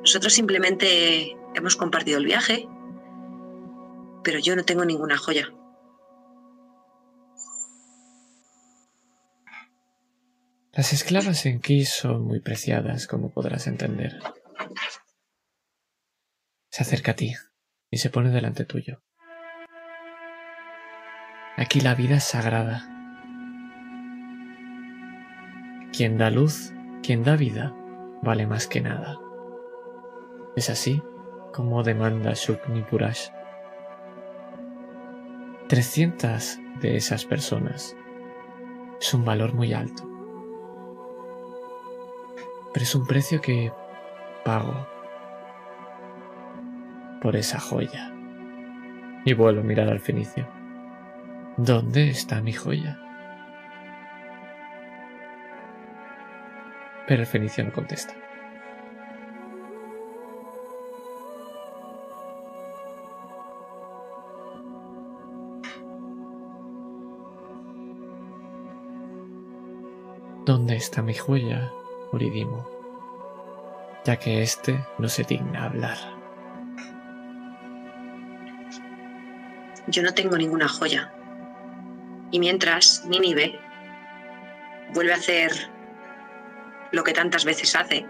Nosotros 0.00 0.32
simplemente 0.32 1.36
hemos 1.54 1.76
compartido 1.76 2.18
el 2.18 2.26
viaje, 2.26 2.68
pero 4.22 4.38
yo 4.38 4.54
no 4.54 4.64
tengo 4.64 4.84
ninguna 4.84 5.16
joya. 5.16 5.52
Las 10.76 10.92
esclavas 10.92 11.46
en 11.46 11.60
Kish 11.60 11.88
son 11.88 12.26
muy 12.26 12.40
preciadas, 12.40 13.06
como 13.06 13.30
podrás 13.30 13.66
entender. 13.66 14.18
Se 16.70 16.82
acerca 16.82 17.12
a 17.12 17.16
ti 17.16 17.32
y 17.90 17.96
se 17.96 18.10
pone 18.10 18.28
delante 18.28 18.66
tuyo. 18.66 19.02
Aquí 21.56 21.80
la 21.80 21.94
vida 21.94 22.16
es 22.16 22.24
sagrada. 22.24 22.86
Quien 25.96 26.18
da 26.18 26.30
luz, 26.30 26.74
quien 27.02 27.24
da 27.24 27.36
vida, 27.36 27.74
vale 28.22 28.46
más 28.46 28.66
que 28.66 28.82
nada. 28.82 29.16
Es 30.56 30.68
así 30.68 31.02
como 31.54 31.84
demanda 31.84 32.34
Shukni 32.34 32.82
Purash. 32.82 33.30
300 35.70 36.58
de 36.82 36.96
esas 36.96 37.24
personas 37.24 37.96
es 39.00 39.14
un 39.14 39.24
valor 39.24 39.54
muy 39.54 39.72
alto 39.72 40.15
pero 42.76 42.84
es 42.84 42.94
un 42.94 43.06
precio 43.06 43.40
que 43.40 43.72
pago 44.44 44.86
por 47.22 47.34
esa 47.34 47.58
joya. 47.58 48.12
Y 49.24 49.32
vuelvo 49.32 49.62
a 49.62 49.64
mirar 49.64 49.88
al 49.88 49.98
fenicio. 49.98 50.46
¿Dónde 51.56 52.10
está 52.10 52.42
mi 52.42 52.52
joya? 52.52 53.00
Pero 57.08 57.22
el 57.22 57.26
fenicio 57.26 57.64
no 57.64 57.72
contesta. 57.72 58.12
¿Dónde 70.44 70.76
está 70.76 71.00
mi 71.00 71.14
joya? 71.14 71.72
Uridimo, 72.12 72.68
ya 74.04 74.16
que 74.16 74.42
éste 74.42 74.84
no 74.98 75.08
se 75.08 75.24
digna 75.24 75.64
hablar. 75.64 75.96
Yo 79.88 80.02
no 80.02 80.14
tengo 80.14 80.36
ninguna 80.36 80.68
joya. 80.68 81.12
Y 82.30 82.40
mientras 82.40 83.04
Nínive 83.06 83.58
vuelve 84.92 85.12
a 85.12 85.16
hacer 85.16 85.52
lo 86.92 87.04
que 87.04 87.12
tantas 87.12 87.44
veces 87.44 87.74
hace, 87.76 88.06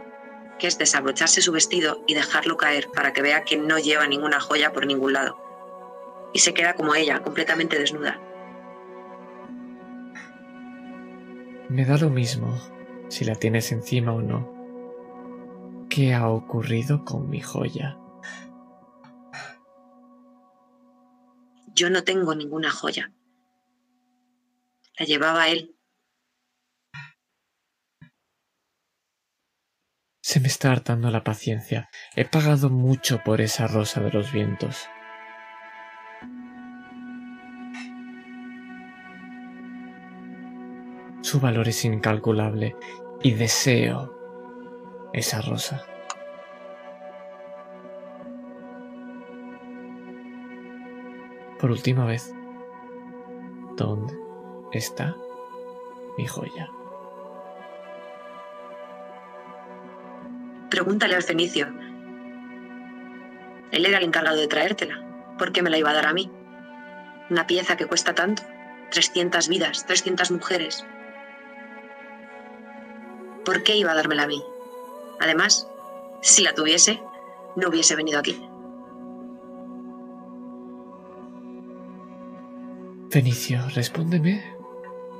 que 0.58 0.66
es 0.66 0.78
desabrocharse 0.78 1.40
su 1.40 1.52
vestido 1.52 2.02
y 2.06 2.14
dejarlo 2.14 2.56
caer 2.56 2.88
para 2.94 3.12
que 3.12 3.22
vea 3.22 3.44
que 3.44 3.56
no 3.56 3.78
lleva 3.78 4.06
ninguna 4.06 4.40
joya 4.40 4.72
por 4.72 4.86
ningún 4.86 5.12
lado. 5.12 5.38
Y 6.32 6.40
se 6.40 6.54
queda 6.54 6.74
como 6.74 6.94
ella, 6.94 7.20
completamente 7.22 7.78
desnuda. 7.78 8.20
Me 11.68 11.84
da 11.84 11.98
lo 11.98 12.10
mismo 12.10 12.58
si 13.08 13.24
la 13.24 13.34
tienes 13.34 13.72
encima 13.72 14.12
o 14.12 14.20
no. 14.20 15.86
¿Qué 15.88 16.14
ha 16.14 16.28
ocurrido 16.28 17.04
con 17.04 17.30
mi 17.30 17.40
joya? 17.40 17.96
Yo 21.74 21.90
no 21.90 22.04
tengo 22.04 22.34
ninguna 22.34 22.70
joya. 22.70 23.12
La 24.98 25.06
llevaba 25.06 25.48
él. 25.48 25.76
Se 30.22 30.40
me 30.40 30.48
está 30.48 30.72
hartando 30.72 31.10
la 31.10 31.22
paciencia. 31.22 31.88
He 32.16 32.24
pagado 32.24 32.68
mucho 32.70 33.22
por 33.24 33.40
esa 33.40 33.68
rosa 33.68 34.00
de 34.00 34.10
los 34.10 34.32
vientos. 34.32 34.88
Su 41.26 41.40
valor 41.40 41.66
es 41.66 41.84
incalculable 41.84 42.76
y 43.20 43.34
deseo 43.34 44.16
esa 45.12 45.40
rosa. 45.40 45.84
Por 51.58 51.72
última 51.72 52.04
vez, 52.06 52.32
¿dónde 53.74 54.16
está 54.70 55.16
mi 56.16 56.28
joya? 56.28 56.70
Pregúntale 60.70 61.16
al 61.16 61.24
fenicio. 61.24 61.66
Él 63.72 63.84
era 63.84 63.98
el 63.98 64.04
encargado 64.04 64.36
de 64.36 64.46
traértela. 64.46 65.04
¿Por 65.40 65.50
qué 65.50 65.60
me 65.62 65.70
la 65.70 65.78
iba 65.78 65.90
a 65.90 65.94
dar 65.94 66.06
a 66.06 66.12
mí? 66.12 66.30
Una 67.30 67.48
pieza 67.48 67.76
que 67.76 67.86
cuesta 67.86 68.14
tanto. 68.14 68.44
300 68.92 69.48
vidas, 69.48 69.86
300 69.86 70.30
mujeres. 70.30 70.86
¿Por 73.46 73.62
qué 73.62 73.76
iba 73.76 73.92
a 73.92 73.94
dármela 73.94 74.24
a 74.24 74.26
mí? 74.26 74.42
Además, 75.20 75.70
si 76.20 76.42
la 76.42 76.52
tuviese, 76.52 77.00
no 77.54 77.68
hubiese 77.68 77.94
venido 77.94 78.18
aquí. 78.18 78.38
Fenicio, 83.10 83.60
respóndeme. 83.74 84.44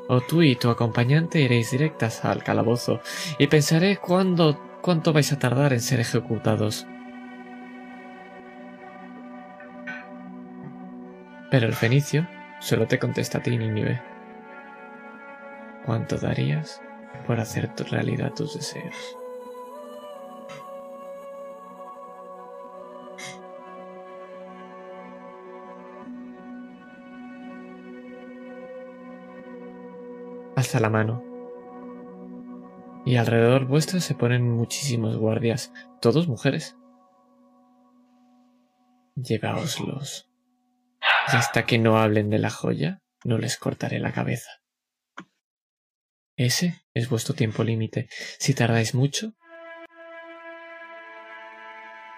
O 0.08 0.20
tú 0.20 0.42
y 0.42 0.56
tu 0.56 0.68
acompañante 0.68 1.40
iréis 1.40 1.70
directas 1.70 2.24
al 2.24 2.42
calabozo 2.42 3.00
y 3.38 3.46
pensaré 3.46 3.96
cuándo, 3.96 4.60
cuánto 4.82 5.12
vais 5.12 5.32
a 5.32 5.38
tardar 5.38 5.72
en 5.72 5.80
ser 5.80 6.00
ejecutados. 6.00 6.86
Pero 11.50 11.66
el 11.66 11.74
fenicio 11.74 12.28
solo 12.60 12.86
te 12.86 12.98
contesta 12.98 13.38
a 13.38 13.42
ti, 13.42 13.56
Nínive. 13.56 14.02
¿Cuánto 15.84 16.18
darías 16.18 16.82
por 17.24 17.40
hacer 17.40 17.72
realidad 17.90 18.32
tus 18.34 18.54
deseos. 18.54 18.94
Alza 30.56 30.80
la 30.80 30.90
mano. 30.90 31.22
Y 33.04 33.16
alrededor 33.16 33.66
vuestra 33.66 34.00
se 34.00 34.14
ponen 34.14 34.50
muchísimos 34.50 35.16
guardias, 35.16 35.72
todos 36.00 36.28
mujeres. 36.28 36.76
llevaoslos. 39.16 40.30
Y 41.32 41.36
hasta 41.36 41.66
que 41.66 41.78
no 41.78 41.98
hablen 41.98 42.30
de 42.30 42.38
la 42.38 42.50
joya, 42.50 43.02
no 43.24 43.38
les 43.38 43.56
cortaré 43.56 43.98
la 43.98 44.12
cabeza. 44.12 44.50
Ese 46.36 46.85
es 46.96 47.10
vuestro 47.10 47.34
tiempo 47.34 47.62
límite. 47.62 48.08
Si 48.38 48.54
tardáis 48.54 48.94
mucho, 48.94 49.34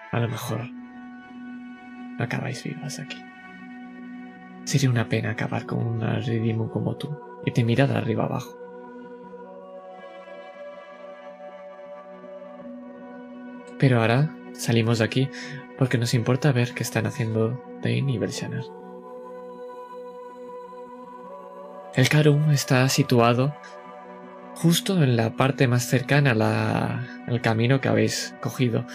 a 0.09 0.19
lo 0.21 0.29
mejor 0.29 0.61
acabáis 2.17 2.63
vivas 2.63 2.97
aquí. 2.97 3.21
Sería 4.63 4.89
una 4.89 5.09
pena 5.09 5.31
acabar 5.31 5.65
con 5.65 5.79
un 5.85 6.23
ridículo 6.23 6.71
como 6.71 6.95
tú 6.95 7.13
y 7.45 7.51
te 7.51 7.65
mira 7.65 7.87
de 7.87 7.97
arriba 7.97 8.23
abajo. 8.23 8.57
Pero 13.79 13.99
ahora 13.99 14.33
salimos 14.53 14.99
de 14.99 15.05
aquí 15.05 15.29
porque 15.77 15.97
nos 15.97 16.13
importa 16.13 16.53
ver 16.53 16.73
qué 16.73 16.83
están 16.83 17.05
haciendo 17.05 17.61
Dane 17.81 18.13
y 18.13 18.17
Belshanar. 18.17 18.63
El 21.95 22.07
Karum 22.07 22.51
está 22.51 22.87
situado 22.87 23.53
justo 24.61 25.01
en 25.01 25.15
la 25.15 25.37
parte 25.37 25.69
más 25.69 25.87
cercana 25.87 26.31
al 27.27 27.41
camino 27.41 27.79
que 27.79 27.87
habéis 27.87 28.35
cogido. 28.41 28.85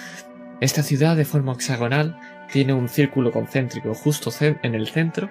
Esta 0.61 0.83
ciudad 0.83 1.17
de 1.17 1.25
forma 1.25 1.55
hexagonal 1.55 2.19
tiene 2.53 2.75
un 2.75 2.87
círculo 2.87 3.33
concéntrico 3.33 3.95
justo 3.95 4.31
en 4.41 4.75
el 4.75 4.89
centro 4.89 5.31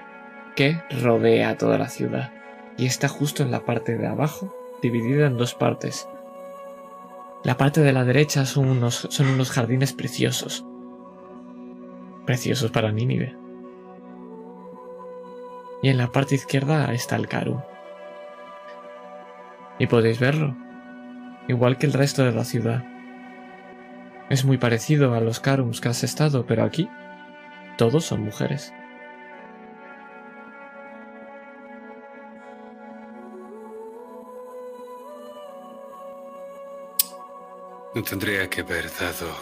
que 0.56 0.82
rodea 0.90 1.56
toda 1.58 1.78
la 1.78 1.88
ciudad 1.88 2.32
y 2.78 2.88
está 2.88 3.08
justo 3.10 3.44
en 3.44 3.52
la 3.52 3.64
parte 3.64 3.96
de 3.96 4.08
abajo, 4.08 4.56
dividida 4.82 5.28
en 5.28 5.38
dos 5.38 5.54
partes. 5.54 6.08
La 7.44 7.56
parte 7.56 7.82
de 7.82 7.94
la 7.94 8.04
derecha 8.04 8.48
son 8.48 8.68
unos, 8.68 9.08
son 9.12 9.28
unos 9.28 9.52
jardines 9.52 9.94
preciosos. 9.94 10.66
Preciosos 12.26 12.72
para 12.72 12.92
Nínive. 12.92 13.36
Y 15.84 15.90
en 15.90 15.98
la 15.98 16.12
parte 16.12 16.34
izquierda 16.34 16.92
está 16.92 17.18
el 17.18 17.28
Karu. 17.28 17.62
Y 19.84 19.88
podéis 19.88 20.18
verlo, 20.18 20.56
igual 21.50 21.78
que 21.78 21.86
el 21.86 21.92
resto 21.92 22.24
de 22.24 22.32
la 22.32 22.46
ciudad. 22.46 22.86
Es 24.30 24.46
muy 24.46 24.58
parecido 24.58 25.14
a 25.14 25.20
los 25.20 25.42
Karums 25.42 25.82
que 25.82 25.90
has 25.90 26.06
estado, 26.06 26.46
pero 26.46 26.64
aquí 26.64 26.88
todos 27.78 28.06
son 28.06 28.22
mujeres. 28.22 28.74
No 37.94 38.04
tendría 38.04 38.50
que 38.50 38.62
haber 38.62 38.86
dado. 38.86 39.36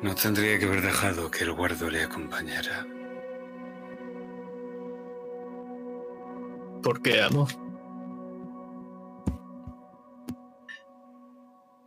No 0.00 0.14
tendría 0.14 0.58
que 0.58 0.64
haber 0.64 0.80
dejado 0.80 1.30
que 1.30 1.44
el 1.44 1.52
guardo 1.52 1.90
le 1.90 2.04
acompañara. 2.04 2.86
¿Por 6.82 7.02
qué, 7.02 7.20
amo? 7.20 7.46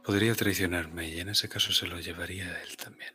Podría 0.08 0.34
traicionarme 0.36 1.10
y 1.10 1.20
en 1.20 1.28
ese 1.28 1.50
caso 1.50 1.74
se 1.74 1.86
lo 1.86 2.00
llevaría 2.00 2.46
a 2.46 2.62
él 2.62 2.78
también. 2.78 3.14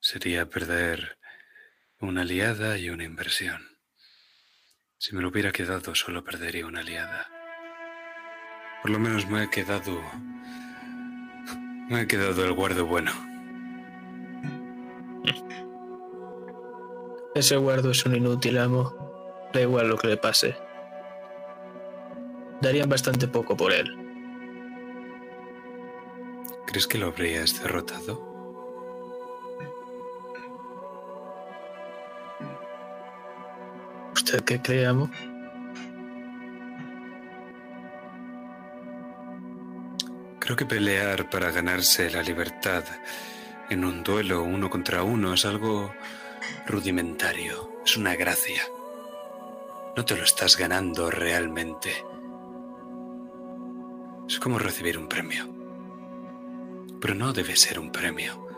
Sería 0.00 0.50
perder 0.50 1.16
una 1.98 2.20
aliada 2.20 2.76
y 2.76 2.90
una 2.90 3.04
inversión. 3.04 3.78
Si 4.98 5.16
me 5.16 5.22
lo 5.22 5.28
hubiera 5.28 5.50
quedado, 5.50 5.94
solo 5.94 6.22
perdería 6.22 6.66
una 6.66 6.80
aliada. 6.80 7.26
Por 8.82 8.90
lo 8.90 8.98
menos 8.98 9.26
me 9.26 9.44
he 9.44 9.48
quedado... 9.48 9.98
Me 11.88 12.02
he 12.02 12.06
quedado 12.06 12.44
el 12.44 12.52
guardo 12.52 12.84
bueno. 12.84 13.12
Ese 17.34 17.56
guardo 17.56 17.92
es 17.92 18.04
un 18.04 18.14
inútil, 18.14 18.58
amo. 18.58 19.48
Da 19.54 19.62
igual 19.62 19.88
lo 19.88 19.96
que 19.96 20.08
le 20.08 20.18
pase. 20.18 20.54
Darían 22.60 22.90
bastante 22.90 23.26
poco 23.26 23.56
por 23.56 23.72
él. 23.72 24.05
¿Crees 26.66 26.86
que 26.86 26.98
lo 26.98 27.06
habrías 27.06 27.62
derrotado? 27.62 28.20
¿Usted 34.12 34.44
qué 34.44 34.60
cree, 34.60 34.86
amo? 34.86 35.08
Creo 40.40 40.56
que 40.56 40.66
pelear 40.66 41.30
para 41.30 41.50
ganarse 41.50 42.10
la 42.10 42.22
libertad 42.22 42.84
en 43.68 43.84
un 43.84 44.04
duelo 44.04 44.42
uno 44.44 44.70
contra 44.70 45.02
uno 45.02 45.34
es 45.34 45.44
algo 45.44 45.92
rudimentario, 46.66 47.80
es 47.84 47.96
una 47.96 48.14
gracia. 48.14 48.62
No 49.96 50.04
te 50.04 50.16
lo 50.16 50.24
estás 50.24 50.56
ganando 50.56 51.10
realmente. 51.10 51.90
Es 54.28 54.38
como 54.38 54.58
recibir 54.58 54.98
un 54.98 55.08
premio. 55.08 55.55
Pero 57.06 57.18
no 57.18 57.32
debe 57.32 57.54
ser 57.54 57.78
un 57.78 57.92
premio. 57.92 58.48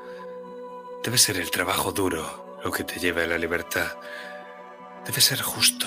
Debe 1.05 1.19
ser 1.19 1.37
el 1.37 1.51
trabajo 1.51 1.93
duro 1.93 2.59
lo 2.65 2.73
que 2.73 2.83
te 2.83 2.99
lleva 2.99 3.23
a 3.23 3.27
la 3.27 3.37
libertad. 3.37 3.99
Debe 5.05 5.20
ser 5.20 5.43
justo. 5.43 5.87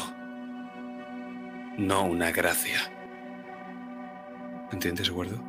No 1.79 2.03
una 2.03 2.31
gracia. 2.31 2.79
¿Entiendes, 4.71 5.09
Guardo? 5.09 5.43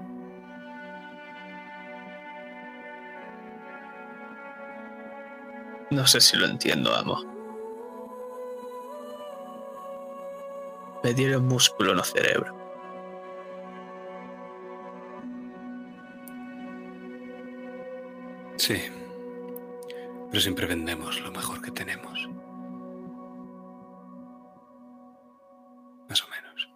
No 5.91 6.07
sé 6.07 6.19
si 6.19 6.39
lo 6.39 6.47
entiendo, 6.47 6.97
amo. 6.97 7.23
Me 11.05 11.13
dieron 11.13 11.47
músculo, 11.47 11.95
no 11.95 12.05
cerebro. 12.05 12.62
Sí, 18.63 18.81
pero 20.31 20.41
siempre 20.41 20.67
vendemos 20.67 21.21
lo 21.21 21.33
mejor 21.33 21.61
que 21.61 21.73
tenemos. 21.73 22.29
Más 26.09 26.23
o 26.23 26.29
menos. 26.29 26.69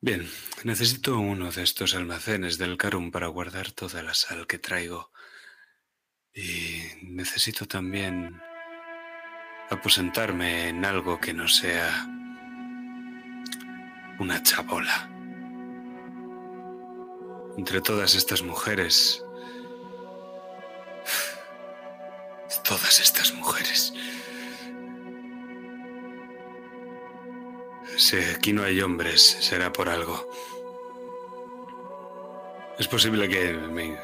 Bien, 0.00 0.24
necesito 0.62 1.18
uno 1.18 1.50
de 1.50 1.64
estos 1.64 1.96
almacenes 1.96 2.58
del 2.58 2.76
Carum 2.76 3.10
para 3.10 3.26
guardar 3.26 3.72
toda 3.72 4.04
la 4.04 4.14
sal 4.14 4.46
que 4.46 4.60
traigo. 4.60 5.10
Y 6.32 6.82
necesito 7.02 7.66
también 7.66 8.40
aposentarme 9.68 10.68
en 10.68 10.84
algo 10.84 11.18
que 11.18 11.34
no 11.34 11.48
sea 11.48 12.06
una 14.20 14.40
chabola. 14.44 15.19
Entre 17.56 17.80
todas 17.80 18.14
estas 18.14 18.42
mujeres, 18.42 19.24
todas 22.64 23.00
estas 23.00 23.32
mujeres, 23.34 23.92
si 27.96 28.16
aquí 28.16 28.52
no 28.52 28.62
hay 28.62 28.80
hombres, 28.80 29.22
será 29.40 29.72
por 29.72 29.88
algo. 29.88 30.30
Es 32.78 32.88
posible 32.88 33.28
que 33.28 33.52
me 33.52 33.98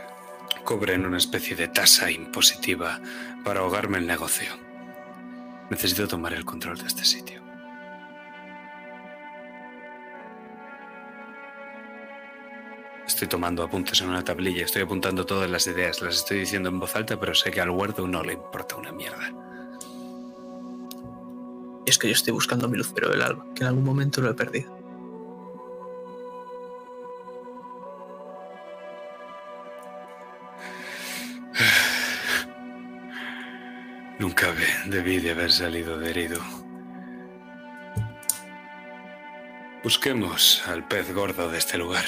cobren 0.65 1.07
una 1.07 1.17
especie 1.17 1.57
de 1.57 1.69
tasa 1.69 2.11
impositiva 2.11 3.01
para 3.43 3.61
ahogarme 3.61 3.99
el 3.99 4.07
negocio. 4.07 4.51
Necesito 5.71 6.07
tomar 6.07 6.35
el 6.35 6.45
control 6.45 6.77
de 6.79 6.87
este 6.87 7.05
sitio. 7.05 7.43
Estoy 13.07 13.29
tomando 13.29 13.63
apuntes 13.63 14.01
en 14.01 14.09
una 14.09 14.25
tablilla, 14.25 14.65
estoy 14.65 14.83
apuntando 14.83 15.25
todas 15.25 15.49
las 15.49 15.69
ideas, 15.69 16.03
las 16.03 16.17
estoy 16.17 16.41
diciendo 16.41 16.71
en 16.71 16.81
voz 16.81 16.97
alta, 16.97 17.21
pero 17.21 17.35
sé 17.35 17.53
que 17.53 17.61
al 17.61 17.71
guardo 17.71 18.09
no 18.09 18.25
le 18.25 18.33
importa 18.33 18.75
una 18.77 18.91
mierda. 18.91 19.31
Y 21.87 21.91
es 21.91 21.99
que 21.99 22.09
yo 22.09 22.15
estoy 22.15 22.33
buscando 22.33 22.69
mi 22.69 22.77
lucero 22.77 23.09
del 23.09 23.23
alba, 23.23 23.47
que 23.55 23.63
en 23.63 23.69
algún 23.69 23.85
momento 23.85 24.21
lo 24.21 24.31
he 24.31 24.35
perdido. 24.35 24.77
Nunca 34.19 34.53
debí 34.87 35.19
de 35.19 35.31
haber 35.31 35.53
salido 35.53 35.97
de 35.97 36.11
herido. 36.11 36.41
Busquemos 39.85 40.67
al 40.67 40.89
pez 40.89 41.15
gordo 41.15 41.49
de 41.49 41.59
este 41.59 41.79
lugar. 41.79 42.05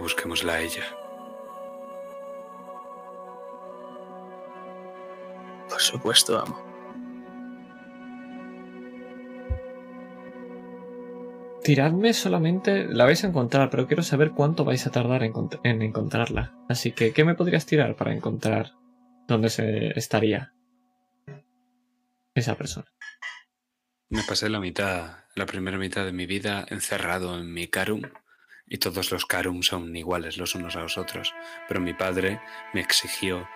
Busquémosla 0.00 0.54
a 0.54 0.60
ella. 0.60 0.84
Por 5.68 5.80
supuesto, 5.80 6.38
amo. 6.38 6.70
tiradme 11.62 12.14
solamente, 12.14 12.86
la 12.88 13.04
vais 13.04 13.22
a 13.22 13.28
encontrar, 13.28 13.70
pero 13.70 13.86
quiero 13.86 14.02
saber 14.02 14.32
cuánto 14.32 14.64
vais 14.64 14.86
a 14.86 14.90
tardar 14.90 15.22
en, 15.22 15.32
encont- 15.32 15.60
en 15.62 15.82
encontrarla. 15.82 16.54
Así 16.68 16.92
que, 16.92 17.12
¿qué 17.12 17.22
me 17.24 17.34
podrías 17.34 17.66
tirar 17.66 17.96
para 17.96 18.12
encontrar 18.14 18.72
dónde 19.28 19.50
se 19.50 19.96
estaría 19.98 20.52
esa 22.34 22.56
persona? 22.56 22.86
Me 24.08 24.22
pasé 24.26 24.48
la 24.48 24.58
mitad, 24.58 25.18
la 25.36 25.46
primera 25.46 25.78
mitad 25.78 26.04
de 26.04 26.12
mi 26.12 26.26
vida 26.26 26.64
encerrado 26.70 27.38
en 27.38 27.52
mi 27.52 27.68
carum 27.68 28.02
y 28.72 28.78
todos 28.78 29.10
los 29.10 29.26
carum 29.26 29.62
son 29.62 29.94
iguales 29.96 30.38
los 30.38 30.54
unos 30.54 30.76
a 30.76 30.82
los 30.82 30.96
otros, 30.96 31.34
pero 31.68 31.80
mi 31.80 31.92
padre 31.92 32.40
me 32.72 32.80
exigió 32.80 33.46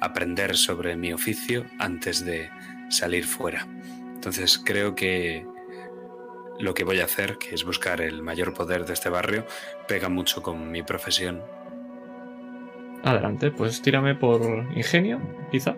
aprender 0.00 0.56
sobre 0.56 0.96
mi 0.96 1.12
oficio 1.12 1.66
antes 1.78 2.24
de 2.24 2.48
salir 2.88 3.24
fuera. 3.24 3.66
Entonces 4.14 4.62
creo 4.64 4.94
que 4.94 5.44
lo 6.60 6.72
que 6.72 6.84
voy 6.84 7.00
a 7.00 7.04
hacer, 7.04 7.36
que 7.36 7.54
es 7.54 7.64
buscar 7.64 8.00
el 8.00 8.22
mayor 8.22 8.54
poder 8.54 8.86
de 8.86 8.92
este 8.92 9.08
barrio, 9.08 9.44
pega 9.88 10.08
mucho 10.08 10.40
con 10.40 10.70
mi 10.70 10.82
profesión. 10.84 11.42
Adelante, 13.02 13.50
pues 13.50 13.82
tírame 13.82 14.14
por 14.14 14.42
ingenio, 14.76 15.20
quizá. 15.50 15.74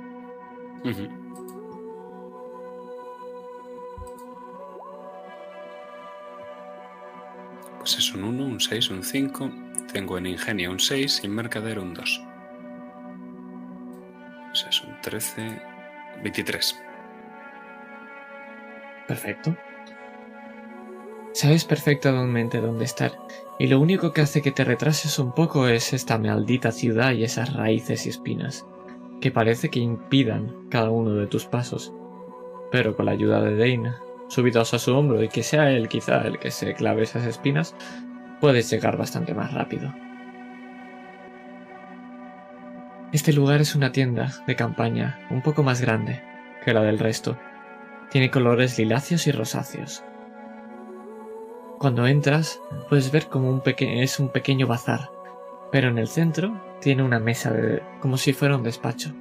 Pues 7.82 7.98
es 7.98 8.14
un 8.14 8.22
1, 8.22 8.44
un 8.44 8.60
6, 8.60 8.90
un 8.90 9.02
5. 9.02 9.50
Tengo 9.92 10.16
en 10.16 10.26
ingenio 10.26 10.70
un 10.70 10.78
6 10.78 11.22
y 11.24 11.26
en 11.26 11.34
mercader 11.34 11.80
un 11.80 11.94
2. 11.94 12.22
Pues 14.50 14.66
es 14.70 14.82
un 14.84 15.00
13, 15.00 15.60
23. 16.22 16.80
Perfecto. 19.08 19.56
Sabes 21.32 21.64
perfectamente 21.64 22.60
dónde 22.60 22.84
estar, 22.84 23.18
y 23.58 23.66
lo 23.66 23.80
único 23.80 24.12
que 24.12 24.20
hace 24.20 24.42
que 24.42 24.52
te 24.52 24.62
retrases 24.62 25.18
un 25.18 25.34
poco 25.34 25.66
es 25.66 25.92
esta 25.92 26.18
maldita 26.18 26.70
ciudad 26.70 27.10
y 27.10 27.24
esas 27.24 27.52
raíces 27.52 28.06
y 28.06 28.10
espinas, 28.10 28.64
que 29.20 29.32
parece 29.32 29.70
que 29.70 29.80
impidan 29.80 30.68
cada 30.68 30.90
uno 30.90 31.14
de 31.14 31.26
tus 31.26 31.46
pasos. 31.46 31.92
Pero 32.70 32.94
con 32.94 33.06
la 33.06 33.12
ayuda 33.12 33.42
de 33.42 33.56
Dane, 33.56 33.92
subidos 34.32 34.72
a 34.72 34.78
su 34.78 34.96
hombro 34.96 35.22
y 35.22 35.28
que 35.28 35.42
sea 35.42 35.70
él 35.70 35.88
quizá 35.88 36.22
el 36.22 36.38
que 36.38 36.50
se 36.50 36.72
clave 36.72 37.02
esas 37.02 37.26
espinas, 37.26 37.74
puedes 38.40 38.70
llegar 38.70 38.96
bastante 38.96 39.34
más 39.34 39.52
rápido. 39.52 39.94
Este 43.12 43.34
lugar 43.34 43.60
es 43.60 43.74
una 43.74 43.92
tienda 43.92 44.32
de 44.46 44.56
campaña 44.56 45.20
un 45.28 45.42
poco 45.42 45.62
más 45.62 45.82
grande 45.82 46.22
que 46.64 46.72
la 46.72 46.80
del 46.82 46.98
resto. 46.98 47.36
Tiene 48.10 48.30
colores 48.30 48.78
liláceos 48.78 49.26
y 49.26 49.32
rosáceos. 49.32 50.02
Cuando 51.78 52.06
entras, 52.06 52.58
puedes 52.88 53.12
ver 53.12 53.26
como 53.26 53.50
un 53.50 53.62
es 53.66 54.18
un 54.18 54.30
pequeño 54.30 54.66
bazar, 54.66 55.10
pero 55.70 55.88
en 55.88 55.98
el 55.98 56.08
centro 56.08 56.58
tiene 56.80 57.02
una 57.02 57.18
mesa 57.18 57.52
como 58.00 58.16
si 58.16 58.32
fuera 58.32 58.56
un 58.56 58.62
despacho. 58.62 59.12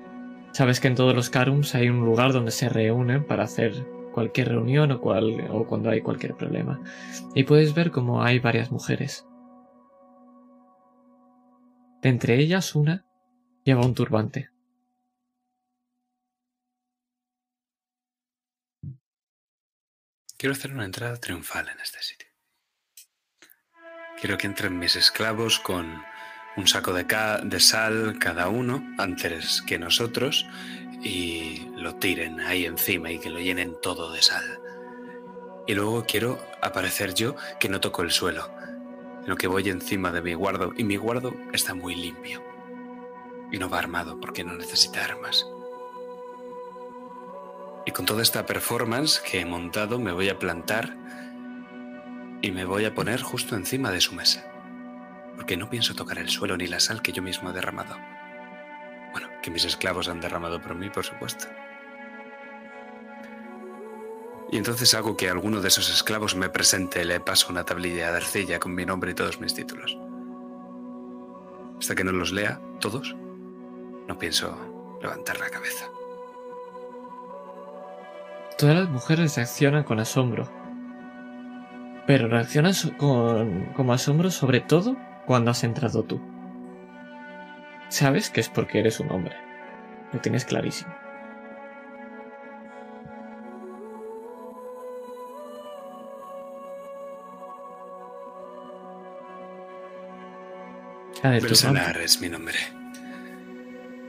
Sabes 0.54 0.80
que 0.80 0.88
en 0.88 0.96
todos 0.96 1.14
los 1.14 1.30
Karums 1.30 1.76
hay 1.76 1.90
un 1.90 2.06
lugar 2.06 2.32
donde 2.32 2.52
se 2.52 2.70
reúnen 2.70 3.26
para 3.26 3.44
hacer 3.44 3.86
cualquier 4.12 4.50
reunión 4.50 4.92
o, 4.92 5.02
cual- 5.02 5.48
o 5.52 5.66
cuando 5.66 5.90
hay 5.90 6.02
cualquier 6.02 6.36
problema. 6.36 6.80
Y 7.36 7.44
puedes 7.44 7.74
ver 7.74 7.92
como 7.92 8.24
hay 8.24 8.40
varias 8.40 8.72
mujeres. 8.72 9.26
De 12.02 12.10
entre 12.10 12.36
ellas 12.40 12.76
una 12.76 13.06
lleva 13.64 13.86
un 13.86 13.94
turbante. 13.94 14.50
Quiero 20.38 20.54
hacer 20.54 20.74
una 20.74 20.86
entrada 20.86 21.18
triunfal 21.18 21.70
en 21.70 21.80
este 21.80 22.02
sitio. 22.02 22.28
Quiero 24.20 24.38
que 24.38 24.48
entren 24.48 24.78
mis 24.80 24.96
esclavos 24.96 25.60
con 25.60 26.02
un 26.58 26.68
saco 26.68 26.94
de, 26.94 27.08
ca- 27.08 27.40
de 27.42 27.60
sal 27.60 28.18
cada 28.20 28.50
uno 28.50 28.84
antes 28.98 29.62
que 29.68 29.80
nosotros 29.80 30.46
y 31.03 31.68
lo 31.76 31.95
tiren 31.95 32.40
ahí 32.41 32.65
encima 32.65 33.11
y 33.11 33.19
que 33.19 33.30
lo 33.30 33.40
llenen 33.40 33.76
todo 33.82 34.11
de 34.11 34.22
sal. 34.22 34.60
Y 35.68 35.73
luego 35.73 36.06
quiero 36.06 36.40
aparecer 36.61 37.14
yo 37.14 37.36
que 37.60 37.69
no 37.69 37.80
toco 37.80 38.02
el 38.02 38.11
suelo, 38.11 38.49
sino 39.23 39.36
que 39.36 39.48
voy 39.48 39.69
encima 39.69 40.11
de 40.11 40.22
mi 40.22 40.34
guardo 40.34 40.73
y 40.78 40.84
mi 40.84 40.98
guardo 40.98 41.34
está 41.53 41.73
muy 41.73 41.95
limpio. 41.95 42.44
Y 43.52 43.57
no 43.57 43.69
va 43.69 43.80
armado 43.80 44.19
porque 44.19 44.44
no 44.44 44.53
necesita 44.53 45.03
armas. 45.03 45.45
Y 47.86 47.91
con 47.91 48.06
toda 48.06 48.22
esta 48.22 48.45
performance 48.45 49.19
que 49.19 49.40
he 49.40 49.45
montado 49.45 49.99
me 49.99 50.11
voy 50.11 50.30
a 50.30 50.38
plantar 50.38 50.95
y 52.41 52.52
me 52.52 52.65
voy 52.65 52.86
a 52.86 52.94
poner 52.94 53.22
justo 53.22 53.56
encima 53.56 53.91
de 53.91 54.02
su 54.02 54.14
mesa. 54.14 54.45
Porque 55.36 55.57
no 55.57 55.69
pienso 55.69 55.95
tocar 55.95 56.19
el 56.19 56.30
suelo 56.30 56.57
ni 56.57 56.68
la 56.68 56.80
sal 56.80 57.02
que 57.02 57.11
yo 57.11 57.22
mismo 57.22 57.49
he 57.49 57.53
derramado. 57.53 57.95
Bueno, 59.12 59.28
que 59.42 59.52
mis 59.52 59.66
esclavos 59.66 60.08
han 60.08 60.22
derramado 60.22 60.62
por 60.62 60.76
mí, 60.76 60.90
por 60.90 61.04
supuesto. 61.04 61.48
Y 64.52 64.58
entonces 64.58 64.94
hago 64.94 65.16
que 65.16 65.30
alguno 65.30 65.62
de 65.62 65.70
esos 65.70 65.90
esclavos 65.90 66.36
me 66.36 66.50
presente, 66.50 67.06
le 67.06 67.22
paso 67.22 67.48
una 67.50 67.64
tablilla 67.64 68.12
de 68.12 68.18
arcilla 68.18 68.60
con 68.60 68.76
mi 68.76 68.86
nombre 68.86 69.12
y 69.12 69.14
todos 69.14 69.40
mis 69.40 69.54
títulos. 69.54 69.98
Hasta 71.80 71.96
que 71.96 72.04
no 72.04 72.12
los 72.12 72.34
lea 72.34 72.60
todos, 72.82 73.16
no 74.08 74.20
pienso 74.20 75.00
levantar 75.02 75.40
la 75.40 75.50
cabeza. 75.50 75.86
Todas 78.58 78.76
las 78.76 78.90
mujeres 78.90 79.36
reaccionan 79.38 79.86
con 79.86 80.00
asombro. 80.00 80.52
Pero 82.06 82.28
reaccionan 82.28 82.74
con, 82.98 83.68
como 83.74 83.94
asombro 83.94 84.30
sobre 84.32 84.60
todo 84.60 84.98
cuando 85.26 85.52
has 85.52 85.64
entrado 85.64 86.04
tú. 86.04 86.22
Sabes 87.91 88.30
que 88.30 88.39
es 88.39 88.47
porque 88.47 88.80
eres 88.80 89.01
un 89.01 89.11
hombre. 89.11 89.35
Lo 90.13 90.22
tienes 90.22 90.45
clarísimo. 90.45 90.95
Belsanar 101.22 101.97
es 101.97 102.22
mi 102.22 102.30
nombre. 102.30 102.57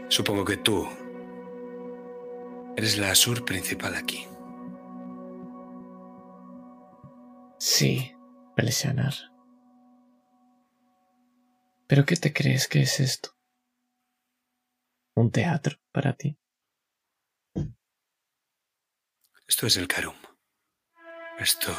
Supongo 0.07 0.45
que 0.45 0.59
tú 0.59 0.89
eres 2.77 2.97
la 2.99 3.11
Asur 3.11 3.45
principal 3.45 3.97
aquí. 3.97 4.29
Sí, 7.59 8.15
Belsanar. 8.57 9.15
¿Pero 11.89 12.07
qué 12.07 12.15
te 12.15 12.33
crees 12.33 12.69
que 12.69 12.83
es 12.83 13.01
esto? 13.01 13.42
¿Un 15.15 15.31
teatro 15.31 15.77
para 15.93 16.15
ti? 16.15 16.39
Esto 19.47 19.67
es 19.67 19.77
el 19.77 19.87
Karum. 19.87 20.17
Esto 21.39 21.77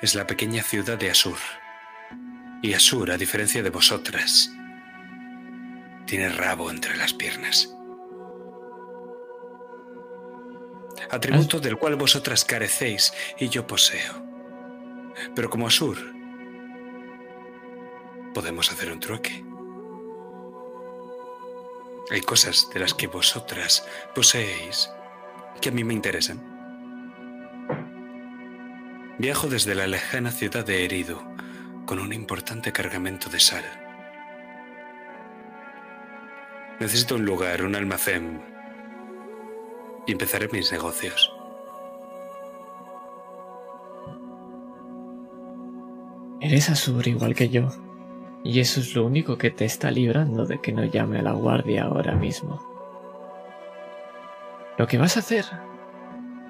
es 0.00 0.14
la 0.14 0.26
pequeña 0.26 0.62
ciudad 0.62 0.96
de 0.96 1.10
Asur. 1.10 1.38
Y 2.62 2.74
Asur, 2.74 3.10
a 3.10 3.16
diferencia 3.16 3.62
de 3.62 3.70
vosotras, 3.70 4.50
tiene 6.06 6.28
rabo 6.28 6.70
entre 6.70 6.96
las 6.96 7.12
piernas. 7.12 7.72
Atributo 11.10 11.60
del 11.60 11.76
cual 11.76 11.96
vosotras 11.96 12.44
carecéis 12.44 13.12
y 13.38 13.48
yo 13.48 13.66
poseo. 13.66 14.24
Pero 15.34 15.50
como 15.50 15.66
Asur, 15.66 15.98
podemos 18.34 18.70
hacer 18.70 18.92
un 18.92 19.00
trueque. 19.00 19.45
Hay 22.10 22.20
cosas 22.20 22.68
de 22.72 22.80
las 22.80 22.94
que 22.94 23.08
vosotras 23.08 23.84
poseéis 24.14 24.90
que 25.60 25.70
a 25.70 25.72
mí 25.72 25.82
me 25.82 25.94
interesan. 25.94 26.40
Viajo 29.18 29.48
desde 29.48 29.74
la 29.74 29.86
lejana 29.86 30.30
ciudad 30.30 30.64
de 30.64 30.84
Eridu 30.84 31.18
con 31.84 31.98
un 31.98 32.12
importante 32.12 32.72
cargamento 32.72 33.28
de 33.28 33.40
sal. 33.40 33.64
Necesito 36.78 37.16
un 37.16 37.24
lugar, 37.24 37.62
un 37.62 37.74
almacén, 37.74 38.42
y 40.06 40.12
empezaré 40.12 40.48
mis 40.48 40.70
negocios. 40.70 41.32
Eres 46.40 46.68
Azur 46.68 47.08
igual 47.08 47.34
que 47.34 47.48
yo. 47.48 47.85
Y 48.46 48.60
eso 48.60 48.78
es 48.78 48.94
lo 48.94 49.04
único 49.04 49.38
que 49.38 49.50
te 49.50 49.64
está 49.64 49.90
librando 49.90 50.46
de 50.46 50.60
que 50.60 50.70
no 50.70 50.84
llame 50.84 51.18
a 51.18 51.22
la 51.22 51.32
guardia 51.32 51.82
ahora 51.82 52.14
mismo. 52.14 52.62
Lo 54.78 54.86
que 54.86 54.98
vas 54.98 55.16
a 55.16 55.20
hacer 55.20 55.44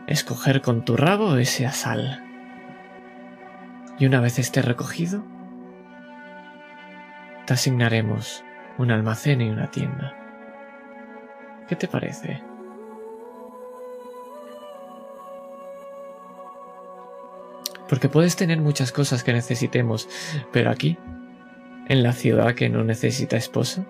es 0.07 0.23
coger 0.23 0.61
con 0.61 0.85
tu 0.85 0.95
rabo 0.95 1.37
ese 1.37 1.67
sal. 1.71 2.23
Y 3.99 4.05
una 4.05 4.21
vez 4.21 4.39
esté 4.39 4.61
recogido, 4.61 5.25
te 7.47 7.55
asignaremos 7.55 8.45
un 8.77 8.91
almacén 8.91 9.41
y 9.41 9.49
una 9.49 9.71
tienda. 9.71 10.15
¿Qué 11.67 11.77
te 11.77 11.89
parece? 11.89 12.43
Porque 17.89 18.11
puedes 18.11 18.37
tener 18.37 18.61
muchas 18.61 18.93
cosas 18.93 19.25
que 19.25 19.33
necesitemos, 19.33 20.11
pero 20.53 20.71
aquí, 20.71 20.99
en 21.89 22.03
la 22.03 22.13
ciudad 22.13 22.55
que 22.55 22.69
no 22.69 22.83
necesita 22.83 23.37
esposa, 23.37 23.87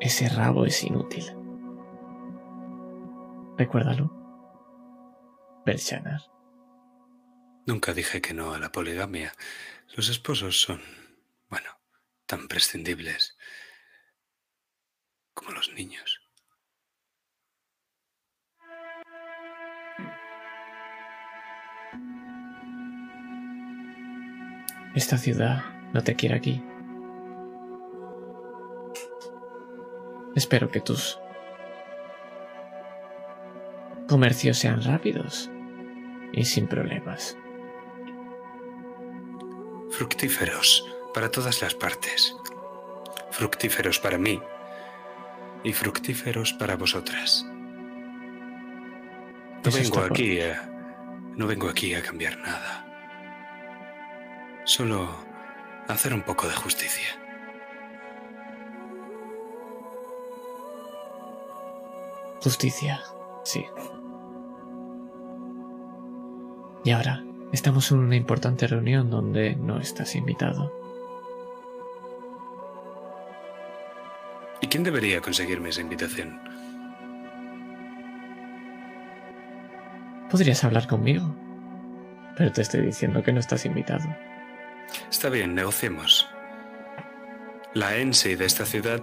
ese 0.00 0.28
rabo 0.28 0.66
es 0.66 0.82
inútil. 0.82 1.24
Recuérdalo. 3.56 4.10
Belshanar. 5.64 6.20
Nunca 7.66 7.94
dije 7.94 8.20
que 8.20 8.34
no 8.34 8.54
a 8.54 8.58
la 8.58 8.72
poligamia. 8.72 9.32
Los 9.94 10.08
esposos 10.08 10.60
son, 10.60 10.80
bueno, 11.48 11.70
tan 12.26 12.48
prescindibles 12.48 13.36
como 15.34 15.52
los 15.52 15.72
niños. 15.72 16.20
Esta 24.94 25.16
ciudad 25.16 25.71
no 25.92 26.02
te 26.02 26.14
quiere 26.14 26.36
aquí. 26.36 26.62
Espero 30.34 30.70
que 30.70 30.80
tus 30.80 31.18
comercios 34.08 34.58
sean 34.58 34.82
rápidos 34.82 35.50
y 36.32 36.44
sin 36.44 36.66
problemas. 36.66 37.36
Fructíferos 39.90 40.86
para 41.12 41.30
todas 41.30 41.60
las 41.60 41.74
partes. 41.74 42.34
Fructíferos 43.30 43.98
para 43.98 44.18
mí 44.18 44.40
y 45.64 45.72
fructíferos 45.72 46.54
para 46.54 46.76
vosotras. 46.76 47.44
No 49.64 49.68
Eso 49.68 49.78
vengo 49.78 50.00
aquí 50.00 50.40
a, 50.40 50.68
no 51.36 51.46
vengo 51.46 51.68
aquí 51.68 51.94
a 51.94 52.02
cambiar 52.02 52.38
nada. 52.38 52.86
Solo 54.64 55.31
hacer 55.88 56.14
un 56.14 56.22
poco 56.22 56.48
de 56.48 56.54
justicia. 56.54 57.06
Justicia, 62.42 63.00
sí. 63.44 63.64
Y 66.84 66.90
ahora, 66.90 67.22
estamos 67.52 67.90
en 67.92 67.98
una 67.98 68.16
importante 68.16 68.66
reunión 68.66 69.10
donde 69.10 69.54
no 69.54 69.78
estás 69.78 70.16
invitado. 70.16 70.72
¿Y 74.60 74.66
quién 74.66 74.82
debería 74.82 75.20
conseguirme 75.20 75.68
esa 75.68 75.82
invitación? 75.82 76.40
Podrías 80.28 80.64
hablar 80.64 80.88
conmigo, 80.88 81.36
pero 82.36 82.50
te 82.50 82.62
estoy 82.62 82.80
diciendo 82.80 83.22
que 83.22 83.32
no 83.32 83.38
estás 83.38 83.66
invitado. 83.66 84.08
Está 85.10 85.28
bien, 85.28 85.54
negociemos. 85.54 86.28
La 87.74 87.96
ENSI 87.96 88.34
de 88.34 88.44
esta 88.44 88.66
ciudad 88.66 89.02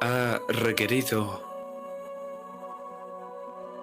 ha 0.00 0.40
requerido 0.48 1.48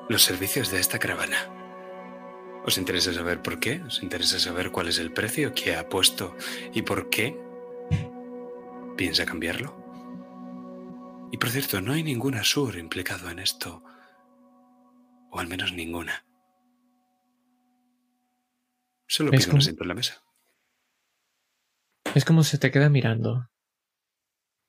los 0.10 0.22
servicios 0.24 0.70
de 0.72 0.80
esta 0.80 1.00
caravana. 1.00 1.38
¿Os 2.66 2.78
interesa 2.78 3.12
saber 3.14 3.42
por 3.42 3.60
qué? 3.60 3.82
¿Os 3.88 4.04
interesa 4.04 4.38
saber 4.40 4.72
cuál 4.72 4.88
es 4.90 5.00
el 5.00 5.12
precio 5.12 5.54
que 5.54 5.76
ha 5.76 5.90
puesto 5.90 6.36
y 6.74 6.84
por 6.84 7.10
qué 7.10 7.40
piensa 8.98 9.26
cambiarlo? 9.26 9.74
Y 11.32 11.38
por 11.38 11.50
cierto, 11.50 11.82
no 11.82 11.94
hay 11.94 12.04
ningún 12.04 12.36
Asur 12.36 12.76
implicado 12.78 13.30
en 13.32 13.40
esto, 13.40 13.82
o 15.32 15.40
al 15.40 15.48
menos 15.48 15.72
ninguna. 15.74 16.24
Solo 19.08 19.32
¿Ves 19.32 19.42
pido 19.42 19.48
un 19.48 19.52
cómo- 19.54 19.60
asiento 19.62 19.84
en 19.84 19.88
la 19.88 19.96
mesa. 19.96 20.22
Es 22.14 22.26
como 22.26 22.44
se 22.44 22.58
te 22.58 22.72
queda 22.72 22.90
mirando. 22.90 23.48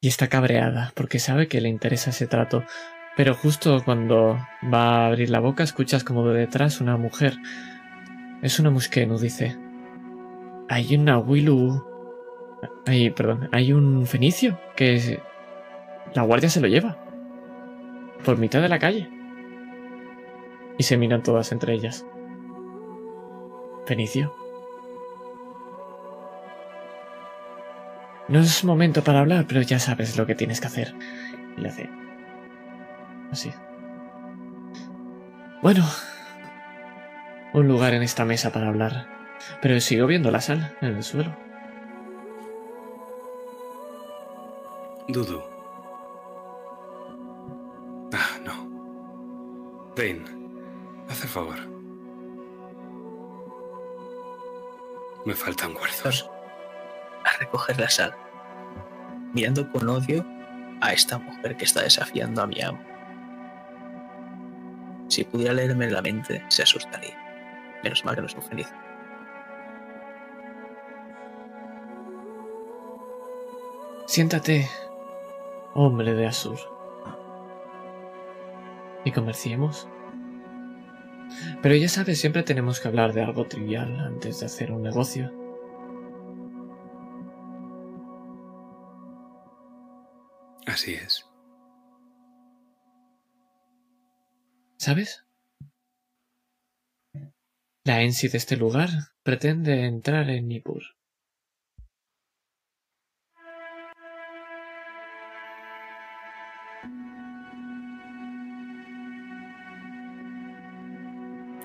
Y 0.00 0.08
está 0.08 0.28
cabreada 0.28 0.92
porque 0.94 1.18
sabe 1.18 1.48
que 1.48 1.60
le 1.60 1.68
interesa 1.68 2.10
ese 2.10 2.28
trato. 2.28 2.64
Pero 3.16 3.34
justo 3.34 3.82
cuando 3.84 4.38
va 4.72 4.82
a 4.82 5.06
abrir 5.08 5.28
la 5.28 5.40
boca 5.40 5.64
escuchas 5.64 6.04
como 6.04 6.28
de 6.28 6.38
detrás 6.38 6.80
una 6.80 6.96
mujer. 6.96 7.34
Es 8.42 8.60
una 8.60 8.70
muskenu, 8.70 9.18
dice. 9.18 9.56
Hay 10.68 10.94
una 10.94 11.18
Willu... 11.18 11.84
Hay, 12.86 13.10
perdón, 13.10 13.48
hay 13.50 13.72
un 13.72 14.06
fenicio 14.06 14.60
que 14.76 15.20
la 16.14 16.22
guardia 16.22 16.48
se 16.48 16.60
lo 16.60 16.68
lleva. 16.68 16.96
Por 18.24 18.38
mitad 18.38 18.62
de 18.62 18.68
la 18.68 18.78
calle. 18.78 19.10
Y 20.78 20.84
se 20.84 20.96
miran 20.96 21.24
todas 21.24 21.50
entre 21.50 21.74
ellas. 21.74 22.06
Fenicio. 23.84 24.41
No 28.32 28.40
es 28.40 28.64
momento 28.64 29.04
para 29.04 29.20
hablar, 29.20 29.44
pero 29.46 29.60
ya 29.60 29.78
sabes 29.78 30.16
lo 30.16 30.24
que 30.24 30.34
tienes 30.34 30.58
que 30.58 30.66
hacer. 30.66 30.94
Y 31.54 31.60
le 31.60 31.68
hace. 31.68 31.90
Así. 33.30 33.52
Bueno. 35.60 35.84
Un 37.52 37.68
lugar 37.68 37.92
en 37.92 38.02
esta 38.02 38.24
mesa 38.24 38.50
para 38.50 38.68
hablar. 38.68 39.06
Pero 39.60 39.78
sigo 39.80 40.06
viendo 40.06 40.30
la 40.30 40.40
sal 40.40 40.74
en 40.80 40.96
el 40.96 41.02
suelo. 41.02 41.36
Dudu. 45.08 45.42
Ah, 48.14 48.38
no. 48.46 49.92
Dane, 49.94 50.24
haz 51.06 51.22
el 51.22 51.28
favor. 51.28 51.58
Me 55.26 55.34
faltan 55.34 55.74
cuarzos. 55.74 56.30
a 57.24 57.38
recoger 57.38 57.78
la 57.78 57.90
sal, 57.90 58.14
mirando 59.32 59.70
con 59.70 59.88
odio 59.88 60.24
a 60.80 60.92
esta 60.92 61.18
mujer 61.18 61.56
que 61.56 61.64
está 61.64 61.82
desafiando 61.82 62.42
a 62.42 62.46
mi 62.46 62.60
amo. 62.60 62.80
Si 65.08 65.24
pudiera 65.24 65.52
leerme 65.52 65.90
la 65.90 66.02
mente, 66.02 66.42
se 66.48 66.62
asustaría. 66.62 67.16
Menos 67.84 68.04
mal 68.04 68.14
que 68.14 68.22
no 68.22 68.28
un 68.34 68.42
feliz. 68.42 68.72
Siéntate, 74.06 74.68
hombre 75.74 76.14
de 76.14 76.26
Asur. 76.26 76.58
Y 79.04 79.12
comerciemos. 79.12 79.88
Pero 81.62 81.74
ya 81.76 81.88
sabes, 81.88 82.20
siempre 82.20 82.42
tenemos 82.42 82.80
que 82.80 82.88
hablar 82.88 83.12
de 83.12 83.22
algo 83.22 83.46
trivial 83.46 83.98
antes 84.00 84.40
de 84.40 84.46
hacer 84.46 84.72
un 84.72 84.82
negocio. 84.82 85.41
Así 90.66 90.94
es. 90.94 91.24
¿Sabes? 94.78 95.24
La 97.84 98.02
ENSI 98.02 98.28
de 98.28 98.38
este 98.38 98.56
lugar 98.56 98.88
pretende 99.22 99.86
entrar 99.86 100.30
en 100.30 100.48
Nippur. 100.48 100.82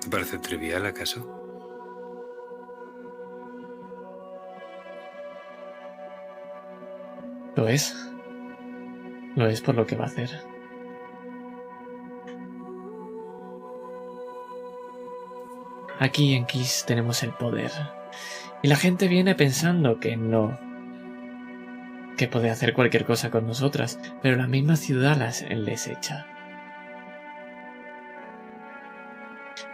¿Te 0.00 0.10
parece 0.10 0.38
trivial 0.38 0.86
acaso? 0.86 1.20
¿Lo 7.56 7.68
es? 7.68 7.94
Lo 9.38 9.46
es 9.46 9.60
por 9.60 9.76
lo 9.76 9.86
que 9.86 9.94
va 9.94 10.02
a 10.02 10.08
hacer. 10.08 10.30
Aquí 16.00 16.34
en 16.34 16.44
Kiss 16.44 16.82
tenemos 16.84 17.22
el 17.22 17.30
poder. 17.30 17.70
Y 18.64 18.68
la 18.68 18.74
gente 18.74 19.06
viene 19.06 19.36
pensando 19.36 20.00
que 20.00 20.16
no. 20.16 20.58
Que 22.16 22.26
puede 22.26 22.50
hacer 22.50 22.74
cualquier 22.74 23.04
cosa 23.04 23.30
con 23.30 23.46
nosotras, 23.46 24.00
pero 24.22 24.34
la 24.34 24.48
misma 24.48 24.74
ciudad 24.74 25.16
las 25.16 25.48
les 25.48 25.86
echa. 25.86 26.26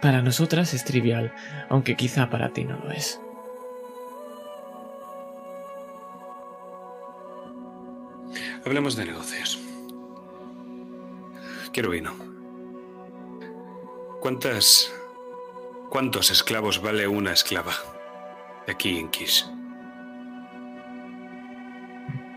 Para 0.02 0.20
nosotras 0.20 0.74
es 0.74 0.84
trivial, 0.84 1.32
aunque 1.70 1.96
quizá 1.96 2.28
para 2.28 2.50
ti 2.50 2.64
no 2.64 2.76
lo 2.76 2.90
es. 2.90 3.18
Hablemos 8.64 8.96
de 8.96 9.04
negocios. 9.04 9.58
Quiero 11.72 11.90
vino. 11.90 12.14
¿Cuántas. 14.20 14.90
¿Cuántos 15.90 16.30
esclavos 16.30 16.80
vale 16.80 17.06
una 17.06 17.32
esclava? 17.32 17.74
Aquí 18.66 18.98
en 18.98 19.10
Kiss. 19.10 19.50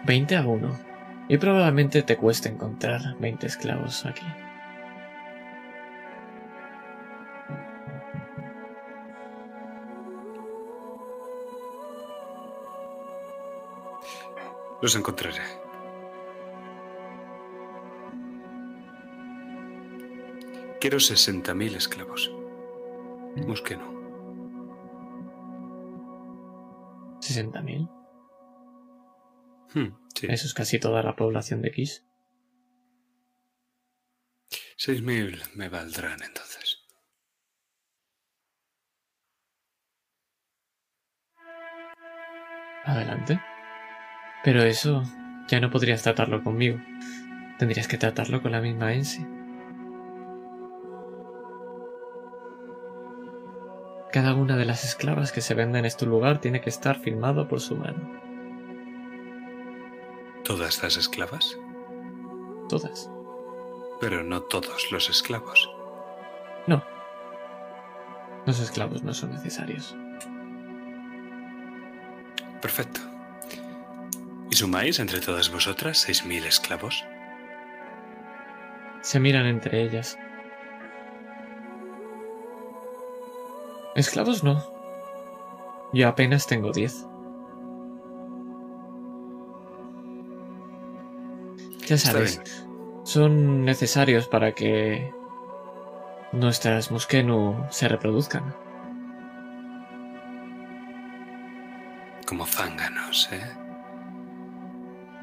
20 0.05 0.35
a 0.35 0.45
1. 0.45 0.79
Y 1.29 1.37
probablemente 1.37 2.03
te 2.03 2.17
cueste 2.17 2.49
encontrar 2.49 3.17
20 3.19 3.47
esclavos 3.47 4.05
aquí. 4.05 4.25
Los 14.81 14.95
encontraré. 14.95 15.66
Quiero 20.79 20.97
60.000 20.97 21.75
esclavos. 21.75 22.31
Busque 23.45 23.75
no. 23.75 23.97
¿60.000? 27.19 27.89
Hmm, 29.73 29.97
sí. 30.15 30.27
Eso 30.29 30.45
es 30.45 30.53
casi 30.53 30.79
toda 30.79 31.01
la 31.01 31.15
población 31.15 31.61
de 31.61 31.71
Kish. 31.71 32.03
6.000 34.77 35.55
me 35.55 35.69
valdrán 35.69 36.21
entonces. 36.21 36.77
Adelante. 42.85 43.41
Pero 44.43 44.61
eso 44.63 45.03
ya 45.47 45.59
no 45.59 45.71
podrías 45.71 46.03
tratarlo 46.03 46.43
conmigo. 46.43 46.79
Tendrías 47.57 47.87
que 47.87 47.97
tratarlo 47.97 48.41
con 48.41 48.51
la 48.51 48.61
misma 48.61 48.93
Ensi. 48.93 49.25
Cada 54.17 54.33
una 54.33 54.57
de 54.57 54.65
las 54.65 54.83
esclavas 54.83 55.31
que 55.31 55.41
se 55.41 55.53
venden 55.53 55.81
en 55.81 55.85
este 55.85 56.07
lugar 56.07 56.41
tiene 56.41 56.59
que 56.59 56.71
estar 56.71 56.99
firmado 56.99 57.47
por 57.47 57.61
su 57.61 57.75
mano. 57.75 58.19
¿Todas 60.43 60.81
las 60.81 60.97
esclavas? 60.97 61.55
Todas. 62.67 63.11
Pero 64.01 64.23
no 64.23 64.41
todos 64.41 64.91
los 64.91 65.11
esclavos. 65.11 65.69
No. 66.65 66.83
Los 68.47 68.59
esclavos 68.59 69.03
no 69.03 69.13
son 69.13 69.33
necesarios. 69.33 69.95
Perfecto. 72.59 73.01
¿Y 74.49 74.55
sumáis 74.55 74.97
entre 74.97 75.19
todas 75.19 75.51
vosotras 75.51 75.99
seis 75.99 76.25
mil 76.25 76.43
esclavos? 76.43 77.05
Se 79.01 79.19
miran 79.19 79.45
entre 79.45 79.83
ellas. 79.83 80.17
Esclavos 83.97 84.43
no. 84.43 84.63
Yo 85.91 86.07
apenas 86.07 86.45
tengo 86.45 86.71
diez. 86.71 87.07
Ya 91.87 91.97
sabes, 91.97 92.39
son 93.03 93.65
necesarios 93.65 94.27
para 94.27 94.51
que 94.51 95.11
nuestras 96.31 96.91
Muskenu 96.91 97.65
se 97.71 97.87
reproduzcan. 97.87 98.53
Como 102.27 102.45
zánganos, 102.45 103.29
¿eh? 103.31 103.41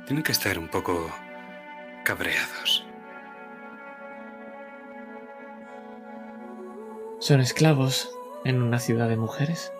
Tienen 0.06 0.24
que 0.24 0.32
estar 0.32 0.58
un 0.58 0.66
poco 0.66 1.10
cabreados. 2.02 2.84
Son 7.20 7.40
esclavos 7.40 8.10
en 8.44 8.62
una 8.62 8.78
ciudad 8.78 9.08
de 9.08 9.16
mujeres. 9.16 9.72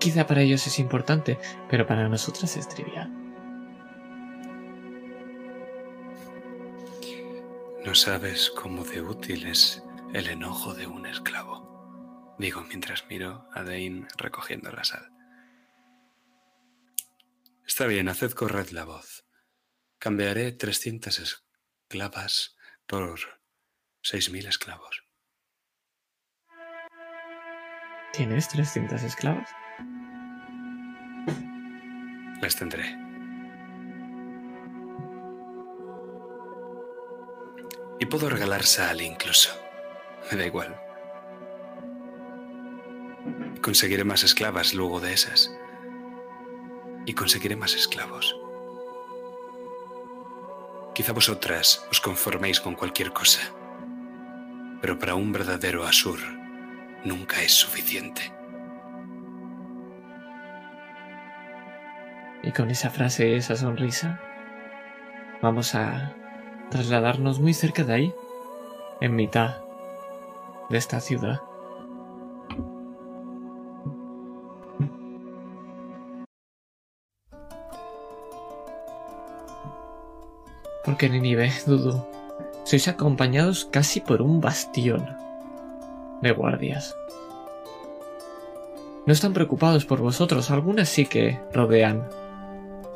Quizá 0.00 0.26
para 0.26 0.42
ellos 0.42 0.66
es 0.66 0.78
importante, 0.78 1.38
pero 1.68 1.86
para 1.86 2.08
nosotras 2.08 2.56
es 2.56 2.68
trivial. 2.68 3.10
No 7.84 7.94
sabes 7.94 8.50
cómo 8.50 8.84
de 8.84 9.02
útil 9.02 9.46
es 9.46 9.82
el 10.12 10.28
enojo 10.28 10.74
de 10.74 10.86
un 10.86 11.06
esclavo. 11.06 12.34
Digo 12.38 12.62
mientras 12.62 13.06
miro 13.08 13.48
a 13.52 13.62
Dane 13.62 14.06
recogiendo 14.16 14.70
la 14.72 14.84
sal. 14.84 15.10
Está 17.66 17.86
bien, 17.86 18.08
haced 18.08 18.32
corred 18.32 18.70
la 18.70 18.84
voz. 18.84 19.24
Cambiaré 19.98 20.52
300 20.52 21.18
esclavas 21.18 22.56
por 22.86 23.18
6.000 24.02 24.48
esclavos. 24.48 25.03
¿Tienes 28.16 28.46
300 28.48 29.02
esclavos? 29.02 29.48
Las 32.40 32.54
tendré. 32.54 32.96
Y 37.98 38.06
puedo 38.06 38.28
regalar 38.28 38.62
sal 38.62 39.00
incluso. 39.00 39.50
Me 40.30 40.38
da 40.38 40.46
igual. 40.46 40.80
Conseguiré 43.60 44.04
más 44.04 44.22
esclavas 44.22 44.74
luego 44.74 45.00
de 45.00 45.12
esas. 45.12 45.52
Y 47.06 47.14
conseguiré 47.14 47.56
más 47.56 47.74
esclavos. 47.74 48.36
Quizá 50.94 51.12
vosotras 51.12 51.84
os 51.90 52.00
conforméis 52.00 52.60
con 52.60 52.76
cualquier 52.76 53.12
cosa. 53.12 53.40
Pero 54.80 55.00
para 55.00 55.16
un 55.16 55.32
verdadero 55.32 55.84
Asur 55.84 56.43
nunca 57.04 57.42
es 57.42 57.52
suficiente. 57.52 58.32
Y 62.42 62.52
con 62.52 62.70
esa 62.70 62.90
frase 62.90 63.36
esa 63.36 63.56
sonrisa, 63.56 64.20
vamos 65.40 65.74
a 65.74 66.14
trasladarnos 66.70 67.40
muy 67.40 67.54
cerca 67.54 67.84
de 67.84 67.94
ahí, 67.94 68.14
en 69.00 69.14
mitad 69.14 69.56
de 70.68 70.78
esta 70.78 71.00
ciudad. 71.00 71.40
Porque 80.84 81.08
Ninive, 81.08 81.50
Dudu, 81.66 82.06
sois 82.64 82.88
acompañados 82.88 83.64
casi 83.64 84.00
por 84.00 84.20
un 84.20 84.42
bastión 84.42 85.23
de 86.24 86.32
guardias. 86.32 86.96
No 89.06 89.12
están 89.12 89.34
preocupados 89.34 89.84
por 89.84 90.00
vosotros, 90.00 90.50
algunas 90.50 90.88
sí 90.88 91.06
que 91.06 91.38
rodean 91.52 92.08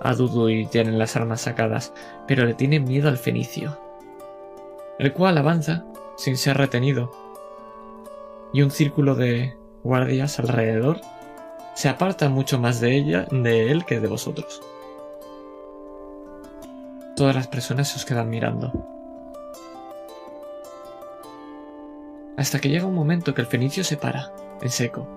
a 0.00 0.14
Dudu 0.14 0.48
y 0.48 0.66
tienen 0.66 0.98
las 0.98 1.14
armas 1.16 1.42
sacadas, 1.42 1.92
pero 2.26 2.44
le 2.44 2.54
tienen 2.54 2.84
miedo 2.84 3.08
al 3.08 3.18
fenicio, 3.18 3.78
el 4.98 5.12
cual 5.12 5.38
avanza 5.38 5.84
sin 6.16 6.36
ser 6.36 6.56
retenido, 6.56 7.12
y 8.52 8.62
un 8.62 8.70
círculo 8.70 9.14
de 9.14 9.56
guardias 9.84 10.38
alrededor 10.38 11.00
se 11.74 11.88
aparta 11.88 12.28
mucho 12.28 12.58
más 12.58 12.80
de 12.80 12.96
ella, 12.96 13.26
de 13.30 13.70
él 13.70 13.84
que 13.84 14.00
de 14.00 14.08
vosotros. 14.08 14.62
Todas 17.14 17.34
las 17.34 17.48
personas 17.48 17.88
se 17.88 17.96
os 17.96 18.04
quedan 18.04 18.30
mirando. 18.30 18.97
Hasta 22.38 22.60
que 22.60 22.68
llega 22.68 22.86
un 22.86 22.94
momento 22.94 23.34
que 23.34 23.40
el 23.40 23.48
fenicio 23.48 23.82
se 23.82 23.96
para, 23.96 24.32
en 24.62 24.70
seco. 24.70 25.08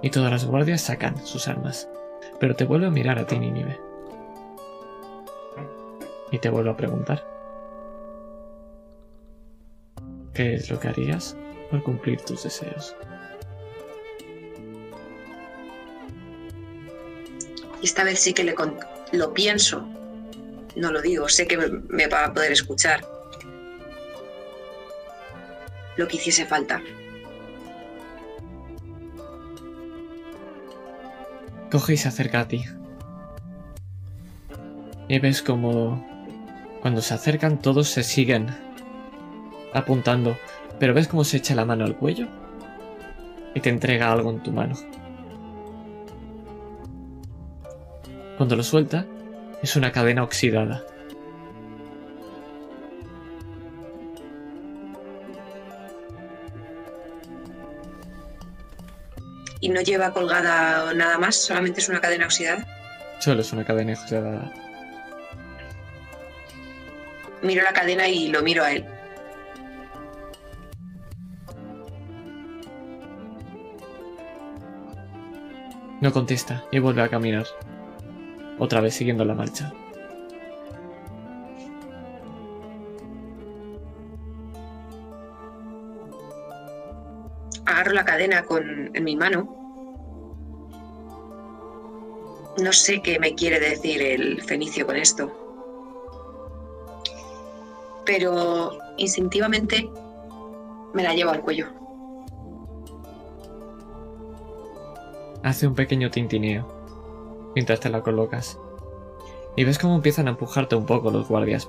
Y 0.00 0.08
todas 0.08 0.30
las 0.32 0.46
guardias 0.46 0.80
sacan 0.80 1.26
sus 1.26 1.46
armas. 1.46 1.90
Pero 2.38 2.56
te 2.56 2.64
vuelve 2.64 2.86
a 2.86 2.90
mirar 2.90 3.18
a 3.18 3.26
ti, 3.26 3.38
Nínive. 3.38 3.78
Y 6.30 6.38
te 6.38 6.48
vuelvo 6.48 6.70
a 6.70 6.76
preguntar. 6.78 7.22
¿Qué 10.32 10.54
es 10.54 10.70
lo 10.70 10.80
que 10.80 10.88
harías 10.88 11.36
por 11.70 11.82
cumplir 11.82 12.22
tus 12.22 12.44
deseos? 12.44 12.96
Esta 17.82 18.04
vez 18.04 18.20
sí 18.20 18.32
que 18.32 18.44
le 18.44 18.54
lo 19.12 19.34
pienso. 19.34 19.86
No 20.76 20.90
lo 20.90 21.02
digo, 21.02 21.28
sé 21.28 21.46
que 21.46 21.58
me 21.58 22.06
va 22.06 22.24
a 22.24 22.32
poder 22.32 22.52
escuchar. 22.52 23.19
Lo 26.00 26.08
que 26.08 26.16
hiciese 26.16 26.46
falta. 26.46 26.80
Coge 31.70 31.92
y 31.92 31.96
se 31.98 32.08
acerca 32.08 32.40
a 32.40 32.48
ti. 32.48 32.64
Y 35.08 35.18
ves 35.18 35.42
como 35.42 36.02
cuando 36.80 37.02
se 37.02 37.12
acercan 37.12 37.58
todos 37.58 37.90
se 37.90 38.02
siguen 38.02 38.46
apuntando, 39.74 40.38
pero 40.78 40.94
ves 40.94 41.06
cómo 41.06 41.22
se 41.22 41.36
echa 41.36 41.54
la 41.54 41.66
mano 41.66 41.84
al 41.84 41.98
cuello 41.98 42.28
y 43.54 43.60
te 43.60 43.68
entrega 43.68 44.10
algo 44.10 44.30
en 44.30 44.42
tu 44.42 44.52
mano. 44.52 44.76
Cuando 48.38 48.56
lo 48.56 48.62
suelta, 48.62 49.04
es 49.62 49.76
una 49.76 49.92
cadena 49.92 50.22
oxidada. 50.22 50.82
Y 59.70 59.72
no 59.72 59.82
lleva 59.82 60.12
colgada 60.12 60.92
nada 60.94 61.16
más, 61.16 61.36
solamente 61.36 61.78
es 61.78 61.88
una 61.88 62.00
cadena 62.00 62.24
oxidada. 62.24 62.66
Solo 63.20 63.40
es 63.40 63.52
una 63.52 63.64
cadena 63.64 63.92
oxidada. 63.92 64.52
Miro 67.40 67.62
la 67.62 67.72
cadena 67.72 68.08
y 68.08 68.26
lo 68.30 68.42
miro 68.42 68.64
a 68.64 68.72
él. 68.72 68.84
No 76.00 76.12
contesta 76.12 76.64
y 76.72 76.80
vuelve 76.80 77.02
a 77.02 77.08
caminar. 77.08 77.46
otra 78.58 78.80
vez 78.80 78.94
siguiendo 78.94 79.24
la 79.24 79.34
marcha. 79.34 79.72
Agarro 87.66 87.92
la 87.92 88.04
cadena 88.04 88.42
con, 88.42 88.90
en 88.92 89.04
mi 89.04 89.14
mano. 89.14 89.59
No 92.58 92.72
sé 92.72 93.00
qué 93.00 93.18
me 93.18 93.34
quiere 93.34 93.60
decir 93.60 94.02
el 94.02 94.42
fenicio 94.42 94.86
con 94.86 94.96
esto. 94.96 95.30
Pero 98.04 98.76
instintivamente 98.96 99.88
me 100.92 101.02
la 101.02 101.14
llevo 101.14 101.30
al 101.30 101.40
cuello. 101.40 101.68
Hace 105.42 105.66
un 105.66 105.74
pequeño 105.74 106.10
tintineo 106.10 106.66
mientras 107.54 107.80
te 107.80 107.88
la 107.88 108.02
colocas. 108.02 108.58
Y 109.56 109.64
ves 109.64 109.78
cómo 109.78 109.94
empiezan 109.94 110.26
a 110.26 110.30
empujarte 110.30 110.76
un 110.76 110.86
poco 110.86 111.10
los 111.10 111.28
guardias. 111.28 111.68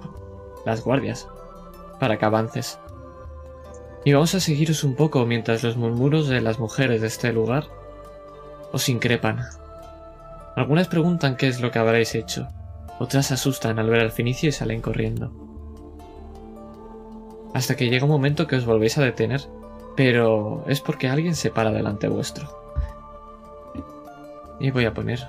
Las 0.66 0.84
guardias. 0.84 1.28
Para 1.99 2.18
que 2.18 2.26
avances. 2.26 2.80
Y 4.03 4.14
vamos 4.14 4.34
a 4.34 4.40
seguiros 4.40 4.84
un 4.84 4.95
poco 4.95 5.26
mientras 5.26 5.64
los 5.64 5.78
murmuros 5.78 6.28
de 6.28 6.41
las 6.41 6.60
mujeres 6.60 7.02
de 7.02 7.08
este 7.08 7.32
lugar 7.32 7.68
os 8.72 8.90
increpan. 8.90 9.41
Algunas 10.56 10.88
preguntan 10.88 11.38
qué 11.38 11.48
es 11.48 11.61
lo 11.61 11.72
que 11.72 11.80
habréis 11.80 12.14
hecho. 12.15 12.48
Otras 12.99 13.32
asustan 13.32 13.80
al 13.80 13.90
ver 13.90 14.02
al 14.02 14.11
finicio 14.11 14.49
y 14.49 14.52
salen 14.52 14.82
corriendo. 14.82 15.32
Hasta 17.53 17.76
que 17.76 17.90
llega 17.90 18.06
un 18.06 18.11
momento 18.11 18.48
que 18.48 18.56
os 18.56 18.65
volvéis 18.65 18.98
a 18.98 19.03
detener, 19.03 19.41
pero 19.95 20.64
es 20.68 20.82
porque 20.82 21.10
alguien 21.10 21.36
se 21.36 21.52
para 21.52 21.72
delante 21.72 22.07
vuestro. 22.07 22.48
Y 24.60 24.72
voy 24.72 24.86
a 24.86 24.94
poner 24.94 25.28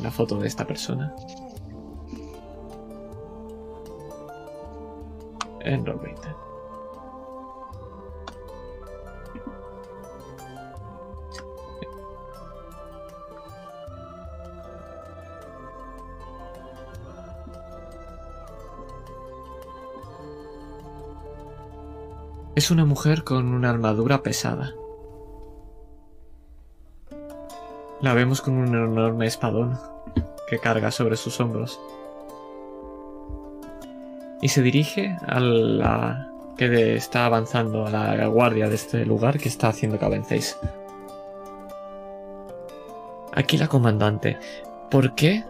la 0.00 0.10
foto 0.10 0.38
de 0.38 0.48
esta 0.48 0.66
persona. 0.66 1.14
En 5.60 5.84
roll 5.84 6.00
Es 22.58 22.72
una 22.72 22.84
mujer 22.84 23.22
con 23.22 23.54
una 23.54 23.70
armadura 23.70 24.24
pesada. 24.24 24.74
La 28.00 28.14
vemos 28.14 28.40
con 28.40 28.54
un 28.54 28.74
enorme 28.74 29.28
espadón 29.28 29.78
que 30.48 30.58
carga 30.58 30.90
sobre 30.90 31.16
sus 31.16 31.38
hombros. 31.38 31.78
Y 34.42 34.48
se 34.48 34.62
dirige 34.62 35.16
a 35.24 35.38
la 35.38 36.32
que 36.56 36.96
está 36.96 37.26
avanzando, 37.26 37.86
a 37.86 37.90
la 37.90 38.26
guardia 38.26 38.68
de 38.68 38.74
este 38.74 39.06
lugar 39.06 39.38
que 39.38 39.48
está 39.48 39.68
haciendo 39.68 40.00
que 40.00 40.06
avancéis. 40.06 40.58
Aquí 43.34 43.56
la 43.56 43.68
comandante. 43.68 44.36
¿Por 44.90 45.14
qué 45.14 45.44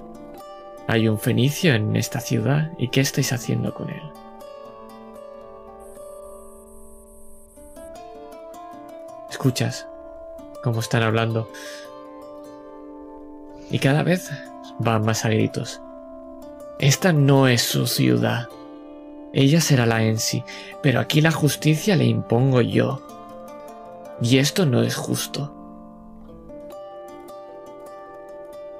hay 0.87 1.09
un 1.09 1.19
fenicio 1.19 1.73
en 1.73 1.97
esta 1.97 2.21
ciudad 2.21 2.71
y 2.77 2.89
qué 2.89 3.01
estáis 3.01 3.33
haciendo 3.33 3.73
con 3.73 3.89
él? 3.89 4.03
Escuchas 9.39 9.87
cómo 10.65 10.81
están 10.81 11.05
hablando 11.05 11.49
y 13.71 13.79
cada 13.79 14.03
vez 14.03 14.33
van 14.81 15.05
más 15.05 15.25
a 15.25 15.29
gritos. 15.29 15.81
Esta 16.81 17.13
no 17.13 17.47
es 17.47 17.63
su 17.63 17.87
ciudad. 17.87 18.49
Ella 19.33 19.61
será 19.61 19.87
la 19.87 20.03
Ensi, 20.03 20.43
pero 20.83 20.99
aquí 20.99 21.21
la 21.21 21.31
justicia 21.31 21.95
le 21.95 22.07
impongo 22.07 22.63
yo. 22.63 23.01
Y 24.21 24.39
esto 24.39 24.67
no 24.67 24.83
es 24.83 24.97
justo. 24.97 25.55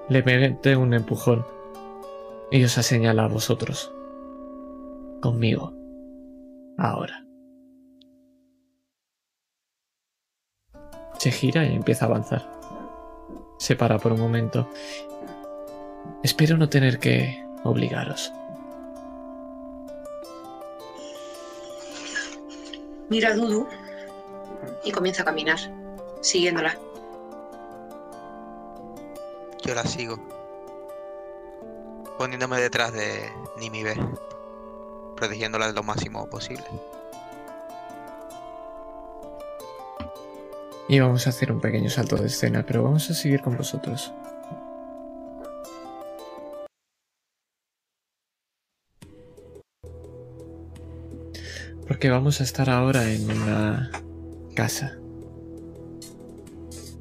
Le 0.09 0.25
mete 0.25 0.75
un 0.75 0.93
empujón 0.93 1.47
y 2.51 2.65
os 2.65 2.73
señala 2.73 3.27
a 3.27 3.29
vosotros. 3.29 3.93
Conmigo. 5.21 5.73
Ahora. 6.77 7.28
Se 11.19 11.31
gira 11.31 11.65
y 11.65 11.75
empieza 11.75 12.05
a 12.05 12.09
avanzar 12.09 12.59
se 13.59 13.77
para 13.77 13.99
por 13.99 14.13
un 14.13 14.21
momento. 14.21 14.69
Espero 16.23 16.57
no 16.57 16.69
tener 16.69 16.99
que 16.99 17.45
obligaros. 17.65 18.33
Mira 23.11 23.31
a 23.31 23.35
Dudu 23.35 23.67
y 24.85 24.93
comienza 24.93 25.23
a 25.23 25.25
caminar, 25.25 25.59
siguiéndola. 26.21 26.79
Yo 29.65 29.75
la 29.75 29.85
sigo. 29.85 30.17
Poniéndome 32.17 32.61
detrás 32.61 32.93
de 32.93 33.31
Nimibe, 33.59 33.95
protegiéndola 35.17 35.73
lo 35.73 35.83
máximo 35.83 36.29
posible. 36.29 36.65
Y 40.91 41.01
vamos 41.01 41.27
a 41.27 41.31
hacer 41.31 41.53
un 41.53 41.61
pequeño 41.61 41.91
salto 41.91 42.17
de 42.17 42.29
escena, 42.29 42.65
pero 42.67 42.83
vamos 42.83 43.11
a 43.11 43.15
seguir 43.15 43.43
con 43.43 43.57
vosotros. 43.59 44.13
Porque 51.87 52.09
vamos 52.09 52.41
a 52.41 52.45
estar 52.45 52.71
ahora 52.71 53.13
en 53.13 53.31
una 53.31 53.91
casa. 54.55 54.99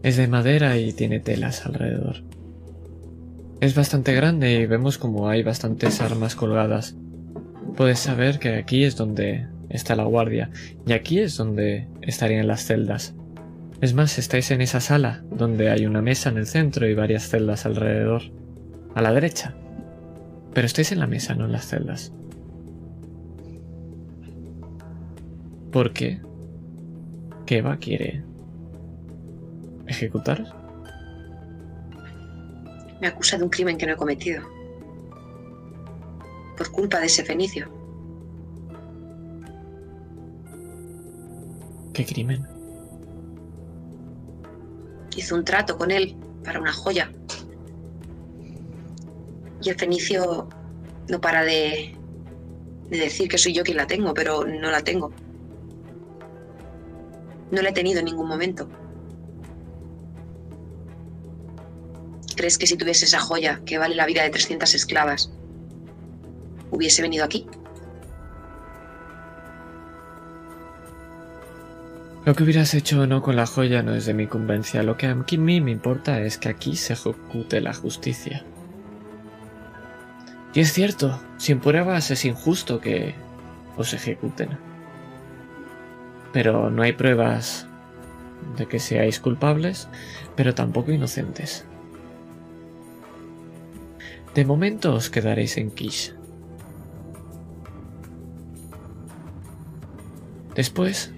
Es 0.04 0.18
de 0.18 0.28
madera 0.28 0.78
y 0.78 0.92
tiene 0.92 1.20
telas 1.22 1.66
alrededor. 1.66 2.24
Es 3.60 3.74
bastante 3.74 4.14
grande 4.14 4.54
y 4.54 4.66
vemos 4.66 4.98
como 4.98 5.30
hay 5.30 5.44
bastantes 5.44 6.02
armas 6.02 6.36
colgadas. 6.36 6.96
Puedes 7.76 8.00
saber 8.00 8.40
que 8.40 8.56
aquí 8.56 8.84
es 8.84 8.96
donde 8.96 9.48
está 9.70 9.96
la 9.96 10.04
guardia 10.04 10.52
y 10.86 10.94
aquí 10.94 11.20
es 11.20 11.38
donde 11.38 11.88
estarían 12.02 12.48
las 12.48 12.66
celdas. 12.66 13.17
Es 13.80 13.94
más, 13.94 14.18
estáis 14.18 14.50
en 14.50 14.62
esa 14.62 14.80
sala, 14.80 15.24
donde 15.30 15.70
hay 15.70 15.86
una 15.86 16.02
mesa 16.02 16.30
en 16.30 16.38
el 16.38 16.48
centro 16.48 16.88
y 16.88 16.96
varias 16.96 17.30
celdas 17.30 17.66
alrededor. 17.66 18.24
A 18.96 19.02
la 19.02 19.14
derecha. 19.14 19.54
Pero 20.54 20.66
estáis 20.66 20.92
en 20.92 21.00
la 21.00 21.06
mesa, 21.06 21.36
no 21.36 21.46
en 21.46 21.52
las 21.52 21.68
celdas. 21.68 22.12
¿Por 25.72 25.94
qué? 25.94 26.20
Keva 27.46 27.78
quiere 27.78 28.24
ejecutaros. 29.86 30.52
Me 33.00 33.08
acusa 33.08 33.38
de 33.38 33.44
un 33.44 33.50
crimen 33.50 33.78
que 33.78 33.86
no 33.86 33.94
he 33.94 33.96
cometido. 33.96 34.42
Por 36.58 36.72
culpa 36.72 37.00
de 37.00 37.06
ese 37.06 37.24
fenicio. 37.24 37.72
¿Qué 41.94 42.04
crimen? 42.04 42.57
Hizo 45.18 45.36
un 45.36 45.44
trato 45.44 45.78
con 45.78 45.92
él 45.92 46.16
para 46.44 46.62
una 46.62 46.72
joya. 46.72 47.12
Y 49.62 49.70
el 49.70 49.76
fenicio 49.76 50.48
no 51.10 51.20
para 51.20 51.44
de, 51.44 51.96
de 52.90 52.98
decir 52.98 53.28
que 53.28 53.38
soy 53.38 53.54
yo 53.54 53.64
quien 53.64 53.78
la 53.78 53.88
tengo, 53.88 54.14
pero 54.14 54.46
no 54.46 54.70
la 54.72 54.82
tengo. 54.82 55.12
No 57.52 57.62
la 57.62 57.70
he 57.70 57.74
tenido 57.74 58.00
en 58.00 58.06
ningún 58.06 58.28
momento. 58.28 58.70
¿Crees 62.36 62.58
que 62.60 62.68
si 62.68 62.78
tuviese 62.78 63.06
esa 63.06 63.20
joya 63.20 63.62
que 63.66 63.80
vale 63.80 63.96
la 63.96 64.06
vida 64.06 64.22
de 64.22 64.30
300 64.30 64.76
esclavas, 64.76 65.32
hubiese 66.70 67.02
venido 67.02 67.26
aquí? 67.26 67.48
Lo 72.28 72.36
que 72.36 72.44
hubieras 72.44 72.74
hecho 72.74 73.00
o 73.00 73.08
no 73.08 73.22
con 73.22 73.38
la 73.38 73.46
joya 73.46 73.84
no 73.84 73.96
es 73.96 74.06
de 74.06 74.14
mi 74.14 74.28
convencia. 74.28 74.84
Lo 74.84 74.98
que 74.98 75.08
a 75.08 75.16
mí 75.16 75.62
me 75.62 75.72
importa 75.72 76.20
es 76.20 76.38
que 76.38 76.50
aquí 76.50 76.76
se 76.76 76.92
ejecute 76.92 77.62
la 77.62 77.74
justicia. 77.74 78.44
Y 80.54 80.60
es 80.60 80.74
cierto, 80.74 81.22
sin 81.38 81.62
pruebas 81.62 82.12
es 82.12 82.26
injusto 82.26 82.82
que 82.82 83.16
os 83.78 83.94
ejecuten. 83.94 84.50
Pero 86.34 86.70
no 86.70 86.84
hay 86.84 86.92
pruebas 86.92 87.66
de 88.58 88.66
que 88.66 88.80
seáis 88.80 89.22
culpables, 89.22 89.88
pero 90.36 90.54
tampoco 90.54 90.92
inocentes. 90.92 91.66
De 94.36 94.44
momento 94.44 94.94
os 94.94 95.10
quedaréis 95.10 95.56
en 95.56 95.72
Kish. 95.72 96.14
Después 100.56 101.14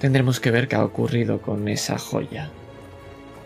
Tendremos 0.00 0.38
que 0.38 0.50
ver 0.50 0.68
qué 0.68 0.76
ha 0.76 0.84
ocurrido 0.84 1.40
con 1.40 1.68
esa 1.68 1.98
joya. 1.98 2.50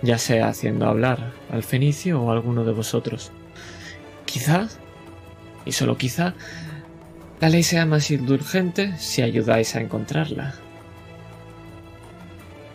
ya 0.02 0.18
sea 0.18 0.48
haciendo 0.48 0.86
hablar 0.86 1.32
al 1.50 1.62
fenicio 1.62 2.20
o 2.20 2.30
a 2.30 2.34
alguno 2.34 2.64
de 2.64 2.72
vosotros. 2.72 3.30
Quizá, 4.26 4.68
y 5.64 5.72
solo 5.72 5.96
quizá, 5.96 6.34
la 7.40 7.48
ley 7.48 7.62
sea 7.62 7.86
más 7.86 8.10
indulgente 8.10 8.96
si 8.98 9.22
ayudáis 9.22 9.76
a 9.76 9.80
encontrarla. 9.80 10.54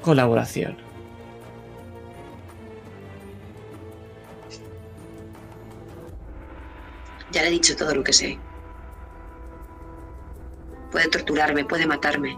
Colaboración. 0.01 0.77
Ya 7.31 7.41
le 7.41 7.49
he 7.49 7.51
dicho 7.51 7.75
todo 7.75 7.93
lo 7.93 8.03
que 8.03 8.13
sé. 8.13 8.39
Puede 10.91 11.09
torturarme, 11.09 11.65
puede 11.65 11.85
matarme. 11.85 12.37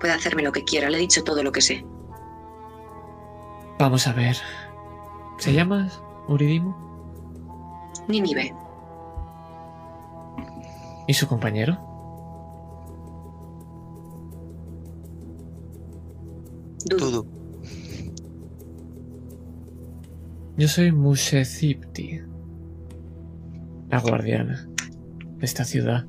Puede 0.00 0.12
hacerme 0.12 0.42
lo 0.42 0.52
que 0.52 0.64
quiera. 0.64 0.90
Le 0.90 0.98
he 0.98 1.00
dicho 1.00 1.24
todo 1.24 1.42
lo 1.42 1.52
que 1.52 1.60
sé. 1.60 1.84
Vamos 3.78 4.06
a 4.06 4.12
ver. 4.12 4.36
¿Se 5.38 5.52
llama 5.52 5.88
Uridimo? 6.28 6.76
Nínive. 8.08 8.54
¿Y 11.06 11.14
su 11.14 11.28
compañero? 11.28 11.78
Dudu. 16.84 17.10
Dudu. 17.10 17.36
Yo 20.56 20.68
soy 20.68 20.90
Mushezipti, 20.90 22.22
la 23.90 24.00
guardiana 24.00 24.66
de 25.36 25.44
esta 25.44 25.64
ciudad. 25.64 26.06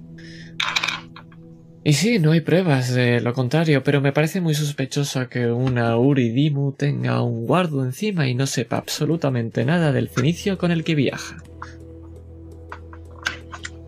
Y 1.87 1.93
sí, 1.93 2.19
no 2.19 2.33
hay 2.33 2.41
pruebas 2.41 2.93
de 2.93 3.21
lo 3.21 3.33
contrario, 3.33 3.81
pero 3.81 4.01
me 4.01 4.11
parece 4.11 4.41
muy 4.41 4.53
sospechoso 4.53 5.29
que 5.29 5.47
una 5.47 5.97
Uridimu 5.97 6.73
tenga 6.73 7.21
un 7.21 7.45
guardo 7.45 7.81
encima 7.81 8.27
y 8.27 8.35
no 8.35 8.45
sepa 8.45 8.75
absolutamente 8.75 9.63
nada 9.63 9.93
del 9.93 10.09
fenicio 10.09 10.57
con 10.57 10.71
el 10.71 10.83
que 10.83 10.95
viaja. 10.95 11.37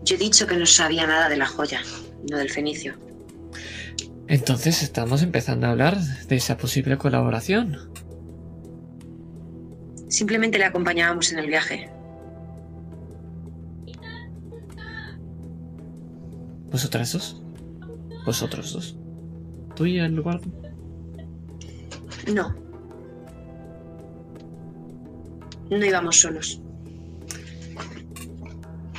Yo 0.02 0.16
he 0.16 0.18
dicho 0.18 0.46
que 0.46 0.56
no 0.56 0.64
sabía 0.64 1.06
nada 1.06 1.28
de 1.28 1.36
la 1.36 1.44
joya, 1.44 1.82
no 2.30 2.38
del 2.38 2.48
fenicio. 2.48 2.94
Entonces 4.28 4.82
estamos 4.82 5.22
empezando 5.22 5.66
a 5.66 5.72
hablar 5.72 6.00
de 6.00 6.36
esa 6.36 6.56
posible 6.56 6.96
colaboración. 6.96 7.76
Simplemente 10.08 10.56
le 10.56 10.64
acompañábamos 10.64 11.32
en 11.32 11.38
el 11.38 11.48
viaje. 11.48 11.90
¿Vosotras 16.70 17.12
dos? 17.12 17.42
¿Vosotros 18.24 18.72
dos? 18.72 18.96
¿Tú 19.74 19.86
y 19.86 19.98
el 19.98 20.20
guardo? 20.20 20.50
No. 22.32 22.54
No 25.70 25.84
íbamos 25.84 26.20
solos. 26.20 26.60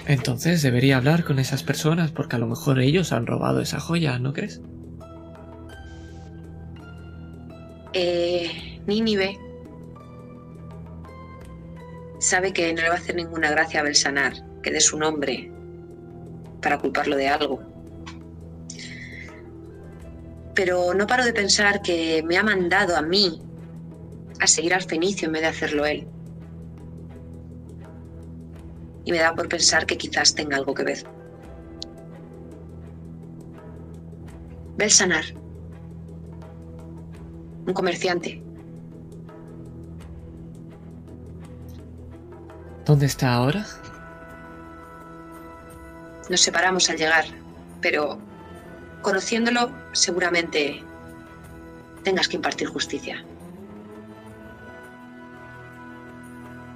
Entonces 0.08 0.62
debería 0.62 0.98
hablar 0.98 1.24
con 1.24 1.40
esas 1.40 1.64
personas 1.64 2.12
porque 2.12 2.36
a 2.36 2.40
lo 2.40 2.48
mejor 2.48 2.80
ellos 2.80 3.12
han 3.12 3.28
robado 3.28 3.62
esa 3.62 3.80
joya, 3.80 4.18
¿no 4.20 4.34
crees? 4.34 4.62
Eh, 7.94 8.82
Nínive 8.88 9.38
sabe 12.20 12.54
que 12.54 12.74
no 12.74 12.82
le 12.82 12.90
va 12.90 12.96
a 12.96 12.98
hacer 12.98 13.16
ninguna 13.16 13.52
gracia 13.52 13.82
a 13.82 13.84
Belsanar 13.84 14.34
que 14.62 14.72
dé 14.72 14.80
su 14.80 14.98
nombre 14.98 15.52
para 16.62 16.78
culparlo 16.78 17.16
de 17.16 17.28
algo. 17.28 17.71
Pero 20.64 20.94
no 20.94 21.08
paro 21.08 21.26
de 21.26 21.34
pensar 21.34 21.82
que 21.82 22.22
me 22.22 22.38
ha 22.38 22.44
mandado 22.44 22.96
a 22.96 23.02
mí 23.02 23.42
a 24.40 24.46
seguir 24.46 24.76
al 24.76 24.84
fenicio 24.84 25.26
en 25.26 25.32
vez 25.32 25.42
de 25.42 25.48
hacerlo 25.48 25.88
él. 25.88 26.08
Y 29.04 29.12
me 29.12 29.18
da 29.18 29.34
por 29.34 29.50
pensar 29.50 29.88
que 29.88 29.98
quizás 29.98 30.36
tenga 30.36 30.58
algo 30.58 30.76
que 30.76 30.84
ver. 30.84 31.04
Belsanar. 34.78 35.26
Un 37.66 37.74
comerciante. 37.74 38.44
¿Dónde 42.86 43.08
está 43.08 43.34
ahora? 43.34 43.66
Nos 46.30 46.40
separamos 46.40 46.88
al 46.92 46.98
llegar, 46.98 47.26
pero 47.82 48.20
conociéndolo 49.02 49.72
seguramente 49.92 50.84
tengas 52.04 52.28
que 52.28 52.38
impartir 52.38 52.68
justicia. 52.68 53.24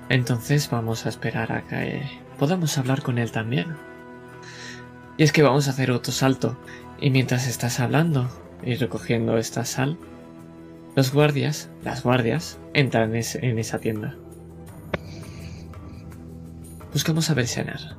Entonces 0.10 0.70
vamos 0.70 1.06
a 1.06 1.10
esperar 1.10 1.52
a 1.52 1.64
que 1.64 2.04
podamos 2.38 2.78
hablar 2.78 3.02
con 3.02 3.18
él 3.18 3.32
también. 3.32 3.76
Y 5.18 5.24
es 5.24 5.32
que 5.32 5.44
vamos 5.44 5.68
a 5.68 5.72
hacer 5.72 5.92
otro 5.92 6.12
salto. 6.12 6.58
Y 7.00 7.10
mientras 7.10 7.48
estás 7.48 7.80
hablando 7.80 8.30
y 8.64 8.76
recogiendo 8.76 9.38
esta 9.38 9.66
sal, 9.66 9.98
los 10.96 11.12
guardias, 11.12 11.70
las 11.84 12.04
guardias, 12.04 12.58
entran 12.74 13.16
en, 13.16 13.60
esa 13.60 13.80
tienda. 13.80 14.16
Buscamos 16.94 17.30
a 17.30 17.34
Belsenar. 17.34 17.98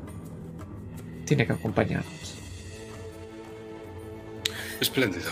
Tiene 1.26 1.46
que 1.46 1.52
acompañarnos. 1.52 2.25
Espléndido. 4.80 5.30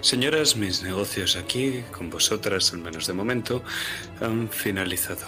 Señoras, 0.00 0.56
mis 0.56 0.82
negocios 0.82 1.36
aquí, 1.36 1.82
con 1.96 2.10
vosotras, 2.10 2.72
al 2.72 2.78
menos 2.78 3.06
de 3.06 3.12
momento, 3.12 3.62
han 4.20 4.48
finalizado. 4.48 5.26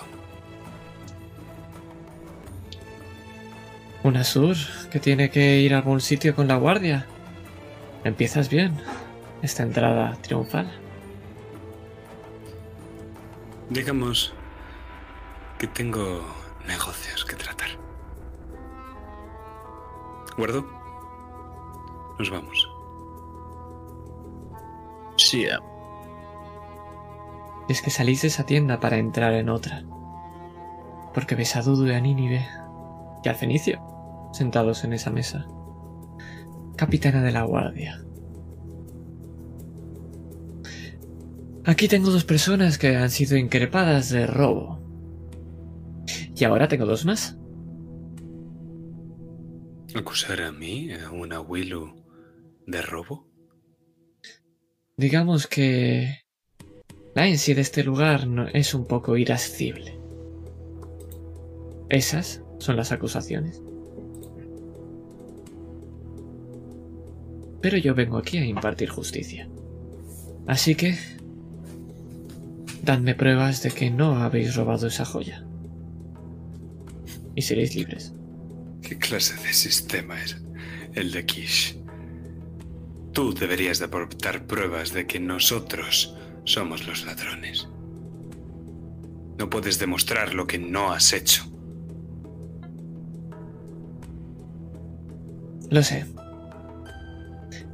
Un 4.02 4.16
Asur 4.16 4.56
que 4.90 5.00
tiene 5.00 5.30
que 5.30 5.58
ir 5.58 5.74
a 5.74 5.78
algún 5.78 6.00
sitio 6.00 6.34
con 6.34 6.48
la 6.48 6.56
guardia. 6.56 7.06
Empiezas 8.04 8.48
bien 8.48 8.76
esta 9.42 9.62
entrada 9.62 10.16
triunfal. 10.22 10.70
Digamos 13.70 14.32
que 15.58 15.66
tengo 15.66 16.24
negocios 16.66 17.24
que 17.24 17.34
tratar. 17.34 17.68
¿Guardo? 20.36 20.64
Nos 22.18 22.30
vamos. 22.30 22.77
Sí, 25.18 25.44
Y 27.68 27.72
es 27.72 27.82
que 27.82 27.90
salís 27.90 28.22
de 28.22 28.28
esa 28.28 28.46
tienda 28.46 28.80
para 28.80 28.96
entrar 28.96 29.34
en 29.34 29.50
otra. 29.50 29.84
Porque 31.12 31.34
ves 31.34 31.56
a 31.56 31.62
Dudu 31.62 31.86
y 31.88 31.92
a 31.92 32.00
Nínive 32.00 32.46
y 33.22 33.28
al 33.28 33.34
Fenicio 33.34 33.82
sentados 34.32 34.84
en 34.84 34.92
esa 34.92 35.10
mesa. 35.10 35.46
Capitana 36.76 37.22
de 37.22 37.32
la 37.32 37.42
guardia. 37.42 38.04
Aquí 41.64 41.88
tengo 41.88 42.10
dos 42.10 42.24
personas 42.24 42.78
que 42.78 42.96
han 42.96 43.10
sido 43.10 43.36
increpadas 43.36 44.08
de 44.10 44.26
robo. 44.26 44.80
Y 46.34 46.44
ahora 46.44 46.68
tengo 46.68 46.86
dos 46.86 47.04
más. 47.04 47.36
¿Acusar 49.94 50.40
a 50.42 50.52
mí, 50.52 50.92
a 50.92 51.10
una 51.10 51.40
Willow, 51.40 51.94
de 52.66 52.80
robo? 52.82 53.27
Digamos 54.98 55.46
que 55.46 56.22
la 57.14 57.28
en 57.28 57.38
sí 57.38 57.54
de 57.54 57.60
este 57.60 57.84
lugar 57.84 58.26
no- 58.26 58.48
es 58.48 58.74
un 58.74 58.84
poco 58.84 59.16
irascible. 59.16 59.96
Esas 61.88 62.42
son 62.58 62.76
las 62.76 62.90
acusaciones. 62.90 63.62
Pero 67.62 67.76
yo 67.78 67.94
vengo 67.94 68.18
aquí 68.18 68.38
a 68.38 68.44
impartir 68.44 68.88
justicia. 68.90 69.48
Así 70.46 70.74
que... 70.74 70.96
Dadme 72.82 73.14
pruebas 73.14 73.62
de 73.62 73.70
que 73.70 73.90
no 73.90 74.16
habéis 74.16 74.56
robado 74.56 74.88
esa 74.88 75.04
joya. 75.04 75.44
Y 77.36 77.42
seréis 77.42 77.74
libres. 77.76 78.12
¿Qué 78.82 78.98
clase 78.98 79.34
de 79.46 79.52
sistema 79.52 80.20
es 80.22 80.36
el 80.94 81.12
de 81.12 81.24
Kish? 81.24 81.78
Tú 83.18 83.34
deberías 83.34 83.80
de 83.80 83.86
aportar 83.86 84.46
pruebas 84.46 84.92
de 84.92 85.08
que 85.08 85.18
nosotros 85.18 86.14
somos 86.44 86.86
los 86.86 87.04
ladrones. 87.04 87.68
No 89.36 89.50
puedes 89.50 89.80
demostrar 89.80 90.34
lo 90.34 90.46
que 90.46 90.60
no 90.60 90.92
has 90.92 91.12
hecho. 91.12 91.42
Lo 95.68 95.82
sé. 95.82 96.06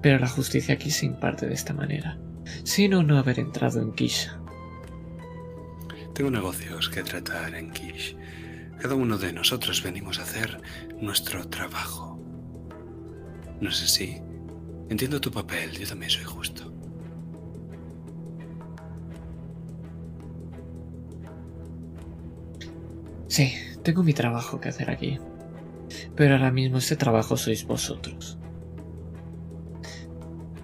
Pero 0.00 0.18
la 0.18 0.28
justicia 0.28 0.76
aquí 0.76 0.90
se 0.90 1.04
imparte 1.04 1.46
de 1.46 1.52
esta 1.52 1.74
manera. 1.74 2.16
Sino 2.62 3.02
no 3.02 3.18
haber 3.18 3.38
entrado 3.38 3.82
en 3.82 3.92
Kisha. 3.92 4.40
Tengo 6.14 6.30
negocios 6.30 6.88
que 6.88 7.02
tratar 7.02 7.54
en 7.54 7.70
Kish. 7.70 8.16
Cada 8.80 8.94
uno 8.94 9.18
de 9.18 9.34
nosotros 9.34 9.82
venimos 9.82 10.18
a 10.18 10.22
hacer 10.22 10.62
nuestro 11.02 11.46
trabajo. 11.48 12.18
No 13.60 13.70
sé 13.70 13.86
si... 13.86 14.22
Entiendo 14.88 15.20
tu 15.20 15.30
papel, 15.30 15.72
yo 15.72 15.86
también 15.86 16.10
soy 16.10 16.24
justo. 16.24 16.72
Sí, 23.26 23.52
tengo 23.82 24.02
mi 24.02 24.12
trabajo 24.12 24.60
que 24.60 24.68
hacer 24.68 24.90
aquí. 24.90 25.18
Pero 26.14 26.34
ahora 26.34 26.52
mismo 26.52 26.78
este 26.78 26.96
trabajo 26.96 27.36
sois 27.36 27.66
vosotros. 27.66 28.38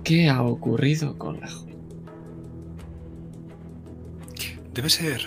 ¿Qué 0.04 0.28
ha 0.28 0.42
ocurrido 0.42 1.18
con 1.18 1.40
la 1.40 1.50
joven? 1.50 1.78
Debe 4.72 4.88
ser 4.88 5.22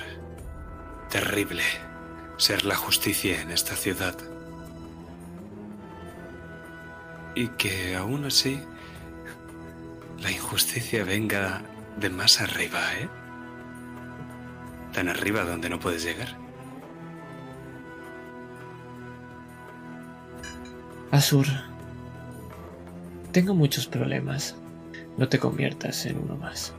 terrible 1.10 1.64
ser 2.38 2.66
la 2.66 2.76
justicia 2.76 3.42
en 3.42 3.52
esta 3.52 3.76
ciudad. 3.76 4.18
Y 7.36 7.50
que 7.50 7.96
aún 7.96 8.26
así 8.26 8.60
la 10.24 10.32
injusticia 10.32 11.04
venga 11.04 11.62
de 12.00 12.10
más 12.10 12.40
arriba, 12.40 12.80
¿eh? 13.00 13.10
Tan 14.94 15.10
arriba 15.10 15.44
donde 15.44 15.70
no 15.70 15.80
puedes 15.80 16.04
llegar. 16.04 16.38
Azur, 21.12 21.46
tengo 23.32 23.54
muchos 23.54 23.86
problemas. 23.86 24.56
No 25.18 25.28
te 25.28 25.40
conviertas 25.40 26.06
en 26.06 26.18
uno 26.18 26.38
más. 26.38 26.74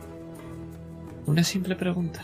Una 1.26 1.44
simple 1.44 1.76
pregunta. 1.76 2.22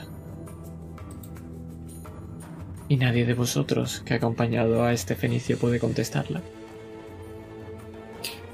Y 2.89 2.97
nadie 2.97 3.27
de 3.27 3.35
vosotros 3.35 4.03
que 4.05 4.15
ha 4.15 4.17
acompañado 4.17 4.83
a 4.85 4.93
este 4.93 5.15
fenicio 5.15 5.59
puede 5.59 5.79
contestarla. 5.79 6.41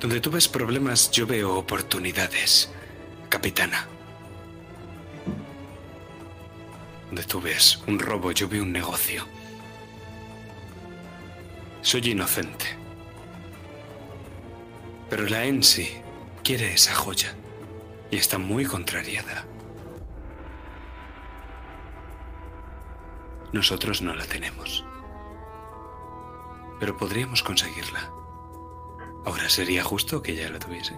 Donde 0.01 0.21
tú 0.21 0.31
ves 0.31 0.47
problemas, 0.47 1.11
yo 1.11 1.27
veo 1.27 1.57
oportunidades, 1.57 2.71
capitana. 3.29 3.87
Donde 7.07 7.25
tú 7.25 7.41
ves 7.41 7.81
un 7.87 7.99
robo, 7.99 8.31
yo 8.33 8.47
veo 8.49 8.63
un 8.63 8.73
negocio. 8.73 9.27
Soy 11.81 12.11
inocente. 12.11 12.67
Pero 15.09 15.25
la 15.25 15.45
Ensi 15.45 15.89
quiere 16.43 16.75
esa 16.75 16.95
joya 16.95 17.35
y 18.11 18.17
está 18.17 18.39
muy 18.39 18.67
contrariada. 18.67 19.47
Nosotros 23.53 24.03
no 24.03 24.15
la 24.15 24.27
tenemos. 24.27 24.85
Pero 26.79 26.97
podríamos 26.99 27.43
conseguirla. 27.43 28.26
Ahora 29.27 29.49
sería 29.49 29.83
justo 29.83 30.23
que 30.23 30.33
ella 30.33 30.49
la 30.49 30.61
tuviese. 30.61 30.95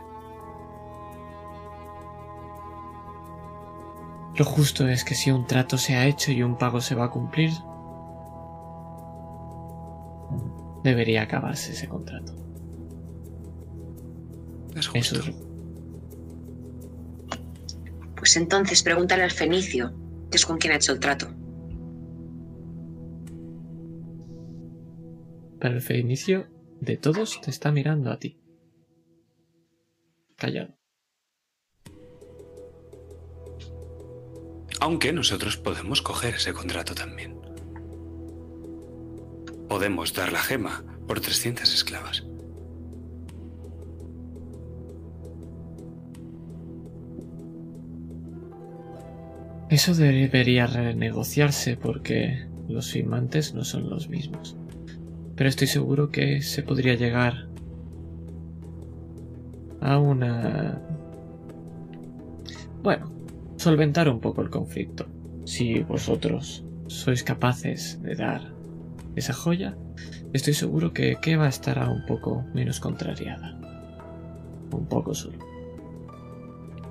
Lo 4.36 4.44
justo 4.44 4.86
es 4.86 5.02
que 5.02 5.14
si 5.14 5.30
un 5.30 5.46
trato 5.46 5.78
se 5.78 5.96
ha 5.96 6.06
hecho 6.06 6.30
y 6.30 6.42
un 6.42 6.58
pago 6.58 6.82
se 6.82 6.94
va 6.94 7.06
a 7.06 7.10
cumplir, 7.10 7.50
debería 10.84 11.22
acabarse 11.22 11.72
ese 11.72 11.88
contrato. 11.88 12.34
Es 14.76 14.80
Eso 14.80 14.92
justo. 14.92 15.20
es 15.20 15.34
Pues 18.14 18.36
entonces 18.36 18.82
pregúntale 18.82 19.22
al 19.22 19.30
fenicio, 19.30 19.94
que 20.30 20.36
es 20.36 20.44
con 20.44 20.58
quien 20.58 20.74
ha 20.74 20.76
hecho 20.76 20.92
el 20.92 21.00
trato. 21.00 21.28
Pero 25.58 25.74
el 25.74 25.80
fenicio 25.80 26.57
de 26.80 26.96
todos 26.96 27.40
te 27.40 27.50
está 27.50 27.72
mirando 27.72 28.10
a 28.10 28.18
ti. 28.18 28.40
Callado. 30.36 30.78
Aunque 34.80 35.12
nosotros 35.12 35.56
podemos 35.56 36.02
coger 36.02 36.36
ese 36.36 36.52
contrato 36.52 36.94
también. 36.94 37.40
Podemos 39.68 40.14
dar 40.14 40.32
la 40.32 40.38
gema 40.38 40.84
por 41.06 41.20
300 41.20 41.74
esclavas. 41.74 42.24
Eso 49.68 49.94
debería 49.94 50.66
renegociarse 50.66 51.76
porque 51.76 52.46
los 52.68 52.90
firmantes 52.90 53.52
no 53.52 53.64
son 53.64 53.90
los 53.90 54.08
mismos. 54.08 54.56
Pero 55.38 55.50
estoy 55.50 55.68
seguro 55.68 56.10
que 56.10 56.42
se 56.42 56.64
podría 56.64 56.96
llegar 56.96 57.46
a 59.80 59.96
una... 60.00 60.82
Bueno, 62.82 63.12
solventar 63.56 64.08
un 64.08 64.18
poco 64.18 64.42
el 64.42 64.50
conflicto. 64.50 65.06
Si 65.44 65.78
vosotros 65.78 66.64
sois 66.88 67.22
capaces 67.22 68.02
de 68.02 68.16
dar 68.16 68.52
esa 69.14 69.32
joya, 69.32 69.76
estoy 70.32 70.54
seguro 70.54 70.92
que 70.92 71.16
Keva 71.22 71.46
estará 71.46 71.88
un 71.88 72.04
poco 72.04 72.44
menos 72.52 72.80
contrariada. 72.80 73.60
Un 74.72 74.88
poco 74.88 75.14
solo. 75.14 75.38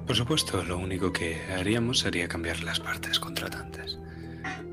Por 0.05 0.15
supuesto, 0.15 0.63
lo 0.63 0.77
único 0.77 1.11
que 1.11 1.35
haríamos 1.53 1.99
sería 1.99 2.29
cambiar 2.29 2.63
las 2.63 2.79
partes 2.79 3.19
contratantes. 3.19 3.99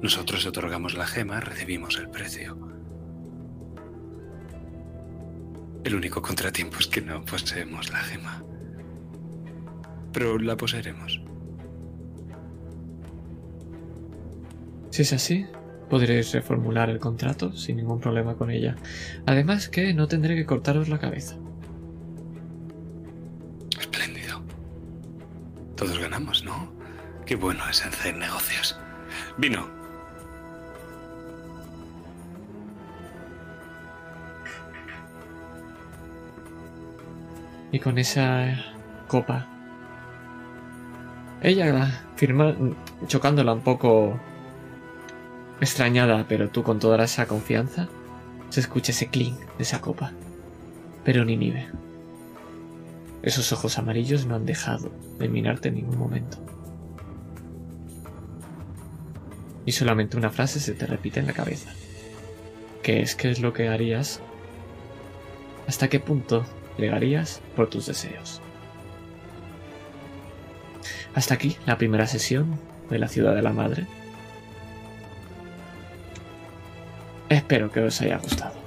Nosotros 0.00 0.46
otorgamos 0.46 0.94
la 0.94 1.06
gema, 1.06 1.40
recibimos 1.40 1.98
el 1.98 2.08
precio. 2.08 2.73
El 5.84 5.94
único 5.94 6.22
contratiempo 6.22 6.78
es 6.78 6.86
que 6.86 7.02
no 7.02 7.22
poseemos 7.24 7.90
la 7.90 7.98
gema. 7.98 8.42
Pero 10.12 10.38
la 10.38 10.56
poseeremos. 10.56 11.20
Si 14.88 15.02
es 15.02 15.12
así, 15.12 15.46
podréis 15.90 16.32
reformular 16.32 16.88
el 16.88 16.98
contrato 16.98 17.52
sin 17.52 17.76
ningún 17.76 18.00
problema 18.00 18.36
con 18.36 18.50
ella. 18.50 18.76
Además 19.26 19.68
que 19.68 19.92
no 19.92 20.08
tendré 20.08 20.36
que 20.36 20.46
cortaros 20.46 20.88
la 20.88 20.98
cabeza. 20.98 21.36
Espléndido. 23.78 24.42
Todos 25.76 25.98
ganamos, 25.98 26.44
¿no? 26.44 26.72
Qué 27.26 27.36
bueno 27.36 27.68
es 27.68 27.84
hacer 27.84 28.16
negocios. 28.16 28.78
Vino. 29.36 29.83
Y 37.74 37.80
con 37.80 37.98
esa 37.98 38.54
copa. 39.08 39.48
Ella 41.42 41.90
firma 42.14 42.54
chocándola 43.08 43.52
un 43.52 43.62
poco 43.62 44.16
extrañada, 45.60 46.24
pero 46.28 46.50
tú 46.50 46.62
con 46.62 46.78
toda 46.78 47.02
esa 47.02 47.26
confianza, 47.26 47.88
se 48.50 48.60
escucha 48.60 48.92
ese 48.92 49.08
clink 49.08 49.36
de 49.56 49.64
esa 49.64 49.80
copa. 49.80 50.12
Pero 51.02 51.24
ni 51.24 51.36
nive. 51.36 51.66
Esos 53.24 53.52
ojos 53.52 53.76
amarillos 53.76 54.24
no 54.24 54.36
han 54.36 54.46
dejado 54.46 54.92
de 55.18 55.28
mirarte 55.28 55.70
en 55.70 55.74
ningún 55.74 55.98
momento. 55.98 56.38
Y 59.66 59.72
solamente 59.72 60.16
una 60.16 60.30
frase 60.30 60.60
se 60.60 60.74
te 60.74 60.86
repite 60.86 61.18
en 61.18 61.26
la 61.26 61.32
cabeza. 61.32 61.72
Que 62.84 63.02
es 63.02 63.16
qué 63.16 63.32
es 63.32 63.40
lo 63.40 63.52
que 63.52 63.68
harías? 63.68 64.20
¿Hasta 65.66 65.88
qué 65.88 65.98
punto 65.98 66.46
llegarías 66.78 67.40
por 67.56 67.68
tus 67.68 67.86
deseos? 67.86 68.40
Hasta 71.14 71.34
aquí 71.34 71.56
la 71.66 71.78
primera 71.78 72.06
sesión 72.06 72.58
de 72.90 72.98
la 72.98 73.08
ciudad 73.08 73.34
de 73.34 73.42
la 73.42 73.52
madre. 73.52 73.86
Espero 77.28 77.70
que 77.70 77.80
os 77.80 78.00
haya 78.00 78.18
gustado. 78.18 78.63